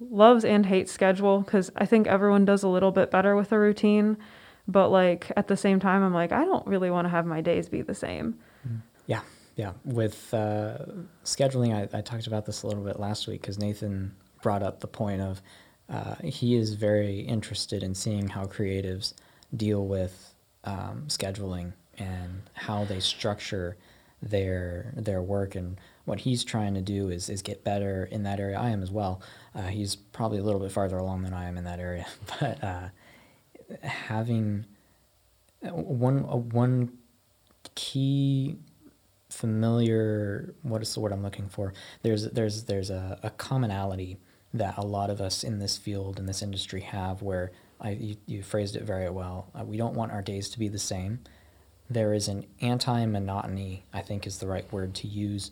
loves 0.00 0.44
and 0.44 0.66
hates 0.66 0.92
schedule 0.92 1.40
because 1.40 1.70
I 1.76 1.86
think 1.86 2.06
everyone 2.06 2.44
does 2.44 2.62
a 2.62 2.68
little 2.68 2.92
bit 2.92 3.10
better 3.10 3.34
with 3.36 3.52
a 3.52 3.58
routine. 3.58 4.16
But 4.66 4.90
like 4.90 5.32
at 5.36 5.48
the 5.48 5.56
same 5.56 5.80
time, 5.80 6.02
I'm 6.02 6.14
like, 6.14 6.32
I 6.32 6.44
don't 6.44 6.66
really 6.66 6.90
want 6.90 7.06
to 7.06 7.10
have 7.10 7.26
my 7.26 7.40
days 7.40 7.68
be 7.68 7.82
the 7.82 7.94
same. 7.94 8.34
Mm-hmm. 8.66 8.76
Yeah. 9.06 9.20
Yeah. 9.56 9.72
With 9.84 10.32
uh, 10.32 10.78
scheduling, 11.24 11.74
I, 11.74 11.98
I, 11.98 12.00
talked 12.00 12.26
about 12.26 12.46
this 12.46 12.62
a 12.62 12.66
little 12.66 12.84
bit 12.84 13.00
last 13.00 13.26
week 13.26 13.40
because 13.40 13.58
Nathan 13.58 14.14
brought 14.42 14.62
up 14.62 14.80
the 14.80 14.86
point 14.86 15.20
of 15.20 15.42
uh, 15.88 16.16
he 16.22 16.54
is 16.54 16.74
very 16.74 17.20
interested 17.20 17.82
in 17.82 17.94
seeing 17.94 18.28
how 18.28 18.44
creatives 18.44 19.14
deal 19.56 19.86
with 19.86 20.34
um, 20.64 21.04
scheduling 21.08 21.72
and 21.96 22.42
how 22.52 22.84
they 22.84 23.00
structure 23.00 23.76
their 24.20 24.92
their 24.96 25.22
work 25.22 25.54
and 25.54 25.80
what 26.04 26.20
he's 26.20 26.42
trying 26.42 26.74
to 26.74 26.80
do 26.80 27.08
is 27.08 27.28
is 27.28 27.42
get 27.42 27.64
better 27.64 28.04
in 28.10 28.22
that 28.24 28.40
area. 28.40 28.58
I 28.58 28.70
am 28.70 28.82
as 28.82 28.90
well. 28.90 29.20
Uh, 29.58 29.62
he's 29.62 29.96
probably 29.96 30.38
a 30.38 30.42
little 30.42 30.60
bit 30.60 30.70
farther 30.70 30.98
along 30.98 31.22
than 31.22 31.34
I 31.34 31.48
am 31.48 31.58
in 31.58 31.64
that 31.64 31.80
area, 31.80 32.06
but 32.40 32.62
uh, 32.62 32.88
having 33.82 34.66
uh, 35.66 35.70
one 35.70 36.18
uh, 36.20 36.36
one 36.36 36.96
key 37.74 38.56
familiar 39.28 40.54
what 40.62 40.80
is 40.80 40.94
the 40.94 41.00
word 41.00 41.12
I'm 41.12 41.24
looking 41.24 41.48
for? 41.48 41.72
There's 42.02 42.30
there's 42.30 42.64
there's 42.64 42.90
a, 42.90 43.18
a 43.24 43.30
commonality 43.30 44.18
that 44.54 44.78
a 44.78 44.86
lot 44.86 45.10
of 45.10 45.20
us 45.20 45.42
in 45.42 45.58
this 45.58 45.76
field 45.76 46.20
in 46.20 46.26
this 46.26 46.40
industry 46.40 46.82
have 46.82 47.20
where 47.20 47.50
I 47.80 47.90
you, 47.90 48.16
you 48.26 48.42
phrased 48.44 48.76
it 48.76 48.84
very 48.84 49.10
well. 49.10 49.50
Uh, 49.58 49.64
we 49.64 49.76
don't 49.76 49.94
want 49.94 50.12
our 50.12 50.22
days 50.22 50.48
to 50.50 50.60
be 50.60 50.68
the 50.68 50.78
same. 50.78 51.18
There 51.90 52.14
is 52.14 52.28
an 52.28 52.46
anti 52.60 53.06
monotony, 53.06 53.84
I 53.92 54.02
think 54.02 54.24
is 54.24 54.38
the 54.38 54.46
right 54.46 54.70
word 54.72 54.94
to 54.96 55.08
use, 55.08 55.50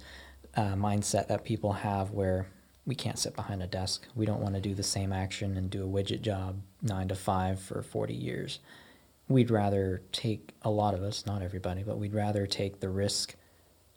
uh, 0.55 0.75
mindset 0.75 1.27
that 1.27 1.45
people 1.45 1.73
have 1.73 2.13
where 2.13 2.47
we 2.87 2.95
can't 2.95 3.19
sit 3.19 3.35
behind 3.35 3.63
a 3.63 3.67
desk. 3.67 4.07
We 4.15 4.27
don't 4.27 4.41
want 4.41 4.55
to 4.55 4.61
do 4.61 4.75
the 4.75 4.83
same 4.83 5.13
action 5.13 5.57
and 5.57 5.69
do 5.69 5.85
a 5.85 5.89
widget 5.89 6.23
job 6.23 6.61
nine 6.81 7.09
to 7.09 7.17
five 7.17 7.61
for 7.61 7.83
40 7.83 8.15
years. 8.15 8.61
We'd 9.29 9.51
rather 9.51 10.03
take, 10.13 10.53
a 10.63 10.71
lot 10.71 10.95
of 10.95 11.03
us, 11.03 11.27
not 11.27 11.43
everybody, 11.43 11.83
but 11.83 11.99
we'd 11.99 12.15
rather 12.15 12.47
take 12.47 12.79
the 12.79 12.89
risk 12.89 13.35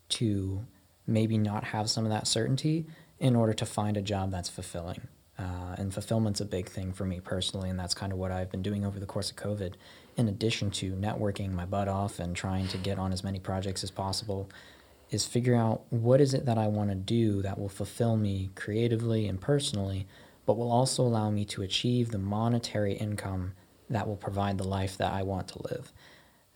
to 0.10 0.66
maybe 1.06 1.38
not 1.38 1.66
have 1.66 1.90
some 1.90 2.04
of 2.04 2.10
that 2.12 2.28
certainty 2.28 2.88
in 3.20 3.36
order 3.36 3.54
to 3.54 3.66
find 3.66 3.96
a 3.96 4.02
job 4.02 4.32
that's 4.32 4.50
fulfilling. 4.50 5.08
Uh, 5.38 5.76
and 5.78 5.94
fulfillment's 5.94 6.42
a 6.42 6.46
big 6.46 6.68
thing 6.68 6.92
for 6.92 7.06
me 7.06 7.20
personally, 7.20 7.70
and 7.70 7.80
that's 7.80 7.94
kind 7.94 8.12
of 8.12 8.18
what 8.18 8.32
I've 8.32 8.52
been 8.52 8.64
doing 8.64 8.86
over 8.86 9.00
the 9.00 9.06
course 9.06 9.30
of 9.30 9.38
COVID. 9.38 9.76
In 10.18 10.28
addition 10.28 10.72
to 10.72 10.94
networking 10.94 11.52
my 11.52 11.66
butt 11.66 11.88
off 11.88 12.20
and 12.20 12.36
trying 12.36 12.68
to 12.70 12.78
get 12.78 12.98
on 12.98 13.14
as 13.14 13.24
many 13.24 13.40
projects 13.40 13.84
as 13.84 13.92
possible, 13.92 14.50
is 15.12 15.26
figure 15.26 15.56
out 15.56 15.82
what 15.90 16.22
is 16.22 16.34
it 16.34 16.46
that 16.46 16.58
I 16.58 16.68
want 16.68 16.90
to 16.90 16.96
do 16.96 17.42
that 17.42 17.60
will 17.60 17.70
fulfill 17.70 18.16
me 18.16 18.52
creatively 18.56 19.28
and 19.28 19.42
personally, 19.42 20.08
but 20.46 20.58
will 20.58 20.72
also 20.72 21.04
allow 21.04 21.30
me 21.30 21.46
to 21.46 21.64
achieve 21.64 22.12
the 22.12 22.18
monetary 22.18 22.94
income 22.94 23.54
that 23.90 24.08
will 24.08 24.16
provide 24.16 24.58
the 24.58 24.68
life 24.68 24.98
that 24.98 25.12
I 25.12 25.24
want 25.24 25.48
to 25.50 25.62
live. 25.64 25.92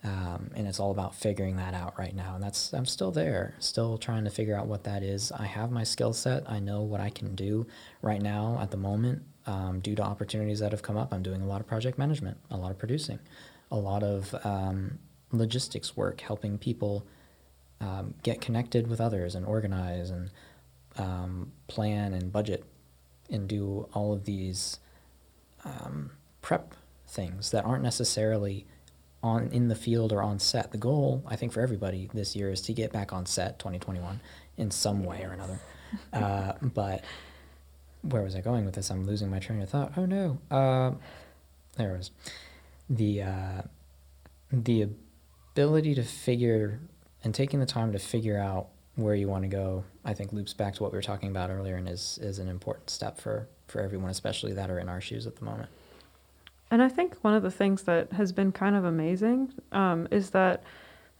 Um, 0.04 0.50
and 0.54 0.68
it's 0.68 0.78
all 0.78 0.90
about 0.90 1.14
figuring 1.14 1.56
that 1.56 1.72
out 1.72 1.98
right 1.98 2.14
now. 2.14 2.34
And 2.34 2.44
that's 2.44 2.74
I'm 2.74 2.84
still 2.84 3.10
there, 3.10 3.54
still 3.58 3.96
trying 3.96 4.24
to 4.24 4.30
figure 4.30 4.56
out 4.56 4.66
what 4.66 4.84
that 4.84 5.02
is. 5.02 5.32
I 5.32 5.46
have 5.46 5.70
my 5.70 5.82
skill 5.82 6.12
set. 6.12 6.48
I 6.48 6.60
know 6.60 6.82
what 6.82 7.00
I 7.00 7.08
can 7.08 7.34
do 7.34 7.66
right 8.02 8.20
now 8.20 8.58
at 8.60 8.70
the 8.70 8.76
moment. 8.76 9.22
Um, 9.46 9.80
due 9.80 9.94
to 9.94 10.02
opportunities 10.02 10.60
that 10.60 10.72
have 10.72 10.82
come 10.82 10.96
up, 10.96 11.12
I'm 11.12 11.22
doing 11.22 11.42
a 11.42 11.46
lot 11.46 11.60
of 11.60 11.66
project 11.66 11.98
management, 11.98 12.38
a 12.50 12.56
lot 12.56 12.70
of 12.70 12.78
producing, 12.78 13.18
a 13.70 13.76
lot 13.76 14.02
of 14.02 14.34
um, 14.44 14.98
logistics 15.32 15.96
work, 15.96 16.20
helping 16.20 16.56
people 16.58 17.06
um, 17.80 18.14
get 18.22 18.40
connected 18.40 18.86
with 18.86 19.00
others 19.00 19.34
and 19.34 19.44
organize 19.46 20.10
and 20.10 20.30
um, 20.96 21.52
plan 21.66 22.12
and 22.12 22.32
budget 22.32 22.64
and 23.30 23.48
do 23.48 23.88
all 23.92 24.12
of 24.12 24.24
these 24.24 24.78
um, 25.64 26.10
prep 26.42 26.74
things 27.06 27.50
that 27.50 27.64
aren't 27.64 27.82
necessarily 27.82 28.66
on 29.22 29.48
in 29.48 29.68
the 29.68 29.74
field 29.74 30.12
or 30.12 30.22
on 30.22 30.38
set. 30.38 30.70
The 30.70 30.78
goal, 30.78 31.24
I 31.26 31.36
think, 31.36 31.52
for 31.52 31.60
everybody 31.60 32.10
this 32.12 32.36
year 32.36 32.50
is 32.50 32.60
to 32.62 32.72
get 32.72 32.92
back 32.92 33.12
on 33.12 33.26
set 33.26 33.58
2021 33.58 34.20
in 34.56 34.70
some 34.70 35.04
way 35.04 35.22
or 35.22 35.32
another. 35.32 35.60
Uh, 36.12 36.54
but 36.60 37.04
where 38.02 38.22
was 38.22 38.34
I 38.34 38.40
going 38.40 38.64
with 38.64 38.74
this? 38.74 38.90
I'm 38.90 39.06
losing 39.06 39.30
my 39.30 39.38
train 39.38 39.62
of 39.62 39.68
thought. 39.68 39.92
Oh 39.96 40.06
no. 40.06 40.38
Uh, 40.50 40.92
there 41.76 41.94
it 41.94 41.98
was. 41.98 42.10
The 42.90 43.22
uh, 43.22 43.62
the 44.52 44.88
ability 45.52 45.94
to 45.94 46.02
figure 46.02 46.80
and 47.24 47.34
taking 47.34 47.58
the 47.60 47.66
time 47.66 47.92
to 47.92 47.98
figure 47.98 48.38
out 48.38 48.68
where 48.96 49.14
you 49.14 49.26
want 49.26 49.42
to 49.42 49.48
go, 49.48 49.84
I 50.04 50.14
think 50.14 50.32
loops 50.32 50.52
back 50.52 50.74
to 50.74 50.82
what 50.82 50.92
we 50.92 50.98
were 50.98 51.02
talking 51.02 51.30
about 51.30 51.50
earlier 51.50 51.76
and 51.76 51.88
is 51.88 52.18
is 52.22 52.38
an 52.38 52.48
important 52.48 52.90
step 52.90 53.18
for 53.18 53.48
for 53.66 53.80
everyone, 53.80 54.10
especially 54.10 54.52
that 54.52 54.70
are 54.70 54.78
in 54.78 54.88
our 54.88 55.00
shoes 55.00 55.26
at 55.26 55.36
the 55.36 55.44
moment. 55.44 55.68
And 56.70 56.82
I 56.82 56.88
think 56.88 57.16
one 57.22 57.34
of 57.34 57.42
the 57.42 57.50
things 57.50 57.82
that 57.82 58.12
has 58.12 58.32
been 58.32 58.52
kind 58.52 58.76
of 58.76 58.84
amazing 58.84 59.52
um, 59.72 60.08
is 60.10 60.30
that 60.30 60.62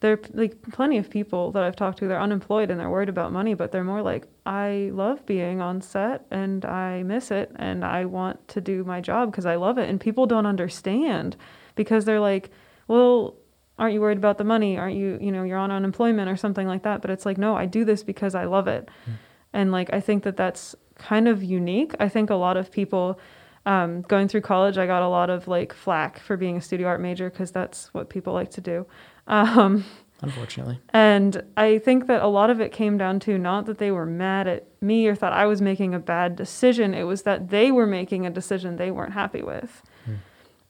there 0.01 0.13
are 0.13 0.21
like 0.33 0.61
plenty 0.73 0.99
of 0.99 1.09
people 1.09 1.53
that 1.53 1.63
I've 1.63 1.77
talked 1.77 1.99
to. 1.99 2.09
They're 2.09 2.21
unemployed 2.21 2.71
and 2.71 2.79
they're 2.79 2.91
worried 2.91 3.09
about 3.09 3.33
money, 3.33 3.55
but 3.55 3.73
they're 3.73 3.85
more 3.85 4.03
like, 4.03 4.27
I 4.45 4.91
love 4.93 5.25
being 5.25 5.61
on 5.61 5.81
set 5.81 6.27
and 6.31 6.65
I 6.65 7.03
miss 7.05 7.31
it 7.31 7.53
and 7.57 7.85
I 7.85 8.05
want 8.05 8.47
to 8.49 8.61
do 8.61 8.85
my 8.85 9.01
job 9.01 9.31
because 9.31 9.47
I 9.47 9.55
love 9.55 9.79
it. 9.79 9.89
And 9.89 10.01
people 10.01 10.27
don't 10.27 10.45
understand 10.45 11.37
because 11.75 12.05
they're 12.05 12.21
like, 12.21 12.51
well, 12.89 13.37
aren't 13.79 13.95
you 13.95 14.01
worried 14.01 14.19
about 14.19 14.39
the 14.39 14.45
money? 14.45 14.79
Aren't 14.79 14.97
you, 14.97 15.19
you 15.21 15.33
know, 15.33 15.43
you're 15.43 15.59
on 15.59 15.71
unemployment 15.71 16.29
or 16.29 16.37
something 16.37 16.67
like 16.67 16.83
that? 16.85 17.01
But 17.03 17.11
it's 17.11 17.27
like, 17.27 17.39
no, 17.39 17.57
I 17.57 17.67
do 17.67 17.85
this 17.85 18.03
because 18.03 18.35
I 18.35 18.45
love 18.45 18.69
it. 18.69 18.89
Mm. 19.09 19.13
And 19.53 19.73
like, 19.73 19.93
I 19.93 20.01
think 20.01 20.23
that 20.25 20.37
that's 20.37 20.75
kind 20.97 21.29
of 21.29 21.43
unique. 21.43 21.95
I 21.99 22.09
think 22.09 22.31
a 22.31 22.35
lot 22.35 22.57
of 22.57 22.71
people 22.71 23.19
um, 23.67 24.03
going 24.03 24.29
through 24.29 24.43
college, 24.43 24.79
I 24.79 24.87
got 24.87 25.03
a 25.03 25.09
lot 25.09 25.31
of 25.31 25.49
like 25.49 25.73
flack 25.73 26.19
for 26.19 26.37
being 26.37 26.57
a 26.57 26.61
studio 26.61 26.89
art 26.89 27.01
major 27.01 27.31
because 27.31 27.51
that's 27.51 27.93
what 27.95 28.11
people 28.11 28.33
like 28.33 28.51
to 28.53 28.61
do. 28.61 28.87
Um, 29.27 29.85
Unfortunately. 30.21 30.81
And 30.93 31.43
I 31.57 31.79
think 31.79 32.07
that 32.07 32.23
a 32.23 32.29
lot 32.29 32.51
of 32.51 32.61
it 32.61 32.73
came 32.73 32.97
down 32.97 33.21
to 33.21 33.37
not 33.37 33.67
that 33.67 33.79
they 33.79 33.91
were 33.91 34.07
mad 34.07 34.47
at 34.47 34.67
me 34.81 35.07
or 35.07 35.15
thought 35.15 35.33
I 35.33 35.47
was 35.47 35.61
making 35.61 35.95
a 35.95 35.99
bad 35.99 36.37
decision. 36.37 36.95
It 36.95 37.03
was 37.05 37.23
that 37.23 37.51
they 37.51 37.71
were 37.71 37.87
making 37.87 38.25
a 38.25 38.31
decision 38.31 38.77
they 38.77 38.91
weren't 38.91 39.13
happy 39.13 39.43
with. 39.43 39.83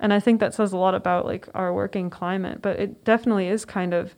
And 0.01 0.13
I 0.13 0.21
think 0.21 0.41
that 0.41 0.55
says 0.55 0.73
a 0.73 0.77
lot 0.77 0.95
about 0.95 1.25
like 1.25 1.49
our 1.55 1.73
working 1.73 2.11
climate, 2.11 2.61
but 2.61 2.79
it 2.79 3.05
definitely 3.05 3.49
is 3.49 3.65
kind 3.65 3.95
of 3.95 4.15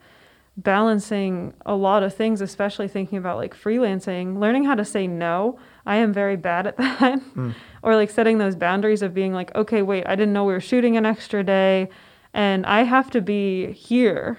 balancing 0.56 1.52
a 1.66 1.74
lot 1.74 2.02
of 2.02 2.14
things, 2.14 2.40
especially 2.40 2.88
thinking 2.88 3.18
about 3.18 3.36
like 3.36 3.54
freelancing, 3.54 4.38
learning 4.38 4.64
how 4.64 4.74
to 4.74 4.84
say 4.84 5.06
no. 5.06 5.58
I 5.84 5.96
am 5.96 6.12
very 6.12 6.36
bad 6.36 6.66
at 6.66 6.76
that. 6.78 7.20
Mm. 7.34 7.54
or 7.82 7.94
like 7.94 8.10
setting 8.10 8.38
those 8.38 8.56
boundaries 8.56 9.02
of 9.02 9.12
being 9.12 9.32
like, 9.32 9.54
okay, 9.54 9.82
wait, 9.82 10.04
I 10.06 10.16
didn't 10.16 10.32
know 10.32 10.44
we 10.44 10.54
were 10.54 10.60
shooting 10.60 10.96
an 10.96 11.04
extra 11.04 11.44
day 11.44 11.88
and 12.32 12.66
I 12.66 12.82
have 12.82 13.10
to 13.10 13.20
be 13.20 13.72
here 13.72 14.38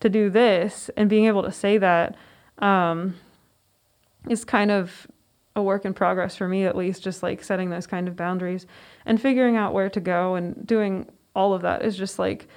to 0.00 0.08
do 0.08 0.30
this. 0.30 0.90
And 0.96 1.08
being 1.08 1.26
able 1.26 1.42
to 1.42 1.52
say 1.52 1.78
that 1.78 2.16
um, 2.58 3.16
is 4.28 4.44
kind 4.44 4.70
of 4.70 5.06
a 5.56 5.62
work 5.62 5.84
in 5.84 5.94
progress 5.94 6.36
for 6.36 6.48
me, 6.48 6.64
at 6.64 6.76
least, 6.76 7.02
just 7.02 7.22
like 7.22 7.42
setting 7.42 7.70
those 7.70 7.86
kind 7.86 8.08
of 8.08 8.16
boundaries 8.16 8.66
and 9.04 9.20
figuring 9.20 9.56
out 9.56 9.74
where 9.74 9.90
to 9.90 10.00
go 10.00 10.34
and 10.34 10.66
doing 10.66 11.08
all 11.34 11.54
of 11.54 11.62
that 11.62 11.82
is 11.82 11.96
just 11.96 12.18
like, 12.18 12.48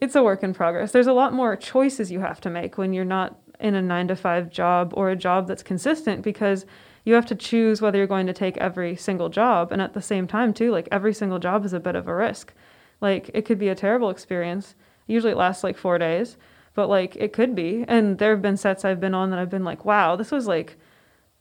it's 0.00 0.16
a 0.16 0.22
work 0.22 0.42
in 0.42 0.52
progress. 0.52 0.92
There's 0.92 1.06
a 1.06 1.12
lot 1.12 1.32
more 1.32 1.56
choices 1.56 2.10
you 2.10 2.20
have 2.20 2.40
to 2.42 2.50
make 2.50 2.76
when 2.76 2.92
you're 2.92 3.04
not 3.04 3.38
in 3.60 3.74
a 3.74 3.82
nine 3.82 4.08
to 4.08 4.16
five 4.16 4.50
job 4.50 4.92
or 4.96 5.10
a 5.10 5.16
job 5.16 5.46
that's 5.46 5.62
consistent 5.62 6.22
because 6.22 6.66
you 7.04 7.14
have 7.14 7.26
to 7.26 7.34
choose 7.34 7.80
whether 7.80 7.98
you're 7.98 8.06
going 8.06 8.26
to 8.26 8.32
take 8.32 8.56
every 8.58 8.96
single 8.96 9.28
job. 9.28 9.72
And 9.72 9.80
at 9.80 9.94
the 9.94 10.02
same 10.02 10.26
time, 10.26 10.52
too, 10.52 10.70
like 10.70 10.88
every 10.90 11.14
single 11.14 11.38
job 11.38 11.64
is 11.64 11.72
a 11.72 11.80
bit 11.80 11.94
of 11.94 12.08
a 12.08 12.14
risk. 12.14 12.52
Like 13.00 13.30
it 13.32 13.44
could 13.44 13.58
be 13.58 13.68
a 13.68 13.74
terrible 13.74 14.10
experience. 14.10 14.74
Usually 15.06 15.32
it 15.32 15.38
lasts 15.38 15.64
like 15.64 15.76
four 15.76 15.98
days, 15.98 16.36
but 16.74 16.88
like 16.88 17.16
it 17.16 17.32
could 17.32 17.54
be. 17.54 17.84
And 17.88 18.18
there 18.18 18.30
have 18.30 18.42
been 18.42 18.56
sets 18.56 18.84
I've 18.84 19.00
been 19.00 19.14
on 19.14 19.30
that 19.30 19.38
I've 19.38 19.50
been 19.50 19.64
like, 19.64 19.84
wow, 19.84 20.16
this 20.16 20.30
was 20.30 20.46
like 20.46 20.76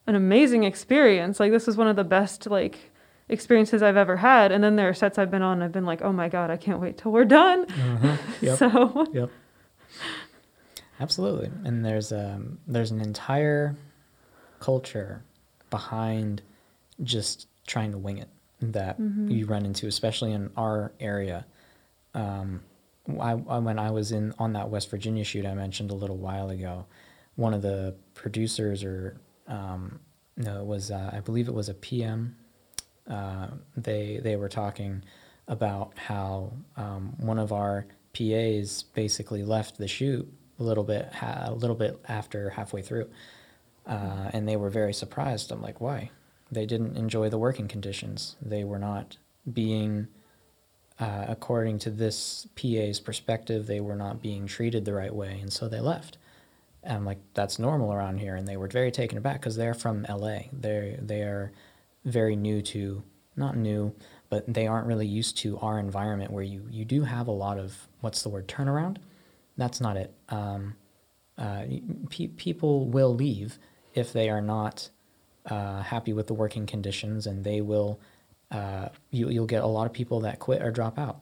an 0.08 0.16
amazing 0.16 0.64
experience. 0.64 1.40
Like 1.40 1.52
this 1.52 1.68
was 1.68 1.78
one 1.78 1.88
of 1.88 1.96
the 1.96 2.04
best 2.04 2.48
like 2.48 2.92
experiences 3.32 3.82
I've 3.82 3.98
ever 3.98 4.18
had. 4.18 4.52
And 4.52 4.64
then 4.64 4.76
there 4.76 4.90
are 4.90 4.94
sets 4.94 5.18
I've 5.18 5.32
been 5.32 5.42
on, 5.42 5.64
I've 5.64 5.72
been 5.72 5.86
like, 5.86 6.02
oh 6.02 6.12
my 6.12 6.30
God, 6.30 6.52
I 6.52 6.58
can't 6.58 6.80
wait 6.80 6.98
till 6.98 7.12
we're 7.12 7.26
done. 7.26 7.66
Uh-huh. 7.66 8.18
Yep. 8.42 8.58
so, 8.58 9.08
yep. 9.14 9.30
Absolutely. 11.00 11.52
And 11.64 11.84
there's, 11.84 12.12
um, 12.12 12.60
there's 12.68 12.92
an 12.92 13.02
entire 13.02 13.76
culture 14.60 15.24
behind 15.70 16.42
just 17.04 17.48
trying 17.66 17.92
to 17.92 17.98
wing 17.98 18.18
it 18.18 18.30
that 18.60 19.00
mm-hmm. 19.00 19.30
you 19.30 19.46
run 19.46 19.66
into, 19.66 19.88
especially 19.88 20.34
in 20.34 20.52
our 20.56 20.92
area. 21.00 21.46
Um, 22.14 22.62
I, 23.20 23.32
I, 23.32 23.58
when 23.60 23.80
I 23.80 23.92
was 23.92 24.12
in 24.12 24.34
on 24.38 24.54
that 24.54 24.70
West 24.70 24.92
Virginia 24.92 25.24
shoot 25.24 25.46
I 25.46 25.54
mentioned 25.56 25.90
a 25.90 25.96
little 25.96 26.18
while 26.18 26.50
ago, 26.50 26.86
one 27.36 27.54
of 27.54 27.62
the 27.62 27.96
producers 28.14 28.84
or 28.84 29.20
um, 29.52 30.00
no, 30.38 30.62
it 30.62 30.66
was 30.66 30.90
uh, 30.90 31.12
I 31.14 31.20
believe 31.20 31.48
it 31.48 31.54
was 31.54 31.70
a 31.70 31.76
PM 31.76 32.36
uh, 33.10 33.48
they 33.76 34.20
they 34.24 34.36
were 34.36 34.50
talking 34.50 35.04
about 35.48 35.92
how 35.98 36.54
um, 36.78 37.14
one 37.18 37.40
of 37.40 37.52
our 37.52 37.86
PAs 38.14 38.84
basically 38.94 39.44
left 39.44 39.78
the 39.78 39.88
shoot 39.88 40.32
a 40.60 40.64
little 40.64 40.84
bit 40.84 41.12
ha- 41.14 41.46
a 41.48 41.54
little 41.54 41.76
bit 41.76 42.00
after 42.08 42.52
halfway 42.52 42.82
through, 42.82 43.10
uh, 43.88 44.30
and 44.34 44.48
they 44.48 44.56
were 44.56 44.70
very 44.70 44.94
surprised. 44.94 45.52
I'm 45.52 45.62
like, 45.62 45.82
why? 45.82 46.12
They 46.52 46.66
didn't 46.66 46.98
enjoy 46.98 47.30
the 47.30 47.38
working 47.38 47.68
conditions. 47.68 48.36
They 48.42 48.64
were 48.64 48.80
not 48.80 49.18
being, 49.52 50.08
uh, 51.00 51.26
according 51.28 51.80
to 51.80 51.90
this 51.90 52.48
PA's 52.56 53.00
perspective, 53.00 53.68
they 53.68 53.80
were 53.80 53.96
not 53.96 54.22
being 54.22 54.48
treated 54.48 54.86
the 54.86 54.94
right 54.94 55.14
way, 55.14 55.40
and 55.42 55.52
so 55.52 55.68
they 55.68 55.80
left. 55.80 56.18
And 56.84 56.98
I'm 56.98 57.06
like, 57.06 57.20
that's 57.34 57.60
normal 57.60 57.94
around 57.94 58.20
here, 58.20 58.36
and 58.36 58.48
they 58.48 58.58
were 58.58 58.68
very 58.68 58.92
taken 58.92 59.18
aback 59.18 59.40
because 59.40 59.56
they're 59.56 59.74
from 59.74 60.06
LA. 60.10 60.40
They 60.52 60.98
they 61.02 61.22
are 61.22 61.52
very 62.06 62.36
new 62.36 62.62
to 62.64 63.04
not 63.36 63.56
new, 63.56 63.94
but 64.30 64.52
they 64.52 64.68
aren't 64.68 64.88
really 64.88 65.08
used 65.08 65.38
to 65.40 65.58
our 65.60 65.80
environment 65.80 66.32
where 66.32 66.44
you 66.44 66.66
you 66.70 66.86
do 66.86 67.04
have 67.04 67.28
a 67.28 67.32
lot 67.32 67.60
of 67.60 67.88
what's 68.02 68.24
the 68.24 68.30
word 68.30 68.48
turnaround. 68.48 68.98
That's 69.58 69.80
not 69.80 69.98
it. 69.98 70.14
Um, 70.30 70.76
uh, 71.38 71.66
pe- 72.10 72.28
people 72.28 72.88
will 72.88 73.14
leave 73.14 73.60
if 73.94 74.14
they 74.14 74.30
are 74.30 74.42
not 74.42 74.90
uh, 75.46 75.82
happy 75.82 76.14
with 76.14 76.28
the 76.28 76.34
working 76.34 76.66
conditions, 76.66 77.28
and 77.28 77.44
they 77.44 77.62
will. 77.62 78.00
Uh, 78.50 78.90
you, 79.12 79.30
you'll 79.30 79.46
get 79.46 79.64
a 79.64 79.68
lot 79.68 79.86
of 79.86 79.94
people 79.94 80.20
that 80.22 80.40
quit 80.40 80.62
or 80.62 80.72
drop 80.72 81.00
out 81.00 81.22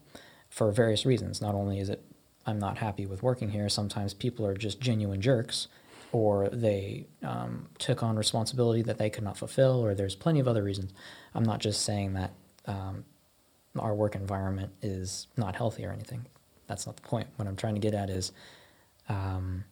for 0.50 0.72
various 0.72 1.06
reasons. 1.06 1.42
Not 1.42 1.54
only 1.54 1.80
is 1.80 1.90
it 1.90 2.04
I'm 2.46 2.60
not 2.60 2.78
happy 2.78 3.06
with 3.06 3.22
working 3.22 3.52
here. 3.52 3.70
Sometimes 3.70 4.14
people 4.14 4.46
are 4.46 4.56
just 4.56 4.80
genuine 4.80 5.22
jerks 5.22 5.68
or 6.12 6.50
they 6.50 7.06
um, 7.24 7.68
took 7.78 8.02
on 8.02 8.16
responsibility 8.16 8.82
that 8.82 8.98
they 8.98 9.10
could 9.10 9.24
not 9.24 9.38
fulfill, 9.38 9.84
or 9.84 9.94
there's 9.94 10.16
plenty 10.16 10.40
of 10.40 10.48
other 10.48 10.64
reasons. 10.64 10.92
I'm 11.36 11.44
not 11.44 11.60
just 11.60 11.82
saying 11.82 12.14
that 12.14 12.34
um, 12.66 13.06
our 13.78 13.94
work 13.94 14.16
environment 14.16 14.72
is 14.82 15.28
not 15.38 15.56
healthy 15.56 15.86
or 15.86 15.92
anything. 15.92 16.26
That's 16.68 16.86
not 16.86 16.96
the 16.96 17.02
point. 17.04 17.28
What 17.36 17.48
I'm 17.48 17.56
trying 17.56 17.76
to 17.76 17.80
get 17.80 17.94
at 17.94 18.10
is 18.10 18.32
um, 19.08 19.66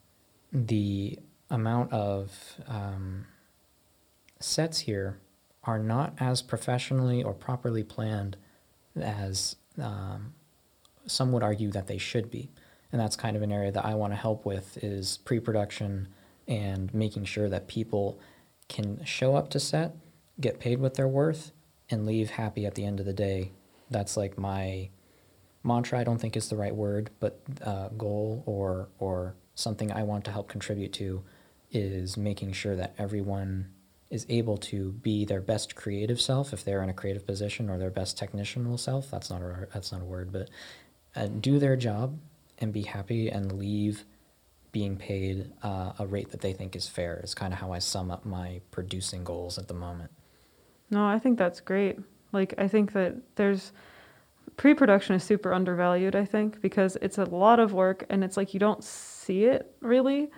the 0.52 1.18
amount 1.50 1.92
of 1.92 2.60
um, 2.66 3.26
sets 4.38 4.80
here 4.80 5.18
are 5.64 5.78
not 5.78 6.14
as 6.18 6.40
professionally 6.42 7.22
or 7.22 7.32
properly 7.34 7.82
planned 7.82 8.36
as 9.00 9.56
um, 9.80 10.34
some 11.08 11.32
would 11.32 11.42
argue 11.42 11.70
that 11.70 11.86
they 11.86 11.98
should 11.98 12.30
be 12.30 12.50
and 12.92 13.00
that's 13.00 13.16
kind 13.16 13.36
of 13.36 13.42
an 13.42 13.52
area 13.52 13.70
that 13.70 13.84
I 13.84 13.94
want 13.94 14.12
to 14.12 14.16
help 14.16 14.46
with 14.46 14.82
is 14.82 15.18
pre-production 15.18 16.08
and 16.46 16.92
making 16.94 17.24
sure 17.24 17.48
that 17.48 17.68
people 17.68 18.18
can 18.68 19.04
show 19.04 19.36
up 19.36 19.50
to 19.50 19.60
set, 19.60 19.94
get 20.40 20.58
paid 20.58 20.80
what 20.80 20.94
they're 20.94 21.08
worth, 21.08 21.52
and 21.90 22.06
leave 22.06 22.30
happy 22.30 22.64
at 22.64 22.74
the 22.74 22.84
end 22.84 23.00
of 23.00 23.06
the 23.06 23.12
day. 23.12 23.52
That's 23.90 24.16
like 24.16 24.38
my 24.38 24.88
mantra. 25.62 25.98
I 25.98 26.04
don't 26.04 26.18
think 26.18 26.36
is 26.36 26.48
the 26.48 26.56
right 26.56 26.74
word, 26.74 27.10
but 27.20 27.40
uh, 27.62 27.88
goal 27.88 28.42
or 28.46 28.88
or 28.98 29.34
something 29.54 29.92
I 29.92 30.02
want 30.02 30.24
to 30.26 30.30
help 30.30 30.48
contribute 30.48 30.92
to 30.94 31.22
is 31.70 32.16
making 32.16 32.52
sure 32.52 32.76
that 32.76 32.94
everyone 32.96 33.68
is 34.08 34.24
able 34.30 34.56
to 34.56 34.92
be 34.92 35.26
their 35.26 35.40
best 35.40 35.74
creative 35.74 36.20
self 36.20 36.54
if 36.54 36.64
they're 36.64 36.82
in 36.82 36.88
a 36.88 36.94
creative 36.94 37.26
position 37.26 37.68
or 37.68 37.76
their 37.76 37.90
best 37.90 38.16
technical 38.16 38.78
self. 38.78 39.10
That's 39.10 39.28
not 39.28 39.42
a 39.42 39.68
that's 39.72 39.92
not 39.92 40.00
a 40.00 40.06
word, 40.06 40.32
but 40.32 40.48
uh, 41.16 41.26
do 41.26 41.58
their 41.58 41.76
job 41.76 42.18
and 42.58 42.72
be 42.72 42.82
happy 42.82 43.28
and 43.28 43.58
leave 43.58 44.04
being 44.72 44.96
paid 44.96 45.50
uh, 45.62 45.92
a 45.98 46.06
rate 46.06 46.30
that 46.30 46.40
they 46.40 46.52
think 46.52 46.76
is 46.76 46.88
fair 46.88 47.20
is 47.24 47.34
kind 47.34 47.52
of 47.52 47.58
how 47.58 47.72
I 47.72 47.78
sum 47.78 48.10
up 48.10 48.24
my 48.24 48.60
producing 48.70 49.24
goals 49.24 49.58
at 49.58 49.68
the 49.68 49.74
moment. 49.74 50.10
No, 50.90 51.06
I 51.06 51.18
think 51.18 51.38
that's 51.38 51.60
great. 51.60 51.98
Like 52.32 52.54
I 52.58 52.68
think 52.68 52.92
that 52.92 53.16
there's 53.36 53.72
pre-production 54.56 55.14
is 55.14 55.24
super 55.24 55.52
undervalued, 55.52 56.14
I 56.14 56.24
think, 56.24 56.60
because 56.60 56.96
it's 57.00 57.18
a 57.18 57.24
lot 57.24 57.60
of 57.60 57.72
work 57.72 58.04
and 58.10 58.22
it's 58.22 58.36
like 58.36 58.54
you 58.54 58.60
don't 58.60 58.84
see 58.84 59.44
it 59.44 59.74
really. 59.80 60.30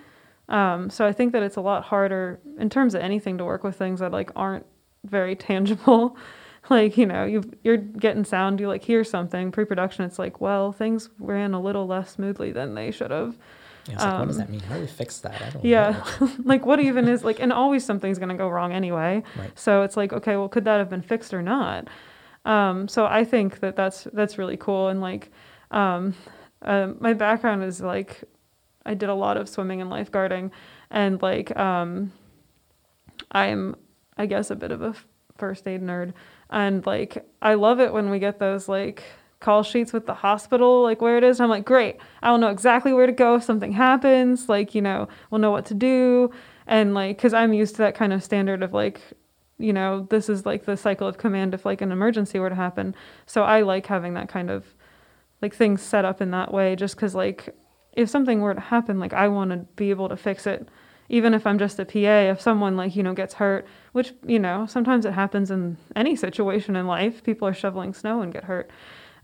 Um, 0.49 0.89
so 0.89 1.05
I 1.05 1.13
think 1.13 1.33
that 1.33 1.43
it's 1.43 1.55
a 1.55 1.61
lot 1.61 1.83
harder 1.83 2.39
in 2.59 2.69
terms 2.69 2.95
of 2.95 3.01
anything 3.01 3.37
to 3.37 3.45
work 3.45 3.63
with 3.63 3.75
things 3.75 3.99
that 3.99 4.11
like 4.11 4.31
aren't 4.35 4.65
very 5.05 5.35
tangible. 5.47 6.17
like 6.69 6.97
you 6.97 7.05
know 7.05 7.25
you 7.25 7.43
you're 7.63 7.77
getting 7.77 8.23
sound, 8.23 8.59
you 8.59 8.67
like 8.67 8.83
hear 8.83 9.03
something. 9.03 9.51
Pre-production, 9.51 10.05
it's 10.05 10.19
like 10.19 10.41
well 10.41 10.71
things 10.71 11.09
ran 11.19 11.53
a 11.53 11.61
little 11.61 11.87
less 11.87 12.11
smoothly 12.11 12.51
than 12.51 12.75
they 12.75 12.91
should 12.91 13.11
have. 13.11 13.37
Yeah, 13.87 13.95
like, 13.95 14.05
um, 14.05 14.19
what 14.19 14.27
does 14.27 14.37
that 14.37 14.49
mean? 14.49 14.59
How 14.61 14.75
do 14.75 14.81
we 14.81 14.87
fix 14.87 15.19
that? 15.19 15.41
I 15.41 15.49
don't 15.49 15.65
yeah. 15.65 16.03
like 16.43 16.65
what 16.65 16.79
even 16.79 17.07
is 17.07 17.23
like 17.23 17.39
and 17.39 17.51
always 17.51 17.83
something's 17.83 18.19
gonna 18.19 18.37
go 18.37 18.47
wrong 18.47 18.73
anyway. 18.73 19.23
Right. 19.37 19.57
So 19.57 19.81
it's 19.81 19.97
like, 19.97 20.13
okay, 20.13 20.37
well 20.37 20.49
could 20.49 20.65
that 20.65 20.77
have 20.77 20.89
been 20.89 21.01
fixed 21.01 21.33
or 21.33 21.41
not? 21.41 21.87
Um, 22.45 22.87
so 22.87 23.05
I 23.05 23.23
think 23.23 23.59
that 23.59 23.75
that's 23.75 24.07
that's 24.13 24.37
really 24.37 24.57
cool 24.57 24.89
and 24.89 25.01
like 25.01 25.31
um, 25.71 26.13
uh, 26.61 26.93
my 26.99 27.13
background 27.13 27.63
is 27.63 27.81
like 27.81 28.23
I 28.85 28.93
did 28.93 29.09
a 29.09 29.15
lot 29.15 29.37
of 29.37 29.49
swimming 29.49 29.81
and 29.81 29.91
lifeguarding 29.91 30.51
and 30.89 31.21
like 31.21 31.55
um, 31.57 32.11
I'm 33.31 33.75
I 34.17 34.25
guess 34.25 34.51
a 34.51 34.55
bit 34.55 34.71
of 34.71 34.81
a 34.81 34.95
first 35.37 35.67
aid 35.67 35.81
nerd 35.81 36.13
and 36.51 36.85
like 36.85 37.25
I 37.41 37.55
love 37.55 37.79
it 37.79 37.93
when 37.93 38.09
we 38.09 38.19
get 38.19 38.39
those 38.39 38.67
like 38.67 39.03
call 39.41 39.63
sheets 39.63 39.91
with 39.91 40.05
the 40.05 40.13
hospital, 40.13 40.83
like 40.83 41.01
where 41.01 41.17
it 41.17 41.23
is. 41.23 41.39
And 41.39 41.45
I'm 41.45 41.49
like, 41.49 41.65
great, 41.65 41.97
I 42.21 42.31
will 42.31 42.37
know 42.37 42.49
exactly 42.49 42.93
where 42.93 43.07
to 43.07 43.11
go 43.11 43.35
if 43.35 43.43
something 43.43 43.73
happens. 43.73 44.47
Like, 44.47 44.73
you 44.73 44.81
know, 44.81 45.09
we'll 45.29 45.41
know 45.41 45.51
what 45.51 45.65
to 45.65 45.73
do. 45.73 46.31
And 46.67 46.93
like, 46.93 47.19
cause 47.19 47.33
I'm 47.33 47.51
used 47.51 47.75
to 47.75 47.81
that 47.81 47.95
kind 47.95 48.13
of 48.13 48.23
standard 48.23 48.63
of 48.63 48.71
like, 48.71 49.01
you 49.57 49.73
know, 49.73 50.07
this 50.09 50.29
is 50.29 50.45
like 50.45 50.65
the 50.65 50.77
cycle 50.77 51.07
of 51.07 51.17
command 51.17 51.53
if 51.53 51.65
like 51.65 51.81
an 51.81 51.91
emergency 51.91 52.39
were 52.39 52.49
to 52.49 52.55
happen. 52.55 52.95
So 53.25 53.43
I 53.43 53.61
like 53.61 53.87
having 53.87 54.13
that 54.13 54.29
kind 54.29 54.49
of 54.49 54.75
like 55.41 55.55
things 55.55 55.81
set 55.81 56.05
up 56.05 56.21
in 56.21 56.31
that 56.31 56.53
way 56.53 56.75
just 56.75 56.97
cause 56.97 57.15
like 57.15 57.49
if 57.93 58.09
something 58.09 58.41
were 58.41 58.53
to 58.53 58.61
happen, 58.61 58.99
like 58.99 59.13
I 59.13 59.27
want 59.27 59.51
to 59.51 59.57
be 59.75 59.89
able 59.89 60.07
to 60.09 60.15
fix 60.15 60.47
it. 60.47 60.69
Even 61.11 61.33
if 61.33 61.45
I'm 61.45 61.59
just 61.59 61.77
a 61.77 61.85
PA, 61.85 62.31
if 62.31 62.39
someone 62.39 62.77
like, 62.77 62.95
you 62.95 63.03
know, 63.03 63.13
gets 63.13 63.33
hurt, 63.33 63.67
which, 63.91 64.13
you 64.25 64.39
know, 64.39 64.65
sometimes 64.65 65.05
it 65.05 65.11
happens 65.11 65.51
in 65.51 65.77
any 65.95 66.15
situation 66.15 66.75
in 66.75 66.87
life, 66.87 67.21
people 67.21 67.47
are 67.47 67.53
shoveling 67.53 67.93
snow 67.93 68.21
and 68.21 68.31
get 68.31 68.45
hurt. 68.45 68.71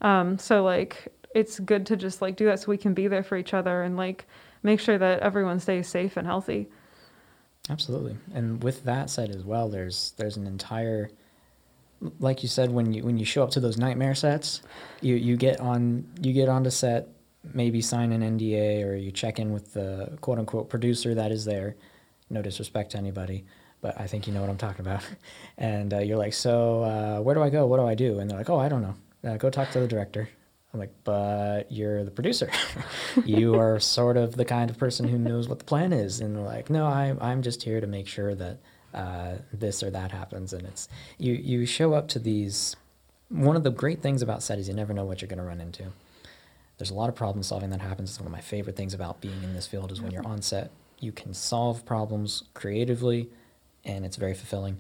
Um, 0.01 0.38
so 0.38 0.64
like 0.64 1.07
it's 1.34 1.59
good 1.59 1.85
to 1.85 1.95
just 1.95 2.22
like 2.22 2.35
do 2.35 2.45
that 2.45 2.59
so 2.59 2.68
we 2.68 2.77
can 2.77 2.93
be 2.93 3.07
there 3.07 3.23
for 3.23 3.38
each 3.38 3.53
other 3.53 3.84
and 3.84 3.95
like 3.95 4.26
make 4.64 4.80
sure 4.80 4.97
that 4.97 5.22
everyone 5.22 5.59
stays 5.59 5.88
safe 5.88 6.18
and 6.18 6.27
healthy. 6.27 6.68
Absolutely. 7.69 8.18
And 8.34 8.61
with 8.61 8.84
that 8.84 9.09
said 9.09 9.30
as 9.34 9.43
well, 9.43 9.69
there's 9.69 10.14
there's 10.18 10.38
an 10.38 10.45
entire 10.45 11.09
like 12.19 12.43
you 12.43 12.49
said 12.49 12.72
when 12.72 12.93
you 12.93 13.03
when 13.03 13.18
you 13.18 13.26
show 13.26 13.43
up 13.43 13.51
to 13.51 13.59
those 13.59 13.77
nightmare 13.77 14.15
sets, 14.15 14.61
you 15.01 15.15
you 15.15 15.38
get 15.38 15.59
on 15.59 16.05
you 16.22 16.34
get 16.34 16.49
onto 16.49 16.69
set, 16.69 17.07
maybe 17.53 17.81
sign 17.81 18.11
an 18.11 18.21
NDA 18.21 18.85
or 18.85 18.95
you 18.95 19.11
check 19.11 19.39
in 19.39 19.51
with 19.53 19.73
the 19.73 20.17
quote 20.21 20.39
unquote 20.39 20.69
producer 20.69 21.13
that 21.15 21.31
is 21.31 21.45
there. 21.45 21.75
No 22.29 22.41
disrespect 22.41 22.91
to 22.91 22.97
anybody, 22.97 23.45
but 23.81 23.99
I 23.99 24.07
think 24.07 24.27
you 24.27 24.33
know 24.33 24.41
what 24.41 24.49
I'm 24.49 24.57
talking 24.57 24.81
about. 24.81 25.03
And 25.59 25.91
uh, 25.91 25.99
you're 25.99 26.17
like, 26.17 26.33
so 26.33 26.83
uh, 26.83 27.19
where 27.19 27.33
do 27.33 27.41
I 27.41 27.49
go? 27.49 27.65
What 27.65 27.77
do 27.77 27.87
I 27.87 27.95
do? 27.95 28.19
And 28.19 28.29
they're 28.29 28.37
like, 28.37 28.49
oh, 28.49 28.59
I 28.59 28.69
don't 28.69 28.83
know 28.83 28.93
uh, 29.27 29.37
go 29.37 29.49
talk 29.49 29.71
to 29.71 29.79
the 29.79 29.87
director. 29.87 30.29
I'm 30.73 30.79
like, 30.79 30.93
but 31.03 31.71
you're 31.71 32.03
the 32.03 32.11
producer. 32.11 32.51
you 33.25 33.55
are 33.55 33.79
sort 33.79 34.17
of 34.17 34.35
the 34.35 34.45
kind 34.45 34.69
of 34.69 34.77
person 34.77 35.07
who 35.07 35.17
knows 35.17 35.47
what 35.47 35.59
the 35.59 35.65
plan 35.65 35.93
is. 35.93 36.19
And 36.19 36.35
they're 36.35 36.43
like, 36.43 36.69
no, 36.69 36.85
I, 36.85 37.15
I'm 37.21 37.41
just 37.41 37.63
here 37.63 37.79
to 37.79 37.87
make 37.87 38.07
sure 38.07 38.35
that 38.35 38.57
uh, 38.93 39.35
this 39.53 39.81
or 39.81 39.89
that 39.91 40.11
happens. 40.11 40.53
And 40.53 40.65
it's 40.65 40.89
you 41.17 41.33
you 41.33 41.65
show 41.65 41.93
up 41.93 42.07
to 42.09 42.19
these. 42.19 42.75
One 43.29 43.55
of 43.55 43.63
the 43.63 43.71
great 43.71 44.01
things 44.01 44.21
about 44.21 44.43
set 44.43 44.59
is 44.59 44.67
you 44.67 44.73
never 44.73 44.93
know 44.93 45.05
what 45.05 45.21
you're 45.21 45.27
going 45.27 45.39
to 45.39 45.43
run 45.43 45.59
into. 45.61 45.83
There's 46.77 46.91
a 46.91 46.95
lot 46.95 47.09
of 47.09 47.15
problem 47.15 47.43
solving 47.43 47.71
that 47.71 47.81
happens. 47.81 48.11
It's 48.11 48.19
one 48.19 48.27
of 48.27 48.31
my 48.31 48.41
favorite 48.41 48.75
things 48.75 48.93
about 48.93 49.21
being 49.21 49.43
in 49.43 49.53
this 49.53 49.67
field 49.67 49.91
is 49.91 50.01
when 50.01 50.11
you're 50.11 50.27
on 50.27 50.41
set, 50.41 50.71
you 50.99 51.11
can 51.11 51.33
solve 51.33 51.85
problems 51.85 52.43
creatively, 52.53 53.29
and 53.83 54.05
it's 54.05 54.15
very 54.15 54.33
fulfilling. 54.33 54.79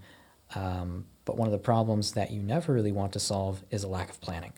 Um, 0.55 1.05
but 1.25 1.37
one 1.37 1.47
of 1.47 1.51
the 1.51 1.57
problems 1.57 2.13
that 2.13 2.31
you 2.31 2.41
never 2.41 2.73
really 2.73 2.91
want 2.91 3.13
to 3.13 3.19
solve 3.19 3.63
is 3.71 3.83
a 3.83 3.87
lack 3.87 4.09
of 4.09 4.21
planning. 4.21 4.53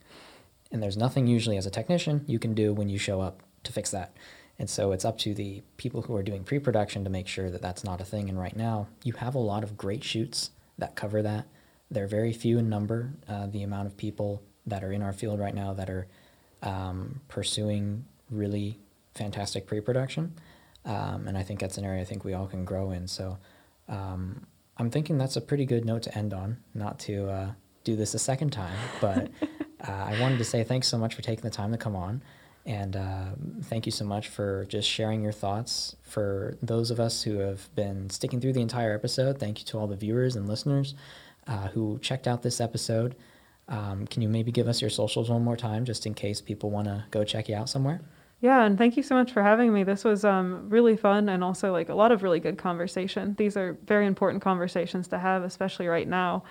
And 0.72 0.84
there's 0.84 0.98
nothing 0.98 1.28
usually 1.28 1.57
as 1.57 1.66
a 1.66 1.72
technician 1.72 2.24
you 2.28 2.40
can 2.40 2.53
do 2.53 2.74
when 2.74 2.90
you 2.90 2.98
show 2.98 3.22
up 3.22 3.41
to 3.64 3.72
fix 3.72 3.90
that. 3.91 4.16
And 4.60 4.70
so 4.70 4.91
it's 4.91 5.06
up 5.06 5.18
to 5.20 5.34
the 5.34 5.64
people 5.78 6.02
who 6.03 6.16
are 6.16 6.24
doing 6.24 6.44
pre 6.44 6.60
production 6.60 7.03
to 7.06 7.10
make 7.10 7.28
sure 7.28 7.49
that 7.49 7.61
that's 7.61 7.84
not 7.84 8.02
a 8.02 8.06
thing. 8.06 8.30
And 8.30 8.38
right 8.38 8.56
now, 8.56 8.88
you 9.03 9.14
have 9.14 9.34
a 9.34 9.40
lot 9.40 9.64
of 9.64 9.78
great 9.78 10.03
shoots 10.03 10.52
that 10.78 10.95
cover 10.95 11.22
that. 11.22 11.48
They're 11.90 12.07
very 12.07 12.34
few 12.34 12.60
in 12.60 12.70
number, 12.70 13.14
uh, 13.28 13.48
the 13.48 13.64
amount 13.64 13.88
of 13.88 13.98
people 13.98 14.44
that 14.66 14.84
are 14.84 14.91
in 14.91 15.02
our 15.02 15.14
field 15.14 15.40
right 15.40 15.56
now 15.56 15.74
that 15.74 15.90
are 15.90 16.07
um, 16.64 17.22
pursuing 17.27 18.06
really 18.30 18.80
fantastic 19.15 19.68
pre 19.68 19.81
production. 19.81 20.34
Um, 20.86 21.27
and 21.27 21.38
I 21.38 21.44
think 21.44 21.60
that's 21.60 21.77
an 21.77 21.86
area 21.86 22.02
I 22.02 22.06
think 22.06 22.23
we 22.23 22.34
all 22.34 22.48
can 22.48 22.65
grow 22.65 22.91
in. 22.91 23.07
So 23.07 23.38
um, 23.88 24.45
I'm 24.77 24.90
thinking 24.90 25.18
that's 25.18 25.36
a 25.36 25.41
pretty 25.41 25.65
good 25.65 25.86
note 25.86 26.03
to 26.03 26.18
end 26.18 26.34
on. 26.34 26.57
Not 26.73 26.99
to 26.99 27.30
uh, 27.30 27.52
do 27.84 27.95
this 27.95 28.14
a 28.14 28.19
second 28.19 28.52
time, 28.52 28.77
but 29.02 29.30
uh, 29.88 29.91
I 29.91 30.19
wanted 30.19 30.38
to 30.38 30.45
say 30.45 30.64
thanks 30.64 30.88
so 30.88 30.98
much 30.98 31.15
for 31.15 31.22
taking 31.22 31.44
the 31.44 31.49
time 31.49 31.72
to 31.72 31.77
come 31.77 31.95
on. 31.95 32.22
And 32.65 32.95
uh, 32.95 33.26
thank 33.64 33.86
you 33.86 33.91
so 33.91 34.06
much 34.06 34.27
for 34.27 34.65
just 34.65 34.88
sharing 34.88 35.23
your 35.23 35.31
thoughts. 35.31 35.95
For 36.03 36.57
those 36.61 36.91
of 36.91 36.99
us 36.99 37.23
who 37.23 37.40
have 37.40 37.73
been 37.76 38.10
sticking 38.10 38.40
through 38.40 38.53
the 38.53 38.61
entire 38.61 38.94
episode, 38.94 39.40
thank 39.40 39.60
you 39.60 39.65
to 39.68 39.80
all 39.80 39.88
the 39.88 39.95
viewers 39.95 40.36
and 40.36 40.48
listeners 40.48 40.94
uh, 41.48 41.69
who 41.69 41.99
checked 41.99 42.27
out 42.27 42.44
this 42.44 42.61
episode. 42.61 43.15
Um, 43.70 44.08
can 44.08 44.22
you 44.22 44.30
maybe 44.30 44.52
give 44.52 44.68
us 44.68 44.82
your 44.82 44.90
socials 44.90 45.30
one 45.30 45.44
more 45.44 45.56
time, 45.56 45.86
just 45.86 46.06
in 46.06 46.14
case 46.14 46.41
people 46.41 46.72
want 46.72 46.88
to 46.88 47.06
go 47.12 47.24
check 47.24 47.48
you 47.48 47.56
out 47.56 47.70
somewhere? 47.70 48.02
Yeah, 48.41 48.64
and 48.64 48.78
thank 48.78 48.96
you 48.96 49.04
so 49.04 49.16
much 49.16 49.32
for 49.32 49.44
having 49.44 49.74
me. 49.74 49.84
This 49.84 50.04
was 50.04 50.24
um, 50.24 50.70
really 50.70 50.96
fun 50.96 51.28
and 51.30 51.44
also 51.44 51.72
like 51.72 51.90
a 51.90 51.94
lot 51.94 52.12
of 52.12 52.24
really 52.24 52.40
good 52.40 52.58
conversation. 52.58 53.36
These 53.38 53.58
are 53.58 53.78
very 53.86 54.08
important 54.08 54.41
conversations 54.41 55.08
to 55.10 55.20
have, 55.20 55.44
especially 55.44 55.88
right 55.88 56.08
now. 56.08 56.44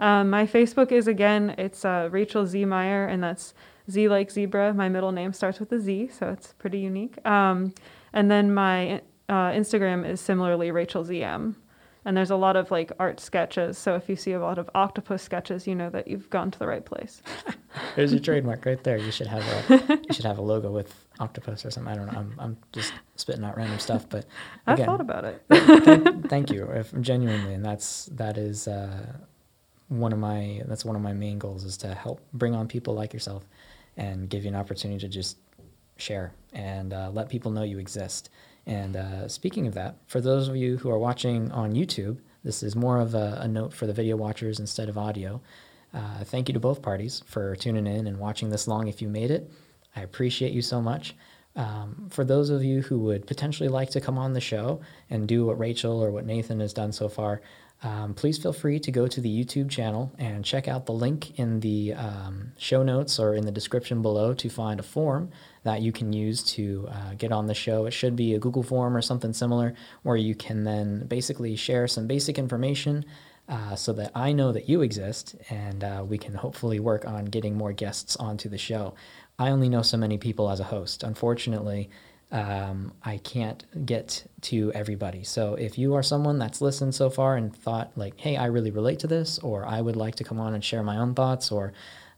Um, 0.00 0.30
my 0.30 0.46
Facebook 0.46 0.90
is 0.90 1.06
again, 1.06 1.54
it's 1.58 1.84
uh, 1.84 2.08
Rachel 2.10 2.46
Z 2.46 2.64
Meyer, 2.64 3.06
and 3.06 3.22
that's 3.22 3.54
Z 3.90 4.08
like 4.08 4.30
zebra. 4.30 4.72
My 4.74 4.88
middle 4.88 5.12
name 5.12 5.32
starts 5.32 5.60
with 5.60 5.70
a 5.72 5.78
Z, 5.78 6.08
so 6.08 6.30
it's 6.30 6.54
pretty 6.54 6.78
unique. 6.78 7.24
Um, 7.26 7.74
and 8.12 8.30
then 8.30 8.52
my 8.52 9.02
uh, 9.28 9.50
Instagram 9.50 10.08
is 10.08 10.20
similarly 10.20 10.70
Rachel 10.70 11.04
ZM 11.04 11.56
and 12.04 12.16
there's 12.16 12.30
a 12.30 12.36
lot 12.36 12.56
of 12.56 12.70
like 12.70 12.92
art 12.98 13.20
sketches. 13.20 13.78
So 13.78 13.94
if 13.94 14.08
you 14.08 14.16
see 14.16 14.32
a 14.32 14.40
lot 14.40 14.58
of 14.58 14.68
octopus 14.74 15.22
sketches, 15.22 15.66
you 15.66 15.74
know 15.74 15.90
that 15.90 16.08
you've 16.08 16.28
gone 16.30 16.50
to 16.50 16.58
the 16.58 16.66
right 16.66 16.84
place. 16.84 17.22
There's 17.96 18.12
your 18.12 18.20
trademark 18.20 18.64
right 18.66 18.82
there. 18.84 18.96
You 18.96 19.10
should 19.10 19.26
have 19.26 19.42
a 19.42 19.98
you 20.06 20.14
should 20.14 20.24
have 20.24 20.38
a 20.38 20.42
logo 20.42 20.70
with 20.70 21.06
octopus 21.18 21.64
or 21.64 21.70
something. 21.70 21.92
I 21.92 21.96
don't 21.96 22.12
know. 22.12 22.18
I'm 22.18 22.34
I'm 22.38 22.56
just 22.72 22.92
spitting 23.16 23.44
out 23.44 23.56
random 23.56 23.78
stuff, 23.78 24.08
but 24.08 24.26
again, 24.66 24.80
I've 24.80 24.86
thought 24.86 25.00
about 25.00 25.24
it. 25.24 25.42
thank, 25.84 26.28
thank, 26.28 26.50
you, 26.50 26.64
if, 26.70 26.92
genuinely, 27.00 27.54
and 27.54 27.64
that's 27.64 28.06
that 28.12 28.36
is 28.36 28.68
uh, 28.68 29.12
one 29.88 30.12
of 30.12 30.18
my 30.18 30.62
that's 30.66 30.84
one 30.84 30.96
of 30.96 31.02
my 31.02 31.12
main 31.12 31.38
goals 31.38 31.64
is 31.64 31.76
to 31.78 31.94
help 31.94 32.20
bring 32.32 32.54
on 32.54 32.68
people 32.68 32.94
like 32.94 33.12
yourself 33.12 33.44
and 33.96 34.28
give 34.28 34.44
you 34.44 34.50
an 34.50 34.56
opportunity 34.56 35.00
to 35.00 35.08
just 35.08 35.38
share 35.96 36.32
and 36.54 36.94
uh, 36.94 37.10
let 37.12 37.28
people 37.28 37.50
know 37.50 37.62
you 37.62 37.78
exist 37.78 38.30
and 38.66 38.96
uh, 38.96 39.28
speaking 39.28 39.66
of 39.66 39.74
that, 39.74 39.96
for 40.06 40.20
those 40.20 40.48
of 40.48 40.56
you 40.56 40.78
who 40.78 40.90
are 40.90 40.98
watching 40.98 41.50
on 41.52 41.74
YouTube, 41.74 42.18
this 42.42 42.62
is 42.62 42.74
more 42.74 42.98
of 42.98 43.14
a, 43.14 43.38
a 43.40 43.48
note 43.48 43.72
for 43.72 43.86
the 43.86 43.92
video 43.92 44.16
watchers 44.16 44.58
instead 44.58 44.88
of 44.88 44.96
audio. 44.96 45.40
Uh, 45.92 46.24
thank 46.24 46.48
you 46.48 46.54
to 46.54 46.60
both 46.60 46.82
parties 46.82 47.22
for 47.26 47.54
tuning 47.56 47.86
in 47.86 48.06
and 48.06 48.18
watching 48.18 48.50
this 48.50 48.66
long 48.66 48.88
if 48.88 49.00
you 49.02 49.08
made 49.08 49.30
it. 49.30 49.50
I 49.94 50.00
appreciate 50.00 50.52
you 50.52 50.62
so 50.62 50.80
much. 50.80 51.14
Um, 51.56 52.08
for 52.10 52.24
those 52.24 52.50
of 52.50 52.64
you 52.64 52.82
who 52.82 52.98
would 53.00 53.26
potentially 53.26 53.68
like 53.68 53.90
to 53.90 54.00
come 54.00 54.18
on 54.18 54.32
the 54.32 54.40
show 54.40 54.80
and 55.08 55.28
do 55.28 55.46
what 55.46 55.58
Rachel 55.58 56.02
or 56.02 56.10
what 56.10 56.26
Nathan 56.26 56.58
has 56.60 56.72
done 56.72 56.90
so 56.90 57.08
far, 57.08 57.42
um, 57.84 58.14
please 58.14 58.38
feel 58.38 58.54
free 58.54 58.80
to 58.80 58.90
go 58.90 59.06
to 59.06 59.20
the 59.20 59.28
YouTube 59.28 59.68
channel 59.68 60.10
and 60.18 60.42
check 60.42 60.68
out 60.68 60.86
the 60.86 60.92
link 60.92 61.38
in 61.38 61.60
the 61.60 61.92
um, 61.92 62.52
show 62.56 62.82
notes 62.82 63.20
or 63.20 63.34
in 63.34 63.44
the 63.44 63.52
description 63.52 64.00
below 64.00 64.32
to 64.32 64.48
find 64.48 64.80
a 64.80 64.82
form 64.82 65.30
that 65.64 65.82
you 65.82 65.92
can 65.92 66.10
use 66.10 66.42
to 66.42 66.88
uh, 66.90 67.12
get 67.18 67.30
on 67.30 67.46
the 67.46 67.52
show. 67.54 67.84
It 67.84 67.90
should 67.90 68.16
be 68.16 68.32
a 68.34 68.38
Google 68.38 68.62
form 68.62 68.96
or 68.96 69.02
something 69.02 69.34
similar 69.34 69.74
where 70.02 70.16
you 70.16 70.34
can 70.34 70.64
then 70.64 71.06
basically 71.06 71.56
share 71.56 71.86
some 71.86 72.06
basic 72.06 72.38
information 72.38 73.04
uh, 73.50 73.76
so 73.76 73.92
that 73.92 74.12
I 74.14 74.32
know 74.32 74.50
that 74.52 74.66
you 74.66 74.80
exist 74.80 75.36
and 75.50 75.84
uh, 75.84 76.02
we 76.08 76.16
can 76.16 76.32
hopefully 76.32 76.80
work 76.80 77.06
on 77.06 77.26
getting 77.26 77.54
more 77.54 77.74
guests 77.74 78.16
onto 78.16 78.48
the 78.48 78.56
show. 78.56 78.94
I 79.38 79.50
only 79.50 79.68
know 79.68 79.82
so 79.82 79.98
many 79.98 80.16
people 80.16 80.48
as 80.48 80.58
a 80.58 80.64
host. 80.64 81.02
Unfortunately, 81.02 81.90
um, 82.30 82.92
I 83.02 83.18
can't 83.18 83.64
get 83.86 84.24
to 84.42 84.72
everybody. 84.72 85.22
So 85.22 85.54
if 85.54 85.78
you 85.78 85.94
are 85.94 86.02
someone 86.02 86.38
that's 86.38 86.60
listened 86.60 86.94
so 86.94 87.10
far 87.10 87.36
and 87.36 87.54
thought 87.54 87.92
like, 87.96 88.18
hey, 88.18 88.36
I 88.36 88.46
really 88.46 88.70
relate 88.70 88.98
to 89.00 89.06
this, 89.06 89.38
or 89.38 89.66
I 89.66 89.80
would 89.80 89.96
like 89.96 90.16
to 90.16 90.24
come 90.24 90.40
on 90.40 90.54
and 90.54 90.64
share 90.64 90.82
my 90.82 90.96
own 90.96 91.14
thoughts, 91.14 91.52
or 91.52 91.72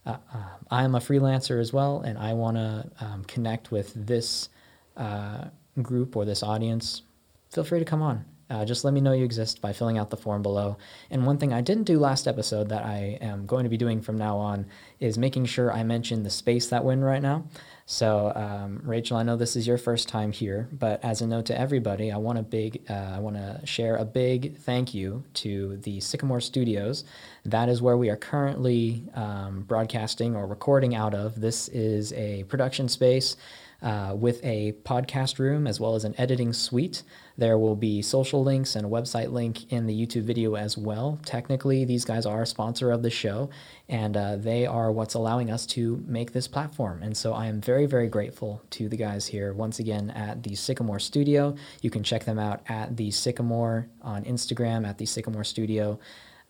uh, 0.06 0.16
uh, 0.32 0.38
I'm 0.70 0.94
a 0.94 1.00
freelancer 1.00 1.60
as 1.60 1.72
well, 1.72 2.00
and 2.00 2.16
I 2.18 2.32
want 2.32 2.56
to 2.56 2.90
um, 3.00 3.24
connect 3.24 3.70
with 3.70 3.92
this 3.94 4.48
uh, 4.96 5.46
group 5.82 6.16
or 6.16 6.24
this 6.24 6.42
audience, 6.42 7.02
feel 7.50 7.64
free 7.64 7.78
to 7.78 7.84
come 7.84 8.02
on. 8.02 8.24
Uh, 8.48 8.64
just 8.64 8.84
let 8.84 8.94
me 8.94 9.00
know 9.00 9.12
you 9.12 9.24
exist 9.24 9.60
by 9.60 9.72
filling 9.72 9.98
out 9.98 10.10
the 10.10 10.16
form 10.16 10.40
below. 10.40 10.76
And 11.10 11.26
one 11.26 11.36
thing 11.36 11.52
I 11.52 11.60
didn't 11.60 11.84
do 11.84 11.98
last 11.98 12.28
episode 12.28 12.68
that 12.68 12.84
I 12.84 13.18
am 13.20 13.44
going 13.44 13.64
to 13.64 13.70
be 13.70 13.76
doing 13.76 14.00
from 14.00 14.16
now 14.16 14.38
on 14.38 14.66
is 15.00 15.18
making 15.18 15.46
sure 15.46 15.72
I 15.72 15.82
mention 15.82 16.22
the 16.22 16.30
space 16.30 16.68
that 16.68 16.84
we're 16.84 16.92
in 16.92 17.02
right 17.02 17.22
now. 17.22 17.44
So, 17.88 18.32
um, 18.34 18.80
Rachel, 18.82 19.16
I 19.16 19.22
know 19.22 19.36
this 19.36 19.54
is 19.54 19.64
your 19.64 19.78
first 19.78 20.08
time 20.08 20.32
here, 20.32 20.68
but 20.72 21.04
as 21.04 21.20
a 21.22 21.26
note 21.26 21.46
to 21.46 21.58
everybody, 21.58 22.10
I 22.10 22.16
want 22.16 22.36
a 22.36 22.42
big, 22.42 22.82
uh, 22.90 23.12
I 23.14 23.20
want 23.20 23.36
to 23.36 23.60
share 23.64 23.94
a 23.94 24.04
big 24.04 24.58
thank 24.58 24.92
you 24.92 25.22
to 25.34 25.76
the 25.76 26.00
Sycamore 26.00 26.40
Studios. 26.40 27.04
That 27.44 27.68
is 27.68 27.80
where 27.80 27.96
we 27.96 28.10
are 28.10 28.16
currently 28.16 29.04
um, 29.14 29.62
broadcasting 29.62 30.34
or 30.34 30.48
recording 30.48 30.96
out 30.96 31.14
of. 31.14 31.40
This 31.40 31.68
is 31.68 32.12
a 32.14 32.42
production 32.44 32.88
space 32.88 33.36
uh, 33.82 34.14
with 34.16 34.44
a 34.44 34.72
podcast 34.82 35.38
room 35.38 35.68
as 35.68 35.78
well 35.78 35.94
as 35.94 36.04
an 36.04 36.16
editing 36.18 36.52
suite. 36.52 37.04
There 37.38 37.58
will 37.58 37.76
be 37.76 38.00
social 38.00 38.42
links 38.42 38.76
and 38.76 38.86
a 38.86 38.88
website 38.88 39.30
link 39.30 39.70
in 39.70 39.86
the 39.86 40.06
YouTube 40.06 40.22
video 40.22 40.54
as 40.54 40.78
well. 40.78 41.18
Technically, 41.24 41.84
these 41.84 42.04
guys 42.04 42.24
are 42.24 42.42
a 42.42 42.46
sponsor 42.46 42.90
of 42.90 43.02
the 43.02 43.10
show, 43.10 43.50
and 43.88 44.16
uh, 44.16 44.36
they 44.36 44.66
are 44.66 44.90
what's 44.90 45.14
allowing 45.14 45.50
us 45.50 45.66
to 45.66 46.02
make 46.06 46.32
this 46.32 46.48
platform. 46.48 47.02
And 47.02 47.16
so 47.16 47.34
I 47.34 47.46
am 47.46 47.60
very, 47.60 47.86
very 47.86 48.08
grateful 48.08 48.62
to 48.70 48.88
the 48.88 48.96
guys 48.96 49.26
here 49.26 49.52
once 49.52 49.78
again 49.78 50.10
at 50.10 50.42
the 50.42 50.54
Sycamore 50.54 50.98
Studio. 50.98 51.54
You 51.82 51.90
can 51.90 52.02
check 52.02 52.24
them 52.24 52.38
out 52.38 52.62
at 52.68 52.96
the 52.96 53.10
Sycamore 53.10 53.88
on 54.00 54.24
Instagram 54.24 54.86
at 54.86 54.96
the 54.96 55.06
Sycamore 55.06 55.44
Studio, 55.44 55.98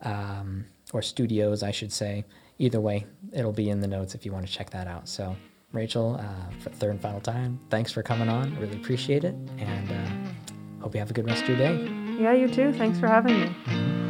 um, 0.01 0.65
or 0.93 1.01
studios, 1.01 1.63
I 1.63 1.71
should 1.71 1.91
say. 1.91 2.23
Either 2.59 2.79
way, 2.79 3.05
it'll 3.33 3.51
be 3.51 3.69
in 3.69 3.81
the 3.81 3.87
notes 3.87 4.15
if 4.15 4.25
you 4.25 4.31
want 4.31 4.47
to 4.47 4.51
check 4.51 4.69
that 4.71 4.87
out. 4.87 5.07
So, 5.07 5.35
Rachel, 5.73 6.19
uh, 6.19 6.51
for 6.59 6.69
third 6.69 6.91
and 6.91 7.01
final 7.01 7.19
time, 7.19 7.59
thanks 7.69 7.91
for 7.91 8.01
coming 8.01 8.29
on. 8.29 8.57
Really 8.57 8.77
appreciate 8.77 9.23
it. 9.25 9.35
And 9.59 9.91
uh, 9.91 10.53
hope 10.81 10.93
you 10.93 10.99
have 10.99 11.09
a 11.09 11.13
good 11.13 11.25
rest 11.25 11.43
of 11.43 11.49
your 11.49 11.57
day. 11.57 11.91
Yeah, 12.19 12.33
you 12.33 12.47
too. 12.47 12.73
Thanks 12.73 12.99
for 12.99 13.07
having 13.07 13.39
me. 13.39 14.06